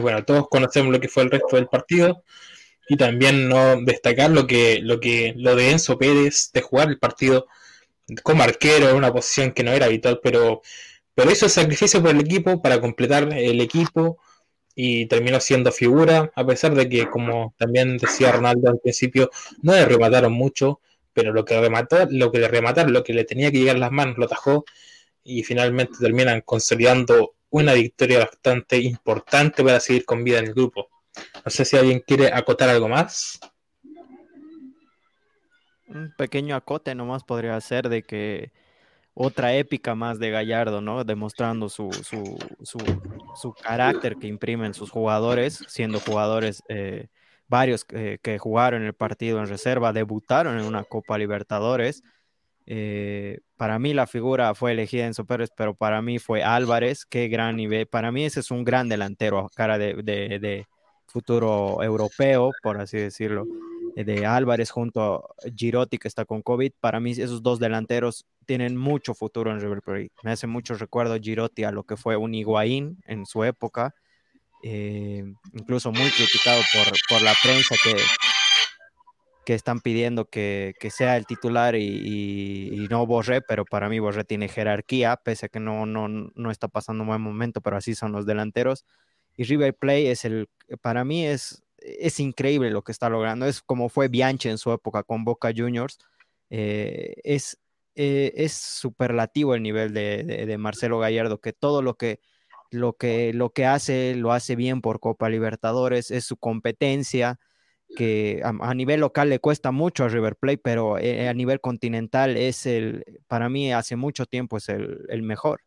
bueno, 0.00 0.24
todos 0.24 0.48
conocemos 0.48 0.92
lo 0.92 0.98
que 0.98 1.08
fue 1.08 1.22
el 1.22 1.30
resto 1.30 1.54
del 1.54 1.68
partido 1.68 2.24
y 2.88 2.96
también 2.96 3.48
no 3.48 3.80
destacar 3.82 4.30
lo 4.30 4.46
que 4.46 4.80
lo 4.82 4.98
que 5.00 5.34
lo 5.36 5.54
de 5.56 5.70
Enzo 5.70 5.98
Pérez 5.98 6.50
de 6.52 6.62
jugar 6.62 6.88
el 6.88 6.98
partido 6.98 7.46
como 8.24 8.42
arquero 8.42 8.90
en 8.90 8.96
una 8.96 9.12
posición 9.12 9.52
que 9.52 9.62
no 9.62 9.72
era 9.72 9.86
habitual, 9.86 10.20
pero 10.22 10.60
pero 11.14 11.30
hizo 11.30 11.46
el 11.46 11.52
sacrificio 11.52 12.02
por 12.02 12.10
el 12.10 12.20
equipo 12.20 12.60
para 12.60 12.80
completar 12.80 13.32
el 13.32 13.60
equipo 13.60 14.18
y 14.74 15.06
terminó 15.06 15.40
siendo 15.40 15.70
figura, 15.70 16.32
a 16.34 16.46
pesar 16.46 16.74
de 16.74 16.88
que, 16.88 17.08
como 17.08 17.54
también 17.58 17.96
decía 17.96 18.32
Ronaldo 18.32 18.70
al 18.70 18.80
principio, 18.80 19.30
no 19.62 19.72
le 19.72 19.84
remataron 19.84 20.32
mucho, 20.32 20.80
pero 21.12 21.32
lo 21.32 21.44
que 21.44 21.60
remató, 21.60 22.06
lo 22.10 22.32
que 22.32 22.38
le 22.38 22.48
remataron, 22.48 22.92
lo 22.92 23.04
que 23.04 23.14
le 23.14 23.24
tenía 23.24 23.52
que 23.52 23.58
llegar 23.58 23.76
a 23.76 23.80
las 23.80 23.92
manos, 23.92 24.18
lo 24.18 24.24
atajó 24.24 24.64
y 25.22 25.42
finalmente 25.44 25.94
terminan 26.00 26.40
consolidando 26.40 27.34
una 27.50 27.72
victoria 27.72 28.18
bastante 28.18 28.78
importante 28.78 29.62
para 29.62 29.78
seguir 29.78 30.04
con 30.04 30.24
vida 30.24 30.40
en 30.40 30.46
el 30.46 30.54
grupo. 30.54 30.88
No 31.44 31.50
sé 31.50 31.64
si 31.64 31.76
alguien 31.76 32.00
quiere 32.00 32.32
acotar 32.32 32.68
algo 32.68 32.88
más. 32.88 33.38
Un 35.86 36.12
pequeño 36.16 36.56
acote 36.56 36.94
nomás 36.96 37.22
podría 37.22 37.60
ser 37.60 37.88
de 37.88 38.02
que 38.02 38.50
otra 39.14 39.54
épica 39.54 39.94
más 39.94 40.18
de 40.18 40.30
Gallardo, 40.30 40.80
¿no? 40.80 41.04
Demostrando 41.04 41.68
su, 41.68 41.92
su, 41.92 42.36
su, 42.62 42.78
su 43.34 43.52
carácter 43.54 44.16
que 44.16 44.26
imprimen 44.26 44.74
sus 44.74 44.90
jugadores, 44.90 45.64
siendo 45.68 46.00
jugadores 46.00 46.62
eh, 46.68 47.08
varios 47.46 47.84
que 47.84 48.38
jugaron 48.40 48.82
el 48.82 48.94
partido 48.94 49.38
en 49.38 49.46
reserva 49.46 49.92
debutaron 49.92 50.58
en 50.58 50.64
una 50.64 50.84
Copa 50.84 51.16
Libertadores. 51.18 52.02
Eh, 52.66 53.40
para 53.56 53.78
mí 53.78 53.92
la 53.92 54.06
figura 54.06 54.54
fue 54.54 54.72
elegida 54.72 55.06
en 55.06 55.12
Pérez, 55.26 55.50
pero 55.56 55.74
para 55.74 56.00
mí 56.02 56.18
fue 56.18 56.42
Álvarez, 56.42 57.04
qué 57.04 57.28
gran 57.28 57.56
nivel. 57.56 57.86
Para 57.86 58.10
mí 58.10 58.24
ese 58.24 58.40
es 58.40 58.50
un 58.50 58.64
gran 58.64 58.88
delantero, 58.88 59.50
cara 59.54 59.78
de, 59.78 60.66
futuro 61.06 61.82
europeo, 61.82 62.50
por 62.62 62.80
así 62.80 62.96
decirlo, 62.98 63.46
eh, 63.94 64.04
de 64.04 64.26
Álvarez 64.26 64.70
junto 64.70 65.02
a 65.14 65.50
Girotti 65.54 65.98
que 65.98 66.08
está 66.08 66.24
con 66.24 66.42
COVID. 66.42 66.72
Para 66.80 66.98
mí 67.00 67.12
esos 67.12 67.42
dos 67.42 67.60
delanteros 67.60 68.26
tienen 68.44 68.76
mucho 68.76 69.14
futuro 69.14 69.50
en 69.50 69.60
River 69.60 69.82
Plate. 69.82 70.12
Me 70.22 70.30
hace 70.30 70.46
mucho 70.46 70.74
recuerdo 70.74 71.18
Girotti 71.20 71.64
a 71.64 71.72
lo 71.72 71.84
que 71.84 71.96
fue 71.96 72.16
un 72.16 72.34
Higuaín 72.34 72.98
en 73.06 73.26
su 73.26 73.44
época 73.44 73.94
eh, 74.66 75.22
incluso 75.52 75.92
muy 75.92 76.10
criticado 76.10 76.62
por, 77.10 77.20
la 77.20 77.34
prensa 77.42 77.74
que, 77.84 77.94
que 79.44 79.52
están 79.52 79.80
pidiendo 79.80 80.24
que, 80.24 80.72
sea 80.88 81.18
el 81.18 81.26
titular 81.26 81.76
y, 81.76 82.86
no 82.88 83.04
Borré, 83.06 83.42
pero 83.42 83.66
para 83.66 83.90
mí 83.90 83.98
Borré 83.98 84.24
tiene 84.24 84.48
jerarquía, 84.48 85.20
pese 85.22 85.46
a 85.46 85.48
que 85.50 85.60
no, 85.60 85.84
no, 85.84 86.08
no 86.08 86.50
está 86.50 86.68
pasando 86.68 87.02
un 87.02 87.08
buen 87.08 87.20
momento, 87.20 87.60
pero 87.60 87.76
así 87.76 87.94
son 87.94 88.12
los 88.12 88.24
delanteros. 88.24 88.86
Y 89.36 89.44
River 89.44 89.74
Play 89.74 90.06
es 90.06 90.24
el, 90.24 90.48
para 90.80 91.04
mí 91.04 91.26
es, 91.26 91.62
es 91.76 92.18
increíble 92.18 92.70
lo 92.70 92.82
que 92.82 92.92
está 92.92 93.10
logrando, 93.10 93.44
es 93.44 93.60
como 93.60 93.90
fue 93.90 94.08
Bianchi 94.08 94.48
en 94.48 94.56
su 94.56 94.72
época 94.72 95.02
con 95.02 95.24
Boca 95.24 95.52
Juniors, 95.54 95.98
eh, 96.48 97.16
es, 97.22 97.58
eh, 97.94 98.32
es 98.36 98.52
superlativo 98.52 99.54
el 99.54 99.62
nivel 99.62 99.92
de, 99.94 100.24
de 100.24 100.58
Marcelo 100.58 100.98
Gallardo, 100.98 101.40
que 101.40 101.52
todo 101.52 101.82
lo 101.82 101.94
que 101.94 102.20
lo 102.74 102.94
que, 102.94 103.32
lo 103.32 103.50
que 103.50 103.64
hace, 103.64 104.14
lo 104.16 104.32
hace 104.32 104.56
bien 104.56 104.80
por 104.80 105.00
Copa 105.00 105.30
Libertadores, 105.30 106.10
es 106.10 106.24
su 106.24 106.36
competencia, 106.36 107.38
que 107.96 108.42
a, 108.42 108.74
nivel 108.74 109.00
local 109.00 109.30
le 109.30 109.38
cuesta 109.38 109.70
mucho 109.70 110.04
a 110.04 110.08
River 110.08 110.36
Plate, 110.36 110.58
pero 110.58 110.98
eh, 110.98 111.28
a 111.28 111.34
nivel 111.34 111.60
continental 111.60 112.36
es 112.36 112.66
el, 112.66 113.04
para 113.28 113.48
mí 113.48 113.72
hace 113.72 113.94
mucho 113.94 114.26
tiempo 114.26 114.56
es 114.56 114.68
el, 114.68 115.22
mejor. 115.22 115.60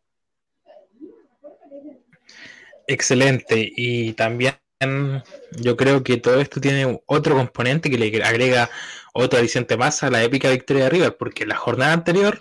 Excelente, 2.86 3.70
y 3.74 4.12
también 4.12 4.54
yo 4.80 5.76
creo 5.76 6.04
que 6.04 6.18
todo 6.18 6.40
esto 6.40 6.60
tiene 6.60 7.00
otro 7.06 7.34
componente 7.36 7.90
que 7.90 7.98
le 7.98 8.24
agrega 8.24 8.70
otra 9.12 9.40
aliciente 9.40 9.76
más 9.76 10.02
a 10.02 10.10
la 10.10 10.22
épica 10.22 10.50
victoria 10.50 10.84
de 10.84 10.90
River, 10.90 11.16
porque 11.16 11.46
la 11.46 11.56
jornada 11.56 11.92
anterior 11.92 12.38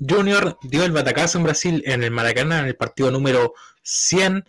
Junior 0.00 0.58
dio 0.62 0.84
el 0.84 0.92
batacazo 0.92 1.38
en 1.38 1.44
Brasil 1.44 1.82
en 1.86 2.04
el 2.04 2.10
Maracaná 2.10 2.60
en 2.60 2.66
el 2.66 2.76
partido 2.76 3.10
número 3.10 3.54
100 3.82 4.44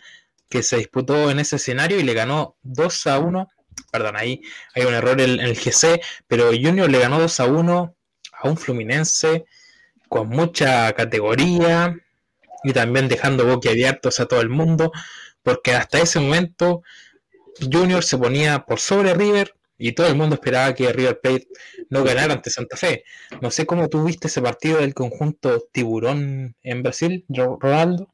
que 0.48 0.62
se 0.62 0.76
disputó 0.76 1.30
en 1.30 1.40
ese 1.40 1.56
escenario 1.56 1.98
y 1.98 2.02
le 2.02 2.14
ganó 2.14 2.56
2 2.62 3.06
a 3.08 3.18
1. 3.18 3.48
Perdón, 3.90 4.16
ahí 4.16 4.42
hay 4.74 4.84
un 4.84 4.94
error 4.94 5.20
en, 5.20 5.40
el 5.40 5.54
GC, 5.54 6.00
pero 6.26 6.48
Junior 6.48 6.90
le 6.90 6.98
ganó 6.98 7.18
2 7.20 7.40
a 7.40 7.46
1 7.46 7.96
a 8.32 8.48
un 8.48 8.56
Fluminense 8.56 9.44
con 10.08 10.28
mucha 10.28 10.92
categoría 10.92 11.96
y 12.62 12.72
también 12.72 13.08
dejando 13.08 13.46
boquiabiertos 13.46 14.20
a 14.20 14.26
todo 14.26 14.40
el 14.40 14.50
mundo, 14.50 14.92
porque 15.42 15.72
hasta 15.72 16.00
ese 16.00 16.20
momento 16.20 16.82
Junior 17.60 18.02
se 18.02 18.18
ponía 18.18 18.64
por 18.64 18.78
sobre 18.78 19.14
River 19.14 19.54
y 19.78 19.92
todo 19.92 20.08
el 20.08 20.14
mundo 20.14 20.34
esperaba 20.34 20.74
que 20.74 20.92
River 20.92 21.20
Plate 21.20 21.48
no 21.88 22.04
ganara 22.04 22.34
ante 22.34 22.50
Santa 22.50 22.76
Fe. 22.76 23.04
No 23.40 23.50
sé 23.50 23.64
cómo 23.64 23.88
tuviste 23.88 24.28
ese 24.28 24.42
partido 24.42 24.78
del 24.78 24.94
conjunto 24.94 25.64
Tiburón 25.72 26.54
en 26.62 26.82
Brasil, 26.82 27.24
Ronaldo. 27.28 28.08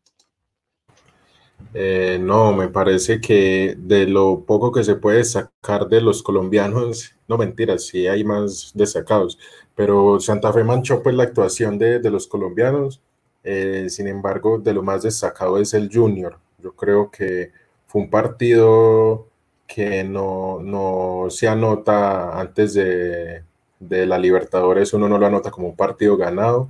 Eh, 1.75 2.19
no, 2.21 2.53
me 2.53 2.69
parece 2.69 3.21
que 3.21 3.75
de 3.77 4.07
lo 4.07 4.45
poco 4.47 4.71
que 4.73 4.85
se 4.85 4.95
puede 4.95 5.25
sacar 5.25 5.89
de 5.89 6.01
los 6.01 6.23
colombianos, 6.23 7.15
no 7.29 7.37
mentiras, 7.37 7.87
sí 7.87 8.07
hay 8.07 8.25
más 8.25 8.71
destacados, 8.75 9.39
pero 9.75 10.21
Santa 10.21 10.53
Fe 10.53 10.65
manchó 10.65 11.03
pues 11.03 11.15
la 11.15 11.25
actuación 11.25 11.79
de, 11.79 11.99
los 12.11 12.29
colombianos, 12.29 13.03
eh, 13.43 13.87
sin 13.91 14.07
embargo, 14.09 14.59
de 14.59 14.73
lo 14.73 14.83
más 14.83 15.03
destacado 15.03 15.59
es 15.59 15.75
el 15.75 15.91
Junior. 15.93 16.39
Yo 16.67 16.73
creo 16.73 17.13
que 17.13 17.53
fue 17.87 18.03
un 18.03 18.11
partido 18.11 19.29
que 19.69 20.03
no, 20.03 21.29
se 21.31 21.47
anota 21.47 22.41
antes 22.41 22.75
de, 22.75 23.45
la 23.79 24.19
Libertadores, 24.19 24.93
uno 24.93 25.09
no 25.09 25.17
lo 25.17 25.27
anota 25.27 25.53
como 25.53 25.69
un 25.69 25.77
partido 25.77 26.17
ganado, 26.17 26.69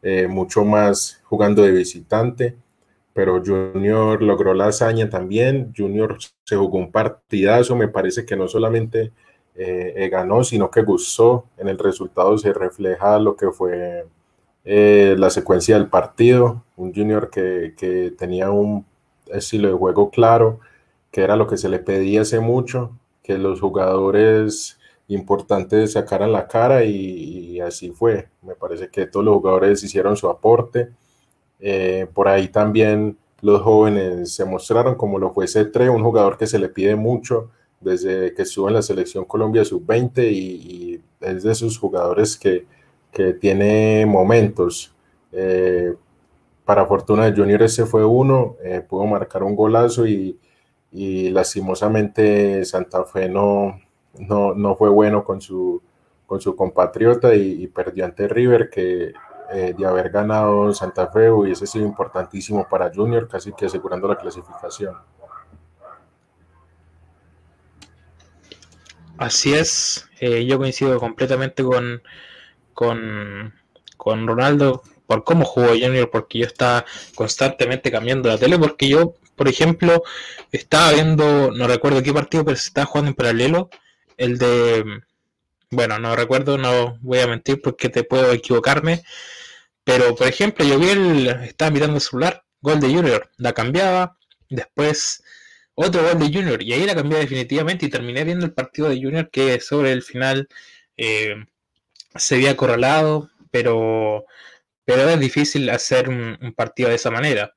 eh, 0.00 0.26
mucho 0.26 0.64
más 0.64 1.20
jugando 1.24 1.60
de 1.60 1.72
visitante, 1.72 2.56
pero 3.12 3.42
Junior 3.44 4.22
logró 4.22 4.54
la 4.54 4.68
hazaña 4.68 5.10
también, 5.10 5.74
Junior 5.76 6.16
se 6.44 6.56
jugó 6.56 6.78
un 6.78 6.90
partidazo, 6.90 7.76
me 7.76 7.88
parece 7.88 8.24
que 8.24 8.36
no 8.36 8.48
solamente 8.48 9.12
eh, 9.54 9.92
eh, 9.96 10.08
ganó, 10.08 10.44
sino 10.44 10.70
que 10.70 10.80
gustó, 10.80 11.44
en 11.58 11.68
el 11.68 11.78
resultado 11.78 12.38
se 12.38 12.54
refleja 12.54 13.18
lo 13.18 13.36
que 13.36 13.50
fue 13.50 14.06
la 14.64 15.28
secuencia 15.28 15.76
del 15.76 15.88
partido, 15.88 16.64
un 16.76 16.94
Junior 16.94 17.28
que, 17.28 17.74
que 17.76 18.14
tenía 18.16 18.50
un 18.50 18.86
estilo 19.32 19.68
de 19.68 19.74
juego 19.74 20.10
claro, 20.10 20.60
que 21.10 21.22
era 21.22 21.36
lo 21.36 21.46
que 21.46 21.56
se 21.56 21.68
le 21.68 21.78
pedía 21.78 22.22
hace 22.22 22.40
mucho, 22.40 22.92
que 23.22 23.38
los 23.38 23.60
jugadores 23.60 24.78
importante 25.08 25.86
sacaran 25.86 26.32
la 26.32 26.46
cara 26.48 26.84
y, 26.84 27.60
así 27.60 27.90
fue. 27.90 28.28
Me 28.42 28.54
parece 28.54 28.88
que 28.88 29.06
todos 29.06 29.24
los 29.24 29.36
jugadores 29.36 29.82
hicieron 29.82 30.16
su 30.16 30.28
aporte. 30.28 30.90
Eh, 31.60 32.06
por 32.12 32.28
ahí 32.28 32.48
también 32.48 33.16
los 33.40 33.62
jóvenes 33.62 34.34
se 34.34 34.44
mostraron 34.44 34.94
como 34.96 35.18
lo 35.18 35.32
fue 35.32 35.48
Cetre, 35.48 35.88
un 35.88 36.02
jugador 36.02 36.36
que 36.36 36.46
se 36.46 36.58
le 36.58 36.68
pide 36.68 36.96
mucho 36.96 37.50
desde 37.80 38.34
que 38.34 38.42
estuvo 38.42 38.68
en 38.68 38.74
la 38.74 38.82
selección 38.82 39.24
Colombia 39.24 39.64
sub-20 39.64 40.30
y, 40.32 41.00
es 41.20 41.42
de 41.42 41.52
esos 41.52 41.78
jugadores 41.78 42.36
que, 42.36 42.66
que 43.12 43.32
tiene 43.32 44.04
momentos. 44.06 44.94
Eh, 45.32 45.94
para 46.66 46.84
fortuna 46.84 47.24
de 47.24 47.40
Junior 47.40 47.62
ese 47.62 47.86
fue 47.86 48.04
uno, 48.04 48.56
eh, 48.62 48.80
pudo 48.86 49.06
marcar 49.06 49.44
un 49.44 49.54
golazo 49.54 50.04
y, 50.04 50.38
y 50.90 51.30
lastimosamente 51.30 52.64
Santa 52.64 53.04
Fe 53.04 53.28
no, 53.28 53.80
no, 54.18 54.52
no 54.52 54.74
fue 54.74 54.88
bueno 54.88 55.22
con 55.22 55.40
su, 55.40 55.80
con 56.26 56.40
su 56.40 56.56
compatriota 56.56 57.32
y, 57.36 57.68
perdió 57.68 58.04
ante 58.04 58.26
River, 58.26 58.68
que 58.68 59.12
eh, 59.52 59.74
de 59.78 59.86
haber 59.86 60.10
ganado 60.10 60.74
Santa 60.74 61.06
Fe 61.06 61.30
hubiese 61.30 61.68
sido 61.68 61.86
importantísimo 61.86 62.66
para 62.68 62.92
Junior, 62.92 63.28
casi 63.28 63.52
que 63.52 63.66
asegurando 63.66 64.08
la 64.08 64.16
clasificación. 64.16 64.96
Así 69.18 69.54
es, 69.54 70.10
eh, 70.18 70.44
yo 70.44 70.58
coincido 70.58 70.98
completamente 70.98 71.62
con, 71.62 72.02
con, 72.74 73.54
con 73.96 74.26
Ronaldo 74.26 74.82
por 75.06 75.24
cómo 75.24 75.44
jugó 75.44 75.68
Junior, 75.68 76.10
porque 76.10 76.40
yo 76.40 76.46
estaba 76.46 76.84
constantemente 77.14 77.90
cambiando 77.90 78.28
la 78.28 78.38
tele, 78.38 78.58
porque 78.58 78.88
yo, 78.88 79.14
por 79.36 79.48
ejemplo, 79.48 80.02
estaba 80.52 80.92
viendo, 80.92 81.52
no 81.52 81.66
recuerdo 81.66 82.02
qué 82.02 82.12
partido, 82.12 82.44
pero 82.44 82.56
se 82.56 82.68
estaba 82.68 82.86
jugando 82.86 83.10
en 83.10 83.14
paralelo 83.14 83.70
el 84.16 84.38
de, 84.38 84.84
bueno, 85.70 85.98
no 85.98 86.16
recuerdo, 86.16 86.58
no 86.58 86.98
voy 87.00 87.20
a 87.20 87.26
mentir 87.26 87.60
porque 87.62 87.88
te 87.88 88.04
puedo 88.04 88.32
equivocarme, 88.32 89.02
pero 89.84 90.14
por 90.16 90.26
ejemplo, 90.26 90.64
yo 90.64 90.78
vi 90.78 90.88
el, 90.88 91.28
estaba 91.44 91.70
mirando 91.70 91.96
el 91.96 92.02
celular, 92.02 92.44
gol 92.60 92.80
de 92.80 92.88
Junior, 92.88 93.30
la 93.36 93.52
cambiaba, 93.52 94.18
después 94.48 95.22
otro 95.74 96.02
gol 96.02 96.18
de 96.18 96.26
Junior, 96.26 96.62
y 96.62 96.72
ahí 96.72 96.86
la 96.86 96.94
cambié 96.94 97.18
definitivamente 97.18 97.86
y 97.86 97.90
terminé 97.90 98.24
viendo 98.24 98.46
el 98.46 98.52
partido 98.52 98.88
de 98.88 98.96
Junior 98.96 99.30
que 99.30 99.60
sobre 99.60 99.92
el 99.92 100.02
final 100.02 100.48
eh, 100.96 101.36
se 102.14 102.36
había 102.36 102.52
acorralado, 102.52 103.30
pero 103.50 104.24
pero 104.86 105.10
es 105.10 105.18
difícil 105.18 105.68
hacer 105.68 106.08
un, 106.08 106.54
partido 106.56 106.88
de 106.88 106.94
esa 106.94 107.10
manera. 107.10 107.54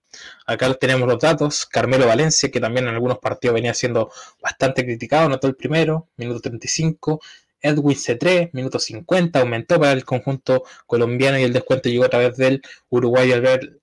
Acá 0.48 0.74
tenemos 0.74 1.08
los 1.08 1.20
datos. 1.20 1.68
Carmelo 1.68 2.08
Valencia, 2.08 2.50
que 2.50 2.60
también 2.60 2.88
en 2.88 2.96
algunos 2.96 3.20
partidos 3.20 3.54
venía 3.54 3.74
siendo 3.76 4.12
bastante 4.42 4.84
criticado, 4.84 5.28
anotó 5.28 5.48
el 5.48 5.56
primero, 5.56 6.10
minuto 6.18 6.42
35. 6.42 7.22
Edwin 7.62 7.96
C3, 7.96 8.50
minuto 8.54 8.80
50, 8.80 9.40
aumentó 9.40 9.80
para 9.80 9.92
el 9.92 10.06
conjunto 10.06 10.64
colombiano 10.88 11.38
y 11.38 11.44
el 11.44 11.54
descuento 11.54 11.90
llegó 11.90 12.06
a 12.06 12.10
través 12.10 12.36
del 12.36 12.62
uruguayo 12.90 13.36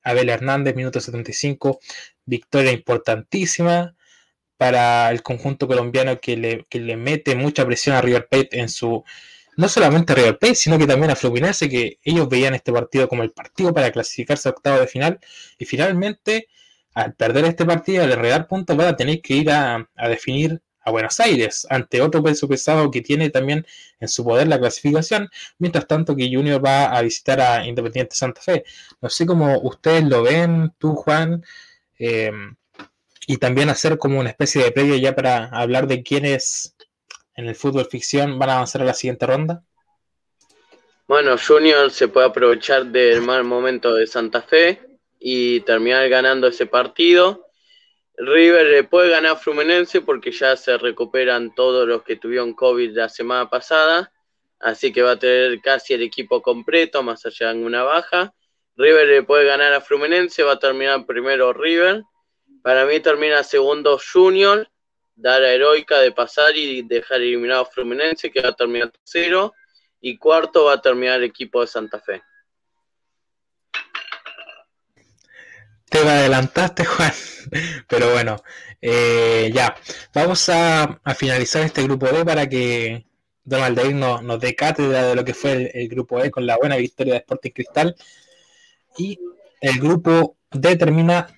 Abel 0.02 0.28
Hernández, 0.28 0.74
minuto 0.74 0.98
75. 1.00 1.78
Victoria 2.24 2.72
importantísima 2.72 3.94
para 4.56 5.10
el 5.12 5.22
conjunto 5.22 5.68
colombiano 5.68 6.18
que 6.18 6.36
le, 6.36 6.64
que 6.68 6.80
le 6.80 6.96
mete 6.96 7.36
mucha 7.36 7.64
presión 7.64 7.94
a 7.94 8.00
River 8.00 8.26
Plate 8.28 8.58
en 8.58 8.68
su 8.68 9.04
no 9.56 9.68
solamente 9.68 10.12
a 10.12 10.16
River 10.16 10.38
Plate, 10.38 10.54
sino 10.54 10.78
que 10.78 10.86
también 10.86 11.10
a 11.10 11.16
Fluminense, 11.16 11.68
que 11.68 11.98
ellos 12.02 12.28
veían 12.28 12.54
este 12.54 12.72
partido 12.72 13.08
como 13.08 13.22
el 13.22 13.32
partido 13.32 13.72
para 13.72 13.90
clasificarse 13.90 14.48
a 14.48 14.52
octavo 14.52 14.80
de 14.80 14.86
final, 14.86 15.18
y 15.58 15.64
finalmente, 15.64 16.48
al 16.94 17.14
perder 17.14 17.46
este 17.46 17.64
partido, 17.64 18.04
al 18.04 18.12
enredar 18.12 18.46
puntos, 18.46 18.76
van 18.76 18.88
a 18.88 18.96
tener 18.96 19.20
que 19.22 19.34
ir 19.34 19.50
a, 19.50 19.88
definir 20.08 20.60
a 20.80 20.90
Buenos 20.90 21.18
Aires, 21.20 21.66
ante 21.70 22.00
otro 22.00 22.22
peso 22.22 22.46
pesado 22.48 22.90
que 22.90 23.00
tiene 23.02 23.30
también 23.30 23.66
en 23.98 24.08
su 24.08 24.24
poder 24.24 24.46
la 24.46 24.58
clasificación, 24.58 25.28
mientras 25.58 25.86
tanto 25.86 26.14
que 26.14 26.30
Junior 26.32 26.64
va 26.64 26.86
a 26.86 27.02
visitar 27.02 27.40
a 27.40 27.66
Independiente 27.66 28.14
Santa 28.14 28.40
Fe. 28.40 28.64
No 29.00 29.08
sé 29.08 29.26
cómo 29.26 29.60
ustedes 29.62 30.04
lo 30.04 30.22
ven, 30.22 30.72
tú 30.78 30.94
Juan, 30.94 31.44
eh, 31.98 32.30
y 33.26 33.38
también 33.38 33.68
hacer 33.70 33.98
como 33.98 34.20
una 34.20 34.30
especie 34.30 34.62
de 34.62 34.70
previo 34.70 34.96
ya 34.96 35.14
para 35.14 35.46
hablar 35.46 35.88
de 35.88 36.02
quiénes 36.02 36.75
en 37.36 37.46
el 37.46 37.54
fútbol 37.54 37.86
ficción 37.86 38.38
van 38.38 38.50
a 38.50 38.54
avanzar 38.54 38.82
a 38.82 38.86
la 38.86 38.94
siguiente 38.94 39.26
ronda? 39.26 39.62
Bueno, 41.06 41.36
Junior 41.38 41.90
se 41.90 42.08
puede 42.08 42.26
aprovechar 42.26 42.86
del 42.86 43.22
mal 43.22 43.44
momento 43.44 43.94
de 43.94 44.06
Santa 44.06 44.42
Fe 44.42 44.80
y 45.20 45.60
terminar 45.60 46.08
ganando 46.08 46.48
ese 46.48 46.66
partido. 46.66 47.46
River 48.16 48.66
le 48.66 48.84
puede 48.84 49.10
ganar 49.10 49.32
a 49.32 49.36
Fluminense 49.36 50.00
porque 50.00 50.32
ya 50.32 50.56
se 50.56 50.78
recuperan 50.78 51.54
todos 51.54 51.86
los 51.86 52.02
que 52.02 52.16
tuvieron 52.16 52.54
COVID 52.54 52.96
la 52.96 53.08
semana 53.08 53.48
pasada, 53.48 54.10
así 54.58 54.92
que 54.92 55.02
va 55.02 55.12
a 55.12 55.18
tener 55.18 55.60
casi 55.60 55.94
el 55.94 56.02
equipo 56.02 56.40
completo, 56.40 57.02
más 57.02 57.24
allá 57.26 57.52
de 57.52 57.62
una 57.62 57.82
baja. 57.82 58.34
River 58.76 59.06
le 59.06 59.22
puede 59.22 59.44
ganar 59.44 59.72
a 59.74 59.80
Fluminense, 59.80 60.42
va 60.42 60.52
a 60.52 60.58
terminar 60.58 61.04
primero 61.06 61.52
River. 61.52 62.02
Para 62.62 62.84
mí 62.86 62.98
termina 63.00 63.42
segundo 63.42 63.98
Junior 64.12 64.68
dar 65.16 65.42
a 65.42 65.52
Heroica 65.52 65.98
de 65.98 66.12
pasar 66.12 66.56
y 66.56 66.82
dejar 66.82 67.20
eliminado 67.22 67.66
Fluminense, 67.66 68.30
que 68.30 68.42
va 68.42 68.50
a 68.50 68.54
terminar 68.54 68.90
tercero, 68.90 69.54
y 70.00 70.18
cuarto 70.18 70.66
va 70.66 70.74
a 70.74 70.82
terminar 70.82 71.16
el 71.16 71.24
equipo 71.24 71.62
de 71.62 71.66
Santa 71.66 71.98
Fe. 71.98 72.22
Te 75.88 76.04
me 76.04 76.10
adelantaste, 76.10 76.84
Juan. 76.84 77.12
Pero 77.88 78.12
bueno, 78.12 78.36
eh, 78.80 79.50
ya. 79.52 79.74
Vamos 80.12 80.48
a, 80.48 81.00
finalizar 81.16 81.62
este 81.62 81.82
grupo 81.82 82.06
D 82.06 82.24
para 82.24 82.48
que 82.48 83.06
Donald 83.42 83.76
David 83.76 83.94
nos, 83.94 84.22
nos 84.22 84.40
dé 84.40 84.54
cátedra 84.54 85.06
de 85.06 85.14
lo 85.14 85.24
que 85.24 85.34
fue 85.34 85.70
el, 85.72 85.88
grupo 85.88 86.22
E 86.22 86.30
con 86.30 86.46
la 86.46 86.56
buena 86.56 86.76
victoria 86.76 87.14
de 87.14 87.20
Sporting 87.20 87.52
Cristal. 87.52 87.96
Y 88.98 89.18
el 89.60 89.78
grupo 89.80 90.36
D 90.50 90.76
termina 90.76 91.35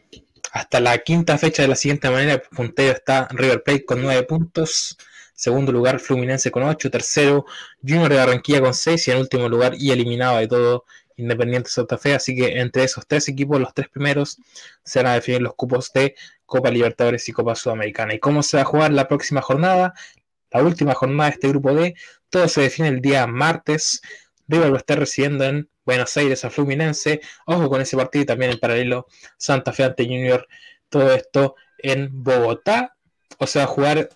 hasta 0.52 0.80
la 0.80 0.98
quinta 0.98 1.38
fecha 1.38 1.62
de 1.62 1.68
la 1.68 1.76
siguiente 1.76 2.10
manera, 2.10 2.42
puntero 2.42 2.92
está 2.92 3.28
River 3.30 3.62
Plate 3.62 3.84
con 3.84 4.02
9 4.02 4.24
puntos, 4.24 4.96
segundo 5.34 5.72
lugar 5.72 6.00
Fluminense 6.00 6.50
con 6.50 6.62
8, 6.62 6.90
tercero 6.90 7.44
Junior 7.82 8.10
de 8.10 8.16
Barranquilla 8.16 8.60
con 8.60 8.74
6 8.74 9.08
y 9.08 9.10
en 9.10 9.18
último 9.18 9.48
lugar 9.48 9.74
y 9.78 9.90
eliminado 9.90 10.38
de 10.38 10.48
todo 10.48 10.84
Independiente 11.18 11.68
Santa 11.68 11.98
Fe, 11.98 12.14
así 12.14 12.36
que 12.36 12.60
entre 12.60 12.84
esos 12.84 13.06
tres 13.06 13.28
equipos, 13.28 13.60
los 13.60 13.74
tres 13.74 13.88
primeros, 13.88 14.38
se 14.84 15.00
van 15.00 15.12
a 15.12 15.14
definir 15.14 15.42
los 15.42 15.54
cupos 15.54 15.92
de 15.92 16.14
Copa 16.46 16.70
Libertadores 16.70 17.28
y 17.28 17.32
Copa 17.32 17.56
Sudamericana. 17.56 18.14
¿Y 18.14 18.20
cómo 18.20 18.42
se 18.44 18.56
va 18.56 18.62
a 18.62 18.66
jugar 18.66 18.92
la 18.92 19.08
próxima 19.08 19.42
jornada? 19.42 19.94
La 20.50 20.62
última 20.62 20.94
jornada 20.94 21.30
de 21.30 21.34
este 21.34 21.48
grupo 21.48 21.74
D, 21.74 21.94
todo 22.30 22.46
se 22.46 22.60
define 22.62 22.88
el 22.88 23.00
día 23.00 23.26
martes. 23.26 24.00
River 24.48 24.72
a 24.72 24.76
estar 24.78 24.98
recibiendo 24.98 25.44
en 25.44 25.68
Buenos 25.84 26.16
Aires 26.16 26.44
a 26.44 26.50
Fluminense. 26.50 27.20
Ojo 27.46 27.68
con 27.68 27.80
ese 27.80 27.96
partido 27.96 28.22
y 28.22 28.26
también 28.26 28.52
en 28.52 28.58
paralelo 28.58 29.06
Santa 29.36 29.72
Fe 29.72 29.84
ante 29.84 30.04
Junior. 30.04 30.46
Todo 30.88 31.12
esto 31.12 31.54
en 31.78 32.10
Bogotá. 32.12 32.96
O 33.38 33.46
sea, 33.46 33.66
jugar 33.66 34.08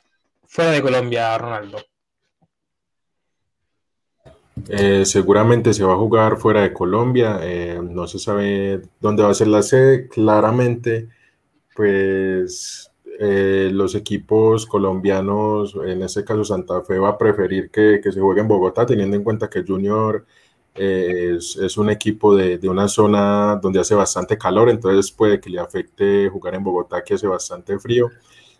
fuera 0.44 0.70
de 0.72 0.82
Colombia, 0.82 1.36
Ronaldo. 1.38 1.78
Eh, 4.68 5.04
seguramente 5.06 5.72
se 5.72 5.84
va 5.84 5.94
a 5.94 5.98
jugar 5.98 6.36
fuera 6.36 6.62
de 6.62 6.72
Colombia. 6.72 7.38
Eh, 7.42 7.80
no 7.82 8.06
se 8.06 8.18
sabe 8.18 8.82
dónde 9.00 9.22
va 9.22 9.30
a 9.30 9.34
ser 9.34 9.48
la 9.48 9.62
sede. 9.62 10.08
Claramente, 10.08 11.08
pues 11.74 12.91
eh, 13.18 13.70
los 13.72 13.94
equipos 13.94 14.66
colombianos, 14.66 15.76
en 15.84 16.02
este 16.02 16.24
caso 16.24 16.44
Santa 16.44 16.82
Fe, 16.82 16.98
va 16.98 17.10
a 17.10 17.18
preferir 17.18 17.70
que, 17.70 18.00
que 18.02 18.12
se 18.12 18.20
juegue 18.20 18.40
en 18.40 18.48
Bogotá, 18.48 18.86
teniendo 18.86 19.16
en 19.16 19.24
cuenta 19.24 19.48
que 19.50 19.64
Junior 19.66 20.24
eh, 20.74 21.36
es, 21.38 21.76
un 21.76 21.90
equipo 21.90 22.34
de, 22.34 22.58
una 22.68 22.88
zona 22.88 23.56
donde 23.56 23.80
hace 23.80 23.94
bastante 23.94 24.38
calor, 24.38 24.70
entonces 24.70 25.12
puede 25.12 25.38
que 25.38 25.50
le 25.50 25.60
afecte 25.60 26.28
jugar 26.30 26.54
en 26.54 26.64
Bogotá, 26.64 27.04
que 27.04 27.14
hace 27.14 27.26
bastante 27.26 27.78
frío. 27.78 28.10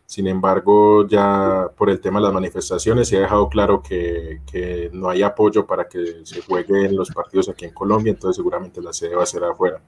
Sin 0.05 0.27
embargo, 0.27 1.07
ya 1.09 1.70
por 1.74 1.89
el 1.89 2.01
tema 2.01 2.20
de 2.20 2.24
las 2.24 2.35
manifestaciones 2.35 3.09
se 3.09 3.16
ha 3.16 3.20
dejado 3.20 3.49
claro 3.49 3.83
que, 3.83 4.91
no 4.93 5.09
hay 5.09 5.23
apoyo 5.23 5.66
para 5.66 5.89
que 5.89 6.24
se 6.24 6.43
jueguen 6.43 6.97
los 6.97 7.11
partidos 7.11 7.49
aquí 7.49 7.65
en 7.65 7.73
Colombia, 7.73 8.11
entonces 8.11 8.37
seguramente 8.37 8.83
la 8.83 8.93
sede 8.93 9.16
va 9.16 9.23
a 9.23 9.27
ser 9.27 9.45
afuera. 9.45 9.81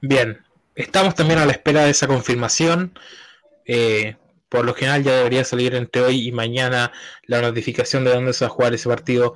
Bien, 0.00 0.38
estamos 0.74 1.14
también 1.14 1.38
a 1.38 1.46
la 1.46 1.52
espera 1.52 1.84
de 1.84 1.90
esa 1.90 2.06
confirmación. 2.06 2.98
Eh, 3.64 4.16
por 4.48 4.66
lo 4.66 4.74
general 4.74 5.02
ya 5.02 5.16
debería 5.16 5.44
salir 5.44 5.74
entre 5.74 6.02
hoy 6.02 6.28
y 6.28 6.32
mañana 6.32 6.92
la 7.26 7.40
notificación 7.40 8.04
de 8.04 8.12
dónde 8.12 8.32
se 8.34 8.44
va 8.44 8.50
a 8.50 8.54
jugar 8.54 8.74
ese 8.74 8.88
partido 8.88 9.34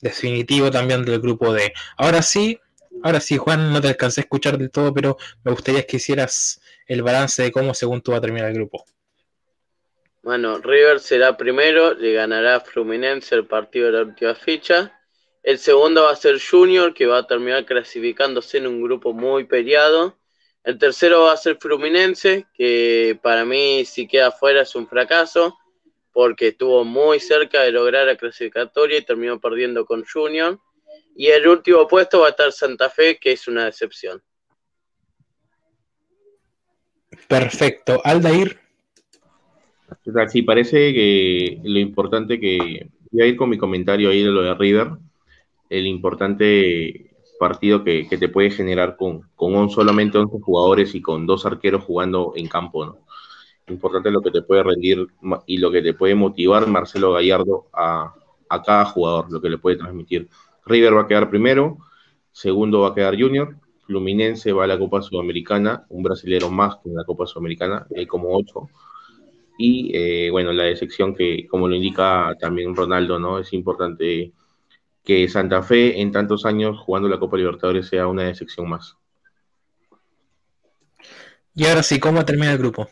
definitivo 0.00 0.70
también 0.70 1.04
del 1.04 1.20
grupo 1.20 1.52
D. 1.52 1.72
Ahora 1.96 2.22
sí, 2.22 2.60
ahora 3.02 3.20
sí, 3.20 3.38
Juan, 3.38 3.72
no 3.72 3.80
te 3.80 3.88
alcancé 3.88 4.20
a 4.20 4.22
escuchar 4.22 4.56
del 4.56 4.70
todo, 4.70 4.94
pero 4.94 5.16
me 5.42 5.50
gustaría 5.50 5.84
que 5.84 5.96
hicieras 5.96 6.60
el 6.86 7.02
balance 7.02 7.42
de 7.42 7.50
cómo 7.50 7.74
según 7.74 8.02
tú 8.02 8.12
va 8.12 8.18
a 8.18 8.20
terminar 8.20 8.48
el 8.50 8.54
grupo. 8.54 8.84
Bueno, 10.22 10.58
River 10.58 11.00
será 11.00 11.36
primero, 11.36 11.94
le 11.94 12.12
ganará 12.12 12.60
Fluminense 12.60 13.34
el 13.34 13.46
partido 13.46 13.86
de 13.86 13.92
la 13.92 14.02
última 14.02 14.34
fecha. 14.34 15.00
El 15.42 15.58
segundo 15.58 16.04
va 16.04 16.10
a 16.10 16.16
ser 16.16 16.40
Junior, 16.40 16.92
que 16.92 17.06
va 17.06 17.18
a 17.18 17.26
terminar 17.26 17.64
clasificándose 17.64 18.58
en 18.58 18.66
un 18.66 18.82
grupo 18.82 19.12
muy 19.12 19.44
peleado. 19.44 20.16
El 20.66 20.78
tercero 20.78 21.22
va 21.22 21.32
a 21.32 21.36
ser 21.36 21.58
Fluminense, 21.60 22.44
que 22.52 23.16
para 23.22 23.44
mí 23.44 23.84
si 23.84 24.08
queda 24.08 24.32
fuera 24.32 24.62
es 24.62 24.74
un 24.74 24.88
fracaso 24.88 25.56
porque 26.12 26.48
estuvo 26.48 26.84
muy 26.84 27.20
cerca 27.20 27.62
de 27.62 27.70
lograr 27.70 28.04
la 28.04 28.16
clasificatoria 28.16 28.98
y 28.98 29.04
terminó 29.04 29.38
perdiendo 29.38 29.86
con 29.86 30.04
Junior. 30.04 30.58
Y 31.14 31.28
el 31.28 31.46
último 31.46 31.86
puesto 31.86 32.20
va 32.20 32.26
a 32.26 32.30
estar 32.30 32.50
Santa 32.50 32.90
Fe, 32.90 33.16
que 33.16 33.30
es 33.30 33.46
una 33.46 33.66
decepción. 33.66 34.20
Perfecto. 37.28 38.00
Aldair. 38.02 38.58
Sí, 40.28 40.42
parece 40.42 40.92
que 40.92 41.60
lo 41.62 41.78
importante 41.78 42.40
que. 42.40 42.88
Voy 43.12 43.22
a 43.22 43.26
ir 43.26 43.36
con 43.36 43.50
mi 43.50 43.56
comentario 43.56 44.10
ahí 44.10 44.24
de 44.24 44.30
lo 44.30 44.42
de 44.42 44.54
River. 44.54 44.88
El 45.70 45.86
importante 45.86 47.15
partido 47.38 47.84
que, 47.84 48.06
te 48.08 48.28
puede 48.28 48.50
generar 48.50 48.96
con, 48.96 49.22
con 49.34 49.70
solamente 49.70 50.18
11 50.18 50.38
jugadores 50.40 50.94
y 50.94 51.02
con 51.02 51.26
dos 51.26 51.46
arqueros 51.46 51.84
jugando 51.84 52.32
en 52.36 52.48
campo, 52.48 52.84
¿no? 52.84 52.98
Importante 53.68 54.10
lo 54.10 54.22
que 54.22 54.30
te 54.30 54.42
puede 54.42 54.62
rendir 54.62 55.08
y 55.46 55.58
lo 55.58 55.72
que 55.72 55.82
te 55.82 55.92
puede 55.92 56.14
motivar 56.14 56.68
Marcelo 56.68 57.12
Gallardo 57.12 57.66
a, 57.72 58.14
a 58.48 58.62
cada 58.62 58.84
jugador, 58.84 59.30
lo 59.30 59.40
que 59.40 59.50
le 59.50 59.58
puede 59.58 59.76
transmitir. 59.76 60.28
River 60.64 60.96
va 60.96 61.02
a 61.02 61.06
quedar 61.08 61.30
primero, 61.30 61.78
segundo 62.30 62.80
va 62.80 62.88
a 62.88 62.94
quedar 62.94 63.20
Junior, 63.20 63.56
Fluminense 63.86 64.52
va 64.52 64.64
a 64.64 64.66
la 64.66 64.78
Copa 64.78 65.00
Sudamericana, 65.00 65.84
un 65.88 66.02
brasilero 66.02 66.50
más 66.50 66.76
que 66.76 66.88
en 66.88 66.96
la 66.96 67.04
Copa 67.04 67.26
Sudamericana, 67.26 67.86
hay 67.96 68.06
como 68.06 68.36
ocho. 68.36 68.68
Y 69.58 69.90
eh, 69.94 70.30
bueno, 70.30 70.52
la 70.52 70.64
decepción 70.64 71.14
que, 71.14 71.46
como 71.46 71.68
lo 71.68 71.74
indica 71.76 72.36
también 72.38 72.74
Ronaldo, 72.74 73.18
¿no? 73.18 73.38
Es 73.38 73.52
importante 73.52 74.32
que 75.06 75.28
Santa 75.28 75.62
Fe 75.62 76.00
en 76.00 76.10
tantos 76.10 76.44
años 76.44 76.78
jugando 76.80 77.08
la 77.08 77.20
Copa 77.20 77.36
Libertadores 77.36 77.86
sea 77.88 78.08
una 78.08 78.24
decepción 78.24 78.68
más. 78.68 78.96
Y 81.54 81.64
ahora 81.64 81.82
sí, 81.82 82.00
¿cómo 82.00 82.24
termina 82.24 82.52
el 82.52 82.58
grupo? 82.58 82.88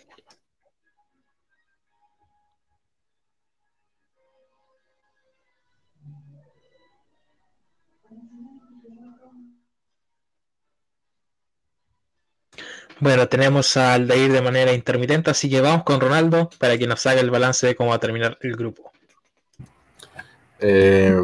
Bueno, 13.00 13.28
tenemos 13.28 13.76
al 13.76 14.06
de 14.06 14.18
ir 14.18 14.32
de 14.32 14.40
manera 14.40 14.72
intermitente, 14.72 15.30
así 15.30 15.50
que 15.50 15.60
vamos 15.60 15.82
con 15.82 16.00
Ronaldo 16.00 16.48
para 16.58 16.78
que 16.78 16.86
nos 16.86 17.04
haga 17.06 17.20
el 17.20 17.30
balance 17.30 17.66
de 17.66 17.74
cómo 17.74 17.90
va 17.90 17.96
a 17.96 18.00
terminar 18.00 18.38
el 18.40 18.54
grupo. 18.54 18.92
Eh, 20.60 21.14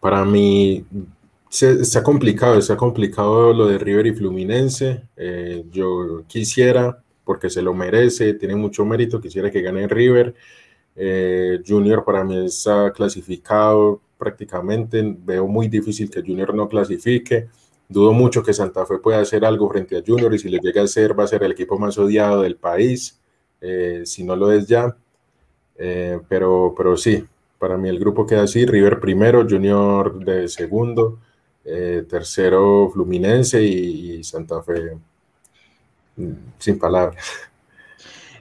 para 0.00 0.24
mí 0.24 0.84
se, 1.48 1.80
está 1.80 2.02
complicado, 2.02 2.58
está 2.58 2.76
complicado 2.76 3.52
lo 3.52 3.66
de 3.66 3.78
River 3.78 4.06
y 4.06 4.14
Fluminense. 4.14 5.02
Eh, 5.16 5.64
yo 5.70 6.24
quisiera, 6.26 7.02
porque 7.24 7.50
se 7.50 7.62
lo 7.62 7.74
merece, 7.74 8.34
tiene 8.34 8.56
mucho 8.56 8.84
mérito, 8.84 9.20
quisiera 9.20 9.50
que 9.50 9.62
gane 9.62 9.88
River. 9.88 10.34
Eh, 10.96 11.60
Junior 11.66 12.04
para 12.04 12.24
mí 12.24 12.46
está 12.46 12.92
clasificado 12.92 14.00
prácticamente, 14.18 15.16
veo 15.24 15.46
muy 15.46 15.68
difícil 15.68 16.10
que 16.10 16.22
Junior 16.22 16.54
no 16.54 16.68
clasifique. 16.68 17.48
Dudo 17.88 18.12
mucho 18.12 18.42
que 18.42 18.52
Santa 18.52 18.84
Fe 18.84 18.98
pueda 18.98 19.20
hacer 19.20 19.44
algo 19.44 19.70
frente 19.70 19.96
a 19.96 20.02
Junior 20.06 20.34
y 20.34 20.38
si 20.38 20.50
lo 20.50 20.58
llega 20.60 20.82
a 20.82 20.84
hacer 20.84 21.18
va 21.18 21.24
a 21.24 21.28
ser 21.28 21.42
el 21.44 21.52
equipo 21.52 21.78
más 21.78 21.96
odiado 21.98 22.42
del 22.42 22.56
país, 22.56 23.18
eh, 23.60 24.02
si 24.04 24.24
no 24.24 24.36
lo 24.36 24.52
es 24.52 24.66
ya. 24.66 24.96
pero, 26.28 26.74
pero 26.76 26.96
sí, 26.96 27.24
para 27.58 27.76
mí 27.76 27.88
el 27.88 27.98
grupo 27.98 28.26
queda 28.26 28.42
así, 28.44 28.64
River 28.64 29.00
primero, 29.00 29.46
Junior 29.48 30.24
de 30.24 30.48
segundo, 30.48 31.18
eh, 31.64 32.04
tercero 32.08 32.90
Fluminense 32.92 33.62
y, 33.62 34.22
Santa 34.24 34.62
Fe 34.62 34.96
mm, 36.16 36.32
sin 36.58 36.78
palabras. 36.78 37.24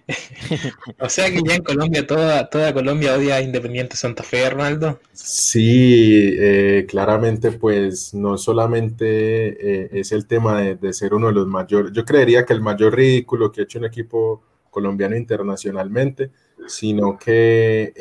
o 0.99 1.09
sea 1.09 1.29
que 1.29 1.41
ya 1.45 1.55
en 1.55 1.63
Colombia, 1.63 2.07
toda, 2.07 2.49
toda 2.49 2.73
Colombia 2.73 3.15
odia 3.15 3.35
a 3.35 3.41
Independiente 3.41 3.97
Santa 3.97 4.23
Fe, 4.23 4.49
Ronaldo. 4.49 5.01
Sí, 5.11 6.35
eh, 6.39 6.85
claramente 6.87 7.51
pues 7.51 8.13
no 8.13 8.37
solamente 8.37 9.05
eh, 9.05 9.89
es 9.91 10.13
el 10.13 10.25
tema 10.27 10.61
de, 10.61 10.75
de, 10.75 10.93
ser 10.93 11.13
uno 11.13 11.27
de 11.27 11.33
los 11.33 11.47
mayores, 11.47 11.91
yo 11.91 12.05
creería 12.05 12.45
que 12.45 12.53
el 12.53 12.61
mayor 12.61 12.95
ridículo 12.95 13.51
que 13.51 13.61
ha 13.61 13.63
hecho 13.65 13.79
un 13.79 13.85
equipo 13.85 14.41
colombiano 14.69 15.17
internacionalmente, 15.17 16.29
sino 16.67 17.17
que 17.17 17.91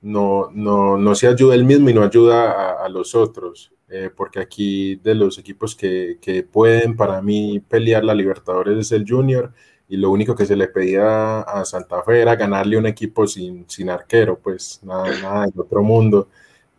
no, 0.00 0.50
no, 0.52 0.96
no 0.96 1.14
se 1.14 1.26
ayuda 1.26 1.54
él 1.54 1.64
mismo 1.64 1.90
y 1.90 1.94
no 1.94 2.02
ayuda 2.02 2.84
a, 2.84 2.88
los 2.88 3.14
otros, 3.14 3.72
eh, 3.88 4.10
porque 4.14 4.40
aquí 4.40 4.96
de 4.96 5.14
los 5.14 5.38
equipos 5.38 5.74
que, 5.74 6.18
que, 6.20 6.42
pueden 6.42 6.96
para 6.96 7.20
mí 7.22 7.60
pelear 7.60 8.04
la 8.04 8.14
Libertadores 8.14 8.78
es 8.78 8.92
el 8.92 9.04
Junior 9.08 9.52
y 9.88 9.96
lo 9.96 10.10
único 10.10 10.34
que 10.36 10.46
se 10.46 10.56
le 10.56 10.68
pedía 10.68 11.40
a 11.40 11.64
Santa 11.64 12.02
Fe 12.02 12.20
era 12.20 12.36
ganarle 12.36 12.76
un 12.76 12.86
equipo 12.86 13.26
sin, 13.26 13.68
sin 13.68 13.90
arquero, 13.90 14.38
pues 14.38 14.80
nada, 14.82 15.08
nada 15.22 15.46
del 15.46 15.60
otro 15.60 15.82
mundo. 15.82 16.28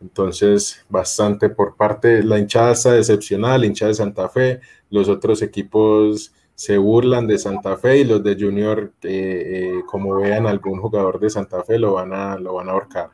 Entonces, 0.02 0.86
bastante 0.88 1.50
por 1.50 1.76
parte, 1.76 2.24
la 2.24 2.40
hinchada 2.40 2.72
está 2.72 2.94
decepcionada, 2.94 3.66
hinchada 3.66 3.90
de 3.90 3.96
Santa 3.96 4.30
Fe, 4.30 4.62
los 4.90 5.10
otros 5.10 5.42
equipos 5.42 6.34
se 6.60 6.78
burlan 6.78 7.26
de 7.26 7.38
Santa 7.38 7.78
Fe 7.78 8.00
y 8.00 8.04
los 8.04 8.22
de 8.22 8.36
Junior, 8.38 8.92
eh, 9.04 9.44
eh, 9.48 9.82
como 9.88 10.16
vean 10.16 10.46
algún 10.46 10.82
jugador 10.82 11.18
de 11.18 11.30
Santa 11.30 11.64
Fe, 11.64 11.80
lo 11.80 11.94
van 11.94 12.12
a, 12.12 12.38
lo 12.38 12.56
van 12.56 12.68
a 12.68 12.74
ahorcar. 12.74 13.12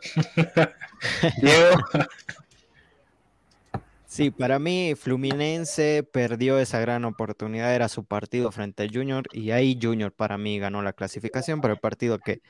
Sí, 4.06 4.30
para 4.30 4.58
mí 4.58 4.92
Fluminense 4.94 6.02
perdió 6.02 6.58
esa 6.58 6.78
gran 6.80 7.06
oportunidad, 7.06 7.74
era 7.74 7.88
su 7.88 8.04
partido 8.04 8.52
frente 8.52 8.82
al 8.82 8.90
Junior 8.92 9.24
y 9.32 9.52
ahí 9.52 9.78
Junior 9.80 10.12
para 10.12 10.36
mí 10.36 10.58
ganó 10.58 10.82
la 10.82 10.92
clasificación, 10.92 11.62
pero 11.62 11.72
el 11.72 11.80
partido 11.80 12.18
que 12.18 12.42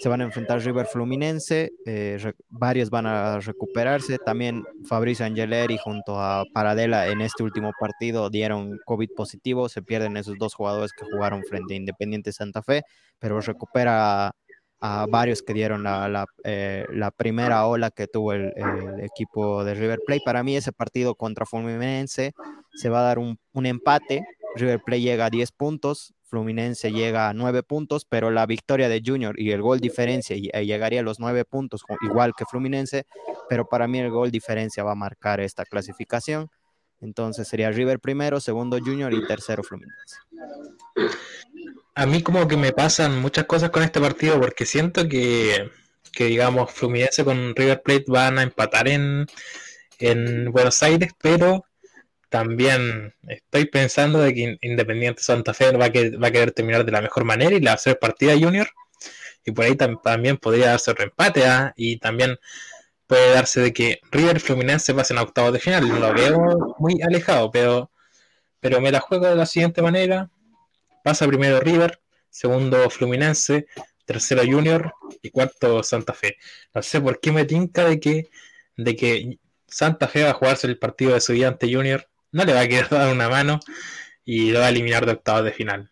se 0.00 0.08
van 0.08 0.20
a 0.20 0.24
enfrentar 0.24 0.60
River 0.60 0.86
Fluminense, 0.86 1.72
eh, 1.86 2.32
varios 2.48 2.90
van 2.90 3.06
a 3.06 3.40
recuperarse, 3.40 4.18
también 4.18 4.64
Fabrizio 4.84 5.24
Angeleri 5.24 5.78
junto 5.78 6.20
a 6.20 6.44
Paradela 6.52 7.08
en 7.08 7.20
este 7.20 7.42
último 7.42 7.72
partido 7.78 8.28
dieron 8.28 8.78
COVID 8.84 9.10
positivo, 9.16 9.68
se 9.68 9.82
pierden 9.82 10.16
esos 10.16 10.36
dos 10.38 10.54
jugadores 10.54 10.92
que 10.92 11.06
jugaron 11.10 11.42
frente 11.44 11.74
a 11.74 11.76
Independiente 11.78 12.32
Santa 12.32 12.62
Fe, 12.62 12.82
pero 13.18 13.40
recupera 13.40 14.32
a, 14.80 15.06
varios 15.08 15.42
que 15.42 15.54
dieron 15.54 15.82
la, 15.82 16.26
eh, 16.44 16.84
primera 17.16 17.66
ola 17.66 17.90
que 17.90 18.06
tuvo 18.06 18.34
el, 18.34 18.52
equipo 19.00 19.64
de 19.64 19.74
River 19.74 20.00
Plate. 20.06 20.22
Para 20.24 20.42
mí 20.42 20.56
ese 20.56 20.72
partido 20.72 21.14
contra 21.14 21.46
Fluminense 21.46 22.32
se 22.74 22.88
va 22.90 23.00
a 23.00 23.04
dar 23.04 23.18
un, 23.18 23.38
un 23.52 23.66
empate, 23.66 24.22
River 24.56 24.80
Plate 24.84 25.00
llega 25.00 25.26
a 25.26 25.30
10 25.30 25.52
puntos, 25.52 26.14
Fluminense 26.26 26.90
llega 26.90 27.28
a 27.28 27.34
nueve 27.34 27.62
puntos, 27.62 28.04
pero 28.04 28.30
la 28.30 28.46
victoria 28.46 28.88
de 28.88 29.02
Junior 29.04 29.38
y 29.38 29.52
el 29.52 29.62
gol 29.62 29.80
diferencia 29.80 30.36
eh, 30.36 30.66
llegaría 30.66 31.00
a 31.00 31.02
los 31.04 31.20
nueve 31.20 31.44
puntos, 31.44 31.82
igual 32.02 32.32
que 32.36 32.44
Fluminense, 32.44 33.06
pero 33.48 33.68
para 33.68 33.86
mí 33.86 34.00
el 34.00 34.10
gol 34.10 34.30
diferencia 34.30 34.82
va 34.82 34.92
a 34.92 34.96
marcar 34.96 35.40
esta 35.40 35.64
clasificación. 35.64 36.50
Entonces 37.00 37.46
sería 37.46 37.70
River 37.70 38.00
primero, 38.00 38.40
segundo 38.40 38.78
Junior 38.78 39.12
y 39.12 39.26
tercero 39.26 39.62
Fluminense. 39.62 40.16
A 41.94 42.06
mí 42.06 42.22
como 42.22 42.48
que 42.48 42.56
me 42.56 42.72
pasan 42.72 43.20
muchas 43.20 43.44
cosas 43.44 43.70
con 43.70 43.82
este 43.82 44.00
partido 44.00 44.40
porque 44.40 44.66
siento 44.66 45.08
que, 45.08 45.70
que 46.12 46.24
digamos, 46.24 46.72
Fluminense 46.72 47.24
con 47.24 47.54
River 47.54 47.82
Plate 47.82 48.04
van 48.08 48.38
a 48.38 48.42
empatar 48.42 48.88
en, 48.88 49.26
en 49.98 50.50
Buenos 50.50 50.82
Aires, 50.82 51.12
pero 51.22 51.65
también 52.36 53.14
estoy 53.26 53.64
pensando 53.64 54.18
de 54.18 54.34
que 54.34 54.58
Independiente 54.60 55.22
Santa 55.22 55.54
Fe 55.54 55.74
va 55.74 55.86
a, 55.86 55.90
querer 55.90 56.52
terminar 56.52 56.84
de 56.84 56.92
la 56.92 57.00
mejor 57.00 57.24
manera 57.24 57.56
y 57.56 57.60
le 57.60 57.66
va 57.66 57.72
a 57.72 57.76
hacer 57.76 57.98
partida 57.98 58.34
Junior. 58.38 58.68
Y 59.46 59.52
por 59.52 59.64
ahí 59.64 59.74
también 59.74 60.36
podría 60.36 60.66
darse 60.66 60.90
otro 60.90 61.04
empate. 61.04 61.46
¿ah? 61.46 61.72
Y 61.76 61.98
también 61.98 62.36
puede 63.06 63.32
darse 63.32 63.62
de 63.62 63.72
que 63.72 64.00
River 64.10 64.38
Fluminense 64.38 64.92
pasen 64.92 65.16
a 65.16 65.22
octavos 65.22 65.54
de 65.54 65.60
final. 65.60 65.88
Lo 65.88 66.12
veo 66.12 66.76
muy 66.78 67.00
alejado, 67.00 67.50
pero, 67.50 67.90
pero 68.60 68.82
me 68.82 68.92
la 68.92 69.00
juego 69.00 69.26
de 69.26 69.36
la 69.36 69.46
siguiente 69.46 69.80
manera. 69.80 70.28
Pasa 71.02 71.26
primero 71.26 71.58
River, 71.60 72.02
segundo 72.28 72.90
Fluminense, 72.90 73.66
tercero 74.04 74.42
Junior 74.44 74.92
y 75.22 75.30
cuarto 75.30 75.82
Santa 75.82 76.12
Fe. 76.12 76.36
No 76.74 76.82
sé 76.82 77.00
por 77.00 77.18
qué 77.18 77.32
me 77.32 77.46
tinca 77.46 77.86
de 77.86 77.98
que, 77.98 78.28
de 78.76 78.94
que 78.94 79.38
Santa 79.66 80.06
Fe 80.06 80.24
va 80.24 80.32
a 80.32 80.34
jugarse 80.34 80.66
el 80.66 80.78
partido 80.78 81.12
de 81.12 81.18
Estudiante 81.18 81.72
Junior 81.72 82.06
no 82.32 82.44
le 82.44 82.54
va 82.54 82.60
a 82.60 82.68
quedar 82.68 82.88
dar 82.90 83.12
una 83.12 83.28
mano 83.28 83.60
y 84.24 84.50
lo 84.52 84.60
va 84.60 84.66
a 84.66 84.70
eliminar 84.70 85.06
de 85.06 85.12
octavos 85.12 85.44
de 85.44 85.52
final. 85.52 85.90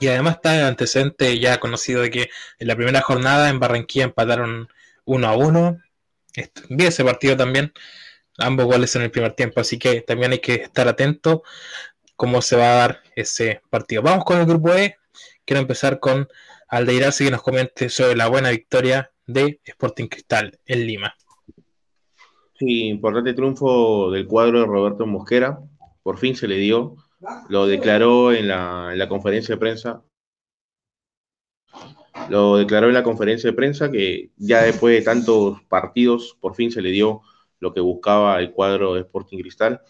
Y 0.00 0.08
además 0.08 0.36
está 0.36 0.56
el 0.58 0.64
antecedente 0.64 1.38
ya 1.38 1.60
conocido 1.60 2.02
de 2.02 2.10
que 2.10 2.30
en 2.58 2.68
la 2.68 2.76
primera 2.76 3.00
jornada 3.00 3.48
en 3.48 3.60
Barranquilla 3.60 4.04
empataron 4.04 4.68
1 5.04 5.26
a 5.28 5.36
1. 5.36 5.78
Vi 6.70 6.84
ese 6.86 7.04
partido 7.04 7.36
también, 7.36 7.72
ambos 8.38 8.66
goles 8.66 8.96
en 8.96 9.02
el 9.02 9.10
primer 9.10 9.34
tiempo, 9.34 9.60
así 9.60 9.78
que 9.78 10.00
también 10.00 10.32
hay 10.32 10.40
que 10.40 10.54
estar 10.54 10.88
atento 10.88 11.44
cómo 12.16 12.42
se 12.42 12.56
va 12.56 12.72
a 12.72 12.76
dar 12.76 13.02
ese 13.16 13.62
partido. 13.70 14.02
Vamos 14.02 14.24
con 14.24 14.38
el 14.40 14.46
grupo 14.46 14.74
E. 14.74 14.98
Quiero 15.44 15.60
empezar 15.60 16.00
con 16.00 16.28
Aldeirarse 16.68 17.24
que 17.24 17.30
nos 17.30 17.42
comente 17.42 17.88
sobre 17.88 18.16
la 18.16 18.26
buena 18.26 18.50
victoria 18.50 19.12
de 19.26 19.60
Sporting 19.64 20.08
Cristal 20.08 20.58
en 20.66 20.86
Lima. 20.86 21.14
Sí, 22.58 22.86
importante 22.86 23.34
triunfo 23.34 24.10
del 24.12 24.26
cuadro 24.26 24.60
de 24.60 24.66
Roberto 24.66 25.06
Mosquera. 25.06 25.58
Por 26.02 26.18
fin 26.18 26.36
se 26.36 26.46
le 26.46 26.56
dio. 26.58 26.96
Lo 27.48 27.66
declaró 27.66 28.32
en 28.32 28.48
la, 28.48 29.06
conferencia 29.08 29.54
de 29.54 29.58
prensa. 29.58 30.02
lo 32.28 32.56
declaró 32.56 32.88
en 32.88 32.94
la 32.94 33.02
conferencia 33.02 33.50
de 33.50 33.56
prensa 33.56 33.90
que 33.90 34.30
ya 34.36 34.62
después 34.62 34.94
de 34.94 35.02
tantos 35.02 35.62
partidos 35.68 36.36
por 36.40 36.54
fin 36.54 36.70
se 36.70 36.82
le 36.82 36.90
dio 36.90 37.22
lo 37.60 37.72
que 37.74 37.80
buscaba 37.80 38.38
el 38.38 38.52
cuadro 38.52 38.94
de 38.94 39.00
Sporting 39.00 39.38
Cristal. 39.38 39.80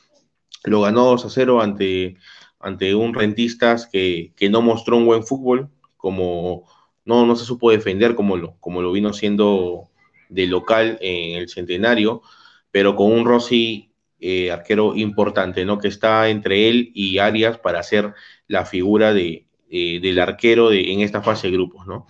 Lo 0.65 0.83
ganó 0.83 1.05
2 1.07 1.27
a 1.27 1.31
0 1.31 1.61
ante, 1.61 2.17
ante 2.61 2.95
un 2.95 3.15
rentistas 3.15 3.87
que, 3.87 4.33
que 4.37 4.49
no 4.49 4.63
mostró 4.63 4.97
un 4.97 5.07
buen 5.07 5.25
fútbol, 5.25 5.71
como 5.97 6.67
no, 7.05 7.27
no 7.27 7.37
se 7.37 7.45
supo 7.45 7.71
defender 7.71 8.15
como 8.15 8.37
lo, 8.37 8.57
como 8.61 8.81
lo 8.81 8.93
vino 8.93 9.13
siendo 9.13 9.91
de 10.29 10.47
local 10.47 10.99
en 11.01 11.37
el 11.39 11.49
centenario, 11.49 12.23
pero 12.75 12.97
con 12.97 13.13
un 13.13 13.25
Rossi 13.25 13.93
eh, 14.19 14.51
arquero 14.51 14.97
importante, 14.97 15.65
¿no? 15.65 15.79
Que 15.79 15.87
está 15.87 16.29
entre 16.29 16.69
él 16.69 16.91
y 16.93 17.19
Arias 17.19 17.57
para 17.57 17.81
ser 17.85 18.15
la 18.49 18.65
figura 18.65 19.15
de, 19.15 19.47
eh, 19.71 20.01
del 20.01 20.19
arquero 20.19 20.71
de, 20.71 20.93
en 20.93 20.99
esta 20.99 21.23
fase 21.23 21.47
de 21.47 21.53
grupos, 21.53 21.87
¿no? 21.87 22.09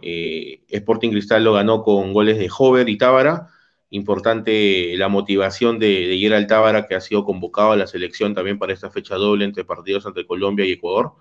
Eh, 0.00 0.60
Sporting 0.68 1.10
Cristal 1.10 1.42
lo 1.42 1.54
ganó 1.54 1.82
con 1.82 2.12
goles 2.12 2.38
de 2.38 2.48
Hover 2.56 2.88
y 2.88 2.96
Tábara. 2.96 3.48
Importante 3.90 4.96
la 4.96 5.08
motivación 5.08 5.80
de, 5.80 6.06
de 6.06 6.16
Gerald 6.16 6.46
Tábara, 6.46 6.86
que 6.86 6.94
ha 6.94 7.00
sido 7.00 7.24
convocado 7.24 7.72
a 7.72 7.76
la 7.76 7.88
selección 7.88 8.36
también 8.36 8.60
para 8.60 8.74
esta 8.74 8.90
fecha 8.90 9.16
doble 9.16 9.46
entre 9.46 9.64
partidos 9.64 10.06
entre 10.06 10.28
Colombia 10.28 10.64
y 10.64 10.70
Ecuador. 10.70 11.14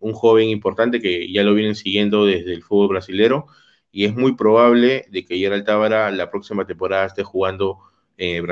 un 0.00 0.12
joven 0.12 0.48
importante 0.48 1.00
que 1.00 1.32
ya 1.32 1.44
lo 1.44 1.54
vienen 1.54 1.76
siguiendo 1.76 2.26
desde 2.26 2.52
el 2.52 2.64
fútbol 2.64 2.88
brasilero 2.88 3.46
y 3.92 4.04
es 4.04 4.14
muy 4.14 4.34
probable 4.34 5.06
de 5.10 5.24
que 5.24 5.38
Gerald 5.38 5.64
Tábara 5.64 6.10
la 6.10 6.30
próxima 6.30 6.66
temporada 6.66 7.06
esté 7.06 7.22
jugando 7.22 7.78
eh, 8.16 8.42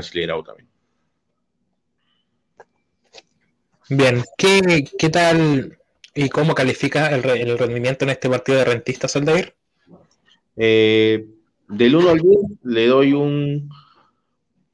también. 0.45 0.69
Bien, 3.89 4.25
¿Qué, 4.37 4.85
¿qué, 4.99 5.11
tal 5.11 5.79
y 6.15 6.29
cómo 6.29 6.55
califica 6.55 7.09
el, 7.15 7.25
el, 7.25 7.59
rendimiento 7.59 8.05
en 8.05 8.11
este 8.11 8.29
partido 8.29 8.59
de 8.59 8.65
rentistas, 8.65 9.15
Aldair? 9.15 9.55
Eh, 10.57 11.27
del 11.69 11.97
1 11.97 12.11
al 12.11 12.19
10 12.19 12.37
le 12.65 12.87
doy 12.87 13.13
un, 13.13 13.69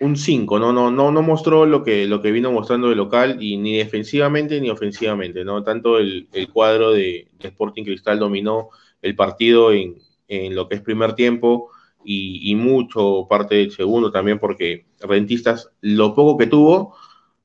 un 0.00 0.16
5, 0.16 0.58
¿no? 0.58 0.72
No, 0.72 0.90
no, 0.90 1.10
no 1.10 1.22
mostró 1.22 1.66
lo 1.66 1.82
que, 1.82 2.06
lo 2.06 2.22
que 2.22 2.32
vino 2.32 2.52
mostrando 2.52 2.88
de 2.88 2.96
local 2.96 3.42
y 3.42 3.58
ni 3.58 3.76
defensivamente 3.76 4.60
ni 4.60 4.70
ofensivamente, 4.70 5.44
¿no? 5.44 5.62
Tanto 5.62 5.98
el, 5.98 6.28
el 6.32 6.48
cuadro 6.48 6.92
de, 6.92 7.28
de, 7.38 7.48
Sporting 7.48 7.84
Cristal 7.84 8.18
dominó 8.18 8.70
el 9.02 9.14
partido 9.14 9.72
en, 9.72 9.96
en 10.32 10.54
lo 10.54 10.68
que 10.68 10.76
es 10.76 10.80
primer 10.80 11.14
tiempo 11.14 11.70
y, 12.04 12.54
mucho 12.56 13.26
parte 13.28 13.56
del 13.56 13.70
segundo 13.70 14.10
también 14.10 14.38
porque 14.38 14.86
Rentistas 15.00 15.70
lo 15.80 16.14
poco 16.14 16.36
que 16.36 16.46
tuvo, 16.46 16.96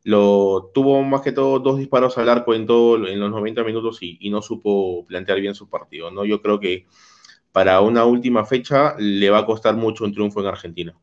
lo 0.03 0.71
tuvo 0.73 1.03
más 1.03 1.21
que 1.21 1.31
todo 1.31 1.59
dos 1.59 1.77
disparos 1.77 2.17
al 2.17 2.29
arco 2.29 2.53
en 2.53 2.61
en 2.61 3.19
los 3.19 3.31
90 3.31 3.63
minutos 3.63 3.99
y, 4.01 4.29
no 4.29 4.41
supo 4.41 5.05
plantear 5.05 5.39
bien 5.41 5.55
su 5.55 5.69
partido, 5.69 6.11
¿no? 6.11 6.25
Yo 6.25 6.41
creo 6.41 6.59
que 6.59 6.85
para 7.51 7.81
una 7.81 8.05
última 8.05 8.45
fecha 8.45 8.95
le 8.99 9.29
va 9.29 9.39
a 9.39 9.45
costar 9.45 9.75
mucho 9.75 10.03
un 10.03 10.13
triunfo 10.13 10.39
en 10.39 10.47
Argentina. 10.47 10.95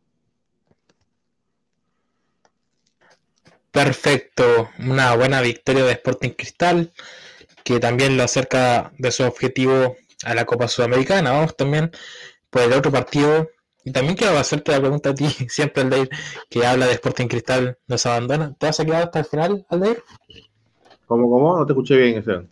Perfecto, 3.70 4.68
una 4.78 5.16
buena 5.16 5.40
victoria 5.40 5.84
de 5.84 5.92
Sporting 5.92 6.30
Cristal, 6.30 6.92
que 7.64 7.80
también 7.80 8.16
lo 8.16 8.22
acerca 8.22 8.92
de 8.98 9.10
su 9.10 9.24
objetivo 9.24 9.96
a 10.24 10.34
la 10.34 10.44
Copa 10.44 10.68
Sudamericana. 10.68 11.32
Vamos 11.32 11.56
también 11.56 11.90
por 12.50 12.62
el 12.62 12.72
otro 12.72 12.90
partido. 12.90 13.50
Y 13.84 13.92
también 13.92 14.16
quiero 14.16 14.38
hacerte 14.38 14.72
la 14.72 14.80
pregunta 14.80 15.10
a 15.10 15.14
ti, 15.14 15.26
siempre 15.48 15.82
Aldeir, 15.82 16.08
que 16.48 16.64
habla 16.64 16.86
de 16.86 16.92
Sporting 16.92 17.26
Cristal, 17.26 17.78
nos 17.86 18.06
abandona. 18.06 18.54
¿Te 18.58 18.66
vas 18.66 18.80
a 18.80 18.84
quedar 18.84 19.02
hasta 19.02 19.18
el 19.18 19.24
final, 19.26 19.66
Aldeir? 19.68 20.02
¿Cómo, 21.06 21.30
cómo? 21.30 21.58
No 21.58 21.66
te 21.66 21.72
escuché 21.72 21.96
bien, 21.96 22.18
Esteban. 22.18 22.50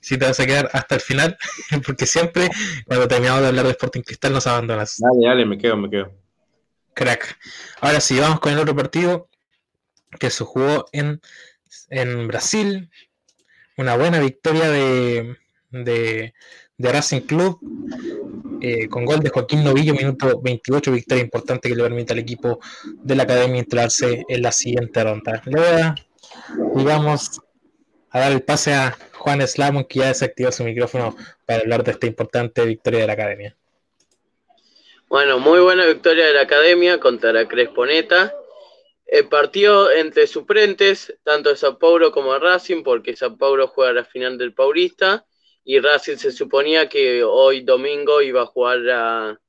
Si 0.00 0.18
te 0.18 0.26
vas 0.26 0.38
a 0.40 0.46
quedar 0.46 0.68
hasta 0.72 0.94
el 0.94 1.00
final, 1.00 1.38
porque 1.86 2.06
siempre 2.06 2.50
cuando 2.86 3.08
terminamos 3.08 3.42
de 3.42 3.48
hablar 3.48 3.64
de 3.64 3.70
Sporting 3.72 4.02
Cristal 4.02 4.32
nos 4.32 4.46
abandonas. 4.46 4.96
Dale, 4.98 5.26
dale, 5.26 5.46
me 5.46 5.58
quedo, 5.58 5.76
me 5.76 5.88
quedo. 5.88 6.12
Crack. 6.94 7.38
Ahora 7.80 8.00
sí, 8.00 8.18
vamos 8.18 8.40
con 8.40 8.52
el 8.52 8.58
otro 8.58 8.74
partido 8.74 9.28
que 10.18 10.30
se 10.30 10.44
jugó 10.44 10.86
en, 10.92 11.20
en 11.90 12.28
Brasil. 12.28 12.90
Una 13.76 13.96
buena 13.96 14.20
victoria 14.20 14.70
de, 14.70 15.36
de, 15.70 16.34
de 16.76 16.92
Racing 16.92 17.20
Club, 17.20 17.58
eh, 18.60 18.88
con 18.88 19.04
gol 19.04 19.20
de 19.20 19.30
Joaquín 19.30 19.62
Novillo, 19.62 19.94
minuto 19.94 20.40
28, 20.42 20.92
victoria 20.92 21.22
importante 21.22 21.68
que 21.68 21.74
le 21.74 21.82
permite 21.82 22.12
al 22.12 22.18
equipo 22.18 22.60
de 22.84 23.14
la 23.14 23.24
academia 23.24 23.60
entrarse 23.60 24.24
en 24.28 24.42
la 24.42 24.50
siguiente 24.50 25.02
ronda. 25.04 25.42
Le 25.46 25.60
voy 26.56 26.90
a 26.90 28.20
dar 28.20 28.32
el 28.32 28.42
pase 28.42 28.74
a 28.74 28.96
Juan 29.12 29.46
Slamon, 29.46 29.84
que 29.84 30.00
ya 30.00 30.08
desactivó 30.08 30.50
su 30.50 30.64
micrófono 30.64 31.16
para 31.46 31.60
hablar 31.60 31.84
de 31.84 31.92
esta 31.92 32.06
importante 32.06 32.64
victoria 32.64 33.00
de 33.00 33.06
la 33.06 33.12
academia. 33.12 33.56
Bueno, 35.08 35.38
muy 35.38 35.60
buena 35.60 35.86
victoria 35.86 36.26
de 36.26 36.32
la 36.32 36.42
academia 36.42 36.98
contra 36.98 37.32
la 37.32 37.46
Cresponeta. 37.46 38.34
El 39.06 39.28
partido 39.28 39.92
entre 39.92 40.26
suplentes, 40.26 41.14
tanto 41.22 41.50
de 41.50 41.56
Sao 41.56 41.78
Paulo 41.78 42.10
como 42.10 42.32
de 42.32 42.40
Racing, 42.40 42.82
porque 42.82 43.14
Sao 43.14 43.36
Paulo 43.36 43.68
juega 43.68 43.92
la 43.92 44.04
final 44.04 44.38
del 44.38 44.54
Paulista 44.54 45.24
y 45.64 45.80
Racing 45.80 46.16
se 46.16 46.30
suponía 46.30 46.88
que 46.88 47.24
hoy 47.24 47.62
domingo 47.62 48.20
iba 48.20 48.42
a 48.42 48.46
jugar 48.46 48.78
la, 48.78 49.40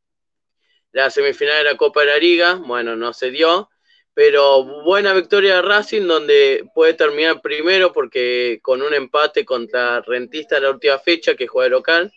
la 0.93 1.09
semifinal 1.09 1.57
de 1.57 1.63
la 1.65 1.77
Copa 1.77 2.01
de 2.01 2.07
la 2.07 2.17
Liga, 2.17 2.55
bueno, 2.55 2.95
no 2.95 3.11
se 3.11 3.31
dio, 3.31 3.69
pero 4.13 4.63
buena 4.83 5.13
victoria 5.13 5.57
de 5.57 5.61
Racing 5.61 6.07
donde 6.07 6.65
puede 6.73 6.93
terminar 6.93 7.41
primero 7.41 7.91
porque 7.91 8.59
con 8.61 8.81
un 8.81 8.93
empate 8.93 9.43
contra 9.43 9.99
Rentista 10.01 10.55
en 10.55 10.63
la 10.63 10.71
última 10.71 10.97
fecha 10.99 11.35
que 11.35 11.47
juega 11.47 11.69
local, 11.69 12.13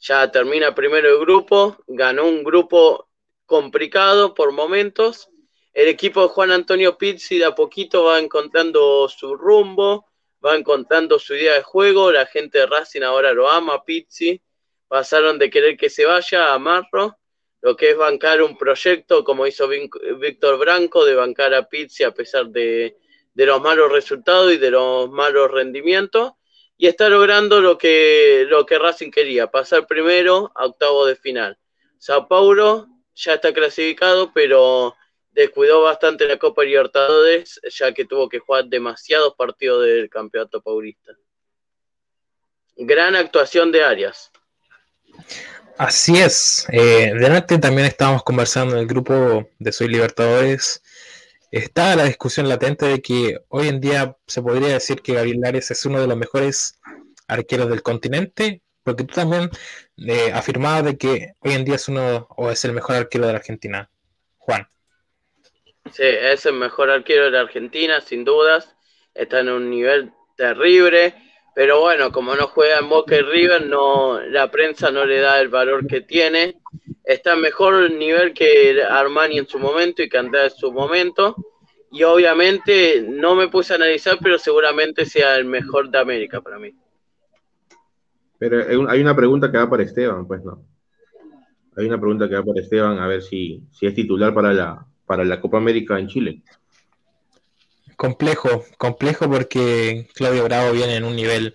ya 0.00 0.30
termina 0.30 0.74
primero 0.74 1.08
el 1.08 1.20
grupo, 1.20 1.76
ganó 1.86 2.26
un 2.26 2.42
grupo 2.42 3.08
complicado 3.46 4.34
por 4.34 4.50
momentos, 4.50 5.30
el 5.72 5.86
equipo 5.86 6.22
de 6.22 6.28
Juan 6.28 6.50
Antonio 6.50 6.98
Pizzi 6.98 7.38
de 7.38 7.44
a 7.44 7.54
poquito 7.54 8.04
va 8.04 8.18
encontrando 8.18 9.08
su 9.08 9.36
rumbo, 9.36 10.06
va 10.44 10.56
encontrando 10.56 11.18
su 11.18 11.34
idea 11.34 11.54
de 11.54 11.62
juego, 11.62 12.12
la 12.12 12.26
gente 12.26 12.58
de 12.58 12.66
Racing 12.66 13.02
ahora 13.02 13.32
lo 13.32 13.50
ama, 13.50 13.84
Pizzi, 13.84 14.40
pasaron 14.88 15.38
de 15.38 15.50
querer 15.50 15.76
que 15.76 15.90
se 15.90 16.04
vaya 16.04 16.46
a 16.46 16.54
amarlo, 16.54 17.18
lo 17.62 17.76
que 17.76 17.90
es 17.90 17.96
bancar 17.96 18.42
un 18.42 18.56
proyecto 18.56 19.24
como 19.24 19.46
hizo 19.46 19.68
Víctor 19.68 20.58
Branco, 20.58 21.04
de 21.04 21.14
bancar 21.14 21.54
a 21.54 21.68
Pizzi 21.68 22.04
a 22.04 22.12
pesar 22.12 22.46
de, 22.46 22.96
los 23.34 23.60
malos 23.60 23.90
resultados 23.90 24.52
y 24.52 24.56
de 24.56 24.70
los 24.70 25.10
malos 25.10 25.50
rendimientos, 25.50 26.32
y 26.78 26.86
está 26.86 27.08
logrando 27.08 27.60
lo 27.60 27.78
que, 27.78 28.44
lo 28.48 28.66
que 28.66 28.78
Racing 28.78 29.10
quería, 29.10 29.50
pasar 29.50 29.86
primero 29.86 30.52
a 30.54 30.66
octavo 30.66 31.06
de 31.06 31.16
final. 31.16 31.58
Sao 31.98 32.28
Paulo 32.28 32.86
ya 33.14 33.34
está 33.34 33.52
clasificado, 33.52 34.30
pero 34.34 34.94
descuidó 35.36 35.82
bastante 35.82 36.26
la 36.26 36.38
Copa 36.38 36.64
Libertadores, 36.64 37.60
ya 37.70 37.92
que 37.92 38.06
tuvo 38.06 38.28
que 38.28 38.38
jugar 38.38 38.64
demasiados 38.64 39.34
partidos 39.36 39.84
del 39.84 40.08
Campeonato 40.08 40.62
Paulista. 40.62 41.12
Gran 42.74 43.14
actuación 43.14 43.70
de 43.70 43.84
Arias. 43.84 44.32
Así 45.76 46.16
es. 46.16 46.66
Eh, 46.72 47.12
delante 47.18 47.58
también 47.58 47.86
estábamos 47.86 48.22
conversando 48.22 48.74
en 48.74 48.80
el 48.80 48.86
grupo 48.86 49.46
de 49.58 49.72
Soy 49.72 49.88
Libertadores. 49.88 50.82
Está 51.50 51.94
la 51.96 52.04
discusión 52.04 52.48
latente 52.48 52.86
de 52.86 53.02
que 53.02 53.38
hoy 53.48 53.68
en 53.68 53.80
día 53.80 54.16
se 54.26 54.40
podría 54.40 54.68
decir 54.68 55.02
que 55.02 55.14
Gabriel 55.14 55.44
Arias 55.44 55.70
es 55.70 55.84
uno 55.84 56.00
de 56.00 56.06
los 56.06 56.16
mejores 56.16 56.80
arqueros 57.28 57.68
del 57.68 57.82
continente, 57.82 58.62
porque 58.82 59.04
tú 59.04 59.14
también 59.14 59.50
eh, 59.98 60.32
afirmabas 60.32 60.84
de 60.84 60.96
que 60.96 61.34
hoy 61.40 61.52
en 61.52 61.64
día 61.66 61.74
es 61.74 61.88
uno 61.88 62.26
o 62.36 62.50
es 62.50 62.64
el 62.64 62.72
mejor 62.72 62.96
arquero 62.96 63.26
de 63.26 63.32
la 63.32 63.38
Argentina. 63.38 63.90
Juan. 64.38 64.66
Sí, 65.92 66.02
es 66.02 66.46
el 66.46 66.54
mejor 66.54 66.90
arquero 66.90 67.26
de 67.26 67.30
la 67.32 67.40
Argentina, 67.40 68.00
sin 68.00 68.24
dudas. 68.24 68.76
Está 69.14 69.40
en 69.40 69.48
un 69.50 69.70
nivel 69.70 70.12
terrible. 70.36 71.14
Pero 71.54 71.80
bueno, 71.80 72.12
como 72.12 72.34
no 72.34 72.48
juega 72.48 72.78
en 72.78 72.88
Boca 72.88 73.16
y 73.16 73.22
River, 73.22 73.66
no, 73.66 74.20
la 74.20 74.50
prensa 74.50 74.90
no 74.90 75.06
le 75.06 75.20
da 75.20 75.40
el 75.40 75.48
valor 75.48 75.86
que 75.86 76.02
tiene. 76.02 76.60
Está 77.02 77.34
en 77.34 77.40
mejor 77.40 77.90
nivel 77.92 78.34
que 78.34 78.82
Armani 78.82 79.38
en 79.38 79.46
su 79.46 79.58
momento 79.58 80.02
y 80.02 80.08
Cantá 80.08 80.44
en 80.44 80.50
su 80.50 80.72
momento. 80.72 81.36
Y 81.90 82.02
obviamente 82.02 83.02
no 83.08 83.34
me 83.34 83.48
puse 83.48 83.72
a 83.72 83.76
analizar, 83.76 84.18
pero 84.20 84.38
seguramente 84.38 85.06
sea 85.06 85.36
el 85.36 85.46
mejor 85.46 85.88
de 85.88 85.98
América 85.98 86.40
para 86.42 86.58
mí. 86.58 86.74
Pero 88.38 88.90
hay 88.90 89.00
una 89.00 89.16
pregunta 89.16 89.50
que 89.50 89.56
va 89.56 89.70
para 89.70 89.82
Esteban, 89.82 90.26
pues 90.26 90.44
no. 90.44 90.62
Hay 91.76 91.86
una 91.86 91.98
pregunta 91.98 92.28
que 92.28 92.34
va 92.34 92.42
para 92.42 92.60
Esteban, 92.60 92.98
a 92.98 93.06
ver 93.06 93.22
si, 93.22 93.62
si 93.70 93.86
es 93.86 93.94
titular 93.94 94.34
para 94.34 94.52
la, 94.52 94.86
para 95.06 95.24
la 95.24 95.40
Copa 95.40 95.58
América 95.58 95.98
en 95.98 96.08
Chile. 96.08 96.40
Complejo, 97.96 98.64
complejo 98.76 99.30
porque 99.30 100.08
Claudio 100.14 100.44
Bravo 100.44 100.72
viene 100.72 100.96
en 100.96 101.04
un 101.04 101.16
nivel 101.16 101.54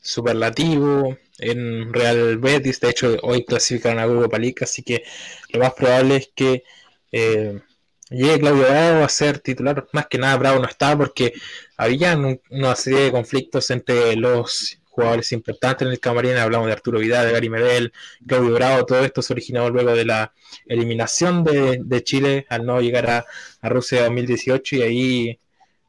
superlativo 0.00 1.18
en 1.38 1.92
Real 1.92 2.38
Betis, 2.38 2.80
de 2.80 2.90
hecho 2.90 3.16
hoy 3.22 3.44
clasificaron 3.44 3.98
a 3.98 4.04
Europa 4.04 4.38
League, 4.38 4.56
así 4.62 4.82
que 4.82 5.04
lo 5.50 5.60
más 5.60 5.74
probable 5.74 6.16
es 6.16 6.30
que 6.34 6.64
eh, 7.10 7.60
llegue 8.08 8.40
Claudio 8.40 8.62
Bravo 8.62 9.04
a 9.04 9.08
ser 9.08 9.38
titular, 9.40 9.86
más 9.92 10.06
que 10.06 10.18
nada 10.18 10.36
Bravo 10.36 10.60
no 10.60 10.68
estaba 10.68 10.96
porque 11.04 11.34
había 11.76 12.16
una 12.50 12.76
serie 12.76 13.00
de 13.00 13.12
conflictos 13.12 13.70
entre 13.70 14.16
los 14.16 14.78
jugadores 14.92 15.32
importantes 15.32 15.86
en 15.86 15.92
el 15.92 16.00
camarín, 16.00 16.36
hablamos 16.36 16.66
de 16.66 16.74
Arturo 16.74 16.98
Vidal, 16.98 17.26
de 17.26 17.32
Gary 17.32 17.48
Medel, 17.48 17.92
Claudio 18.26 18.52
Bravo, 18.52 18.84
todo 18.84 19.04
esto 19.04 19.22
se 19.22 19.32
originó 19.32 19.70
luego 19.70 19.94
de 19.94 20.04
la 20.04 20.34
eliminación 20.66 21.44
de, 21.44 22.04
Chile 22.04 22.46
al 22.50 22.66
no 22.66 22.80
llegar 22.80 23.10
a, 23.10 23.26
Rusia 23.62 24.02
2018 24.04 24.76
y 24.76 24.82
ahí 24.82 25.40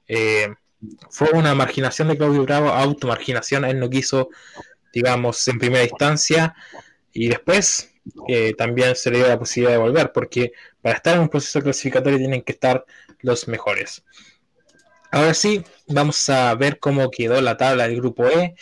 eh, 0.07 0.53
fue 1.09 1.31
una 1.33 1.53
marginación 1.53 2.07
de 2.07 2.17
Claudio 2.17 2.43
Bravo, 2.43 2.69
automarginación, 2.69 3.65
él 3.65 3.79
no 3.79 3.89
quiso, 3.89 4.29
digamos, 4.93 5.45
en 5.47 5.59
primera 5.59 5.83
instancia 5.83 6.55
y 7.11 7.27
después 7.27 7.93
eh, 8.29 8.53
también 8.57 8.95
se 8.95 9.11
le 9.11 9.17
dio 9.17 9.27
la 9.27 9.39
posibilidad 9.39 9.73
de 9.73 9.81
volver, 9.81 10.11
porque 10.13 10.53
para 10.81 10.95
estar 10.95 11.15
en 11.15 11.21
un 11.21 11.29
proceso 11.29 11.61
clasificatorio 11.61 12.17
tienen 12.17 12.41
que 12.41 12.53
estar 12.53 12.85
los 13.19 13.47
mejores. 13.49 14.03
Ahora 15.11 15.33
sí, 15.33 15.63
vamos 15.87 16.27
a 16.29 16.55
ver 16.55 16.79
cómo 16.79 17.11
quedó 17.11 17.39
la 17.41 17.55
tabla 17.55 17.87
del 17.87 17.97
grupo 17.97 18.25
E. 18.27 18.55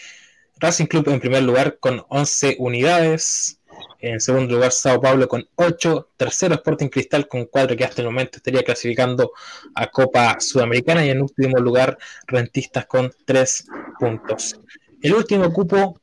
Racing 0.62 0.86
Club 0.86 1.10
en 1.10 1.20
primer 1.20 1.42
lugar 1.42 1.80
con 1.80 2.06
11 2.08 2.58
unidades. 2.60 3.60
En 4.00 4.22
segundo 4.22 4.54
lugar, 4.54 4.72
Sao 4.72 5.02
Paulo 5.02 5.28
con 5.28 5.48
8. 5.56 6.10
Tercero, 6.16 6.54
Sporting 6.54 6.88
Cristal 6.88 7.28
con 7.28 7.46
4, 7.46 7.76
que 7.76 7.84
hasta 7.84 8.02
el 8.02 8.08
momento 8.08 8.38
estaría 8.38 8.62
clasificando 8.62 9.32
a 9.74 9.88
Copa 9.88 10.40
Sudamericana. 10.40 11.04
Y 11.04 11.10
en 11.10 11.24
último 11.24 11.58
lugar, 11.58 11.98
Rentistas 12.28 12.86
con 12.86 13.12
3 13.26 13.66
puntos. 14.00 14.60
El 15.02 15.16
último 15.16 15.52
cupo 15.52 16.00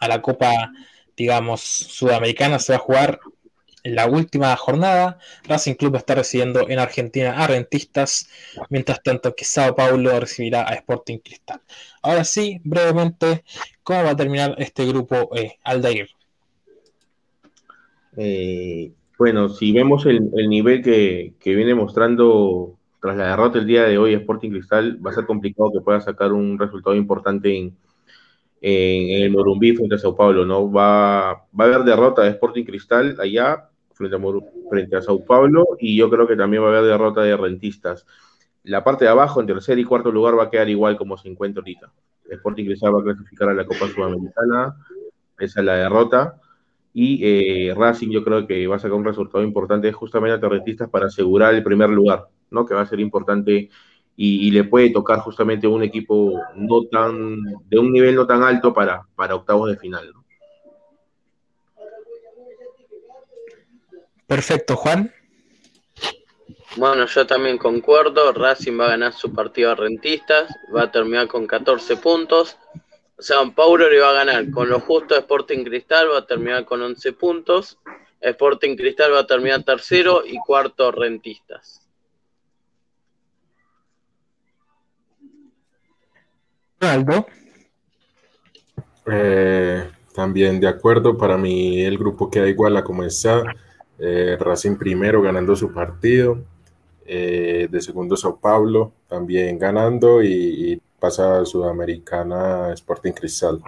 a 0.00 0.08
la 0.08 0.20
Copa, 0.20 0.72
digamos, 1.16 1.60
Sudamericana 1.60 2.58
se 2.58 2.72
va 2.72 2.78
a 2.78 2.82
jugar 2.82 3.20
en 3.82 3.94
la 3.94 4.06
última 4.06 4.54
jornada. 4.56 5.18
Racing 5.44 5.74
Club 5.74 5.96
está 5.96 6.14
recibiendo 6.14 6.68
en 6.68 6.78
Argentina 6.78 7.32
a 7.32 7.46
Rentistas, 7.46 8.28
mientras 8.68 9.02
tanto 9.02 9.34
que 9.34 9.44
Sao 9.44 9.74
Paulo 9.74 10.18
recibirá 10.20 10.68
a 10.68 10.74
Sporting 10.74 11.18
Cristal. 11.18 11.60
Ahora 12.02 12.24
sí, 12.24 12.60
brevemente, 12.64 13.44
¿cómo 13.82 14.04
va 14.04 14.10
a 14.10 14.16
terminar 14.16 14.54
este 14.58 14.86
grupo 14.86 15.30
eh, 15.36 15.58
Aldair? 15.64 16.08
Eh, 18.16 18.92
bueno, 19.18 19.48
si 19.48 19.72
vemos 19.72 20.06
el, 20.06 20.30
nivel 20.48 20.82
que, 20.82 21.34
viene 21.44 21.74
mostrando 21.74 22.76
tras 23.00 23.16
la 23.16 23.28
derrota 23.28 23.58
el 23.58 23.66
día 23.66 23.84
de 23.84 23.98
hoy 23.98 24.14
Sporting 24.14 24.50
Cristal, 24.50 25.04
va 25.04 25.10
a 25.10 25.14
ser 25.14 25.26
complicado 25.26 25.70
que 25.72 25.80
pueda 25.80 26.00
sacar 26.00 26.32
un 26.32 26.58
resultado 26.58 26.96
importante 26.96 27.56
en, 27.56 27.76
el 28.62 29.30
Morumbí 29.30 29.74
frente 29.74 29.94
a 29.94 29.98
Sao 29.98 30.14
Paulo, 30.14 30.44
¿no? 30.44 30.70
Va, 30.70 31.46
va 31.58 31.64
a 31.64 31.66
haber 31.66 31.84
derrota 31.84 32.22
de 32.22 32.30
Sporting 32.30 32.64
Cristal 32.64 33.16
allá 33.18 33.69
frente 34.00 34.16
a, 34.16 34.68
frente 34.70 34.96
a 34.96 35.02
Sao 35.02 35.24
Paulo 35.24 35.66
y 35.78 35.96
yo 35.96 36.08
creo 36.08 36.26
que 36.26 36.36
también 36.36 36.62
va 36.62 36.68
a 36.68 36.70
haber 36.70 36.84
derrota 36.84 37.22
de 37.22 37.36
Rentistas. 37.36 38.06
La 38.62 38.82
parte 38.82 39.04
de 39.04 39.10
abajo, 39.10 39.40
en 39.40 39.46
tercer 39.46 39.78
y 39.78 39.84
cuarto 39.84 40.10
lugar, 40.10 40.38
va 40.38 40.44
a 40.44 40.50
quedar 40.50 40.68
igual 40.68 40.96
como 40.96 41.16
se 41.16 41.28
encuentra 41.28 41.60
ahorita. 41.60 41.92
Sporting 42.30 42.64
Cristal 42.64 42.94
va 42.94 43.00
a 43.00 43.04
clasificar 43.04 43.48
a 43.48 43.54
la 43.54 43.64
Copa 43.64 43.88
Sudamericana, 43.88 44.76
esa 45.38 45.60
es 45.60 45.66
la 45.66 45.76
derrota. 45.76 46.40
Y 46.92 47.20
eh, 47.22 47.74
Racing 47.74 48.10
yo 48.10 48.24
creo 48.24 48.46
que 48.46 48.66
va 48.66 48.76
a 48.76 48.78
sacar 48.78 48.96
un 48.96 49.04
resultado 49.04 49.44
importante 49.44 49.92
justamente 49.92 50.44
a 50.44 50.48
Rentistas 50.48 50.88
para 50.88 51.06
asegurar 51.06 51.54
el 51.54 51.62
primer 51.62 51.90
lugar, 51.90 52.26
¿no? 52.50 52.66
Que 52.66 52.74
va 52.74 52.82
a 52.82 52.86
ser 52.86 53.00
importante 53.00 53.70
y, 54.16 54.50
le 54.50 54.64
puede 54.64 54.90
tocar 54.90 55.20
justamente 55.20 55.66
un 55.66 55.82
equipo 55.82 56.38
no 56.54 56.84
tan, 56.90 57.42
de 57.68 57.78
un 57.78 57.90
nivel 57.90 58.14
no 58.14 58.26
tan 58.26 58.42
alto 58.42 58.74
para, 58.74 59.06
para 59.14 59.34
octavos 59.34 59.70
de 59.70 59.78
final, 59.78 60.12
Perfecto, 64.30 64.76
Juan. 64.76 65.12
Bueno, 66.76 67.04
yo 67.06 67.26
también 67.26 67.58
concuerdo. 67.58 68.32
Racing 68.32 68.78
va 68.78 68.86
a 68.86 68.90
ganar 68.90 69.12
su 69.12 69.32
partido 69.34 69.72
a 69.72 69.74
Rentistas, 69.74 70.48
va 70.72 70.84
a 70.84 70.92
terminar 70.92 71.26
con 71.26 71.48
14 71.48 71.96
puntos. 71.96 72.56
San 73.18 73.52
Paulo 73.56 73.90
le 73.90 73.98
va 73.98 74.10
a 74.10 74.24
ganar 74.24 74.48
con 74.52 74.68
lo 74.68 74.78
justo 74.78 75.16
a 75.16 75.18
Sporting 75.18 75.64
Cristal, 75.64 76.12
va 76.12 76.18
a 76.18 76.26
terminar 76.26 76.64
con 76.64 76.80
11 76.80 77.12
puntos. 77.14 77.76
Sporting 78.20 78.76
Cristal 78.76 79.12
va 79.12 79.18
a 79.18 79.26
terminar 79.26 79.64
tercero 79.64 80.22
y 80.24 80.38
cuarto 80.46 80.92
Rentistas. 80.92 81.84
Aldo. 86.78 87.26
Eh, 89.10 89.90
también 90.14 90.60
de 90.60 90.68
acuerdo, 90.68 91.18
para 91.18 91.36
mí 91.36 91.82
el 91.82 91.98
grupo 91.98 92.30
queda 92.30 92.46
igual 92.46 92.76
a 92.76 92.84
como 92.84 93.02
está. 93.02 93.42
Eh, 94.02 94.38
Racing 94.40 94.76
primero 94.76 95.20
ganando 95.20 95.54
su 95.54 95.72
partido, 95.74 96.42
eh, 97.04 97.68
de 97.70 97.80
segundo 97.82 98.16
Sao 98.16 98.38
Paulo 98.38 98.92
también 99.06 99.58
ganando 99.58 100.22
y, 100.22 100.80
pasa 100.98 101.40
a 101.40 101.44
Sudamericana 101.46 102.72
Sporting 102.74 103.12
Cristal. 103.12 103.62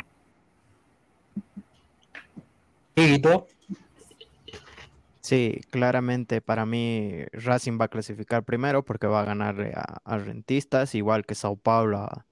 Sí, 5.20 5.60
claramente 5.70 6.40
para 6.42 6.66
mí 6.66 7.24
Racing 7.32 7.78
va 7.80 7.86
a 7.86 7.88
clasificar 7.88 8.42
primero 8.42 8.84
porque 8.84 9.06
va 9.06 9.20
a 9.20 9.24
ganar 9.24 9.56
a, 10.04 10.18
Rentistas, 10.18 10.94
igual 10.94 11.24
que 11.24 11.34
Sao 11.34 11.56
Paulo 11.56 11.98
a 11.98 12.26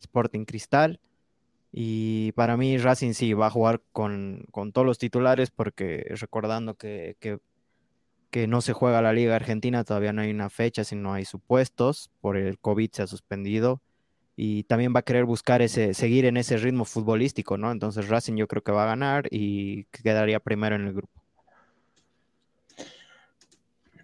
Sporting 0.00 0.44
Cristal. 0.44 1.00
Y 1.76 2.30
para 2.32 2.56
mí 2.56 2.78
Racing 2.78 3.14
sí 3.14 3.32
va 3.32 3.48
a 3.48 3.50
jugar 3.50 3.82
con, 3.90 4.46
todos 4.72 4.86
los 4.86 4.96
titulares 4.96 5.50
porque 5.50 6.06
recordando 6.20 6.74
que, 6.74 7.16
que, 7.18 8.46
no 8.46 8.60
se 8.60 8.72
juega 8.72 9.02
la 9.02 9.12
Liga 9.12 9.34
Argentina, 9.34 9.82
todavía 9.82 10.12
no 10.12 10.22
hay 10.22 10.30
una 10.30 10.50
fecha, 10.50 10.84
sino 10.84 11.12
hay 11.12 11.24
supuestos, 11.24 12.10
por 12.20 12.36
el 12.36 12.60
COVID 12.60 12.90
se 12.92 13.02
ha 13.02 13.06
suspendido 13.08 13.80
y 14.36 14.62
también 14.64 14.94
va 14.94 15.00
a 15.00 15.04
querer 15.04 15.24
buscar 15.24 15.62
ese, 15.62 15.94
seguir 15.94 16.26
en 16.26 16.36
ese 16.36 16.58
ritmo 16.58 16.84
futbolístico, 16.84 17.58
¿no? 17.58 17.72
Entonces 17.72 18.08
Racing 18.08 18.36
yo 18.36 18.46
creo 18.46 18.62
que 18.62 18.70
va 18.70 18.84
a 18.84 18.86
ganar 18.86 19.26
y 19.32 19.84
quedaría 19.86 20.38
primero 20.38 20.76
en 20.76 20.86
el 20.86 20.92
grupo. 20.92 21.24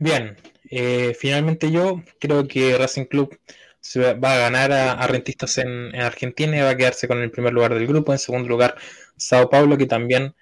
Bien, 0.00 0.36
eh, 0.70 1.14
finalmente 1.16 1.70
yo 1.70 2.02
creo 2.18 2.48
que 2.48 2.76
Racing 2.76 3.04
Club 3.04 3.38
se 3.80 4.14
va 4.14 4.34
a 4.34 4.38
ganar 4.38 4.72
a, 4.72 5.06
Rentistas 5.06 5.58
en, 5.58 5.94
Argentina 5.96 6.56
y 6.56 6.60
va 6.60 6.70
a 6.70 6.76
quedarse 6.76 7.08
con 7.08 7.18
el 7.18 7.30
primer 7.30 7.52
lugar 7.52 7.74
del 7.74 7.86
grupo. 7.86 8.12
En 8.12 8.18
segundo 8.18 8.48
lugar, 8.48 8.76
Sao 9.16 9.48
Paulo, 9.48 9.76
que 9.78 9.86
también 9.86 10.34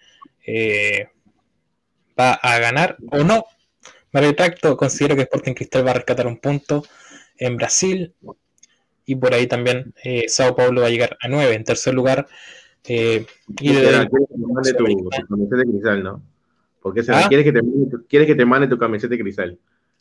eh, 0.47 1.09
va 2.19 2.33
a 2.33 2.59
ganar 2.59 2.97
o 3.11 3.25
no. 3.25 3.45
Me 4.13 4.21
retracto, 4.21 4.77
considero 4.77 5.17
que 5.17 5.23
Sporting 5.23 5.55
Cristal 5.55 5.87
va 5.87 5.93
a 5.93 5.95
rescatar 5.95 6.27
un 6.27 6.39
punto 6.39 6.85
en 7.37 7.57
Brasil. 7.57 8.15
Y 9.07 9.15
por 9.17 9.33
ahí 9.33 9.47
también 9.47 9.95
eh, 10.05 10.25
Sao 10.29 10.55
Paulo 10.55 10.83
va 10.83 10.89
a 10.89 10.91
llegar 10.91 11.17
a 11.21 11.29
9. 11.29 11.55
En 11.55 11.65
tercer 11.65 11.95
lugar, 11.95 12.27
eh, 12.85 13.27
y 13.61 13.73
de, 13.73 13.81
¿Quieres 13.83 14.09
que 14.09 14.27
te 14.27 14.39
mande 14.39 14.73
tu, 14.73 14.85
camiseta 15.29 15.57
de 15.57 15.65
cristal, 15.65 16.03
no? 16.03 16.23
Porque 16.81 17.03
se 17.03 17.13
¿Ah? 17.13 17.27
¿quieres, 17.29 17.45
que 17.45 17.53
te, 17.53 17.61
¿quieres 18.09 18.27
que 18.27 18.35
te 18.35 18.47
mande 18.47 18.69
tu 18.69 18.79
camiseta 18.79 19.15
de 19.15 19.21
cristal? 19.21 19.59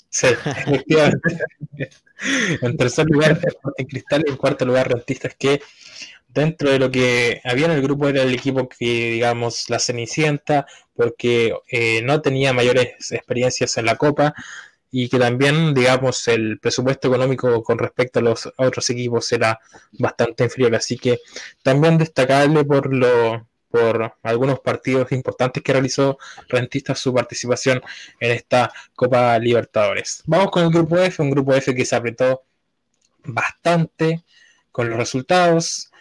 Sí, 0.10 0.28
efectivamente. 0.28 1.38
en 2.62 2.78
tercer 2.78 3.06
lugar, 3.08 3.40
en 3.78 3.88
Cristal. 3.88 4.24
En 4.28 4.38
cuarto 4.38 4.66
lugar, 4.66 4.90
Rentistas, 4.90 5.36
que 5.36 5.62
dentro 6.28 6.70
de 6.70 6.80
lo 6.80 6.92
que 6.92 7.42
había 7.44 7.66
en 7.66 7.72
el 7.72 7.82
grupo 7.82 8.08
era 8.08 8.24
el 8.24 8.34
equipo 8.34 8.68
que, 8.70 9.12
digamos, 9.12 9.70
la 9.70 9.80
Cenicienta, 9.80 10.66
porque 10.94 11.54
eh, 11.72 12.02
no 12.04 12.22
tenía 12.22 12.54
mayores 12.54 13.12
experiencias 13.12 13.78
en 13.78 13.86
la 13.86 13.96
Copa 13.96 14.34
y 14.92 15.10
que 15.10 15.20
también, 15.20 15.74
digamos, 15.74 16.28
el 16.28 16.60
presupuesto 16.60 17.10
económico 17.10 17.62
con 17.64 17.78
respecto 17.78 18.20
a 18.20 18.22
los 18.24 18.50
otros 18.58 18.90
equipos 18.90 19.32
era 19.32 19.60
bastante 19.94 20.46
inferior. 20.46 20.76
Así 20.76 20.98
que 20.98 21.20
también 21.62 21.98
destacable 21.98 22.64
por 22.64 22.94
lo 22.94 23.48
por 23.70 24.16
algunos 24.24 24.60
partidos 24.60 25.12
importantes 25.12 25.62
que 25.64 25.74
realizó 25.74 26.18
Rentistas 26.48 27.00
su 27.00 27.14
participación 27.14 27.82
en 28.20 28.32
esta 28.32 28.72
Copa 28.96 29.38
Libertadores. 29.40 30.24
Vamos 30.26 30.52
con 30.52 30.64
el 30.64 30.70
grupo 30.70 30.98
F, 30.98 31.22
un 31.22 31.32
grupo 31.32 31.54
F 31.54 31.74
que 31.76 31.86
se 31.86 31.96
apretó 31.96 32.44
bastante 33.24 34.24
con 34.72 34.90
los 34.90 34.98
resultados. 34.98 35.92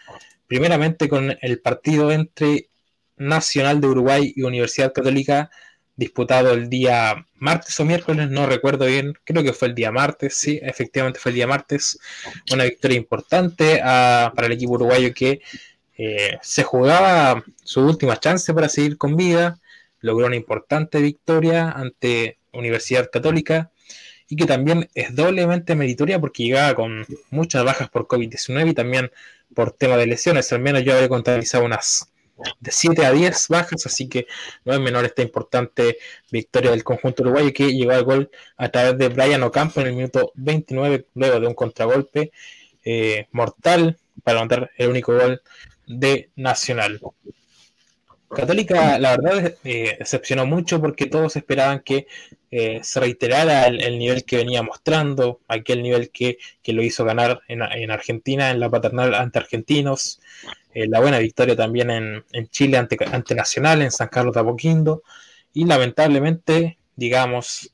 Primeramente 0.46 1.08
con 1.08 1.36
el 1.40 1.60
partido 1.60 2.12
entre 2.12 2.68
Nacional 3.16 3.80
de 3.80 3.88
Uruguay 3.88 4.32
y 4.36 4.42
Universidad 4.42 4.92
Católica 4.92 5.50
disputado 5.96 6.52
el 6.52 6.68
día 6.68 7.26
martes 7.36 7.80
o 7.80 7.84
miércoles, 7.84 8.28
no 8.30 8.46
recuerdo 8.46 8.84
bien, 8.84 9.14
creo 9.24 9.42
que 9.42 9.54
fue 9.54 9.68
el 9.68 9.74
día 9.74 9.90
martes, 9.90 10.34
sí, 10.34 10.60
efectivamente 10.62 11.18
fue 11.18 11.30
el 11.30 11.36
día 11.36 11.46
martes, 11.46 11.98
una 12.52 12.64
victoria 12.64 12.98
importante 12.98 13.80
ah, 13.82 14.30
para 14.34 14.46
el 14.46 14.52
equipo 14.52 14.72
uruguayo 14.72 15.14
que 15.14 15.40
eh, 15.98 16.38
se 16.42 16.62
jugaba 16.62 17.44
su 17.64 17.80
última 17.84 18.18
chance 18.18 18.52
para 18.52 18.68
seguir 18.68 18.98
con 18.98 19.16
vida, 19.16 19.58
logró 20.00 20.26
una 20.26 20.36
importante 20.36 21.00
victoria 21.00 21.70
ante 21.70 22.38
Universidad 22.52 23.10
Católica 23.10 23.70
y 24.28 24.36
que 24.36 24.46
también 24.46 24.88
es 24.94 25.14
doblemente 25.14 25.74
meritoria 25.74 26.20
porque 26.20 26.44
llegaba 26.44 26.74
con 26.74 27.06
muchas 27.30 27.64
bajas 27.64 27.88
por 27.88 28.06
COVID-19 28.06 28.70
y 28.70 28.74
también 28.74 29.10
por 29.54 29.72
tema 29.72 29.96
de 29.96 30.06
lesiones, 30.06 30.52
al 30.52 30.60
menos 30.60 30.82
yo 30.84 30.94
había 30.94 31.08
contabilizado 31.08 31.64
unas 31.64 32.12
de 32.60 32.70
7 32.70 33.06
a 33.06 33.12
10 33.12 33.48
bajas, 33.48 33.86
así 33.86 34.08
que 34.08 34.26
no 34.64 34.74
es 34.74 34.80
menor 34.80 35.04
esta 35.04 35.22
importante 35.22 35.96
victoria 36.30 36.70
del 36.70 36.84
conjunto 36.84 37.22
uruguayo 37.22 37.52
que 37.54 37.72
llegó 37.72 37.92
al 37.92 38.04
gol 38.04 38.30
a 38.56 38.68
través 38.68 38.98
de 38.98 39.08
Brian 39.08 39.42
Ocampo 39.42 39.80
en 39.80 39.86
el 39.86 39.94
minuto 39.94 40.32
29, 40.34 41.06
luego 41.14 41.40
de 41.40 41.46
un 41.46 41.54
contragolpe 41.54 42.32
eh, 42.84 43.26
mortal 43.32 43.98
para 44.22 44.40
anotar 44.40 44.70
el 44.76 44.90
único 44.90 45.14
gol 45.14 45.40
de 45.86 46.30
Nacional. 46.36 47.00
Católica, 48.28 48.98
la 48.98 49.16
verdad, 49.16 49.54
eh, 49.64 49.96
decepcionó 49.98 50.46
mucho 50.46 50.80
porque 50.80 51.06
todos 51.06 51.36
esperaban 51.36 51.80
que 51.80 52.06
eh, 52.50 52.80
se 52.82 53.00
reiterara 53.00 53.66
el, 53.66 53.98
nivel 53.98 54.24
que 54.24 54.36
venía 54.36 54.62
mostrando, 54.62 55.40
aquel 55.46 55.82
nivel 55.82 56.10
que, 56.10 56.38
lo 56.66 56.82
hizo 56.82 57.04
ganar 57.04 57.40
en, 57.48 57.90
Argentina, 57.90 58.50
en 58.50 58.60
la 58.60 58.68
paternal 58.68 59.14
ante 59.14 59.38
argentinos, 59.38 60.20
eh, 60.74 60.86
la 60.88 61.00
buena 61.00 61.18
victoria 61.18 61.54
también 61.56 61.90
en, 61.90 62.48
Chile 62.48 62.78
ante, 62.78 62.96
ante, 63.12 63.34
Nacional, 63.34 63.82
en 63.82 63.92
San 63.92 64.08
Carlos 64.08 64.34
de 64.34 64.40
Apoquindo, 64.40 65.02
y 65.52 65.64
lamentablemente, 65.64 66.78
digamos, 66.96 67.72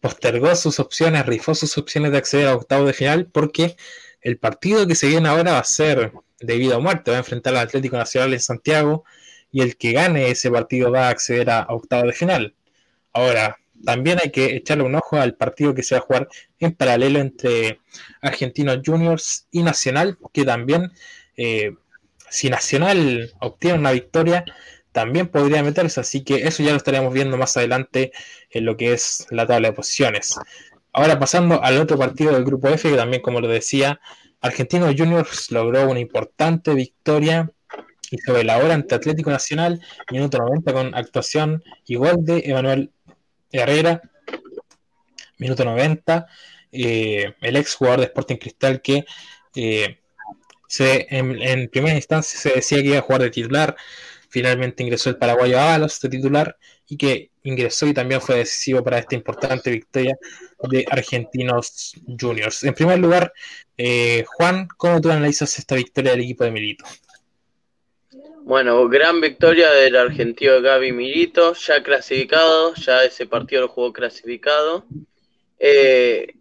postergó 0.00 0.54
sus 0.56 0.80
opciones, 0.80 1.26
rifó 1.26 1.54
sus 1.54 1.76
opciones 1.76 2.12
de 2.12 2.18
acceder 2.18 2.48
a 2.48 2.56
octavo 2.56 2.86
de 2.86 2.92
final 2.92 3.26
porque 3.26 3.76
el 4.20 4.38
partido 4.38 4.86
que 4.86 4.94
se 4.94 5.08
viene 5.08 5.28
ahora 5.28 5.52
va 5.52 5.58
a 5.58 5.64
ser 5.64 6.12
debido 6.42 6.76
a 6.76 6.80
muerte, 6.80 7.10
va 7.10 7.18
a 7.18 7.20
enfrentar 7.20 7.54
al 7.54 7.66
Atlético 7.66 7.96
Nacional 7.96 8.32
en 8.32 8.40
Santiago 8.40 9.04
y 9.50 9.60
el 9.60 9.76
que 9.76 9.92
gane 9.92 10.30
ese 10.30 10.50
partido 10.50 10.90
va 10.90 11.08
a 11.08 11.10
acceder 11.10 11.50
a, 11.50 11.66
octavo 11.68 12.06
de 12.06 12.12
final. 12.12 12.54
Ahora, 13.12 13.58
también 13.84 14.18
hay 14.22 14.30
que 14.30 14.56
echarle 14.56 14.84
un 14.84 14.94
ojo 14.94 15.16
al 15.16 15.34
partido 15.34 15.74
que 15.74 15.82
se 15.82 15.94
va 15.94 16.00
a 16.00 16.04
jugar 16.04 16.28
en 16.58 16.72
paralelo 16.72 17.18
entre 17.18 17.80
Argentinos 18.22 18.80
Juniors 18.84 19.46
y 19.50 19.62
Nacional, 19.62 20.18
que 20.32 20.44
también, 20.44 20.92
eh, 21.36 21.74
si 22.30 22.48
Nacional 22.48 23.32
obtiene 23.40 23.78
una 23.78 23.92
victoria, 23.92 24.44
también 24.92 25.28
podría 25.28 25.62
meterse, 25.62 26.00
así 26.00 26.22
que 26.22 26.46
eso 26.46 26.62
ya 26.62 26.70
lo 26.70 26.76
estaremos 26.76 27.12
viendo 27.12 27.36
más 27.36 27.56
adelante 27.56 28.12
en 28.50 28.64
lo 28.66 28.76
que 28.76 28.92
es 28.92 29.26
la 29.30 29.46
tabla 29.46 29.68
de 29.68 29.74
posiciones. 29.74 30.38
Ahora 30.92 31.18
pasando 31.18 31.62
al 31.62 31.78
otro 31.78 31.98
partido 31.98 32.32
del 32.32 32.44
grupo 32.44 32.68
F, 32.68 32.90
que 32.90 32.96
también, 32.96 33.22
como 33.22 33.40
lo 33.40 33.48
decía, 33.48 34.00
Argentinos 34.42 34.94
Juniors 34.98 35.50
logró 35.52 35.88
una 35.88 36.00
importante 36.00 36.74
victoria 36.74 37.50
y 38.10 38.18
sobre 38.18 38.44
la 38.44 38.58
hora 38.58 38.74
ante 38.74 38.94
Atlético 38.94 39.30
Nacional, 39.30 39.80
minuto 40.10 40.36
90 40.38 40.72
con 40.72 40.94
actuación 40.94 41.62
gol 41.88 42.16
de 42.24 42.42
Emanuel 42.44 42.90
Herrera, 43.50 44.02
minuto 45.38 45.64
90, 45.64 46.26
eh, 46.72 47.34
el 47.40 47.56
ex 47.56 47.74
jugador 47.74 48.00
de 48.00 48.06
Sporting 48.06 48.36
Cristal 48.36 48.82
que 48.82 49.04
eh, 49.54 49.98
se, 50.66 51.06
en, 51.10 51.68
primera 51.68 51.94
instancia 51.94 52.38
se 52.38 52.50
decía 52.50 52.82
que 52.82 52.88
iba 52.88 52.98
a 52.98 53.02
jugar 53.02 53.22
de 53.22 53.30
titular, 53.30 53.76
finalmente 54.32 54.82
ingresó 54.82 55.10
el 55.10 55.18
paraguayo 55.18 55.60
Ábalos 55.60 56.00
de 56.00 56.08
titular 56.08 56.56
y 56.88 56.96
que 56.96 57.30
ingresó 57.42 57.86
y 57.86 57.92
también 57.92 58.22
fue 58.22 58.36
decisivo 58.36 58.82
para 58.82 58.98
esta 58.98 59.14
importante 59.14 59.70
victoria 59.70 60.16
de 60.70 60.86
Argentinos 60.90 61.92
Juniors. 62.18 62.64
En 62.64 62.72
primer 62.72 62.98
lugar, 62.98 63.34
eh, 63.76 64.24
Juan, 64.26 64.68
¿cómo 64.78 65.02
tú 65.02 65.10
analizas 65.10 65.58
esta 65.58 65.74
victoria 65.74 66.12
del 66.12 66.22
equipo 66.22 66.44
de 66.44 66.50
Milito? 66.50 66.84
Bueno, 68.44 68.88
gran 68.88 69.20
victoria 69.20 69.70
del 69.70 69.96
argentino 69.96 70.62
Gaby 70.62 70.92
Milito, 70.92 71.52
ya 71.52 71.82
clasificado, 71.82 72.74
ya 72.74 73.04
ese 73.04 73.26
partido 73.26 73.62
lo 73.62 73.68
jugó 73.68 73.92
clasificado. 73.92 74.86
Eh, 75.58 76.36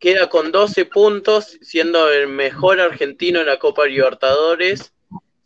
queda 0.00 0.28
con 0.28 0.50
12 0.50 0.84
puntos, 0.86 1.58
siendo 1.62 2.10
el 2.10 2.26
mejor 2.26 2.80
argentino 2.80 3.40
en 3.40 3.46
la 3.46 3.60
Copa 3.60 3.86
Libertadores, 3.86 4.92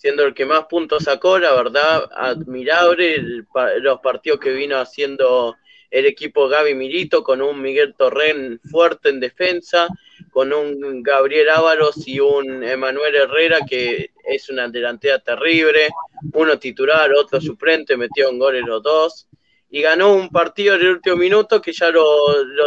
siendo 0.01 0.24
el 0.24 0.32
que 0.32 0.47
más 0.47 0.64
puntos 0.64 1.05
sacó, 1.05 1.39
la 1.39 1.52
verdad, 1.52 2.09
admirable 2.16 3.44
los 3.81 4.01
partidos 4.01 4.40
que 4.40 4.51
vino 4.51 4.78
haciendo 4.78 5.59
el 5.90 6.06
equipo 6.06 6.48
Gaby 6.48 6.74
Milito, 6.74 7.22
con 7.22 7.43
un 7.43 7.60
Miguel 7.60 7.94
Torren 7.98 8.59
fuerte 8.60 9.10
en 9.10 9.20
defensa, 9.20 9.89
con 10.31 10.55
un 10.55 11.02
Gabriel 11.02 11.51
Ávaros 11.51 12.09
y 12.09 12.18
un 12.18 12.64
Emanuel 12.64 13.14
Herrera 13.14 13.59
que 13.68 14.12
es 14.24 14.48
una 14.48 14.68
delantera 14.68 15.18
terrible, 15.18 15.90
uno 16.32 16.59
titular, 16.59 17.12
otro 17.12 17.39
suplente, 17.39 17.98
metió 17.98 18.31
un 18.31 18.39
gol 18.39 18.56
en 18.56 18.66
los 18.66 18.82
dos 18.82 19.28
y 19.68 19.82
ganó 19.82 20.14
un 20.14 20.31
partido 20.31 20.77
en 20.77 20.81
el 20.81 20.93
último 20.93 21.16
minuto 21.16 21.60
que 21.60 21.74
ya 21.74 21.90
lo, 21.90 22.06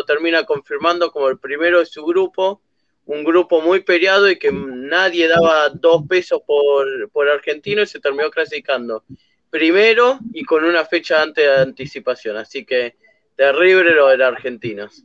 termina 0.05 0.43
confirmando 0.45 1.11
como 1.11 1.29
el 1.29 1.39
primero 1.39 1.79
de 1.79 1.87
su 1.87 2.05
grupo, 2.05 2.61
un 3.05 3.23
grupo 3.23 3.61
muy 3.61 3.81
peleado 3.81 4.29
y 4.29 4.37
que 4.37 4.51
nadie 4.51 5.27
daba 5.27 5.69
dos 5.69 6.03
pesos 6.07 6.41
por, 6.45 7.09
por 7.11 7.29
argentino 7.29 7.81
y 7.81 7.87
se 7.87 7.99
terminó 7.99 8.29
clasificando. 8.29 9.03
Primero 9.49 10.19
y 10.33 10.43
con 10.43 10.63
una 10.63 10.85
fecha 10.85 11.21
antes 11.21 11.45
de 11.45 11.61
anticipación, 11.61 12.37
así 12.37 12.65
que 12.65 12.95
terrible 13.35 13.91
lo 13.93 14.07
de 14.07 14.17
los 14.17 14.27
argentinos. 14.27 15.03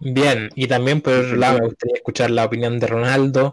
Bien, 0.00 0.50
y 0.54 0.68
también 0.68 1.00
por 1.00 1.14
otro 1.14 1.36
lado 1.36 1.58
me 1.58 1.66
gustaría 1.66 1.96
escuchar 1.96 2.30
la 2.30 2.44
opinión 2.44 2.78
de 2.78 2.86
Ronaldo, 2.86 3.52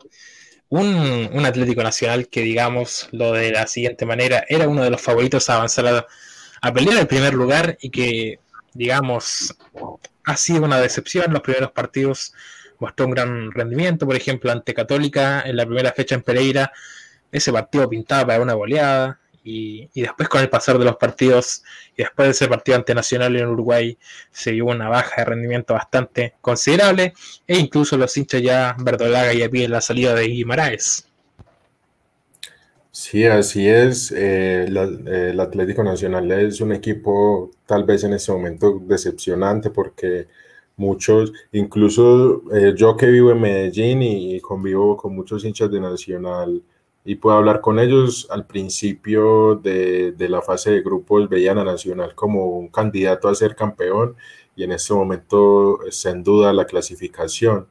un, 0.69 1.45
Atlético 1.45 1.84
Nacional 1.84 2.27
que 2.27 2.41
digamos 2.41 3.07
lo 3.11 3.31
de 3.31 3.52
la 3.52 3.68
siguiente 3.68 4.06
manera, 4.06 4.45
era 4.47 4.68
uno 4.68 4.84
de 4.84 4.89
los 4.89 5.02
favoritos 5.02 5.49
a 5.49 5.56
avanzar 5.56 6.07
a, 6.61 6.73
pelear 6.73 6.97
el 6.97 7.07
primer 7.07 7.34
lugar 7.34 7.77
y 7.80 7.89
que 7.89 8.39
digamos 8.73 9.56
ha 10.26 10.38
sido 10.38 10.64
una 10.64 10.80
decepción, 10.80 11.31
los 11.31 11.41
primeros 11.41 11.72
partidos 11.72 12.34
mostró 12.80 13.06
un 13.06 13.11
gran 13.11 13.52
rendimiento, 13.52 14.06
por 14.06 14.15
ejemplo 14.15 14.52
ante 14.52 14.73
Católica 14.73 15.41
en 15.45 15.56
la 15.56 15.65
primera 15.65 15.91
fecha 15.93 16.15
en 16.15 16.23
Pereira, 16.23 16.72
ese 17.31 17.52
partido 17.52 17.89
pintaba 17.89 18.27
para 18.27 18.41
una 18.41 18.53
goleada, 18.53 19.19
y, 19.45 19.89
después 19.93 20.27
con 20.27 20.41
el 20.41 20.49
pasar 20.49 20.80
de 20.80 20.85
los 20.85 20.97
partidos 20.97 21.64
y 21.95 22.02
después 22.02 22.27
de 22.27 22.31
ese 22.31 22.47
partido 22.47 22.77
ante 22.77 22.95
Nacional 22.95 23.35
en 23.35 23.47
Uruguay 23.47 23.97
se 24.31 24.52
vio 24.52 24.65
una 24.65 24.89
baja 24.89 25.22
de 25.22 25.26
rendimiento 25.26 25.76
bastante 25.76 26.34
considerable 26.41 27.14
e 27.47 27.57
incluso 27.60 27.95
los 27.95 28.18
hinchas 28.18 28.41
ya 28.41 28.76
verdolaga 28.80 29.34
y 29.34 29.43
a 29.43 29.69
la 29.69 29.81
salida 29.81 30.15
de 30.15 30.27
Guimaraes. 30.27 31.07
Sí, 32.97 33.26
así 33.26 33.67
es. 33.67 34.09
Eh, 34.13 34.63
el 34.67 35.39
Atlético 35.41 35.84
Nacional 35.84 36.31
es 36.31 36.61
un 36.61 36.72
equipo 36.72 37.51
tal 37.65 37.84
vez 37.84 38.05
en 38.05 38.13
ese 38.13 38.31
momento 38.31 38.80
decepcionante 38.85 39.69
porque 39.69 40.27
muchos, 40.77 41.34
incluso 41.51 42.43
eh, 42.53 42.73
yo 42.76 42.95
que 42.95 43.07
vivo 43.07 43.31
en 43.31 43.41
Medellín 43.41 44.01
y 44.01 44.39
convivo 44.39 44.95
con 44.95 45.13
muchos 45.13 45.43
hinchas 45.43 45.69
de 45.72 45.81
Nacional, 45.81 46.63
y 47.03 47.15
puedo 47.15 47.38
hablar 47.38 47.61
con 47.61 47.80
ellos. 47.80 48.27
Al 48.31 48.47
principio 48.47 49.55
de, 49.55 50.15
la 50.30 50.41
fase 50.41 50.72
de 50.72 50.81
grupos 50.81 51.30
veían 51.30 51.57
a 51.59 51.65
Nacional 51.65 52.15
como 52.15 52.45
un 52.47 52.69
candidato 52.69 53.27
a 53.27 53.35
ser 53.35 53.55
campeón 53.55 54.15
y 54.55 54.63
en 54.63 54.72
este 54.72 54.93
momento 54.93 55.84
está 55.85 56.11
en 56.11 56.23
duda 56.23 56.53
la 56.53 56.65
clasificación. 56.65 57.67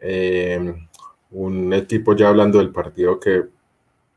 Eh, 0.00 0.74
un 1.30 1.72
equipo 1.72 2.14
ya 2.16 2.28
hablando 2.28 2.58
del 2.58 2.70
partido 2.72 3.20
que 3.20 3.55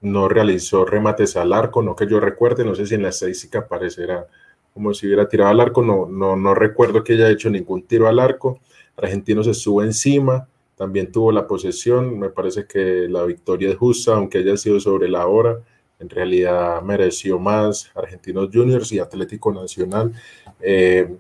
no 0.01 0.29
realizó 0.29 0.85
remates 0.85 1.35
al 1.35 1.53
arco, 1.53 1.81
no 1.81 1.95
que 1.95 2.07
yo 2.07 2.19
recuerde, 2.19 2.63
no 2.63 2.75
sé 2.75 2.85
si 2.85 2.95
en 2.95 3.03
la 3.03 3.09
estadística 3.09 3.59
aparecerá 3.59 4.27
como 4.73 4.93
si 4.93 5.07
hubiera 5.07 5.27
tirado 5.27 5.51
al 5.51 5.59
arco, 5.59 5.81
no, 5.81 6.05
no, 6.05 6.35
no 6.35 6.53
recuerdo 6.53 7.03
que 7.03 7.13
haya 7.13 7.29
hecho 7.29 7.49
ningún 7.49 7.83
tiro 7.83 8.07
al 8.07 8.19
arco. 8.19 8.59
Argentino 8.95 9.43
se 9.43 9.53
sube 9.53 9.85
encima, 9.85 10.47
también 10.75 11.11
tuvo 11.11 11.31
la 11.31 11.47
posesión, 11.47 12.17
me 12.17 12.29
parece 12.29 12.65
que 12.65 13.07
la 13.09 13.23
victoria 13.23 13.69
es 13.69 13.77
justa, 13.77 14.13
aunque 14.15 14.37
haya 14.37 14.55
sido 14.55 14.79
sobre 14.79 15.09
la 15.09 15.27
hora, 15.27 15.59
en 15.99 16.09
realidad 16.09 16.81
mereció 16.81 17.39
más 17.39 17.91
Argentinos 17.93 18.49
Juniors 18.53 18.91
y 18.93 18.99
Atlético 18.99 19.51
Nacional, 19.51 20.13
eh, 20.61 21.13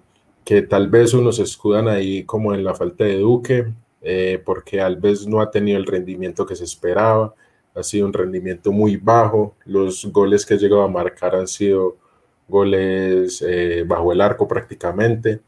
que 0.45 0.61
tal 0.61 0.89
vez 0.89 1.13
unos 1.13 1.39
escudan 1.39 1.89
ahí 1.89 2.23
como 2.23 2.53
en 2.53 2.63
la 2.63 2.73
falta 2.73 3.03
de 3.03 3.19
Duque, 3.19 3.67
eh, 4.01 4.41
porque 4.45 4.77
tal 4.77 4.95
vez 4.95 5.27
no 5.27 5.41
ha 5.41 5.51
tenido 5.51 5.77
el 5.77 5.85
rendimiento 5.85 6.45
que 6.45 6.55
se 6.55 6.63
esperaba, 6.63 7.33
ha 7.79 7.83
sido 7.83 8.05
un 8.05 8.13
rendimiento 8.13 8.71
muy 8.71 8.97
bajo, 8.97 9.55
los 9.65 10.05
goles 10.11 10.45
que 10.45 10.55
ha 10.55 10.57
llegado 10.57 10.83
a 10.83 10.87
marcar 10.87 11.35
han 11.35 11.47
sido 11.47 11.97
goles 12.47 13.43
eh, 13.47 13.83
bajo 13.87 14.11
el 14.11 14.21
arco 14.21 14.47
prácticamente, 14.47 15.41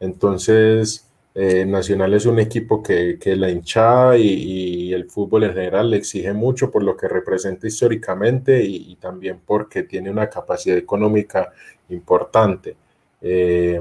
entonces 0.00 1.06
eh, 1.38 1.66
Nacional 1.66 2.14
es 2.14 2.24
un 2.24 2.38
equipo 2.38 2.82
que, 2.82 3.18
la 3.36 3.50
hinchada 3.50 4.16
y, 4.16 4.94
el 4.94 5.10
fútbol 5.10 5.44
en 5.44 5.52
general 5.52 5.90
le 5.90 5.98
exige 5.98 6.32
mucho 6.32 6.70
por 6.70 6.82
lo 6.82 6.96
que 6.96 7.08
representa 7.08 7.66
históricamente 7.66 8.62
y, 8.64 8.96
también 8.96 9.40
porque 9.44 9.82
tiene 9.82 10.10
una 10.10 10.30
capacidad 10.30 10.78
económica 10.78 11.52
importante. 11.90 12.76
Eh, 13.20 13.78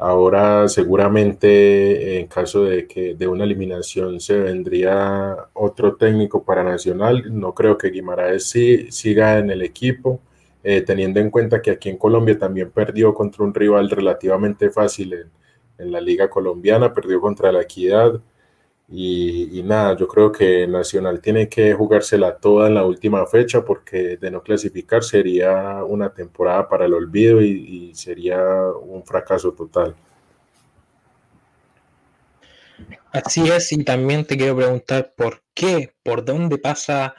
ahora 0.00 0.68
seguramente 0.68 2.18
en 2.18 2.26
caso 2.26 2.64
de 2.64 2.86
que 2.86 3.14
de 3.14 3.28
una 3.28 3.44
eliminación 3.44 4.18
se 4.20 4.38
vendría 4.38 5.36
otro 5.52 5.96
técnico 5.96 6.42
para 6.44 6.64
Nacional. 6.64 7.24
No 7.38 7.54
creo 7.54 7.76
que 7.78 7.90
Guimaraes 7.90 8.44
sí, 8.48 8.90
siga 8.90 9.38
en 9.38 9.50
el 9.50 9.62
equipo. 9.62 10.20
Eh, 10.62 10.82
teniendo 10.82 11.20
en 11.20 11.30
cuenta 11.30 11.62
que 11.62 11.70
aquí 11.70 11.88
en 11.88 11.96
Colombia 11.96 12.38
también 12.38 12.70
perdió 12.70 13.14
contra 13.14 13.44
un 13.44 13.54
rival 13.54 13.88
relativamente 13.90 14.70
fácil 14.70 15.14
en, 15.14 15.30
en 15.78 15.92
la 15.92 16.00
liga 16.00 16.28
colombiana, 16.28 16.92
perdió 16.92 17.20
contra 17.20 17.52
la 17.52 17.62
Equidad. 17.62 18.20
Y, 18.92 19.62
nada, 19.64 19.96
yo 19.96 20.08
creo 20.08 20.32
que 20.32 20.66
Nacional 20.66 21.20
tiene 21.20 21.48
que 21.48 21.72
jugársela 21.74 22.36
toda 22.36 22.66
en 22.66 22.74
la 22.74 22.84
última 22.84 23.24
fecha 23.24 23.64
porque 23.64 24.16
de 24.16 24.30
no 24.32 24.42
clasificar 24.42 25.04
sería 25.04 25.84
una 25.84 26.12
temporada 26.12 26.68
para 26.68 26.86
el 26.86 26.94
olvido 26.94 27.40
y, 27.40 27.94
sería 27.94 28.40
un 28.82 29.04
fracaso 29.04 29.52
total. 29.52 29.94
Así 33.12 33.48
es, 33.48 33.72
y 33.72 33.84
también 33.84 34.24
te 34.24 34.36
quiero 34.36 34.56
preguntar 34.56 35.12
por 35.16 35.42
qué, 35.54 35.92
por 36.02 36.24
dónde 36.24 36.58
pasa, 36.58 37.14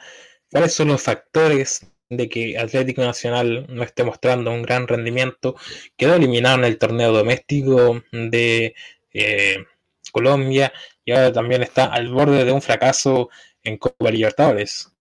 cuáles 0.50 0.74
son 0.74 0.88
los 0.88 1.02
factores 1.02 1.86
de 2.10 2.28
que 2.28 2.58
Atlético 2.58 3.02
Nacional 3.02 3.66
no 3.70 3.82
esté 3.82 4.04
mostrando 4.04 4.50
un 4.50 4.62
gran 4.62 4.86
rendimiento. 4.86 5.56
Quedó 5.96 6.14
eliminado 6.16 6.58
en 6.58 6.64
el 6.64 6.78
torneo 6.78 7.12
doméstico 7.12 8.02
de 8.12 8.74
eh, 9.14 9.64
Colombia 10.10 10.72
y 11.04 11.12
ahora 11.12 11.32
también 11.32 11.62
está 11.62 11.86
al 11.86 12.08
borde 12.12 12.44
de 12.44 12.52
un 12.52 12.62
fracaso 12.62 13.28
en 13.62 13.76
Copa 13.78 14.10
Libertadores. 14.10 14.92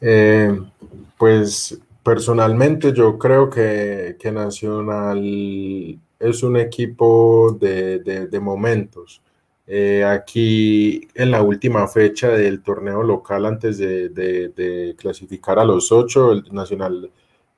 Eh, 0.00 0.58
pues 1.18 1.78
personalmente 2.02 2.92
yo 2.92 3.18
creo 3.18 3.50
que, 3.50 4.16
Nacional 4.32 5.20
es 6.18 6.42
un 6.42 6.56
equipo 6.56 7.56
de, 7.60 8.40
momentos. 8.40 9.22
Eh, 9.66 10.04
aquí 10.04 11.06
en 11.14 11.30
la 11.30 11.42
última 11.42 11.86
fecha 11.86 12.30
del 12.30 12.62
torneo 12.62 13.02
local, 13.02 13.46
antes 13.46 13.78
de, 13.78 14.94
clasificar 14.98 15.58
a 15.58 15.64
los 15.64 15.92
ocho, 15.92 16.32
el 16.32 16.44
Nacional 16.52 17.10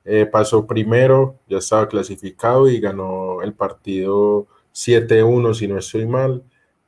eh, 0.04 0.26
pasó 0.26 0.66
primero, 0.66 1.36
ya 1.48 1.58
estaba 1.58 1.88
clasificado 1.88 2.68
y 2.68 2.80
ganó 2.80 3.40
el 3.42 3.54
partido 3.54 4.48
7-1, 4.74 5.54
si 5.54 5.68
no 5.68 5.78
estoy 5.78 6.06
mal. 6.06 6.42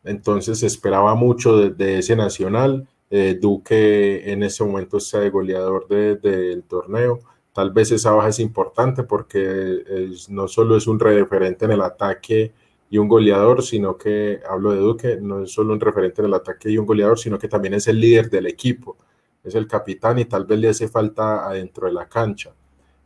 Entonces 0.05 0.63
esperaba 0.63 1.15
mucho 1.15 1.71
de 1.71 1.99
ese 1.99 2.17
Nacional 2.17 2.89
eh, 3.17 3.39
Duque 3.41 4.33
en 4.33 4.43
ese 4.43 4.65
momento 4.65 4.97
está 4.97 5.21
de 5.21 5.31
goleador 5.31 5.87
del 5.87 6.65
torneo. 6.65 7.21
Tal 7.53 7.71
vez 7.71 7.93
esa 7.93 8.11
baja 8.11 8.31
es 8.31 8.41
importante 8.41 9.05
porque 9.05 10.11
no 10.31 10.49
solo 10.49 10.77
es 10.77 10.89
un 10.89 10.99
referente 10.99 11.65
en 11.65 11.71
el 11.71 11.83
ataque 11.83 12.53
y 12.91 12.99
un 12.99 13.07
goleador, 13.07 13.63
sino 13.63 13.97
que, 13.97 14.41
hablo 14.49 14.73
de 14.73 14.79
Duque, 14.79 15.19
no 15.21 15.45
es 15.45 15.53
solo 15.53 15.75
un 15.75 15.81
referente 15.81 16.23
en 16.23 16.27
el 16.27 16.35
ataque 16.35 16.71
y 16.71 16.79
un 16.79 16.87
goleador, 16.87 17.17
sino 17.17 17.39
que 17.39 17.47
también 17.47 17.75
es 17.75 17.87
el 17.87 18.01
líder 18.01 18.29
del 18.31 18.47
equipo, 18.47 18.97
es 19.45 19.55
el 19.55 19.69
capitán 19.69 20.19
y 20.19 20.25
tal 20.25 20.45
vez 20.45 20.59
le 20.59 20.69
hace 20.71 20.89
falta 20.89 21.47
adentro 21.47 21.87
de 21.87 21.93
la 21.93 22.09
cancha. 22.09 22.53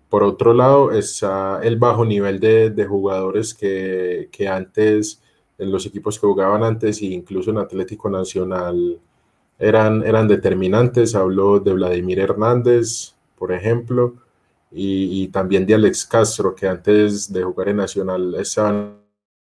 Por 0.09 0.23
otro 0.23 0.55
lado, 0.55 0.91
está 0.93 1.61
el 1.63 1.77
bajo 1.77 2.05
nivel 2.05 2.41
de, 2.41 2.87
jugadores 2.89 3.55
que, 3.55 4.29
que, 4.33 4.49
antes, 4.49 5.23
en 5.59 5.71
los 5.71 5.85
equipos 5.87 6.19
que 6.19 6.27
jugaban 6.27 6.63
antes, 6.65 7.03
e 7.03 7.07
incluso 7.07 7.51
en 7.51 7.59
Atlético 7.59 8.09
Nacional, 8.09 8.99
eran, 9.59 10.03
eran 10.07 10.29
determinantes. 10.29 11.15
Habló 11.15 11.61
de 11.61 11.73
Vladimir 11.75 12.21
Hernández, 12.21 13.15
por 13.37 13.53
ejemplo, 13.53 14.15
y, 14.71 15.29
también 15.29 15.67
de 15.67 15.75
Alex 15.75 16.07
Castro, 16.07 16.55
que 16.55 16.69
antes 16.69 17.33
de 17.33 17.43
jugar 17.43 17.69
en 17.71 17.77
Nacional 17.77 18.35
estaba 18.35 18.97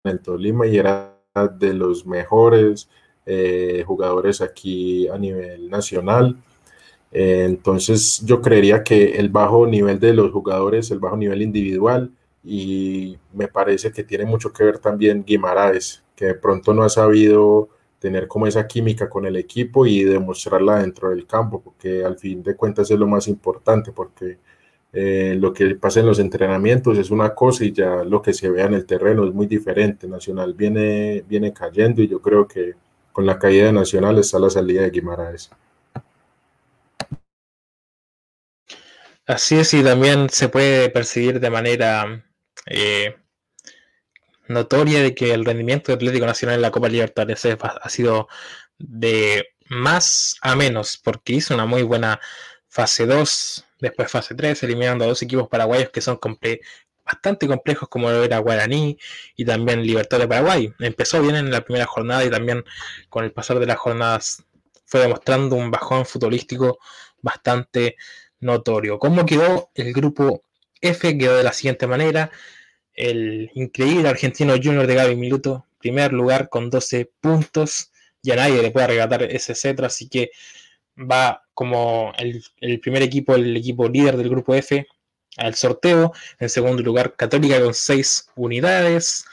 en 0.03 0.11
el 0.11 0.19
Tolima 0.19 0.67
y 0.67 0.77
era 0.77 1.13
de 1.59 1.73
los 1.73 2.05
mejores 2.05 2.89
eh, 3.25 3.83
jugadores 3.85 4.41
aquí 4.41 5.07
a 5.07 5.17
nivel 5.17 5.69
nacional. 5.69 6.37
Eh, 7.11 7.45
entonces 7.45 8.21
yo 8.25 8.41
creería 8.41 8.83
que 8.83 9.17
el 9.17 9.29
bajo 9.29 9.65
nivel 9.67 9.99
de 9.99 10.13
los 10.13 10.31
jugadores, 10.31 10.91
el 10.91 10.99
bajo 10.99 11.17
nivel 11.17 11.41
individual, 11.41 12.11
y 12.43 13.17
me 13.33 13.47
parece 13.47 13.91
que 13.91 14.03
tiene 14.03 14.25
mucho 14.25 14.53
que 14.53 14.63
ver 14.63 14.79
también 14.79 15.23
Guimaraes, 15.25 16.03
que 16.15 16.25
de 16.25 16.35
pronto 16.35 16.73
no 16.73 16.83
ha 16.83 16.89
sabido 16.89 17.69
tener 17.99 18.27
como 18.27 18.47
esa 18.47 18.67
química 18.67 19.09
con 19.09 19.25
el 19.25 19.35
equipo 19.35 19.85
y 19.85 20.03
demostrarla 20.03 20.79
dentro 20.79 21.09
del 21.09 21.25
campo, 21.25 21.61
porque 21.61 22.03
al 22.05 22.17
fin 22.17 22.43
de 22.43 22.55
cuentas 22.55 22.89
es 22.91 22.97
lo 22.99 23.07
más 23.07 23.27
importante, 23.27 23.91
porque 23.91 24.37
eh, 24.93 25.35
lo 25.39 25.53
que 25.53 25.75
pasa 25.75 25.99
en 25.99 26.05
los 26.05 26.19
entrenamientos 26.19 26.97
es 26.97 27.11
una 27.11 27.35
cosa 27.35 27.65
y 27.65 27.71
ya 27.71 28.03
lo 28.03 28.21
que 28.21 28.33
se 28.33 28.49
ve 28.49 28.63
en 28.63 28.73
el 28.73 28.85
terreno 28.85 29.25
es 29.25 29.33
muy 29.33 29.47
diferente. 29.47 30.07
Nacional 30.07 30.53
viene, 30.53 31.23
viene 31.27 31.53
cayendo 31.53 32.01
y 32.01 32.07
yo 32.07 32.21
creo 32.21 32.47
que 32.47 32.75
con 33.11 33.25
la 33.25 33.37
caída 33.39 33.65
de 33.65 33.73
Nacional 33.73 34.17
está 34.19 34.39
la 34.39 34.49
salida 34.49 34.83
de 34.83 34.91
Guimaraes. 34.91 35.51
Así 39.27 39.55
es, 39.59 39.73
y 39.73 39.83
también 39.83 40.29
se 40.29 40.47
puede 40.47 40.89
percibir 40.89 41.41
de 41.41 41.49
manera 41.49 42.25
eh, 42.65 43.17
notoria 44.47 45.01
de 45.03 45.13
que 45.13 45.33
el 45.33 45.43
rendimiento 45.43 45.91
del 45.91 45.97
Atlético 45.97 46.25
Nacional 46.25 46.55
en 46.55 46.61
la 46.61 46.71
Copa 46.71 46.87
Libertadores 46.87 47.45
ha 47.45 47.89
sido 47.89 48.29
de 48.77 49.49
más 49.69 50.37
a 50.41 50.55
menos, 50.55 50.97
porque 51.03 51.33
hizo 51.33 51.53
una 51.53 51.65
muy 51.65 51.83
buena 51.83 52.21
fase 52.69 53.05
2, 53.05 53.65
después 53.81 54.09
fase 54.09 54.33
3, 54.33 54.63
eliminando 54.63 55.03
a 55.03 55.09
dos 55.09 55.21
equipos 55.21 55.49
paraguayos 55.49 55.89
que 55.89 55.99
son 55.99 56.19
bastante 57.05 57.47
complejos, 57.47 57.89
como 57.89 58.09
era 58.09 58.37
Guaraní 58.37 58.97
y 59.35 59.43
también 59.43 59.83
Libertad 59.83 60.19
de 60.19 60.27
Paraguay. 60.29 60.73
Empezó 60.79 61.21
bien 61.21 61.35
en 61.35 61.51
la 61.51 61.65
primera 61.65 61.85
jornada 61.85 62.23
y 62.23 62.29
también 62.29 62.63
con 63.09 63.25
el 63.25 63.33
pasar 63.33 63.59
de 63.59 63.65
las 63.65 63.77
jornadas 63.77 64.45
fue 64.85 65.01
demostrando 65.01 65.57
un 65.57 65.69
bajón 65.69 66.05
futbolístico 66.05 66.79
bastante 67.21 67.97
notorio. 68.39 68.99
¿Cómo 68.99 69.25
quedó 69.25 69.69
el 69.75 69.93
grupo 69.93 70.43
F? 70.81 71.17
Quedó 71.17 71.37
de 71.37 71.43
la 71.43 71.53
siguiente 71.53 71.87
manera 71.87 72.31
el 72.97 73.51
increíble 73.53 74.09
argentino 74.09 74.55
Junior 74.61 74.87
de 74.87 74.95
Gaby 74.95 75.15
Minuto, 75.15 75.65
primer 75.77 76.11
lugar 76.11 76.49
con 76.49 76.69
12 76.69 77.11
puntos. 77.21 77.91
Ya 78.23 78.35
nadie 78.35 78.61
le 78.61 78.71
puede 78.71 78.85
arrebatar 78.85 79.23
ese 79.23 79.55
cetro, 79.55 79.85
así 79.85 80.09
que 80.09 80.31
va 80.99 81.43
como 81.53 82.11
el, 82.17 82.79
primer 82.79 83.03
equipo, 83.03 83.35
el 83.35 83.55
equipo 83.55 83.87
líder 83.87 84.17
del 84.17 84.29
grupo 84.29 84.55
F 84.55 84.87
al 85.37 85.55
sorteo. 85.55 86.11
En 86.39 86.49
segundo 86.49 86.81
lugar, 86.81 87.15
Católica 87.15 87.61
con 87.61 87.73
6 87.73 88.29
unidades, 88.35 89.25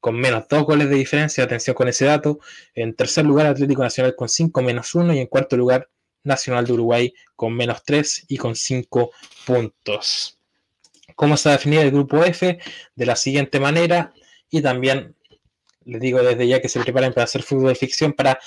con 0.00 0.18
menos 0.18 0.48
2 0.48 0.64
goles 0.64 0.88
de 0.88 0.96
diferencia. 0.96 1.44
Atención 1.44 1.74
con 1.74 1.88
ese 1.88 2.06
dato. 2.06 2.40
En 2.74 2.94
tercer 2.94 3.26
lugar, 3.26 3.46
Atlético 3.46 3.82
Nacional 3.82 4.16
con 4.16 4.30
5 4.30 4.62
menos 4.62 4.94
1. 4.94 5.12
Y 5.14 5.18
en 5.18 5.26
cuarto 5.26 5.56
lugar, 5.56 5.90
Nacional 6.24 6.66
de 6.66 6.72
Uruguay 6.72 7.14
con 7.36 7.54
menos 7.54 7.84
3 7.84 8.26
y 8.28 8.36
con 8.36 8.56
5 8.56 9.10
puntos 9.46 10.38
cómo 11.14 11.36
se 11.36 11.48
va 11.48 11.54
a 11.54 11.58
definir 11.58 11.80
el 11.80 11.90
grupo 11.90 12.24
F 12.24 12.58
de 12.94 13.06
la 13.06 13.16
siguiente 13.16 13.60
manera 13.60 14.12
y 14.50 14.62
también 14.62 15.14
les 15.84 16.00
digo 16.00 16.22
desde 16.22 16.46
ya 16.46 16.60
que 16.60 16.68
se 16.68 16.80
preparen 16.80 17.12
para 17.12 17.24
hacer 17.24 17.42
fútbol 17.42 17.68
de 17.68 17.74
ficción 17.74 18.12
para 18.12 18.38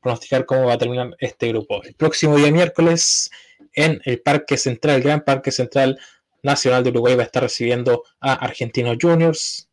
pronosticar 0.00 0.44
cómo 0.46 0.66
va 0.66 0.74
a 0.74 0.78
terminar 0.78 1.16
este 1.20 1.48
grupo. 1.48 1.82
El 1.82 1.94
próximo 1.94 2.36
día 2.36 2.50
miércoles 2.50 3.30
en 3.74 4.00
el 4.04 4.20
Parque 4.20 4.56
Central, 4.56 4.96
el 4.96 5.02
Gran 5.02 5.24
Parque 5.24 5.52
Central 5.52 5.98
Nacional 6.42 6.82
de 6.82 6.90
Uruguay 6.90 7.14
va 7.14 7.22
a 7.22 7.26
estar 7.26 7.42
recibiendo 7.42 8.02
a 8.20 8.34
Argentinos 8.34 8.98
Juniors, 9.00 9.68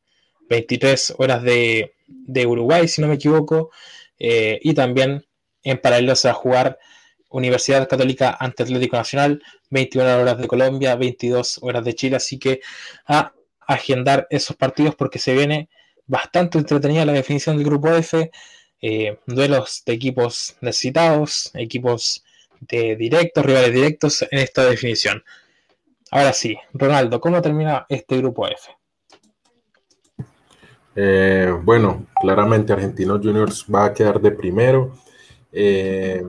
23 0.49 1.15
horas 1.17 1.43
de, 1.43 1.93
Uruguay 2.45 2.87
si 2.87 3.01
no 3.01 3.07
me 3.07 3.15
equivoco, 3.15 3.71
eh, 4.19 4.59
y 4.61 4.73
también 4.73 5.25
en 5.63 5.79
paralelo 5.79 6.15
se 6.15 6.27
va 6.27 6.33
a 6.33 6.37
jugar 6.37 6.79
Universidad 7.29 7.87
Católica 7.87 8.35
ante 8.39 8.63
Atlético 8.63 8.97
Nacional, 8.97 9.41
21 9.69 10.21
horas 10.21 10.37
de 10.37 10.47
Colombia, 10.47 10.95
22 10.95 11.59
horas 11.61 11.85
de 11.85 11.95
Chile, 11.95 12.15
así 12.15 12.39
que 12.39 12.61
a 13.05 13.33
agendar 13.67 14.27
esos 14.29 14.55
partidos 14.55 14.95
porque 14.95 15.19
se 15.19 15.33
viene 15.33 15.69
bastante 16.07 16.57
entretenida 16.57 17.05
la 17.05 17.13
definición 17.13 17.57
del 17.57 17.65
grupo 17.65 17.93
F, 17.93 18.31
eh, 18.81 19.19
duelos 19.27 19.83
de 19.85 19.93
equipos 19.93 20.57
necesitados, 20.61 21.51
equipos 21.53 22.23
de 22.61 22.95
directos, 22.95 23.45
rivales 23.45 23.73
directos 23.73 24.25
en 24.29 24.39
esta 24.39 24.65
definición. 24.65 25.23
Ahora 26.11 26.33
sí, 26.33 26.57
Ronaldo, 26.73 27.21
¿cómo 27.21 27.41
termina 27.41 27.85
este 27.87 28.17
grupo 28.17 28.47
F? 28.47 28.71
Eh, 30.95 31.53
bueno, 31.63 32.07
claramente 32.19 32.73
Argentinos 32.73 33.21
Juniors 33.21 33.65
va 33.73 33.85
a 33.85 33.93
quedar 33.93 34.19
de 34.19 34.31
primero. 34.31 34.97
Eh, 35.51 36.25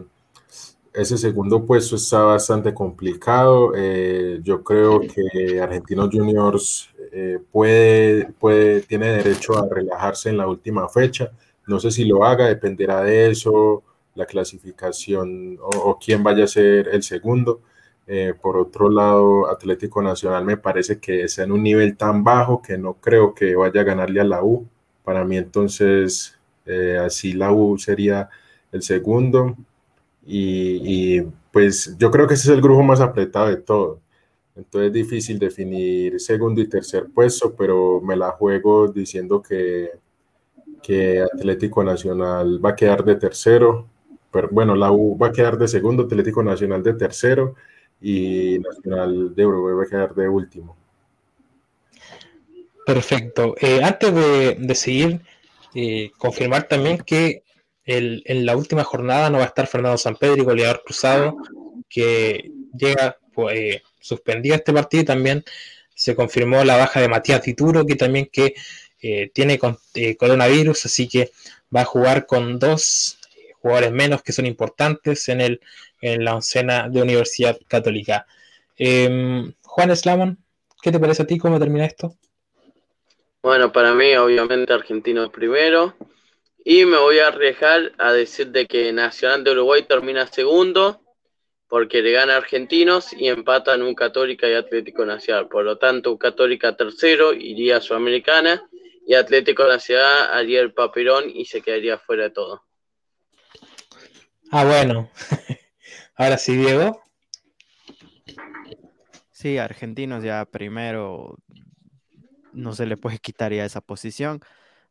ese 0.92 1.16
segundo 1.18 1.64
puesto 1.64 1.96
está 1.96 2.22
bastante 2.22 2.74
complicado. 2.74 3.72
Eh, 3.76 4.40
yo 4.42 4.62
creo 4.64 5.00
que 5.00 5.60
Argentinos 5.60 6.10
Juniors 6.12 6.90
eh, 7.12 7.38
puede, 7.50 8.26
puede, 8.38 8.80
tiene 8.82 9.08
derecho 9.12 9.56
a 9.58 9.68
relajarse 9.68 10.30
en 10.30 10.38
la 10.38 10.48
última 10.48 10.88
fecha. 10.88 11.30
No 11.66 11.78
sé 11.78 11.90
si 11.90 12.04
lo 12.04 12.24
haga, 12.24 12.46
dependerá 12.46 13.02
de 13.02 13.30
eso, 13.30 13.84
la 14.14 14.26
clasificación 14.26 15.58
o, 15.62 15.98
quién 15.98 16.22
vaya 16.22 16.44
a 16.44 16.48
ser 16.48 16.88
el 16.88 17.02
segundo. 17.02 17.60
Eh, 18.06 18.34
por 18.40 18.56
otro 18.56 18.90
lado, 18.90 19.48
Atlético 19.48 20.02
Nacional 20.02 20.44
me 20.44 20.56
parece 20.56 20.98
que 20.98 21.22
está 21.22 21.44
en 21.44 21.52
un 21.52 21.62
nivel 21.62 21.96
tan 21.96 22.24
bajo 22.24 22.60
que 22.60 22.76
no 22.76 22.94
creo 22.94 23.34
que 23.34 23.54
vaya 23.54 23.82
a 23.82 23.84
ganarle 23.84 24.20
a 24.20 24.24
la 24.24 24.42
U. 24.42 24.66
Para 25.04 25.24
mí 25.24 25.36
entonces, 25.36 26.36
así 27.04 27.32
la 27.32 27.52
U 27.52 27.78
sería 27.78 28.28
el 28.72 28.82
segundo. 28.82 29.56
Y, 30.26 31.22
pues 31.52 31.96
yo 31.98 32.10
creo 32.10 32.26
que 32.26 32.34
ese 32.34 32.50
es 32.50 32.54
el 32.54 32.62
grupo 32.62 32.82
más 32.82 33.00
apretado 33.00 33.48
de 33.48 33.56
todo. 33.56 34.00
Entonces 34.54 34.88
es 34.88 34.92
difícil 34.92 35.38
definir 35.38 36.20
segundo 36.20 36.60
y 36.60 36.68
tercer 36.68 37.06
puesto, 37.12 37.54
pero 37.54 38.00
me 38.00 38.16
la 38.16 38.30
juego 38.32 38.88
diciendo 38.88 39.42
que, 39.42 39.90
que 40.82 41.20
Atlético 41.20 41.82
Nacional 41.82 42.64
va 42.64 42.70
a 42.70 42.76
quedar 42.76 43.04
de 43.04 43.16
tercero. 43.16 43.88
Pero 44.30 44.48
bueno, 44.52 44.76
la 44.76 44.92
U 44.92 45.18
va 45.18 45.28
a 45.28 45.32
quedar 45.32 45.58
de 45.58 45.66
segundo, 45.66 46.04
Atlético 46.04 46.42
Nacional 46.42 46.82
de 46.82 46.94
tercero 46.94 47.56
y 48.00 48.58
Nacional 48.60 49.34
de 49.34 49.46
Uruguay 49.46 49.74
va 49.74 49.82
a 49.82 49.86
quedar 49.86 50.14
de 50.14 50.28
último. 50.28 50.76
Perfecto. 52.86 53.54
Eh, 53.60 53.82
antes 53.82 54.14
de, 54.14 54.56
de 54.58 54.74
seguir, 54.74 55.20
eh, 55.74 56.10
confirmar 56.18 56.64
también 56.64 56.98
que 56.98 57.44
en 57.84 58.46
la 58.46 58.56
última 58.56 58.84
jornada 58.84 59.30
no 59.30 59.38
va 59.38 59.44
a 59.44 59.48
estar 59.48 59.66
Fernando 59.66 59.98
Pedro 60.18 60.36
y 60.36 60.44
goleador 60.44 60.82
cruzado, 60.84 61.36
que 61.88 62.50
llega 62.76 63.16
pues, 63.34 63.58
eh, 63.58 63.82
suspendido 64.00 64.54
este 64.54 64.72
partido 64.72 65.02
y 65.02 65.06
también 65.06 65.44
se 65.94 66.14
confirmó 66.14 66.64
la 66.64 66.76
baja 66.76 67.00
de 67.00 67.08
Matías 67.08 67.42
Tituro, 67.42 67.84
que 67.84 67.96
también 67.96 68.28
que 68.32 68.54
eh, 69.02 69.30
tiene 69.34 69.58
coronavirus, 69.58 70.86
así 70.86 71.08
que 71.08 71.30
va 71.74 71.82
a 71.82 71.86
jugar 71.86 72.26
con 72.26 72.58
dos 72.58 73.18
jugadores 73.60 73.92
menos 73.92 74.22
que 74.22 74.32
son 74.32 74.46
importantes 74.46 75.28
en, 75.28 75.40
el, 75.40 75.60
en 76.00 76.24
la 76.24 76.34
oncena 76.34 76.88
de 76.88 77.02
Universidad 77.02 77.58
Católica. 77.68 78.26
Em, 78.76 79.52
Juan 79.62 79.94
Slamon, 79.94 80.38
¿qué 80.80 80.90
te 80.90 80.98
parece 80.98 81.22
a 81.22 81.26
ti? 81.26 81.38
¿Cómo 81.38 81.58
termina 81.58 81.84
esto? 81.84 82.14
Bueno, 83.42 83.72
para 83.72 83.94
mí, 83.94 84.14
obviamente, 84.16 84.72
Argentino 84.72 85.24
es 85.24 85.30
primero. 85.30 85.94
Y 86.64 86.84
me 86.84 86.98
voy 86.98 87.18
a 87.18 87.28
arriesgar 87.28 87.92
a 87.98 88.12
decir 88.12 88.48
de 88.48 88.66
que 88.66 88.92
Nacional 88.92 89.44
de 89.44 89.52
Uruguay 89.52 89.82
termina 89.82 90.26
segundo, 90.26 91.00
porque 91.68 92.02
le 92.02 92.12
gana 92.12 92.34
a 92.34 92.38
Argentinos 92.38 93.12
y 93.12 93.28
empatan 93.28 93.82
un 93.82 93.94
Católica 93.94 94.48
y 94.48 94.54
Atlético 94.54 95.06
Nacional. 95.06 95.48
Por 95.48 95.64
lo 95.64 95.78
tanto, 95.78 96.10
un 96.10 96.18
Católica 96.18 96.76
tercero 96.76 97.32
iría 97.32 97.78
a 97.78 97.80
Sudamericana 97.80 98.68
y 99.06 99.14
Atlético 99.14 99.64
Nacional 99.66 100.28
haría 100.32 100.60
el 100.60 100.72
papelón 100.74 101.30
y 101.32 101.44
se 101.46 101.62
quedaría 101.62 101.98
fuera 101.98 102.24
de 102.24 102.30
todo. 102.30 102.64
Ah, 104.50 104.64
bueno. 104.64 105.10
Ahora 106.16 106.36
sí, 106.36 106.56
Diego. 106.56 107.02
Sí, 109.30 109.56
Argentinos 109.56 110.22
ya 110.22 110.44
primero 110.44 111.38
no 112.52 112.74
se 112.74 112.86
le 112.86 112.96
puede 112.96 113.18
quitar 113.18 113.52
ya 113.52 113.64
esa 113.64 113.80
posición. 113.80 114.40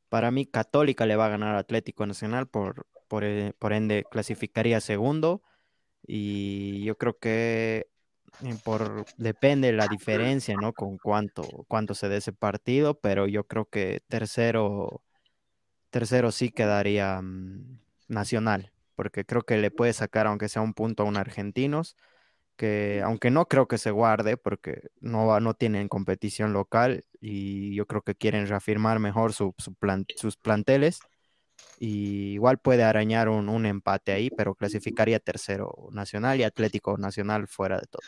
Para 0.09 0.31
mí, 0.31 0.45
Católica 0.45 1.05
le 1.05 1.15
va 1.15 1.27
a 1.27 1.29
ganar 1.29 1.55
Atlético 1.55 2.05
Nacional, 2.05 2.47
por, 2.47 2.85
eh, 3.21 3.53
por 3.59 3.73
ende 3.73 4.05
clasificaría 4.09 4.81
segundo. 4.81 5.41
Y 6.05 6.83
yo 6.83 6.97
creo 6.97 7.19
que 7.19 7.87
eh, 8.43 8.55
por, 8.63 9.05
depende 9.17 9.71
la 9.71 9.87
diferencia, 9.87 10.55
¿no? 10.55 10.73
Con 10.73 10.97
cuánto, 10.97 11.43
cuánto 11.67 11.93
se 11.93 12.09
dé 12.09 12.17
ese 12.17 12.33
partido, 12.33 12.99
pero 12.99 13.27
yo 13.27 13.45
creo 13.45 13.65
que 13.65 14.01
tercero, 14.07 15.03
tercero 15.89 16.31
sí 16.31 16.49
quedaría 16.51 17.21
mm, 17.21 17.79
Nacional, 18.07 18.71
porque 18.95 19.23
creo 19.25 19.43
que 19.43 19.57
le 19.57 19.71
puede 19.71 19.93
sacar, 19.93 20.25
aunque 20.27 20.49
sea 20.49 20.63
un 20.63 20.73
punto 20.73 21.03
a 21.03 21.05
un 21.05 21.17
Argentinos, 21.17 21.95
que 22.59 23.01
aunque 23.05 23.31
no 23.31 23.47
creo 23.47 23.69
que 23.69 23.77
se 23.77 23.89
guarde, 23.89 24.35
porque 24.35 24.89
no, 24.99 25.39
no 25.39 25.53
tienen 25.53 25.87
competición 25.87 26.51
local 26.51 27.05
y 27.21 27.73
yo 27.73 27.87
creo 27.87 28.01
que 28.01 28.15
quieren 28.15 28.47
reafirmar 28.47 28.99
mejor 28.99 29.31
su, 29.31 29.55
sus 30.17 30.35
planteles. 30.35 30.99
Y 31.79 32.33
igual 32.33 32.57
puede 32.59 32.83
arañar 32.83 33.29
un, 33.29 33.47
un, 33.47 33.65
empate 33.65 34.11
ahí, 34.11 34.29
pero 34.29 34.55
clasificaría 34.55 35.19
tercero 35.19 35.87
Nacional 35.93 36.37
y 36.39 36.43
Atlético 36.43 36.97
Nacional 36.97 37.47
fuera 37.47 37.79
de 37.79 37.87
todo. 37.87 38.01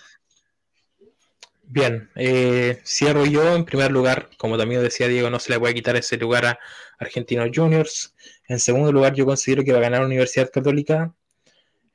Bien, 1.64 2.10
eh, 2.16 2.82
cierro 2.84 3.26
yo 3.26 3.56
en 3.56 3.64
primer 3.64 3.90
lugar, 3.92 4.30
como 4.38 4.58
también 4.58 4.84
decía 4.84 5.08
Diego, 5.08 5.30
no 5.30 5.40
se 5.40 5.54
le 5.54 5.60
puede 5.60 5.74
quitar 5.74 5.96
ese 5.96 6.18
lugar 6.18 6.46
a 6.46 6.60
Argentinos 7.00 7.50
Juniors. 7.54 8.14
En 8.50 8.60
segundo 8.60 8.92
lugar, 8.92 9.14
yo 9.14 9.26
considero 9.26 9.64
que 9.64 9.72
va 9.72 9.78
a 9.78 9.84
ganar 9.84 10.04
Universidad 10.04 10.52
Católica. 10.52 11.16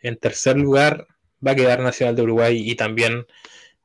En 0.00 0.16
tercer 0.16 0.56
lugar, 0.56 1.06
va 1.46 1.52
a 1.52 1.54
quedar 1.54 1.80
Nacional 1.80 2.16
de 2.16 2.22
Uruguay 2.22 2.70
y 2.70 2.74
también 2.74 3.26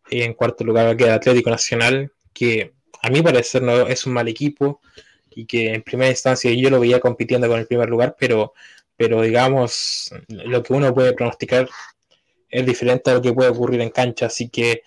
en 0.10 0.34
cuarto 0.34 0.64
lugar 0.64 0.88
va 0.88 0.92
a 0.92 0.98
quedar 0.98 1.14
Atlético 1.14 1.50
Nacional, 1.50 2.12
que 2.34 2.74
a 3.02 3.10
mi 3.10 3.22
parecer 3.22 3.62
no 3.62 3.88
es 3.88 4.06
un 4.06 4.14
mal 4.14 4.28
equipo 4.28 4.82
y 5.30 5.46
que 5.46 5.74
en 5.74 5.82
primera 5.82 6.10
instancia 6.10 6.52
yo 6.52 6.70
lo 6.70 6.80
veía 6.80 7.00
compitiendo 7.00 7.48
con 7.48 7.60
el 7.60 7.68
primer 7.68 7.90
lugar, 7.90 8.16
pero, 8.20 8.54
pero 8.98 9.22
digamos, 9.22 10.14
lo 10.28 10.62
que 10.62 10.74
uno 10.74 10.94
puede 10.94 11.14
pronosticar 11.14 11.70
es 12.50 12.66
diferente 12.66 13.10
a 13.10 13.16
lo 13.16 13.22
que 13.22 13.34
puede 13.34 13.50
ocurrir 13.50 13.82
en 13.82 13.90
cancha, 13.90 14.26
así 14.26 14.50
que 14.50 14.84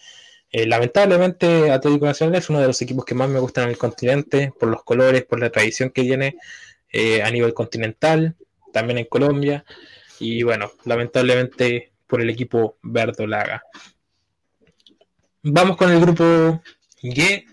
eh, 0.52 0.66
lamentablemente 0.66 1.70
Atlético 1.70 2.06
Nacional 2.06 2.36
es 2.36 2.48
uno 2.50 2.60
de 2.60 2.68
los 2.68 2.80
equipos 2.82 3.04
que 3.04 3.14
más 3.14 3.28
me 3.28 3.40
gustan 3.40 3.64
en 3.64 3.70
el 3.70 3.78
continente, 3.78 4.52
por 4.60 4.68
los 4.68 4.84
colores, 4.84 5.24
por 5.24 5.40
la 5.40 5.50
tradición 5.50 5.90
que 5.90 6.02
tiene 6.02 6.36
eh, 6.92 7.22
a 7.22 7.30
nivel 7.30 7.54
continental, 7.54 8.36
también 8.72 8.98
en 8.98 9.06
Colombia. 9.06 9.64
Y 10.20 10.44
bueno, 10.44 10.70
lamentablemente 10.84 11.93
por 12.06 12.20
el 12.20 12.30
equipo 12.30 12.78
verdolaga. 12.82 13.62
Vamos 15.42 15.76
con 15.76 15.90
el 15.90 16.00
grupo 16.00 16.62
G, 17.02 17.44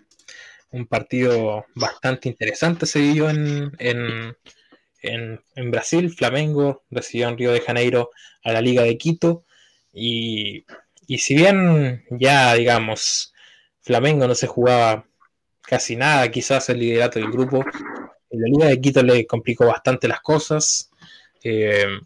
un 0.71 0.87
partido 0.87 1.65
bastante 1.75 2.29
interesante 2.29 2.85
se 2.85 2.99
dio 2.99 3.29
en, 3.29 3.71
en, 3.79 4.35
en 5.01 5.71
Brasil. 5.71 6.09
Flamengo 6.11 6.83
recibió 6.89 7.27
en 7.27 7.37
Río 7.37 7.51
de 7.51 7.61
Janeiro 7.61 8.11
a 8.43 8.53
la 8.53 8.61
Liga 8.61 8.83
de 8.83 8.97
Quito 8.97 9.45
y 9.93 10.65
y 11.11 11.17
si 11.17 11.35
bien 11.35 12.05
ya, 12.09 12.53
digamos, 12.53 13.33
Flamengo 13.81 14.29
no 14.29 14.33
se 14.33 14.47
jugaba 14.47 15.05
casi 15.61 15.97
nada, 15.97 16.31
quizás 16.31 16.69
el 16.69 16.79
liderato 16.79 17.19
del 17.19 17.29
grupo, 17.29 17.65
en 18.29 18.41
la 18.41 18.47
Liga 18.47 18.67
de 18.67 18.79
Quito 18.79 19.03
le 19.03 19.27
complicó 19.27 19.65
bastante 19.65 20.07
las 20.07 20.21
cosas. 20.21 20.89
Eh, 21.43 21.99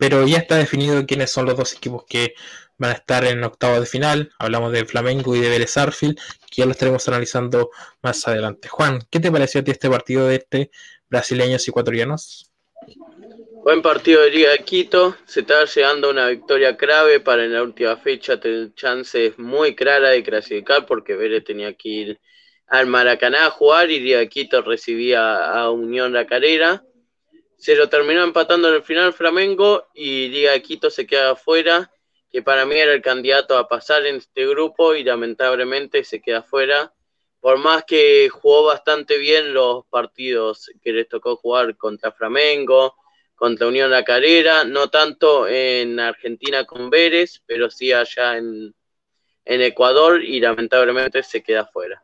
pero 0.00 0.26
ya 0.26 0.38
está 0.38 0.56
definido 0.56 1.04
quiénes 1.04 1.30
son 1.30 1.44
los 1.44 1.58
dos 1.58 1.74
equipos 1.74 2.04
que 2.08 2.32
van 2.78 2.92
a 2.92 2.94
estar 2.94 3.22
en 3.26 3.44
octavo 3.44 3.78
de 3.78 3.84
final. 3.84 4.32
Hablamos 4.38 4.72
de 4.72 4.86
Flamengo 4.86 5.36
y 5.36 5.40
de 5.40 5.50
Vélez 5.50 5.76
Arfield, 5.76 6.18
que 6.50 6.62
ya 6.62 6.64
lo 6.64 6.72
estaremos 6.72 7.06
analizando 7.06 7.70
más 8.00 8.26
adelante. 8.26 8.68
Juan, 8.68 9.00
¿qué 9.10 9.20
te 9.20 9.30
pareció 9.30 9.60
a 9.60 9.64
ti 9.64 9.72
este 9.72 9.90
partido 9.90 10.26
de 10.26 10.36
este 10.36 10.70
brasileños 11.10 11.68
y 11.68 11.70
ecuatorianos? 11.70 12.50
Buen 13.62 13.82
partido 13.82 14.22
de 14.22 14.30
Liga 14.30 14.52
de 14.52 14.60
Quito, 14.60 15.18
se 15.26 15.40
está 15.40 15.66
llegando 15.66 16.08
una 16.08 16.28
victoria 16.28 16.78
clave 16.78 17.20
para 17.20 17.44
en 17.44 17.52
la 17.52 17.62
última 17.62 17.98
fecha 17.98 18.40
tener 18.40 18.72
chances 18.72 19.38
muy 19.38 19.74
claras 19.74 20.12
de 20.12 20.22
clasificar 20.22 20.86
porque 20.86 21.14
Vélez 21.14 21.44
tenía 21.44 21.74
que 21.74 21.88
ir 21.90 22.20
al 22.68 22.86
Maracaná 22.86 23.48
a 23.48 23.50
jugar 23.50 23.90
y 23.90 24.00
Liga 24.00 24.20
de 24.20 24.30
Quito 24.30 24.62
recibía 24.62 25.44
a 25.44 25.70
Unión 25.70 26.14
La 26.14 26.26
Carrera. 26.26 26.84
Se 27.60 27.76
lo 27.76 27.90
terminó 27.90 28.24
empatando 28.24 28.70
en 28.70 28.76
el 28.76 28.82
final 28.82 29.12
Flamengo 29.12 29.88
y 29.92 30.28
Liga 30.28 30.52
de 30.52 30.62
Quito 30.62 30.88
se 30.88 31.06
queda 31.06 31.32
afuera, 31.32 31.92
que 32.32 32.40
para 32.40 32.64
mí 32.64 32.74
era 32.74 32.94
el 32.94 33.02
candidato 33.02 33.58
a 33.58 33.68
pasar 33.68 34.06
en 34.06 34.16
este 34.16 34.46
grupo 34.46 34.94
y 34.94 35.04
lamentablemente 35.04 36.02
se 36.02 36.22
queda 36.22 36.38
afuera. 36.38 36.94
Por 37.38 37.58
más 37.58 37.84
que 37.84 38.30
jugó 38.30 38.64
bastante 38.64 39.18
bien 39.18 39.52
los 39.52 39.84
partidos 39.90 40.70
que 40.82 40.94
les 40.94 41.06
tocó 41.06 41.36
jugar 41.36 41.76
contra 41.76 42.12
Flamengo, 42.12 42.96
contra 43.34 43.66
Unión 43.66 43.90
La 43.90 44.04
Calera, 44.04 44.64
no 44.64 44.88
tanto 44.88 45.46
en 45.46 46.00
Argentina 46.00 46.64
con 46.64 46.88
Vélez, 46.88 47.42
pero 47.44 47.70
sí 47.70 47.92
allá 47.92 48.38
en, 48.38 48.74
Ecuador 49.44 50.24
y 50.24 50.40
lamentablemente 50.40 51.22
se 51.22 51.42
queda 51.42 51.66
fuera. 51.66 52.02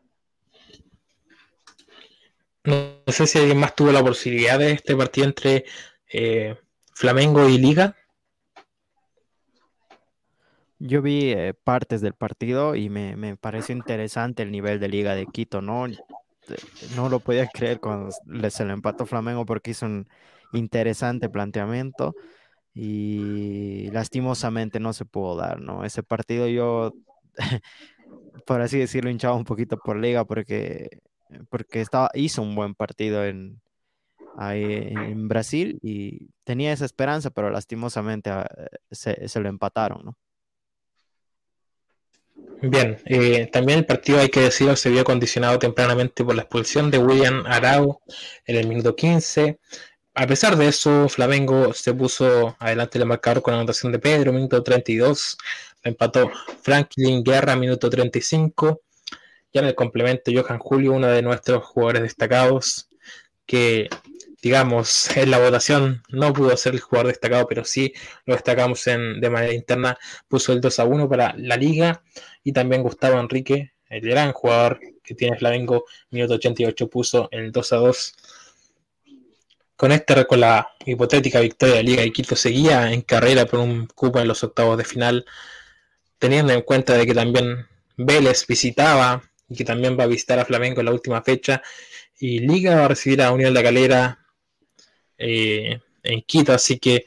No 2.65 2.96
sé 3.13 3.27
si 3.27 3.39
alguien 3.39 3.59
más 3.59 3.75
tuvo 3.75 3.93
la 3.93 4.03
posibilidad 4.03 4.59
de 4.59 4.73
este 4.73 4.97
partido 4.97 5.27
entre 5.27 5.65
eh, 6.13 6.57
Flamengo 6.93 7.49
y 7.49 7.59
Liga. 7.59 7.97
Yo 10.79 11.01
vi 11.01 11.33
eh, 11.33 11.55
partes 11.55 12.01
del 12.01 12.15
partido 12.15 12.75
y 12.75 12.91
me, 12.91 13.17
me, 13.17 13.37
pareció 13.37 13.75
interesante 13.75 14.43
el 14.43 14.51
nivel 14.51 14.79
de 14.79 14.89
Liga 14.89 15.15
de 15.15 15.27
Quito, 15.27 15.63
¿no? 15.63 15.87
No 16.97 17.09
lo 17.09 17.21
podía 17.21 17.47
creer 17.53 17.81
cuando 17.81 18.11
se 18.51 18.65
le 18.65 18.73
empató 18.73 19.07
Flamengo 19.07 19.47
porque 19.47 19.71
hizo 19.71 19.87
un, 19.87 20.07
interesante 20.53 21.29
planteamiento 21.29 22.15
y 22.75 23.91
lastimosamente 23.91 24.81
no 24.81 24.93
se 24.93 25.05
pudo 25.05 25.37
dar, 25.37 25.61
¿no? 25.61 25.85
Ese 25.85 26.03
partido 26.03 26.47
yo, 26.49 26.93
por 28.47 28.61
así 28.61 28.79
decirlo, 28.79 29.11
hinchaba 29.11 29.35
un 29.35 29.45
poquito 29.45 29.79
por 29.79 29.97
liga 29.97 30.25
porque, 30.25 31.01
porque 31.49 31.81
estaba, 31.81 32.11
hizo 32.15 32.43
un 32.43 32.55
buen 32.55 32.75
partido 32.75 33.25
en, 33.25 33.61
en 34.39 35.29
Brasil 35.29 35.79
y 35.83 36.29
tenía 36.45 36.73
esa 36.73 36.85
esperanza, 36.85 37.31
pero 37.31 37.51
lastimosamente 37.51 38.31
ah, 38.31 38.47
se, 38.91 39.29
se 39.29 39.41
lo 39.41 39.49
empataron, 39.49 40.05
¿no? 40.05 40.19
Bien, 42.63 42.99
eh, 43.05 43.49
también 43.53 43.81
el 43.81 43.87
partido, 43.87 44.19
hay 44.19 44.31
que 44.31 44.41
decirlo, 44.41 44.77
se 44.77 44.91
vio 44.91 45.05
condicionado 45.05 45.59
tempranamente 45.59 46.25
por 46.25 46.35
la 46.35 46.43
expulsión 46.43 46.91
de 46.91 46.99
William 46.99 47.45
Arau 47.47 48.01
en 48.47 48.57
el 48.57 48.67
minuto 48.67 48.97
15 48.97 49.59
a 50.19 50.27
pesar 50.27 50.57
de 50.57 50.67
eso, 50.69 51.11
Flamengo 51.11 51.75
se 51.75 51.93
puso 51.93 52.57
adelante 52.59 52.97
el 52.97 53.05
marcador 53.05 53.43
con 53.43 53.53
la 53.53 53.61
anotación 53.61 53.93
de 53.93 53.99
Pedro, 53.99 54.33
minuto 54.33 54.63
32. 54.63 55.37
empató 55.83 56.31
Franklin 56.63 57.23
Guerra, 57.23 57.55
minuto 57.55 57.91
35. 57.91 58.81
Ya 59.57 59.63
en 59.63 59.69
el 59.69 59.75
complemento, 59.75 60.31
Johan 60.35 60.59
Julio, 60.59 60.93
uno 60.93 61.07
de 61.07 61.23
nuestros 61.23 61.65
jugadores 61.65 62.03
destacados, 62.03 62.91
que 63.47 63.89
digamos, 64.43 65.09
en 65.17 65.31
la 65.31 65.39
votación 65.39 66.03
no 66.11 66.35
pudo 66.35 66.55
ser 66.59 66.75
el 66.75 66.81
jugador 66.81 67.07
destacado, 67.07 67.47
pero 67.47 67.65
sí 67.65 67.95
lo 68.27 68.35
destacamos 68.35 68.87
en, 68.87 69.19
de 69.19 69.31
manera 69.31 69.55
interna, 69.55 69.97
puso 70.29 70.53
el 70.53 70.61
2 70.61 70.79
a 70.79 70.85
1 70.85 71.09
para 71.09 71.35
la 71.39 71.57
liga. 71.57 72.03
Y 72.45 72.53
también 72.53 72.83
Gustavo 72.83 73.19
Enrique, 73.19 73.73
el 73.89 74.03
gran 74.03 74.33
jugador 74.33 74.79
que 75.03 75.15
tiene 75.15 75.39
Flamengo, 75.39 75.87
minuto 76.11 76.35
88, 76.35 76.91
puso 76.91 77.31
el 77.31 77.51
2 77.51 77.73
a 77.73 77.77
2 77.77 78.15
con 79.75 79.91
esta, 79.91 80.27
con 80.27 80.41
la 80.41 80.69
hipotética 80.85 81.41
victoria 81.41 81.77
de 81.77 81.83
Liga 81.83 82.03
de 82.03 82.13
Quito, 82.13 82.37
seguía 82.37 82.93
en 82.93 83.01
carrera 83.01 83.47
por 83.47 83.61
un 83.61 83.87
cupo 83.87 84.21
en 84.21 84.29
los 84.29 84.45
octavos 84.45 84.77
de 84.77 84.85
final, 84.85 85.25
teniendo 86.19 86.53
en 86.53 86.61
cuenta 86.61 86.93
de 86.93 87.07
que 87.07 87.15
también 87.15 87.67
Vélez 87.97 88.47
visitaba 88.47 89.23
y 89.49 89.57
que 89.57 89.65
también 89.65 89.99
va 89.99 90.05
a 90.05 90.09
visitar 90.09 90.39
a 90.39 90.45
Flamengo 90.45 90.81
en 90.81 90.87
la 90.87 90.93
última 90.93 91.23
fecha, 91.23 91.63
y 92.19 92.41
Liga 92.41 92.77
va 92.77 92.85
a 92.87 92.89
recibir 92.89 93.23
a 93.23 93.33
Unión 93.33 93.53
de 93.53 93.61
la 93.61 93.65
Calera 93.65 94.19
eh, 95.19 95.81
en 96.03 96.23
Quito, 96.23 96.53
así 96.53 96.79
que 96.79 97.05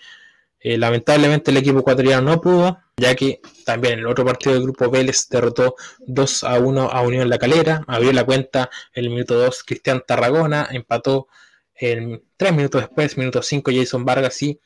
eh, 0.61 0.77
lamentablemente 0.77 1.51
el 1.51 1.57
equipo 1.57 1.79
ecuatoriano 1.79 2.31
no 2.31 2.41
pudo, 2.41 2.79
ya 2.97 3.15
que 3.15 3.39
también 3.65 3.93
en 3.93 3.99
el 3.99 4.07
otro 4.07 4.25
partido 4.25 4.53
del 4.53 4.63
grupo 4.63 4.89
Vélez 4.89 5.27
derrotó 5.29 5.75
2 5.99 6.43
a 6.43 6.59
1 6.59 6.89
a 6.91 7.01
Unión 7.01 7.29
La 7.29 7.37
Calera, 7.37 7.83
abrió 7.87 8.11
la 8.11 8.25
cuenta 8.25 8.69
en 8.93 9.05
el 9.05 9.09
minuto 9.09 9.35
2 9.35 9.63
Cristian 9.63 10.03
Tarragona, 10.05 10.67
empató 10.71 11.27
en 11.75 12.21
3 12.35 12.53
minutos 12.53 12.81
después, 12.81 13.17
minuto 13.17 13.41
5 13.41 13.71
Jason 13.73 14.03
Vargas 14.03 14.41
y 14.43 14.59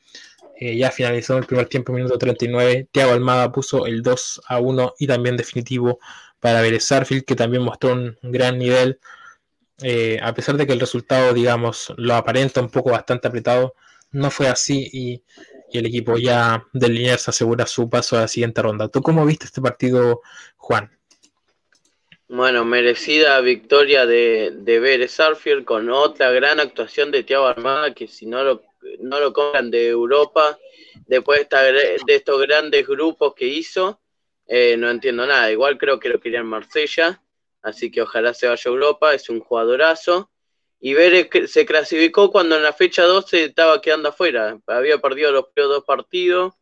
eh, 0.56 0.76
ya 0.76 0.90
finalizó 0.90 1.38
el 1.38 1.46
primer 1.46 1.68
tiempo, 1.68 1.92
minuto 1.92 2.18
39, 2.18 2.88
Thiago 2.90 3.12
Almada 3.12 3.52
puso 3.52 3.86
el 3.86 4.02
2 4.02 4.42
a 4.48 4.58
1 4.58 4.94
y 4.98 5.06
también 5.06 5.36
definitivo 5.36 6.00
para 6.44 6.60
Vélez 6.60 6.84
Sarfield, 6.84 7.24
que 7.24 7.36
también 7.36 7.62
mostró 7.62 7.94
un 7.94 8.18
gran 8.20 8.58
nivel, 8.58 8.98
eh, 9.82 10.18
a 10.22 10.34
pesar 10.34 10.58
de 10.58 10.66
que 10.66 10.74
el 10.74 10.80
resultado, 10.80 11.32
digamos, 11.32 11.90
lo 11.96 12.12
aparenta 12.14 12.60
un 12.60 12.68
poco 12.68 12.90
bastante 12.90 13.28
apretado, 13.28 13.72
no 14.10 14.30
fue 14.30 14.48
así 14.48 14.90
y 14.92 15.22
el 15.72 15.86
equipo 15.86 16.18
ya 16.18 16.62
del 16.74 16.92
Liniers 16.92 17.30
asegura 17.30 17.64
su 17.64 17.88
paso 17.88 18.18
a 18.18 18.20
la 18.20 18.28
siguiente 18.28 18.60
ronda. 18.60 18.88
¿Tú 18.88 19.00
cómo 19.00 19.24
viste 19.24 19.46
este 19.46 19.62
partido, 19.62 20.20
Juan? 20.58 20.90
Bueno, 22.28 22.66
merecida 22.66 23.40
victoria 23.40 24.04
de, 24.04 24.52
de 24.54 25.64
con 25.64 25.88
otra 25.88 26.30
gran 26.30 26.60
actuación 26.60 27.10
de 27.10 27.22
Thiago 27.22 27.46
Armada, 27.46 27.94
que 27.94 28.06
si 28.06 28.26
no 28.26 28.44
lo, 28.44 28.62
no 29.00 29.18
lo 29.18 29.32
compran 29.32 29.70
de 29.70 29.88
Europa, 29.88 30.58
después 31.06 31.48
de, 31.48 31.96
estos 32.06 32.42
grandes 32.42 32.86
grupos 32.86 33.32
que 33.34 33.46
hizo, 33.46 33.98
eh, 34.46 34.76
no 34.76 34.90
entiendo 34.90 35.26
nada. 35.26 35.50
Igual 35.50 35.78
creo 35.78 35.98
que 35.98 36.08
lo 36.08 36.20
quería 36.20 36.40
en 36.40 36.46
Marsella, 36.46 37.22
así 37.62 37.90
que 37.90 38.02
ojalá 38.02 38.34
se 38.34 38.46
vaya 38.46 38.62
a 38.64 38.68
Europa, 38.68 39.14
es 39.14 39.28
un 39.28 39.40
jugadorazo 39.40 40.30
y 40.86 40.92
Vélez 40.92 41.30
se 41.50 41.64
clasificó 41.64 42.30
cuando 42.30 42.56
en 42.56 42.62
la 42.62 42.74
fecha 42.74 43.04
12 43.04 43.44
estaba 43.44 43.80
quedando 43.80 44.10
afuera. 44.10 44.60
Había 44.66 44.98
perdido 44.98 45.32
los 45.32 45.46
primeros 45.46 45.76
dos 45.76 45.84
partidos, 45.86 46.52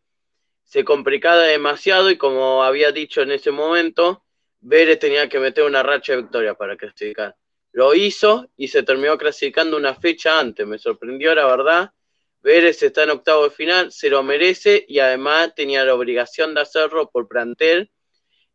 se 0.62 0.84
complicaba 0.84 1.42
demasiado 1.42 2.08
y 2.08 2.16
como 2.16 2.62
había 2.62 2.92
dicho 2.92 3.20
en 3.22 3.32
ese 3.32 3.50
momento, 3.50 4.24
Vélez 4.60 5.00
tenía 5.00 5.28
que 5.28 5.40
meter 5.40 5.64
una 5.64 5.82
racha 5.82 6.12
de 6.12 6.22
victoria 6.22 6.54
para 6.54 6.76
clasificar. 6.76 7.34
Lo 7.72 7.94
hizo 7.94 8.48
y 8.56 8.68
se 8.68 8.84
terminó 8.84 9.18
clasificando 9.18 9.76
una 9.76 9.96
fecha 9.96 10.38
antes. 10.38 10.66
Me 10.68 10.78
sorprendió, 10.78 11.34
la 11.34 11.46
verdad. 11.46 11.90
Vélez 12.42 12.82
está 12.82 13.04
en 13.04 13.10
octavo 13.10 13.44
de 13.44 13.50
final, 13.50 13.92
se 13.92 14.10
lo 14.10 14.22
merece 14.22 14.84
y 14.88 14.98
además 14.98 15.54
tenía 15.54 15.84
la 15.84 15.94
obligación 15.94 16.54
de 16.54 16.62
hacerlo 16.62 17.10
por 17.10 17.28
plantel 17.28 17.90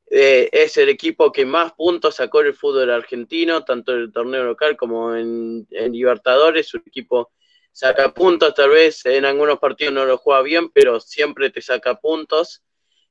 eh, 0.09 0.49
es 0.53 0.77
el 0.77 0.88
equipo 0.88 1.31
que 1.31 1.45
más 1.45 1.73
puntos 1.73 2.15
sacó 2.15 2.39
el 2.39 2.53
fútbol 2.53 2.89
argentino, 2.91 3.65
tanto 3.65 3.93
en 3.93 3.99
el 3.99 4.11
torneo 4.11 4.43
local 4.43 4.77
como 4.77 5.14
en, 5.15 5.68
Libertadores. 5.69 6.68
Su 6.68 6.77
equipo 6.77 7.31
saca 7.72 8.14
puntos, 8.14 8.53
tal 8.55 8.69
vez 8.69 9.05
en 9.05 9.26
algunos 9.26 9.59
partidos 9.59 9.93
no 9.93 10.05
lo 10.05 10.18
juega 10.18 10.41
bien, 10.41 10.69
pero 10.69 10.99
siempre 10.99 11.49
te 11.49 11.61
saca 11.61 11.95
puntos. 11.95 12.64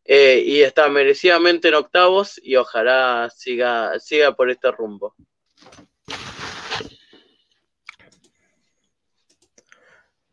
Eh, 0.05 0.43
y 0.47 0.63
está 0.63 0.89
merecidamente 0.89 1.69
en 1.69 1.75
octavos 1.75 2.41
y 2.41 2.55
ojalá 2.55 3.29
siga, 3.35 3.99
siga 3.99 4.37
por 4.37 4.51
este 4.51 4.71
rumbo. 4.71 5.17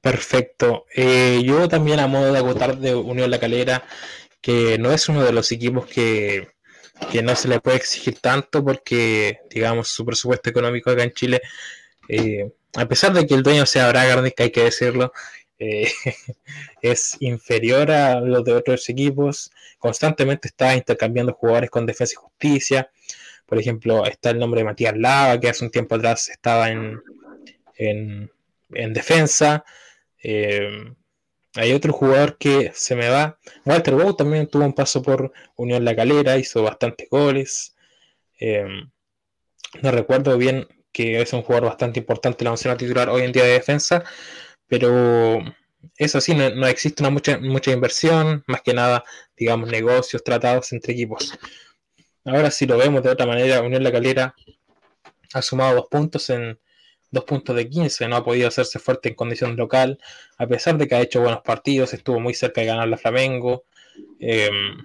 Perfecto. 0.03 0.85
Eh, 0.93 1.41
yo 1.43 1.67
también 1.67 1.99
a 1.99 2.07
modo 2.07 2.31
de 2.31 2.37
agotar 2.37 2.77
de 2.77 2.93
Unión 2.93 3.31
La 3.31 3.39
Calera, 3.39 3.83
que 4.41 4.77
no 4.77 4.91
es 4.91 5.09
uno 5.09 5.23
de 5.23 5.31
los 5.31 5.51
equipos 5.51 5.87
que 5.87 6.53
que 7.11 7.21
no 7.23 7.35
se 7.35 7.47
le 7.47 7.59
puede 7.59 7.77
exigir 7.77 8.19
tanto 8.19 8.63
porque, 8.63 9.39
digamos, 9.49 9.89
su 9.89 10.05
presupuesto 10.05 10.49
económico 10.49 10.91
acá 10.91 11.03
en 11.03 11.11
Chile, 11.11 11.41
eh, 12.07 12.51
a 12.75 12.87
pesar 12.87 13.13
de 13.13 13.25
que 13.25 13.33
el 13.33 13.43
dueño 13.43 13.65
sea 13.65 13.89
Bragarnik, 13.89 14.39
hay 14.39 14.51
que 14.51 14.63
decirlo, 14.63 15.11
eh, 15.59 15.91
es 16.81 17.17
inferior 17.19 17.91
a 17.91 18.19
los 18.19 18.43
de 18.43 18.53
otros 18.53 18.87
equipos. 18.89 19.51
Constantemente 19.79 20.47
está 20.47 20.75
intercambiando 20.75 21.33
jugadores 21.33 21.69
con 21.69 21.85
Defensa 21.85 22.13
y 22.13 22.23
Justicia. 22.23 22.89
Por 23.45 23.59
ejemplo, 23.59 24.05
está 24.05 24.31
el 24.31 24.39
nombre 24.39 24.61
de 24.61 24.65
Matías 24.65 24.97
Lava, 24.97 25.39
que 25.39 25.49
hace 25.49 25.65
un 25.65 25.71
tiempo 25.71 25.95
atrás 25.95 26.29
estaba 26.29 26.69
en, 26.69 27.01
en, 27.77 28.29
defensa. 28.93 29.63
Eh, 30.23 30.93
hay 31.55 31.73
otro 31.73 31.93
jugador 31.93 32.37
que 32.37 32.71
se 32.73 32.95
me 32.95 33.09
va. 33.09 33.39
Walter 33.65 33.95
Bow 33.95 34.15
también 34.15 34.47
tuvo 34.47 34.65
un 34.65 34.73
paso 34.73 35.01
por 35.03 35.31
Unión 35.55 35.85
La 35.85 35.95
Calera, 35.95 36.37
hizo 36.37 36.63
bastantes 36.63 37.09
goles. 37.09 37.75
Em, 38.39 38.89
no 39.81 39.91
recuerdo 39.91 40.37
bien 40.37 40.67
que 40.91 41.21
es 41.21 41.33
un 41.33 41.41
jugador 41.43 41.65
bastante 41.69 41.99
importante 41.99 42.43
la 42.43 42.51
opción 42.51 42.73
a 42.73 42.77
titular 42.77 43.09
hoy 43.09 43.23
en 43.23 43.31
día 43.31 43.43
de 43.43 43.53
defensa, 43.53 44.03
pero 44.67 45.41
eso 45.97 46.21
sí, 46.21 46.35
no, 46.35 46.67
existe 46.67 47.03
una 47.03 47.09
mucha, 47.09 47.37
mucha 47.39 47.71
inversión, 47.71 48.43
más 48.47 48.61
que 48.61 48.73
nada, 48.73 49.03
digamos, 49.37 49.69
negocios 49.69 50.23
tratados 50.23 50.71
entre 50.73 50.93
equipos. 50.93 51.37
Ahora, 52.25 52.51
si 52.51 52.65
lo 52.65 52.77
vemos 52.77 53.03
de 53.03 53.09
otra 53.09 53.25
manera, 53.25 53.61
Unión 53.61 53.83
La 53.83 53.91
Calera 53.91 54.35
ha 55.33 55.41
sumado 55.41 55.75
dos 55.75 55.87
puntos 55.89 56.29
en 56.29 56.59
dos 57.13 57.23
puntos 57.25 57.55
de 57.55 57.69
15, 57.69 58.07
no 58.07 58.17
ha 58.17 58.25
podido 58.25 58.47
hacerse 58.47 58.79
fuerte 58.79 59.09
en 59.09 59.15
condición 59.15 59.55
local, 59.55 59.99
a 60.37 60.47
pesar 60.47 60.77
de 60.77 60.87
que 60.87 60.95
ha 60.95 61.01
hecho 61.01 61.21
buenos 61.21 61.41
partidos, 61.41 61.93
estuvo 61.93 62.19
muy 62.19 62.33
cerca 62.33 62.61
de 62.61 62.67
ganar 62.67 62.87
la 62.87 62.97
Flamengo, 62.97 63.65
em, 64.19 64.77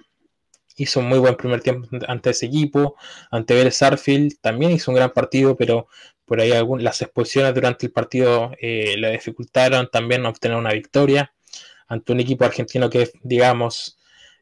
hizo 0.77 0.99
un 1.01 1.07
muy 1.07 1.19
buen 1.19 1.35
primer 1.35 1.61
tiempo 1.61 1.87
ante 2.07 2.29
ese 2.29 2.45
equipo, 2.45 2.95
ante 3.31 3.55
Vélez 3.55 3.75
Sarfield 3.75 4.39
también 4.41 4.71
hizo 4.71 4.91
un 4.91 4.95
gran 4.95 5.11
partido, 5.11 5.57
pero 5.57 5.87
por 6.25 6.39
ahí 6.39 6.51
las 6.79 7.01
expulsiones 7.01 7.53
durante 7.55 7.87
el 7.87 7.91
partido 7.91 8.51
eh, 8.61 8.95
le 8.97 9.11
dificultaron 9.11 9.89
también 9.91 10.25
obtener 10.25 10.57
una 10.57 10.71
victoria 10.71 11.33
ante 11.87 12.13
un 12.13 12.19
equipo 12.19 12.45
argentino 12.45 12.89
que, 12.89 13.09
digamos, 13.23 13.97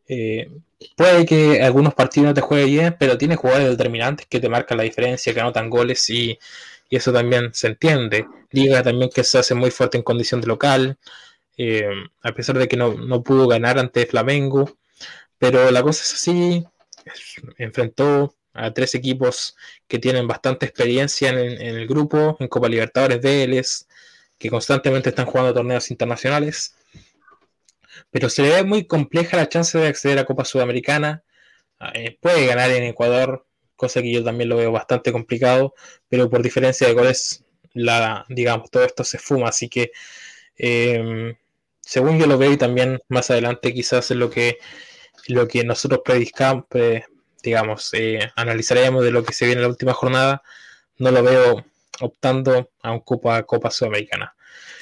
eh, 0.08 0.50
puede 0.96 1.26
que 1.26 1.62
algunos 1.62 1.94
partidos 1.94 2.28
no 2.28 2.34
te 2.34 2.42
juegue 2.42 2.66
bien, 2.66 2.96
pero 3.00 3.18
tiene 3.18 3.36
jugadores 3.36 3.70
determinantes 3.70 4.28
que 4.28 4.40
te 4.40 4.50
marcan 4.50 4.78
la 4.78 4.84
diferencia, 4.84 5.34
que 5.34 5.40
anotan 5.40 5.70
goles 5.70 6.10
y 6.10 6.38
y 6.90 6.96
eso 6.98 7.12
también 7.14 7.54
se 7.54 7.68
entiende. 7.68 8.28
Liga 8.52 8.84
también 8.84 9.10
que 9.14 9.24
se 9.24 9.38
hace 9.40 9.56
muy 9.56 9.72
fuerte 9.72 9.98
en 9.98 10.04
condición 10.04 10.42
de 10.42 10.48
local, 10.48 10.98
eh, 11.58 11.90
a 12.22 12.32
pesar 12.34 12.58
de 12.58 12.68
que 12.68 12.78
no, 12.78 13.24
pudo 13.24 13.48
ganar 13.48 13.80
ante 13.80 14.06
Flamengo, 14.06 14.78
pero 15.38 15.72
la 15.72 15.82
cosa 15.84 16.04
es 16.04 16.14
así, 16.14 16.66
enfrentó 17.58 18.36
a 18.54 18.74
tres 18.74 18.96
equipos 18.96 19.56
que 19.88 20.00
tienen 20.00 20.28
bastante 20.28 20.66
experiencia 20.66 21.30
en, 21.30 21.62
el 21.62 21.88
grupo, 21.88 22.38
en 22.40 22.48
Copa 22.48 22.70
Libertadores, 22.70 23.22
Vélez, 23.22 23.88
que 24.38 24.50
constantemente 24.50 25.10
están 25.10 25.26
jugando 25.26 25.54
torneos 25.54 25.90
internacionales, 25.92 26.76
pero 28.12 28.30
se 28.30 28.44
le 28.44 28.50
ve 28.50 28.64
muy 28.64 28.86
compleja 28.86 29.38
la 29.38 29.50
chance 29.50 29.78
de 29.78 29.88
acceder 29.88 30.20
a 30.20 30.26
Copa 30.26 30.46
Sudamericana, 30.46 31.24
eh, 31.94 32.18
puede 32.22 32.46
ganar 32.46 32.72
en 32.72 32.84
Ecuador, 32.84 33.47
cosa 33.78 34.02
que 34.02 34.12
yo 34.12 34.24
también 34.24 34.50
lo 34.50 34.58
veo 34.58 34.72
bastante 34.72 35.12
complicado, 35.14 35.74
pero 36.10 36.30
por 36.30 36.42
diferencia 36.44 36.88
de 36.88 36.94
goles, 36.94 37.46
la, 37.74 38.26
digamos, 38.30 38.70
todo 38.72 38.84
esto 38.84 39.04
se 39.04 39.20
fuma, 39.20 39.50
así 39.50 39.70
que 39.70 39.92
em, 40.58 41.36
según 41.82 42.20
yo 42.20 42.28
lo 42.28 42.38
veo 42.38 42.52
y 42.52 42.58
también 42.58 43.00
más 43.08 43.32
adelante 43.32 43.74
quizás 43.74 44.12
lo 44.12 44.30
que, 44.30 44.58
lo 45.28 45.48
que 45.48 45.64
nosotros 45.64 46.02
predicamos, 46.04 46.66
digamos, 47.44 47.94
eh, 47.94 48.20
analizaremos 48.36 49.04
de 49.04 49.12
lo 49.12 49.24
que 49.24 49.34
se 49.34 49.46
viene 49.46 49.60
en 49.60 49.64
la 49.64 49.70
última 49.70 49.94
jornada, 49.94 50.44
no 50.98 51.12
lo 51.12 51.24
veo 51.24 51.66
optando 52.02 52.72
a 52.82 52.92
un 52.92 53.00
Copa, 53.02 53.44
Copa 53.44 53.72
Sudamericana. 53.72 54.36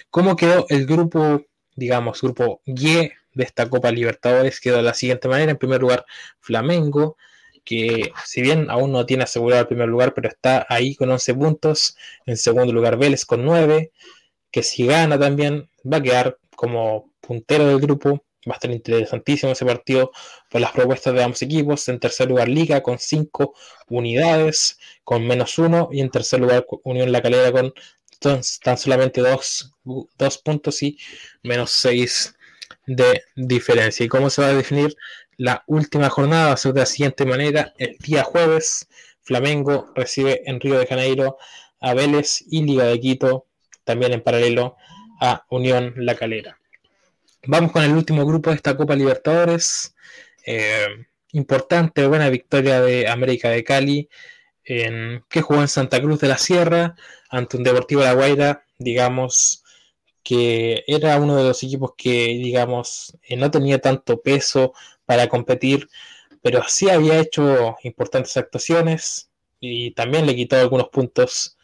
¿Cómo 0.09 0.35
quedó 0.35 0.65
el 0.69 0.85
grupo, 0.85 1.45
digamos, 1.75 2.21
grupo 2.21 2.61
Y 2.65 3.09
de 3.33 3.43
esta 3.43 3.69
Copa 3.69 3.91
Libertadores? 3.91 4.59
Quedó 4.59 4.77
de 4.77 4.83
la 4.83 4.93
siguiente 4.93 5.27
manera. 5.27 5.51
En 5.51 5.57
primer 5.57 5.81
lugar, 5.81 6.05
Flamengo 6.39 7.17
que 7.65 8.13
si 8.23 8.41
bien 8.41 8.69
aún 8.69 8.91
no 8.91 9.05
tiene 9.05 9.23
asegurado 9.23 9.63
el 9.63 9.67
primer 9.67 9.89
lugar, 9.89 10.13
pero 10.13 10.29
está 10.29 10.65
ahí 10.69 10.95
con 10.95 11.09
11 11.09 11.33
puntos. 11.33 11.97
En 12.25 12.37
segundo 12.37 12.71
lugar, 12.71 12.97
Vélez 12.97 13.25
con 13.25 13.43
9, 13.43 13.91
que 14.51 14.63
si 14.63 14.85
gana 14.85 15.19
también 15.19 15.69
va 15.83 15.97
a 15.97 16.01
quedar 16.01 16.37
como 16.55 17.11
puntero 17.19 17.67
del 17.67 17.79
grupo. 17.79 18.23
Va 18.47 18.53
a 18.53 18.57
estar 18.57 18.69
interesantísimo 18.69 19.53
ese 19.53 19.65
partido 19.65 20.11
por 20.51 20.61
las 20.61 20.71
propuestas 20.71 21.15
de 21.15 21.23
ambos 21.23 21.41
equipos. 21.41 21.89
En 21.89 21.99
tercer 21.99 22.29
lugar, 22.29 22.47
Liga 22.47 22.83
con 22.83 22.99
5 22.99 23.55
unidades, 23.89 24.77
con 25.03 25.25
menos 25.25 25.57
1. 25.57 25.89
Y 25.91 26.01
en 26.01 26.11
tercer 26.11 26.41
lugar, 26.41 26.63
Unión 26.83 27.11
La 27.11 27.23
Calera 27.23 27.51
con 27.51 27.73
tan 28.19 28.77
solamente 28.77 29.21
2 29.21 30.37
puntos 30.43 30.83
y 30.83 30.99
menos 31.41 31.71
6 31.71 32.35
de 32.85 33.23
diferencia. 33.35 34.05
¿Y 34.05 34.09
cómo 34.09 34.29
se 34.29 34.43
va 34.43 34.49
a 34.49 34.53
definir 34.53 34.95
la 35.37 35.63
última 35.67 36.09
jornada 36.09 36.47
va 36.47 36.53
a 36.53 36.57
ser 36.57 36.73
de 36.73 36.81
la 36.81 36.85
siguiente 36.85 37.25
manera. 37.25 37.73
El 37.77 37.97
día 37.99 38.23
jueves, 38.23 38.87
Flamengo 39.21 39.91
recibe 39.95 40.41
en 40.45 40.59
Río 40.59 40.79
de 40.79 40.87
Janeiro 40.87 41.37
a 41.79 41.93
Vélez 41.93 42.43
y 42.49 42.63
Liga 42.63 42.85
de 42.85 42.99
Quito, 42.99 43.47
también 43.83 44.13
en 44.13 44.21
paralelo, 44.21 44.75
a 45.19 45.45
Unión 45.49 45.93
La 45.97 46.15
Calera. 46.15 46.59
Vamos 47.47 47.71
con 47.71 47.83
el 47.83 47.91
último 47.91 48.25
grupo 48.25 48.49
de 48.49 48.55
esta 48.55 48.75
Copa 48.75 48.95
Libertadores. 48.95 49.95
Eh, 50.45 50.87
importante, 51.31 52.07
buena 52.07 52.29
victoria 52.29 52.81
de 52.81 53.07
América 53.07 53.49
de 53.49 53.63
Cali, 53.63 54.09
en, 54.63 55.23
que 55.29 55.41
jugó 55.41 55.61
en 55.61 55.67
Santa 55.67 56.01
Cruz 56.01 56.19
de 56.19 56.27
la 56.27 56.37
Sierra 56.37 56.95
ante 57.29 57.57
un 57.57 57.63
Deportivo 57.63 58.01
de 58.01 58.07
La 58.07 58.13
Guaira, 58.13 58.65
digamos 58.79 59.63
que 60.23 60.83
era 60.87 61.19
uno 61.19 61.37
de 61.37 61.43
los 61.43 61.61
equipos 61.61 61.91
que, 61.95 62.29
digamos, 62.29 63.15
eh, 63.21 63.37
no 63.37 63.51
tenía 63.51 63.79
tanto 63.79 64.21
peso 64.21 64.73
para 65.05 65.27
competir, 65.27 65.87
pero 66.41 66.63
sí 66.67 66.89
había 66.89 67.19
hecho 67.19 67.75
importantes 67.83 68.37
actuaciones 68.37 69.29
y 69.59 69.91
también 69.91 70.25
le 70.25 70.35
quitó 70.35 70.55
algunos 70.57 70.89
puntos 70.89 71.57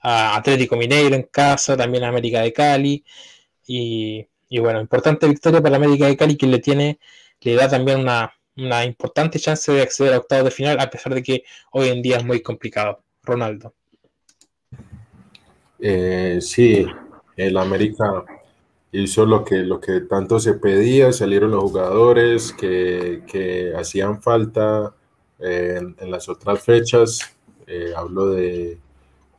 a 0.00 0.36
Atlético 0.36 0.76
Mineiro 0.76 1.14
en 1.16 1.24
casa, 1.24 1.76
también 1.76 2.04
a 2.04 2.08
América 2.08 2.40
de 2.40 2.52
Cali 2.52 3.04
y, 3.66 4.26
bueno, 4.60 4.80
importante 4.80 5.26
victoria 5.26 5.60
para 5.62 5.76
América 5.76 6.06
de 6.06 6.16
Cali 6.16 6.36
que 6.36 6.46
le 6.46 6.58
tiene, 6.58 6.98
le 7.40 7.54
da 7.54 7.68
también 7.68 8.00
una, 8.00 8.84
importante 8.84 9.38
chance 9.38 9.70
de 9.70 9.82
acceder 9.82 10.14
a 10.14 10.18
octavos 10.18 10.44
de 10.44 10.50
final 10.50 10.80
a 10.80 10.90
pesar 10.90 11.14
de 11.14 11.22
que 11.22 11.44
hoy 11.72 11.88
en 11.88 12.02
día 12.02 12.18
es 12.18 12.24
muy 12.24 12.40
complicado. 12.42 13.02
Ronaldo. 13.22 13.74
Eh, 15.80 16.38
sí, 16.40 16.86
el 17.36 17.56
América 17.56 18.24
hizo 19.02 19.26
lo 19.26 19.44
que, 19.44 19.56
lo 19.56 19.80
que 19.80 20.00
tanto 20.00 20.38
se 20.40 20.54
pedía, 20.54 21.12
salieron 21.12 21.50
los 21.50 21.62
jugadores 21.62 22.52
que, 22.52 23.72
hacían 23.78 24.22
falta 24.22 24.94
eh, 25.38 25.80
en, 25.98 26.10
las 26.10 26.28
otras 26.28 26.62
fechas. 26.62 27.36
Eh, 27.66 27.92
hablo 27.96 28.30
de, 28.30 28.78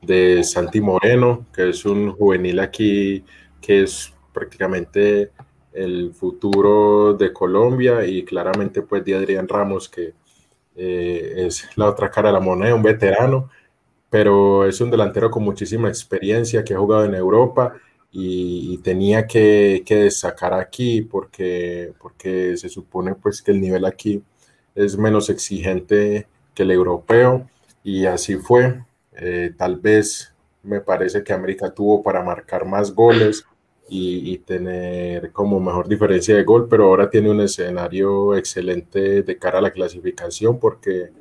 de 0.02 0.44
Santi 0.44 0.82
Moreno, 0.82 1.46
que 1.54 1.70
es 1.70 1.86
un 1.86 2.12
juvenil 2.12 2.60
aquí 2.60 3.24
que 3.62 3.84
es 3.84 4.14
prácticamente 4.34 5.32
el 5.74 6.14
futuro 6.14 7.14
de 7.14 7.34
Colombia 7.34 8.06
y 8.06 8.24
claramente 8.24 8.82
pues 8.82 9.04
de 9.06 9.16
Adrián 9.16 9.48
Ramos, 9.48 9.90
que 9.90 10.14
eh, 10.76 11.34
es 11.48 11.68
la 11.76 11.90
otra 11.90 12.10
cara 12.10 12.30
de 12.30 12.34
la 12.34 12.40
moneda, 12.40 12.76
un 12.76 12.84
veterano, 12.84 13.50
pero 14.10 14.66
es 14.66 14.80
un 14.80 14.90
delantero 14.92 15.30
con 15.30 15.44
muchísima 15.44 15.88
experiencia 15.88 16.64
que 16.64 16.74
ha 16.74 16.80
jugado 16.80 17.06
en 17.06 17.16
Europa 17.16 17.74
y, 18.20 18.80
tenía 18.80 19.28
que, 19.28 19.84
que, 19.86 20.10
sacar 20.10 20.52
aquí 20.56 21.04
porque, 21.04 21.94
porque 22.02 22.58
se 22.58 22.68
supone 22.68 23.14
pues 23.14 23.44
que 23.44 23.52
el 23.52 23.62
nivel 23.62 23.86
aquí 23.86 24.24
es 24.74 24.98
menos 24.98 25.30
exigente 25.30 26.28
que 26.56 26.64
el 26.64 26.72
europeo 26.72 27.48
y 27.84 28.08
así 28.08 28.38
fue. 28.38 28.84
Eh, 29.14 29.54
tal 29.56 29.76
vez 29.78 30.34
me 30.64 30.82
parece 30.82 31.24
que 31.24 31.32
América 31.32 31.72
tuvo 31.72 32.02
para 32.02 32.24
marcar 32.24 32.66
más 32.66 32.92
goles 32.92 33.46
y, 33.88 34.34
y, 34.34 34.40
tener 34.40 35.32
como 35.32 35.60
mejor 35.60 35.88
diferencia 35.88 36.36
de 36.36 36.44
gol, 36.44 36.68
pero 36.68 36.86
ahora 36.86 37.12
tiene 37.12 37.30
un 37.30 37.42
escenario 37.42 38.36
excelente 38.36 39.22
de 39.22 39.38
cara 39.38 39.60
a 39.60 39.62
la 39.62 39.72
clasificación 39.72 40.60
porque 40.60 41.12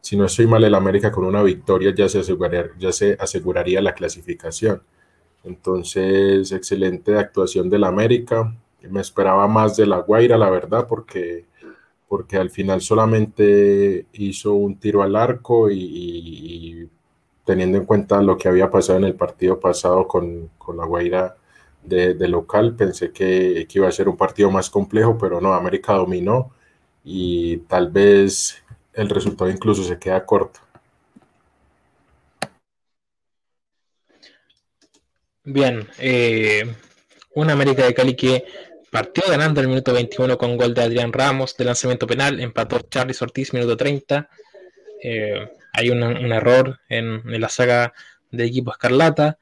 si 0.00 0.16
no 0.16 0.26
estoy 0.26 0.46
mal 0.46 0.62
el 0.62 0.76
América 0.76 1.10
con 1.10 1.24
una 1.24 1.42
victoria 1.42 1.92
ya 1.92 2.08
se 2.08 2.20
aseguraría, 2.20 2.70
ya 2.78 2.92
se 2.92 3.16
aseguraría 3.18 3.80
la 3.82 3.94
clasificación. 3.94 4.80
Entonces, 5.46 6.50
excelente 6.52 7.16
actuación 7.16 7.70
del 7.70 7.84
América. 7.84 8.54
Me 8.82 9.00
esperaba 9.00 9.46
más 9.48 9.76
de 9.76 9.86
la 9.86 9.98
Guaira, 10.00 10.36
la 10.36 10.50
verdad, 10.50 10.86
porque, 10.88 11.46
porque 12.08 12.36
al 12.36 12.50
final 12.50 12.80
solamente 12.82 14.06
hizo 14.12 14.54
un 14.54 14.78
tiro 14.78 15.02
al 15.02 15.16
arco 15.16 15.70
y, 15.70 16.88
teniendo 17.44 17.78
en 17.78 17.86
cuenta 17.86 18.22
lo 18.22 18.36
que 18.36 18.48
había 18.48 18.70
pasado 18.70 18.98
en 18.98 19.04
el 19.04 19.14
partido 19.14 19.60
pasado 19.60 20.06
con, 20.08 20.50
con 20.58 20.76
la 20.76 20.84
Guaira 20.86 21.36
de, 21.84 22.28
local, 22.28 22.74
pensé 22.76 23.12
que, 23.12 23.66
que, 23.68 23.78
iba 23.78 23.88
a 23.88 23.92
ser 23.92 24.08
un 24.08 24.16
partido 24.16 24.50
más 24.50 24.68
complejo, 24.70 25.16
pero 25.18 25.40
no, 25.40 25.54
América 25.54 25.94
dominó 25.94 26.50
y 27.04 27.58
tal 27.68 27.90
vez 27.90 28.64
el 28.94 29.08
resultado 29.08 29.50
incluso 29.50 29.84
se 29.84 29.98
queda 29.98 30.26
corto. 30.26 30.60
Bien, 35.48 35.86
eh, 36.00 36.74
una 37.36 37.52
América 37.52 37.86
de 37.86 37.94
Cali 37.94 38.16
que 38.16 38.44
partió 38.90 39.22
ganando 39.28 39.60
el 39.60 39.68
minuto 39.68 39.92
21 39.92 40.36
con 40.36 40.56
gol 40.56 40.74
de 40.74 40.82
Adrián 40.82 41.12
Ramos 41.12 41.56
de 41.56 41.64
lanzamiento 41.64 42.04
penal, 42.04 42.40
empató 42.40 42.80
Charlie 42.80 43.14
Ortiz 43.20 43.54
minuto 43.54 43.76
30. 43.76 44.28
Eh, 45.04 45.48
hay 45.72 45.90
un, 45.90 46.02
error 46.02 46.80
en, 46.88 47.22
la 47.40 47.48
saga 47.48 47.92
de 48.32 48.44
equipo 48.44 48.72
Escarlata. 48.72 49.38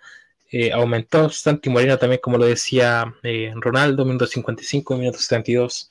Eh, 0.53 0.73
aumentó 0.73 1.31
Santi 1.31 1.71
Moreno 1.71 1.97
también, 1.97 2.21
como 2.23 2.37
lo 2.37 2.45
decía 2.45 3.15
Ronaldo, 3.55 4.05
minuto 4.05 4.27
55 4.27 4.97
y 4.97 4.99
minuto 4.99 5.19
72. 5.19 5.91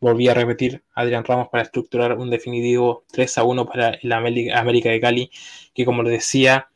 Volví 0.00 0.28
a 0.28 0.34
repetir 0.34 0.82
Adrián 0.92 1.24
Ramos 1.24 1.48
para 1.48 1.62
estructurar 1.62 2.12
un 2.18 2.28
definitivo 2.28 3.04
3 3.10 3.38
a 3.38 3.44
1 3.44 3.64
para 3.64 3.94
el 4.02 4.12
América 4.12 4.90
de 4.90 5.00
Cali, 5.00 5.30
que 5.72 5.86
como 5.86 6.02
lo 6.02 6.10
decía, 6.10 6.68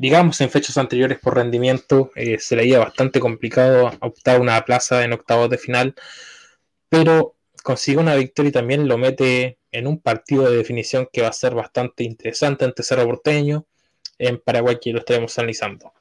digamos, 0.00 0.40
en 0.40 0.48
fechas 0.48 0.78
anteriores 0.78 1.18
por 1.18 1.34
rendimiento 1.34 2.10
eh, 2.16 2.38
se 2.38 2.56
le 2.56 2.64
iba 2.64 2.78
bastante 2.78 3.20
complicado 3.20 3.92
optar 4.00 4.40
una 4.40 4.58
plaza 4.64 5.04
en 5.04 5.12
octavos 5.12 5.50
de 5.50 5.58
final, 5.58 5.94
pero 6.88 7.36
consigue 7.62 7.98
una 7.98 8.14
victoria 8.14 8.48
y 8.48 8.52
también 8.52 8.88
lo 8.88 8.96
mete 8.96 9.58
en 9.70 9.86
un 9.86 10.00
partido 10.00 10.48
de 10.48 10.56
definición 10.56 11.06
que 11.12 11.20
va 11.20 11.28
a 11.28 11.34
ser 11.34 11.54
bastante 11.54 12.02
interesante 12.02 12.64
ante 12.64 12.82
Cerro 12.82 13.04
Porteño 13.04 13.66
en 14.16 14.40
Paraguay, 14.40 14.78
que 14.80 14.90
lo 14.90 15.00
estaremos 15.00 15.38
analizando. 15.38 15.92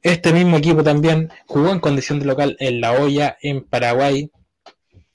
Este 0.00 0.32
mismo 0.32 0.56
equipo 0.56 0.82
también 0.82 1.30
jugó 1.44 1.72
en 1.72 1.80
condición 1.80 2.18
de 2.18 2.24
local 2.24 2.56
en 2.58 2.80
La 2.80 2.92
Hoya, 2.92 3.36
en 3.42 3.64
Paraguay, 3.64 4.30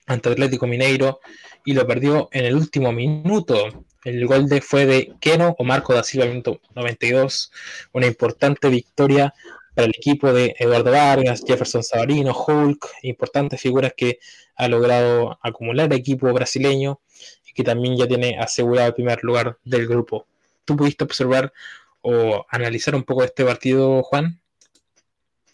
ante 0.06 0.30
Atlético 0.30 0.68
Mineiro, 0.68 1.22
y 1.65 1.73
lo 1.73 1.88
perdió 1.88 2.30
en 2.31 2.45
el 2.45 2.56
último 2.56 2.91
minuto 2.91 3.85
el 4.03 4.26
gol 4.26 4.48
de 4.48 4.61
fue 4.61 4.86
de 4.86 5.14
Keno 5.19 5.56
o 5.57 5.64
Marco 5.64 5.94
da 5.94 6.03
Silva, 6.03 6.26
minuto 6.26 6.60
92. 6.76 7.52
Una 7.94 8.07
importante 8.07 8.69
victoria 8.69 9.34
para 9.76 9.86
el 9.86 9.94
equipo 9.95 10.34
de 10.34 10.56
Eduardo 10.60 10.91
Vargas, 10.91 11.44
Jefferson 11.45 11.84
Sabarino, 11.84 12.34
Hulk, 12.34 12.88
importantes 13.03 13.61
figuras 13.61 13.94
que 13.95 14.19
ha 14.56 14.68
logrado 14.68 15.40
acumular 15.41 15.91
el 15.91 15.99
equipo 15.99 16.32
brasileño 16.34 16.99
y 17.48 17.53
que 17.53 17.64
también 17.64 17.98
ya 17.98 18.07
tiene 18.07 18.38
asegurado 18.40 18.88
el 18.88 18.94
primer 18.94 19.23
lugar 19.23 19.57
del 19.64 19.88
grupo. 19.88 20.28
¿Tú 20.65 20.76
pudiste 20.76 21.03
observar 21.03 21.53
o 22.02 22.45
analizar 22.49 22.95
un 22.95 23.03
poco 23.03 23.23
este 23.23 23.45
partido, 23.45 24.02
Juan? 24.03 24.41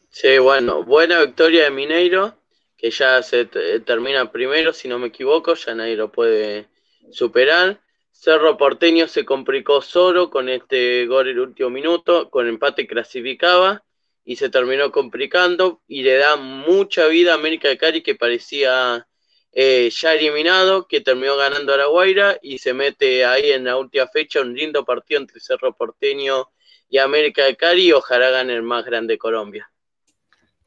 Sí, 0.10 0.40
bueno, 0.40 0.84
buena 0.84 1.22
victoria 1.22 1.66
de 1.66 1.72
Mineiro, 1.72 2.36
que 2.78 2.90
ya 2.90 3.22
se 3.22 3.46
termina 3.46 4.32
primero, 4.32 4.74
si 4.74 4.88
no 4.88 4.98
me 4.98 5.08
equivoco, 5.08 5.54
ya 5.54 5.76
nadie 5.76 5.96
lo 5.96 6.12
puede 6.12 6.68
superar. 7.12 7.80
Cerro 8.20 8.58
Porteño 8.58 9.08
se 9.08 9.26
complicó 9.26 9.80
solo 9.80 10.32
con 10.32 10.50
este 10.50 11.06
gol 11.06 11.28
el 11.28 11.40
último 11.40 11.70
minuto, 11.70 12.32
con 12.32 12.48
empate 12.48 12.88
clasificaba 12.88 13.86
y 14.26 14.38
se 14.38 14.50
terminó 14.50 14.92
complicando 14.92 15.84
y 15.88 16.02
le 16.02 16.16
da 16.16 16.36
mucha 16.36 17.06
vida 17.06 17.34
a 17.34 17.36
América 17.36 17.68
de 17.68 17.78
Cali 17.78 18.02
que 18.02 18.16
parecía 18.16 19.08
eh, 19.52 19.92
ya 19.96 20.16
eliminado, 20.16 20.88
que 20.88 21.02
terminó 21.02 21.38
ganando 21.38 21.76
a 21.76 21.78
la 21.78 21.86
Guaira 21.86 22.40
y 22.42 22.58
se 22.58 22.74
mete 22.74 23.24
ahí 23.24 23.52
en 23.52 23.66
la 23.66 23.78
última 23.78 24.08
fecha 24.08 24.42
un 24.42 24.56
lindo 24.56 24.84
partido 24.84 25.22
entre 25.22 25.40
Cerro 25.40 25.76
Porteño 25.76 26.50
y 26.90 26.98
América 26.98 27.46
de 27.46 27.56
Cali 27.56 27.90
y 27.90 27.92
ojalá 27.94 28.32
gane 28.32 28.56
el 28.56 28.64
más 28.64 28.84
grande 28.84 29.14
de 29.14 29.18
Colombia. 29.20 29.72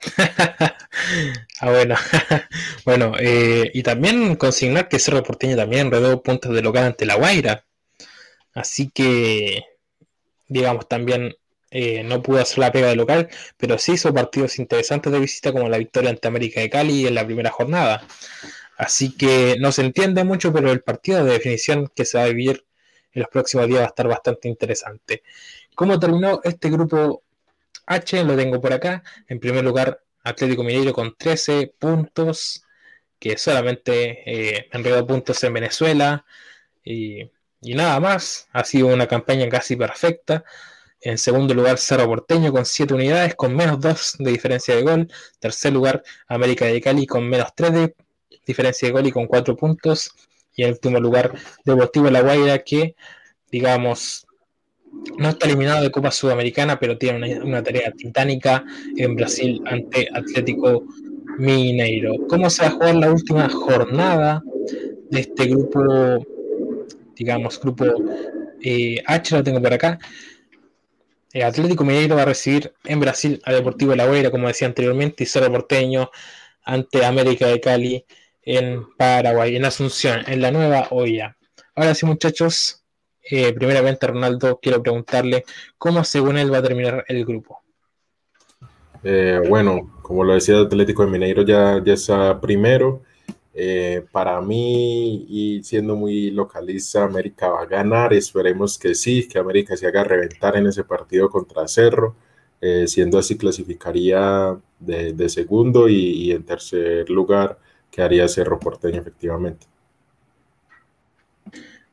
ah, 1.60 1.70
bueno. 1.70 1.94
bueno, 2.85 3.12
eh, 3.18 3.70
y 3.74 3.82
también 3.82 4.36
consignar 4.36 4.89
que 4.89 4.98
Cerro 4.98 5.22
Porteño 5.22 5.56
también 5.56 5.86
enredó 5.86 6.22
puntos 6.22 6.55
de 6.55 6.62
local 6.62 6.85
ante 6.85 7.06
la 7.06 7.16
Guaira. 7.16 7.64
Así 8.55 8.90
que, 8.90 9.64
digamos, 10.48 10.89
también 10.89 11.35
eh, 11.70 12.02
no 12.02 12.22
pudo 12.22 12.40
hacer 12.40 12.59
la 12.59 12.72
pega 12.72 12.89
de 12.89 12.97
local, 12.97 13.28
pero 13.56 13.78
sí 13.78 13.93
hizo 13.93 14.12
partidos 14.12 14.59
interesantes 14.59 15.12
de 15.12 15.20
visita 15.20 15.52
como 15.52 15.68
la 15.68 15.78
victoria 15.78 16.10
ante 16.10 16.28
América 16.28 16.60
de 16.60 16.70
Cali 16.70 17.06
en 17.06 17.14
la 17.14 17.24
primera 17.24 17.51
jornada. 17.51 18.06
Así 18.77 19.16
que 19.16 19.56
no 19.60 19.72
se 19.72 19.82
entiende 19.82 20.24
mucho, 20.24 20.52
pero 20.52 20.72
el 20.72 20.82
partido 20.82 21.24
de 21.24 21.32
definición 21.32 21.89
que 21.94 22.05
se 22.05 22.18
va 22.18 22.24
a 22.24 22.28
vivir 22.28 22.64
en 23.12 23.22
los 23.22 23.31
próximos 23.31 23.68
días 23.68 23.81
va 23.81 23.85
a 23.85 23.89
estar 23.89 24.09
bastante 24.09 24.48
interesante. 24.48 25.22
¿Cómo 25.74 25.98
terminó 26.01 26.40
este 26.44 26.70
grupo 26.70 27.22
H, 27.86 28.24
lo 28.24 28.36
tengo 28.36 28.60
por 28.60 28.72
acá. 28.72 29.02
En 29.28 29.40
primer 29.40 29.64
lugar, 29.64 30.02
Atlético 30.22 30.62
Mineiro 30.62 30.92
con 30.92 31.16
13 31.16 31.74
puntos, 31.78 32.62
que 33.18 33.36
solamente 33.36 34.22
eh, 34.26 34.68
enredó 34.72 35.06
puntos 35.06 35.42
en 35.44 35.52
Venezuela. 35.52 36.24
Y, 36.84 37.30
nada 37.62 38.01
más, 38.01 38.48
ha 38.52 38.64
sido 38.64 38.88
una 38.88 39.06
campaña 39.06 39.48
casi 39.48 39.76
perfecta. 39.76 40.44
En 41.01 41.18
segundo 41.18 41.55
lugar, 41.55 41.78
Cerro 41.78 42.06
Porteño 42.06 42.52
con 42.52 42.64
7 42.66 42.94
unidades, 42.94 43.34
con 43.34 43.56
menos 43.56 43.80
2 43.80 44.16
de 44.20 44.30
diferencia 44.30 44.76
de 44.76 44.82
gol. 44.82 45.12
Tercer 45.38 45.72
lugar, 45.72 46.02
América 46.28 46.66
de 46.66 46.80
Cali 46.80 47.06
con 47.06 47.28
menos 47.28 47.55
3 47.55 47.72
de 47.72 47.94
diferencia 48.47 48.88
de 48.88 48.92
gol 48.92 49.06
y 49.06 49.12
con 49.12 49.26
4 49.26 49.56
puntos. 49.56 50.14
Y 50.55 50.64
en 50.64 50.70
último 50.70 51.01
lugar, 51.01 51.34
Deportivo 51.64 52.10
La 52.10 52.20
Guaira, 52.20 52.59
que, 52.60 52.94
digamos, 53.51 54.26
no 55.18 55.28
está 55.28 55.46
eliminado 55.46 55.82
de 55.82 55.90
Copa 55.90 56.10
Sudamericana, 56.10 56.78
pero 56.78 56.98
tiene 56.98 57.40
una, 57.40 57.62
tarea 57.62 57.92
titánica 57.92 58.64
en 58.96 59.14
Brasil 59.14 59.62
ante 59.66 60.08
Atlético 60.12 60.84
Mineiro. 61.38 62.14
¿Cómo 62.28 62.50
se 62.50 62.62
va 62.62 62.68
a 62.68 62.72
jugar 62.72 62.94
la 62.96 63.12
última 63.12 63.48
jornada 63.48 64.42
de 65.10 65.20
este 65.20 65.46
grupo, 65.46 66.26
digamos, 67.16 67.60
grupo 67.60 67.86
eh, 68.62 69.02
H, 69.06 69.36
lo 69.36 69.44
tengo 69.44 69.60
por 69.60 69.72
acá? 69.72 69.98
Eh, 71.32 71.44
Atlético 71.44 71.84
Mineiro 71.84 72.16
va 72.16 72.22
a 72.22 72.26
recibir 72.26 72.72
en 72.84 73.00
Brasil 73.00 73.40
a 73.44 73.52
Deportivo 73.52 73.94
La 73.94 74.06
Guaira, 74.06 74.30
como 74.30 74.48
decía 74.48 74.66
anteriormente, 74.66 75.24
y 75.24 75.26
Cerro 75.26 75.50
Porteño 75.50 76.10
ante 76.64 77.04
América 77.04 77.46
de 77.46 77.60
Cali 77.60 78.04
en 78.42 78.84
Paraguay, 78.96 79.56
en 79.56 79.64
Asunción, 79.64 80.22
en 80.26 80.40
la 80.40 80.50
nueva 80.50 80.88
olla. 80.90 81.36
Ahora 81.74 81.94
sí, 81.94 82.04
muchachos, 82.04 82.80
eh, 83.31 83.52
primeramente 83.52 84.07
Ronaldo, 84.07 84.59
quiero 84.61 84.82
preguntarle 84.82 85.44
cómo 85.78 86.05
según 86.05 86.39
él 86.39 86.52
va 86.52 86.59
a 86.59 86.62
terminar 86.62 87.05
el 87.09 87.24
grupo. 87.24 87.62
Eh, 89.02 89.40
bueno, 89.48 89.98
como 90.02 90.24
lo 90.24 90.35
decía 90.35 90.59
Atlético 90.61 91.05
de 91.05 91.11
Mineiro, 91.11 91.43
ya, 91.43 91.78
está 91.86 92.40
primero. 92.40 93.02
Eh, 93.55 94.05
para 94.12 94.40
mí, 94.40 95.27
y 95.28 95.62
siendo 95.65 95.97
muy 95.97 96.31
localista, 96.31 97.05
América 97.05 97.48
va 97.48 97.62
a 97.62 97.66
ganar. 97.66 98.12
Esperemos 98.12 98.78
que 98.78 98.94
sí, 98.94 99.28
que 99.28 99.39
América 99.39 99.77
se 99.77 99.86
haga 99.86 100.05
reventar 100.05 100.57
en 100.57 100.66
ese 100.66 100.85
partido 100.85 101.28
contra 101.31 101.66
Cerro. 101.69 102.16
siendo 102.86 103.19
así, 103.19 103.39
clasificaría 103.39 104.59
de, 104.78 105.28
segundo 105.28 105.89
y, 105.89 106.31
en 106.32 106.44
tercer 106.44 107.09
lugar 107.11 107.59
quedaría 107.90 108.28
Cerro 108.28 108.59
Porteño, 108.59 109.01
efectivamente. 109.01 109.69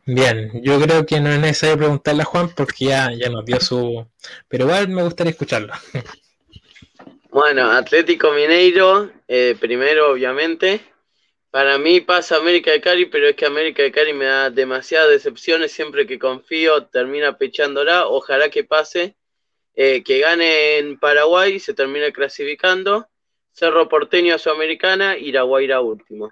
Bien, 0.10 0.62
yo 0.64 0.80
creo 0.80 1.06
que 1.06 1.20
no 1.20 1.30
es 1.30 1.40
necesario 1.40 1.78
preguntarle 1.78 2.22
a 2.22 2.26
Juan 2.26 2.50
porque 2.56 2.86
ya, 2.86 3.12
ya 3.12 3.30
nos 3.30 3.44
dio 3.44 3.60
su... 3.60 4.08
Pero 4.48 4.64
igual 4.64 4.88
me 4.88 5.04
gustaría 5.04 5.32
escucharlo. 5.32 5.74
Bueno, 7.30 7.70
Atlético 7.70 8.32
Mineiro, 8.32 9.12
eh, 9.28 9.58
primero 9.60 10.14
obviamente. 10.14 10.80
Para 11.52 11.78
mí 11.78 12.00
pasa 12.00 12.38
América 12.38 12.72
de 12.72 12.80
Cali, 12.80 13.08
pero 13.08 13.28
es 13.28 13.36
que 13.36 13.46
América 13.46 13.84
de 13.84 13.92
Cali 13.92 14.14
me 14.14 14.26
da 14.26 14.50
demasiadas 14.50 15.10
decepciones. 15.10 15.74
Siempre 15.74 16.08
que 16.08 16.18
confío 16.18 16.86
termina 16.86 17.38
pechándola. 17.38 18.08
Ojalá 18.08 18.50
que 18.50 18.64
pase. 18.64 19.18
Eh, 19.76 20.04
que 20.04 20.20
gane 20.20 20.78
en 20.78 20.98
Paraguay 20.98 21.56
y 21.56 21.60
se 21.60 21.74
termine 21.74 22.14
clasificando. 22.14 23.08
Cerro 23.52 23.90
Porteño 23.90 24.36
a 24.36 24.40
Sudamericana 24.40 25.18
y 25.18 25.34
La 25.34 25.42
Guaira 25.42 25.82
último. 25.82 26.32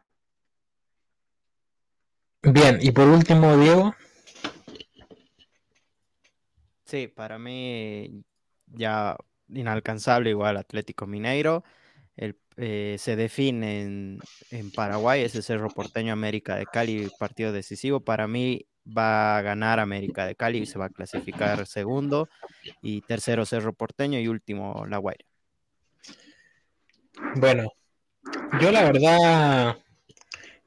Bien, 2.52 2.78
y 2.82 2.92
por 2.92 3.08
último, 3.08 3.58
Diego. 3.58 3.96
Sí, 6.86 7.08
para 7.08 7.40
mí 7.40 8.24
ya 8.68 9.18
inalcanzable 9.50 10.30
igual 10.30 10.58
Atlético 10.58 11.08
Mineiro. 11.08 11.64
El, 12.16 12.40
eh, 12.58 12.98
se 13.00 13.16
define 13.16 13.82
en, 13.82 14.20
en, 14.52 14.72
Paraguay, 14.72 15.24
ese 15.24 15.42
Cerro 15.42 15.70
Porteño 15.70 16.14
América 16.14 16.56
de 16.56 16.66
Cali, 16.66 17.10
partido 17.20 17.52
decisivo. 17.52 18.00
Para 18.00 18.28
mí 18.28 18.68
va 18.86 19.38
a 19.38 19.42
ganar 19.42 19.80
América 19.80 20.26
de 20.26 20.36
Cali 20.36 20.60
y 20.60 20.66
se 20.66 20.78
va 20.78 20.86
a 20.86 20.90
clasificar 20.90 21.66
segundo. 21.66 22.30
Y 22.82 23.02
tercero 23.02 23.46
Cerro 23.46 23.74
Porteño 23.74 24.20
y 24.20 24.28
último 24.28 24.86
La 24.88 25.00
Guaira. 25.00 25.26
Bueno, 27.36 27.72
yo 28.62 28.72
la 28.72 28.84
verdad 28.84 29.78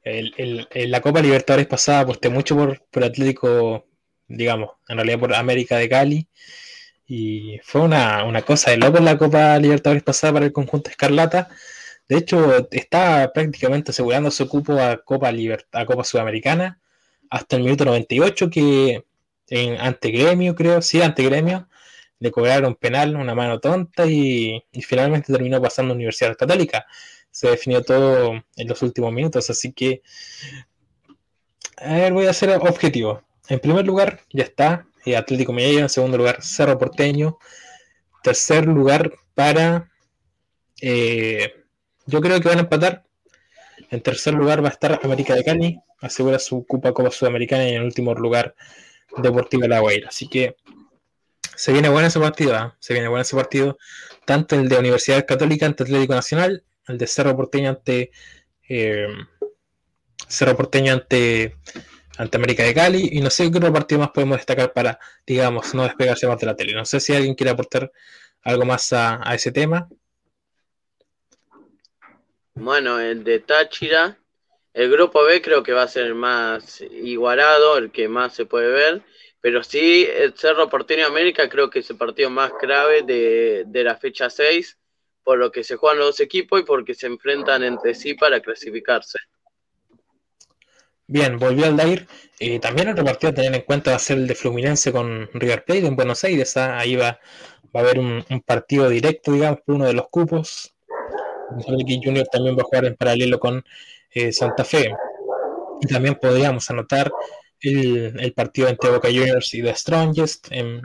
el, 0.03 0.67
la 0.73 1.01
Copa 1.01 1.21
Libertadores 1.21 1.67
pasada 1.67 2.01
aposté 2.01 2.29
mucho 2.29 2.55
por, 2.55 2.81
por 2.89 3.03
Atlético, 3.03 3.85
digamos, 4.27 4.71
en 4.87 4.97
realidad 4.97 5.19
por 5.19 5.33
América 5.33 5.77
de 5.77 5.89
Cali. 5.89 6.27
Y 7.07 7.59
fue 7.63 7.81
una, 7.81 8.41
cosa 8.43 8.71
de 8.71 8.77
loco 8.77 8.99
la 8.99 9.17
Copa 9.17 9.57
Libertadores 9.57 10.03
pasada 10.03 10.33
para 10.33 10.45
el 10.45 10.53
conjunto 10.53 10.89
Escarlata. 10.89 11.49
De 12.07 12.17
hecho, 12.17 12.67
estaba 12.71 13.31
prácticamente 13.33 13.91
asegurando 13.91 14.31
su 14.31 14.47
cupo 14.47 14.79
a 14.79 14.97
Copa, 14.97 15.31
a 15.73 15.85
Copa 15.85 16.03
Sudamericana 16.03 16.79
hasta 17.29 17.55
el 17.57 17.63
minuto 17.63 17.85
98 17.85 18.49
que 18.49 19.05
en 19.49 19.79
ante 19.79 20.11
gremio, 20.11 20.55
creo, 20.55 20.81
sí, 20.81 21.01
ante 21.01 21.23
gremio, 21.23 21.67
le 22.19 22.31
cobraron 22.31 22.75
penal, 22.75 23.15
una 23.15 23.35
mano 23.35 23.59
tonta 23.59 24.05
y, 24.07 24.63
y 24.71 24.81
finalmente 24.81 25.31
terminó 25.31 25.61
pasando 25.61 25.93
a 25.93 25.95
Universidad 25.95 26.35
Católica 26.37 26.85
se 27.31 27.49
definió 27.49 27.81
todo 27.83 28.33
en 28.55 28.67
los 28.67 28.81
últimos 28.81 29.11
minutos, 29.13 29.49
así 29.49 29.71
que 29.71 30.01
a 31.77 31.93
ver, 31.93 32.13
voy 32.13 32.25
a 32.25 32.33
ser 32.33 32.49
objetivo. 32.51 33.23
En 33.47 33.59
primer 33.59 33.85
lugar, 33.85 34.21
ya 34.31 34.43
está 34.43 34.85
eh, 35.05 35.15
Atlético 35.15 35.53
Mineiro, 35.53 35.81
en 35.81 35.89
segundo 35.89 36.17
lugar, 36.17 36.41
Cerro 36.41 36.77
Porteño, 36.77 37.37
tercer 38.21 38.65
lugar 38.65 39.11
para 39.33 39.89
eh, 40.81 41.53
yo 42.05 42.21
creo 42.21 42.39
que 42.41 42.49
van 42.49 42.57
a 42.57 42.61
empatar. 42.61 43.03
En 43.91 44.01
tercer 44.01 44.33
lugar 44.33 44.63
va 44.63 44.69
a 44.69 44.71
estar 44.71 44.99
América 45.03 45.35
de 45.35 45.43
Cali, 45.43 45.79
asegura 46.01 46.39
su 46.39 46.65
Copa 46.65 46.93
Copa 46.93 47.11
Sudamericana 47.11 47.67
y 47.67 47.73
en 47.75 47.83
último 47.83 48.13
lugar 48.13 48.55
Deportivo 49.17 49.67
La 49.67 49.79
Guaira. 49.79 50.09
Así 50.09 50.27
que 50.27 50.55
se 51.55 51.73
viene 51.73 51.89
bueno 51.89 52.07
ese 52.07 52.19
partido, 52.19 52.55
¿ah? 52.55 52.75
se 52.79 52.93
viene 52.93 53.07
bueno 53.09 53.21
ese 53.21 53.35
partido, 53.35 53.77
tanto 54.25 54.55
el 54.55 54.69
de 54.69 54.77
Universidad 54.77 55.25
Católica 55.25 55.65
ante 55.65 55.83
Atlético 55.83 56.13
Nacional 56.13 56.63
el 56.89 56.97
de 56.97 57.07
Cerro 57.07 57.35
Porteño 57.35 57.69
ante 57.69 58.11
eh, 58.67 59.07
Cerro 60.27 60.57
Porteño 60.57 60.93
ante, 60.93 61.55
ante 62.17 62.37
América 62.37 62.63
de 62.63 62.73
Cali 62.73 63.09
y 63.13 63.21
no 63.21 63.29
sé 63.29 63.49
qué 63.51 63.57
otro 63.57 63.71
partido 63.71 63.99
más 63.99 64.11
podemos 64.11 64.37
destacar 64.37 64.73
para, 64.73 64.99
digamos, 65.25 65.73
no 65.73 65.83
despegarse 65.83 66.27
más 66.27 66.39
de 66.39 66.45
la 66.47 66.55
tele. 66.55 66.73
No 66.73 66.85
sé 66.85 66.99
si 66.99 67.13
alguien 67.13 67.35
quiere 67.35 67.51
aportar 67.51 67.91
algo 68.43 68.65
más 68.65 68.91
a, 68.93 69.21
ese 69.33 69.51
tema. 69.51 69.87
Bueno, 72.55 72.99
el 72.99 73.23
de 73.23 73.39
Táchira, 73.39 74.17
el 74.73 74.91
grupo 74.91 75.23
B 75.23 75.41
creo 75.41 75.63
que 75.63 75.71
va 75.71 75.83
a 75.83 75.87
ser 75.87 76.05
el 76.05 76.15
más 76.15 76.81
igualado, 76.81 77.77
el 77.77 77.91
que 77.91 78.07
más 78.07 78.33
se 78.33 78.45
puede 78.45 78.69
ver, 78.69 79.01
pero 79.39 79.63
sí, 79.63 80.05
el 80.11 80.33
Cerro 80.33 80.69
Porteño 80.69 81.05
América 81.05 81.47
creo 81.47 81.69
que 81.69 81.79
es 81.79 81.89
el 81.89 81.97
partido 81.97 82.29
más 82.29 82.51
grave 82.61 83.03
de, 83.03 83.63
de 83.65 83.83
la 83.83 83.95
fecha 83.95 84.29
6 84.29 84.78
por 85.29 85.37
lo 85.37 85.51
que 85.51 85.63
se 85.63 85.75
juegan 85.75 85.99
los 85.99 86.07
dos 86.07 86.19
equipos 86.21 86.59
y 86.59 86.63
porque 86.63 86.95
se 86.95 87.05
enfrentan 87.05 87.61
entre 87.61 87.93
sí 87.93 88.15
para 88.15 88.39
clasificarse. 88.39 89.19
Bien, 91.05 91.37
volvió 91.37 91.67
al 91.67 91.77
Dair. 91.77 92.07
Eh, 92.39 92.57
también 92.57 92.89
otro 92.89 93.05
partido 93.05 93.29
a 93.29 93.35
tener 93.35 93.53
en 93.53 93.61
cuenta 93.61 93.91
va 93.91 93.97
a 93.97 93.99
ser 93.99 94.17
el 94.17 94.25
de 94.25 94.33
Fluminense 94.33 94.91
con 94.91 95.29
River 95.35 95.65
Plate 95.65 95.85
en 95.85 95.95
Buenos 95.95 96.23
Aires. 96.23 96.57
¿ah? 96.57 96.79
Ahí 96.79 96.95
va, 96.95 97.19
va 97.75 97.79
a 97.79 97.83
haber 97.83 97.99
un, 97.99 98.23
partido 98.43 98.89
directo, 98.89 99.31
digamos, 99.33 99.59
por 99.63 99.75
uno 99.75 99.85
de 99.85 99.93
los 99.93 100.07
cupos. 100.09 100.73
que 101.87 101.99
Junior 102.03 102.25
también 102.31 102.57
va 102.57 102.61
a 102.61 102.65
jugar 102.65 102.85
en 102.85 102.95
paralelo 102.95 103.39
con 103.39 103.63
eh, 104.09 104.31
Santa 104.31 104.65
Fe. 104.65 104.91
También 105.87 106.15
podríamos 106.15 106.67
anotar 106.71 107.11
el, 107.61 108.33
partido 108.35 108.67
entre 108.67 108.89
Boca 108.89 109.09
Juniors 109.09 109.53
y 109.53 109.61
The 109.61 109.75
Strongest 109.75 110.47
en 110.49 110.81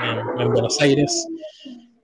Buenos 0.53 0.79
Aires 0.83 1.29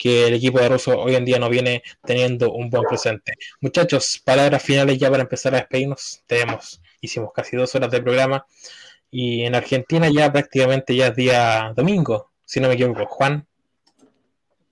que 0.00 0.28
el 0.28 0.34
equipo 0.34 0.58
de 0.58 0.68
Russo 0.70 0.98
hoy 0.98 1.14
en 1.14 1.26
día 1.26 1.38
no 1.38 1.50
viene 1.50 1.82
teniendo 2.02 2.50
un 2.52 2.70
buen 2.70 2.84
presente. 2.84 3.34
Muchachos, 3.60 4.18
palabras 4.24 4.62
finales 4.62 4.98
ya 4.98 5.10
para 5.10 5.24
empezar 5.24 5.54
a 5.54 5.58
despedirnos. 5.58 6.22
Tenemos, 6.26 6.80
hicimos 7.02 7.32
casi 7.34 7.54
dos 7.54 7.74
horas 7.74 7.90
de 7.90 8.00
programa 8.00 8.46
y 9.10 9.42
en 9.44 9.54
Argentina 9.54 10.08
ya 10.10 10.32
prácticamente 10.32 10.96
ya 10.96 11.08
es 11.08 11.16
día 11.16 11.72
domingo, 11.76 12.30
si 12.46 12.60
no 12.60 12.68
me 12.68 12.74
equivoco. 12.74 13.04
Juan. 13.04 13.46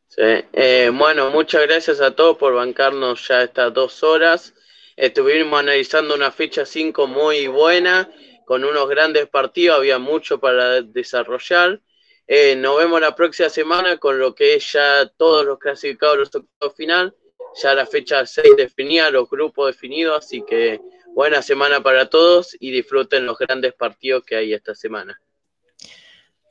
Sí, 0.08 0.22
eh, 0.54 0.90
bueno, 0.94 1.30
muchas 1.30 1.60
gracias 1.66 2.00
a 2.00 2.12
todos 2.12 2.38
por 2.38 2.54
bancarnos 2.54 3.28
ya 3.28 3.42
estas 3.42 3.74
dos 3.74 4.02
horas. 4.02 4.54
Estuvimos 4.96 5.60
analizando 5.60 6.14
una 6.14 6.32
fecha 6.32 6.64
5 6.64 7.06
muy 7.06 7.48
buena, 7.48 8.10
con 8.46 8.64
unos 8.64 8.88
grandes 8.88 9.28
partidos, 9.28 9.76
había 9.76 9.98
mucho 9.98 10.40
para 10.40 10.80
desarrollar. 10.80 11.82
Eh, 12.30 12.54
nos 12.56 12.76
vemos 12.76 13.00
la 13.00 13.14
próxima 13.14 13.48
semana 13.48 13.96
con 13.96 14.18
lo 14.18 14.34
que 14.34 14.54
es 14.54 14.72
ya 14.72 15.10
todos 15.16 15.46
los 15.46 15.58
clasificados 15.58 16.18
los 16.18 16.34
octavos 16.34 16.76
final. 16.76 17.16
Ya 17.62 17.74
la 17.74 17.86
fecha 17.86 18.26
6 18.26 18.54
definida, 18.54 19.10
los 19.10 19.30
grupos 19.30 19.68
definidos, 19.68 20.26
así 20.26 20.44
que 20.46 20.78
buena 21.14 21.40
semana 21.40 21.82
para 21.82 22.10
todos 22.10 22.54
y 22.60 22.70
disfruten 22.70 23.24
los 23.24 23.38
grandes 23.38 23.72
partidos 23.72 24.24
que 24.24 24.36
hay 24.36 24.52
esta 24.52 24.74
semana. 24.74 25.18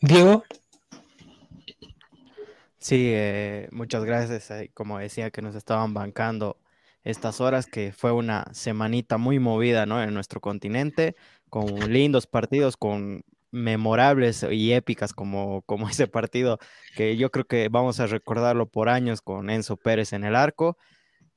Diego. 0.01 0.43
Sí, 2.79 3.11
eh, 3.13 3.67
muchas 3.71 4.03
gracias. 4.03 4.49
Eh, 4.49 4.71
como 4.73 4.97
decía, 4.97 5.29
que 5.29 5.43
nos 5.43 5.55
estaban 5.55 5.93
bancando 5.93 6.57
estas 7.03 7.39
horas, 7.39 7.67
que 7.67 7.91
fue 7.91 8.11
una 8.11 8.45
semanita 8.51 9.17
muy 9.17 9.37
movida 9.37 9.85
¿no? 9.85 10.01
en 10.01 10.11
nuestro 10.13 10.41
continente, 10.41 11.15
con 11.49 11.93
lindos 11.93 12.25
partidos, 12.25 12.77
con 12.77 13.23
memorables 13.51 14.45
y 14.49 14.73
épicas 14.73 15.13
como, 15.13 15.61
como 15.63 15.89
ese 15.89 16.07
partido, 16.07 16.59
que 16.95 17.17
yo 17.17 17.31
creo 17.31 17.45
que 17.45 17.69
vamos 17.69 17.99
a 17.99 18.07
recordarlo 18.07 18.67
por 18.67 18.89
años 18.89 19.21
con 19.21 19.49
Enzo 19.49 19.77
Pérez 19.77 20.13
en 20.13 20.23
el 20.23 20.35
arco. 20.35 20.77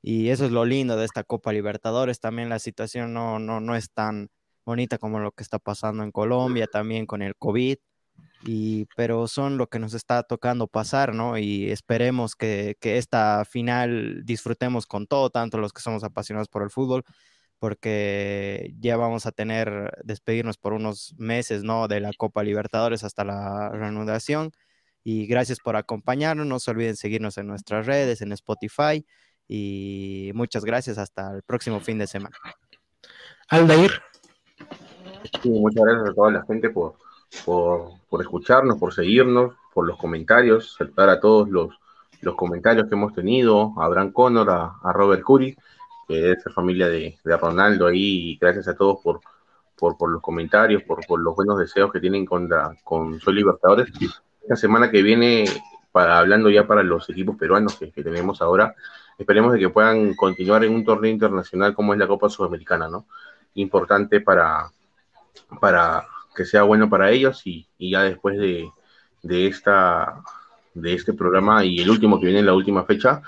Y 0.01 0.29
eso 0.29 0.45
es 0.45 0.51
lo 0.51 0.65
lindo 0.65 0.97
de 0.97 1.05
esta 1.05 1.23
Copa 1.23 1.53
Libertadores. 1.53 2.19
También 2.19 2.49
la 2.49 2.59
situación 2.59 3.13
no, 3.13 3.39
no, 3.39 3.59
no 3.59 3.75
es 3.75 3.91
tan 3.91 4.29
bonita 4.65 4.97
como 4.97 5.19
lo 5.19 5.31
que 5.31 5.43
está 5.43 5.59
pasando 5.59 6.03
en 6.03 6.11
Colombia, 6.11 6.67
también 6.67 7.05
con 7.05 7.21
el 7.21 7.35
COVID. 7.35 7.77
y, 8.45 8.85
pero 8.95 9.27
son 9.27 9.57
lo 9.57 9.67
que 9.67 9.79
nos 9.79 9.93
está 9.93 10.23
tocando 10.23 10.67
pasar, 10.67 11.13
¿no? 11.13 11.37
Y 11.37 11.69
esperemos 11.71 12.35
que, 12.35 12.75
que 12.79 12.97
esta 12.97 13.45
final 13.45 14.23
disfrutemos 14.25 14.87
con 14.87 15.07
todo, 15.07 15.29
tanto 15.29 15.57
los 15.59 15.73
que 15.73 15.81
somos 15.81 16.03
apasionados 16.03 16.49
por 16.49 16.63
el 16.63 16.71
fútbol, 16.71 17.03
porque 17.61 18.73
ya 18.79 18.97
vamos 18.97 19.27
a 19.27 19.31
tener, 19.31 19.91
despedirnos 20.03 20.57
por 20.57 20.73
unos 20.73 21.13
meses, 21.19 21.63
¿no? 21.63 21.87
De 21.87 21.99
la 21.99 22.09
Copa 22.17 22.41
Libertadores 22.41 23.03
hasta 23.03 23.23
la 23.23 23.69
reanudación. 23.69 24.51
Y 25.03 25.27
gracias 25.27 25.59
por 25.59 25.75
acompañarnos. 25.75 26.47
No 26.47 26.57
se 26.57 26.71
olviden 26.71 26.95
seguirnos 26.95 27.37
en 27.37 27.45
nuestras 27.45 27.85
redes, 27.85 28.23
en 28.23 28.31
Spotify. 28.31 29.05
Y 29.47 30.31
muchas 30.33 30.65
gracias. 30.65 30.97
Hasta 30.97 31.35
el 31.35 31.43
próximo 31.43 31.79
fin 31.81 31.99
de 31.99 32.07
semana. 32.07 32.35
Aldair. 33.47 33.91
Sí, 35.43 35.51
muchas 35.51 35.83
gracias 35.83 36.09
a 36.09 36.13
toda 36.15 36.31
la 36.31 36.43
gente 36.47 36.71
por, 36.71 36.95
por, 37.45 38.21
escucharnos, 38.21 38.79
por 38.79 38.91
seguirnos, 38.91 39.53
por 39.71 39.85
los 39.85 39.99
comentarios. 39.99 40.77
Saludar 40.79 41.09
a 41.09 41.19
todos 41.19 41.47
los, 41.47 41.69
los 42.21 42.33
comentarios 42.33 42.89
que 42.89 42.95
hemos 42.95 43.13
tenido. 43.13 43.75
A 43.77 43.85
Abraham 43.85 44.13
Connor, 44.13 44.49
a, 44.49 44.93
Robert 44.93 45.21
Curry, 45.23 45.55
que 46.11 46.31
es 46.31 46.45
la 46.45 46.51
familia 46.51 46.87
de, 46.87 47.17
Ronaldo 47.23 47.87
ahí. 47.87 48.31
Y 48.31 48.37
gracias 48.37 48.67
a 48.67 48.75
todos 48.75 48.99
por, 49.01 49.21
por, 49.77 50.11
los 50.11 50.21
comentarios, 50.21 50.83
por, 50.83 50.99
los 51.19 51.35
buenos 51.35 51.57
deseos 51.57 51.91
que 51.91 51.99
tienen 51.99 52.25
contra, 52.25 52.75
con 52.83 53.19
Soy 53.19 53.35
Libertadores 53.35 53.91
esta 54.41 54.55
semana 54.55 54.89
que 54.91 55.01
viene, 55.01 55.45
para, 55.91 56.19
hablando 56.19 56.49
ya 56.49 56.67
para 56.67 56.83
los 56.83 57.09
equipos 57.09 57.37
peruanos 57.37 57.77
que, 57.77 57.91
tenemos 58.03 58.41
ahora, 58.41 58.75
esperemos 59.17 59.53
de 59.53 59.59
que 59.59 59.69
puedan 59.69 60.15
continuar 60.15 60.63
en 60.63 60.73
un 60.73 60.83
torneo 60.83 61.11
internacional 61.11 61.73
como 61.73 61.93
es 61.93 61.99
la 61.99 62.07
Copa 62.07 62.29
Sudamericana, 62.29 62.87
¿no? 62.87 63.05
Importante 63.55 64.19
para, 64.19 64.71
para 65.59 66.07
que 66.35 66.45
sea 66.45 66.63
bueno 66.63 66.89
para 66.89 67.11
ellos 67.11 67.41
y, 67.45 67.67
ya 67.77 68.03
después 68.03 68.37
de, 68.37 68.71
esta 69.23 70.23
de 70.73 70.93
este 70.93 71.13
programa 71.13 71.65
y 71.65 71.79
el 71.79 71.89
último 71.89 72.19
que 72.19 72.25
viene 72.25 72.39
en 72.39 72.45
la 72.45 72.53
última 72.53 72.85
fecha, 72.85 73.21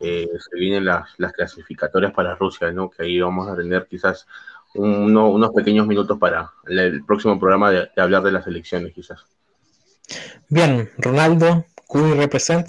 eh, 0.00 0.28
se 0.38 0.58
vienen 0.58 0.84
las, 0.84 1.08
las, 1.18 1.32
clasificatorias 1.32 2.12
para 2.12 2.34
Rusia, 2.34 2.70
¿no? 2.72 2.90
Que 2.90 3.04
ahí 3.04 3.20
vamos 3.20 3.48
a 3.48 3.56
tener 3.56 3.86
quizás 3.88 4.26
unos 4.74 5.50
pequeños 5.52 5.86
minutos 5.86 6.18
para 6.18 6.52
el, 6.66 7.04
próximo 7.04 7.38
programa 7.38 7.70
de 7.70 7.88
hablar 7.96 8.22
de 8.22 8.32
las 8.32 8.46
elecciones, 8.46 8.92
quizás. 8.92 9.24
Bien, 10.48 10.90
Ronaldo, 10.98 11.64
Cuy 11.86 12.14
represent. 12.14 12.68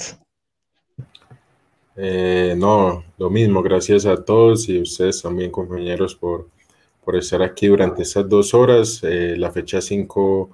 Eh, 1.95 2.55
no, 2.57 3.03
lo 3.17 3.29
mismo, 3.29 3.61
gracias 3.61 4.05
a 4.05 4.23
todos 4.23 4.69
y 4.69 4.81
ustedes 4.81 5.21
también, 5.21 5.51
compañeros, 5.51 6.15
por, 6.15 6.47
por 7.03 7.15
estar 7.15 7.41
aquí 7.41 7.67
durante 7.67 8.01
estas 8.03 8.27
dos 8.27 8.53
horas. 8.53 9.01
Eh, 9.03 9.35
la 9.37 9.51
fecha 9.51 9.81
5 9.81 10.49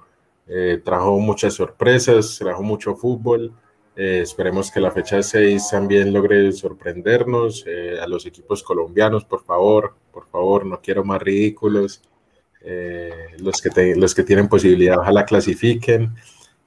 eh, 0.48 0.80
trajo 0.84 1.18
muchas 1.18 1.54
sorpresas, 1.54 2.36
trajo 2.38 2.62
mucho 2.62 2.94
fútbol. 2.96 3.52
Esperemos 3.98 4.70
que 4.70 4.80
la 4.80 4.92
fecha 4.92 5.22
6 5.22 5.70
también 5.70 6.12
logre 6.12 6.52
sorprendernos. 6.52 7.64
a 8.00 8.06
los 8.06 8.26
equipos 8.26 8.62
colombianos, 8.62 9.24
por 9.24 9.42
favor, 9.42 9.94
por 10.12 10.26
favor, 10.28 10.64
no 10.64 10.80
quiero 10.80 11.04
más 11.04 11.20
ridículos. 11.20 12.02
los, 13.38 13.60
que 13.60 13.94
los 13.96 14.14
que 14.14 14.22
tienen 14.22 14.48
posibilidad, 14.48 14.98
ojalá 14.98 15.24
clasifiquen. 15.24 16.14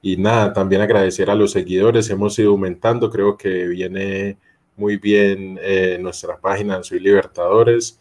Y 0.02 0.16
nada, 0.16 0.52
también 0.52 0.82
agradecer 0.82 1.30
a 1.30 1.36
los 1.36 1.52
seguidores, 1.52 2.10
hemos 2.10 2.36
ido 2.36 2.50
aumentando, 2.50 3.08
creo 3.08 3.36
que 3.36 3.68
viene 3.68 4.36
muy 4.76 4.96
bien 4.96 5.58
eh, 5.62 5.96
nuestra 6.00 6.36
página 6.40 6.82
Soy 6.82 6.98
Libertadores. 6.98 8.00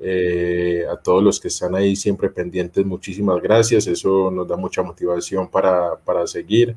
Eh, 0.00 0.84
a 0.88 0.96
todos 0.96 1.24
los 1.24 1.40
que 1.40 1.48
están 1.48 1.74
ahí 1.74 1.96
siempre 1.96 2.28
pendientes, 2.28 2.84
muchísimas 2.84 3.42
gracias, 3.42 3.86
eso 3.88 4.30
nos 4.30 4.46
da 4.46 4.56
mucha 4.56 4.82
motivación 4.82 5.48
para, 5.50 5.96
para 5.96 6.26
seguir. 6.26 6.76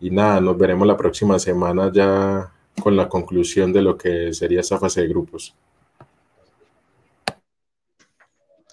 Y 0.00 0.10
nada, 0.10 0.40
nos 0.40 0.58
veremos 0.58 0.86
la 0.86 0.96
próxima 0.96 1.38
semana 1.38 1.90
ya 1.92 2.52
con 2.82 2.96
la 2.96 3.08
conclusión 3.08 3.72
de 3.72 3.82
lo 3.82 3.96
que 3.96 4.32
sería 4.34 4.60
esa 4.60 4.78
fase 4.78 5.02
de 5.02 5.08
grupos. 5.08 5.54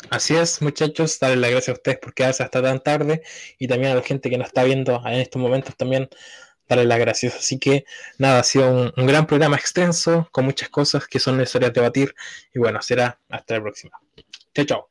Así 0.10 0.35
es, 0.35 0.61
muchachos, 0.61 1.19
darles 1.19 1.39
las 1.39 1.52
gracias 1.52 1.69
a 1.69 1.77
ustedes 1.77 1.99
por 1.99 2.14
quedarse 2.14 2.43
hasta 2.43 2.61
tan 2.61 2.81
tarde 2.81 3.22
y 3.57 3.68
también 3.68 3.93
a 3.93 3.95
la 3.95 4.02
gente 4.02 4.30
que 4.30 4.38
nos 4.38 4.48
está 4.48 4.64
viendo 4.65 5.02
en 5.06 5.14
estos 5.14 5.41
momentos 5.41 5.77
también 5.77 6.10
darles 6.68 6.88
las 6.88 6.99
gracias. 6.99 7.35
Así 7.35 7.60
que 7.60 7.85
nada, 8.18 8.39
ha 8.39 8.43
sido 8.43 8.69
un, 8.69 8.93
un 8.98 9.07
gran 9.07 9.26
programa 9.26 9.56
extenso 9.56 10.27
con 10.31 10.43
muchas 10.45 10.68
cosas 10.69 11.07
que 11.07 11.19
son 11.19 11.38
necesarias 11.38 11.72
debatir 11.73 12.14
y 12.53 12.60
bueno, 12.60 12.81
será 12.81 13.19
hasta 13.30 13.56
la 13.56 13.61
próxima. 13.61 13.98
Chao, 14.53 14.65
chao. 14.65 14.90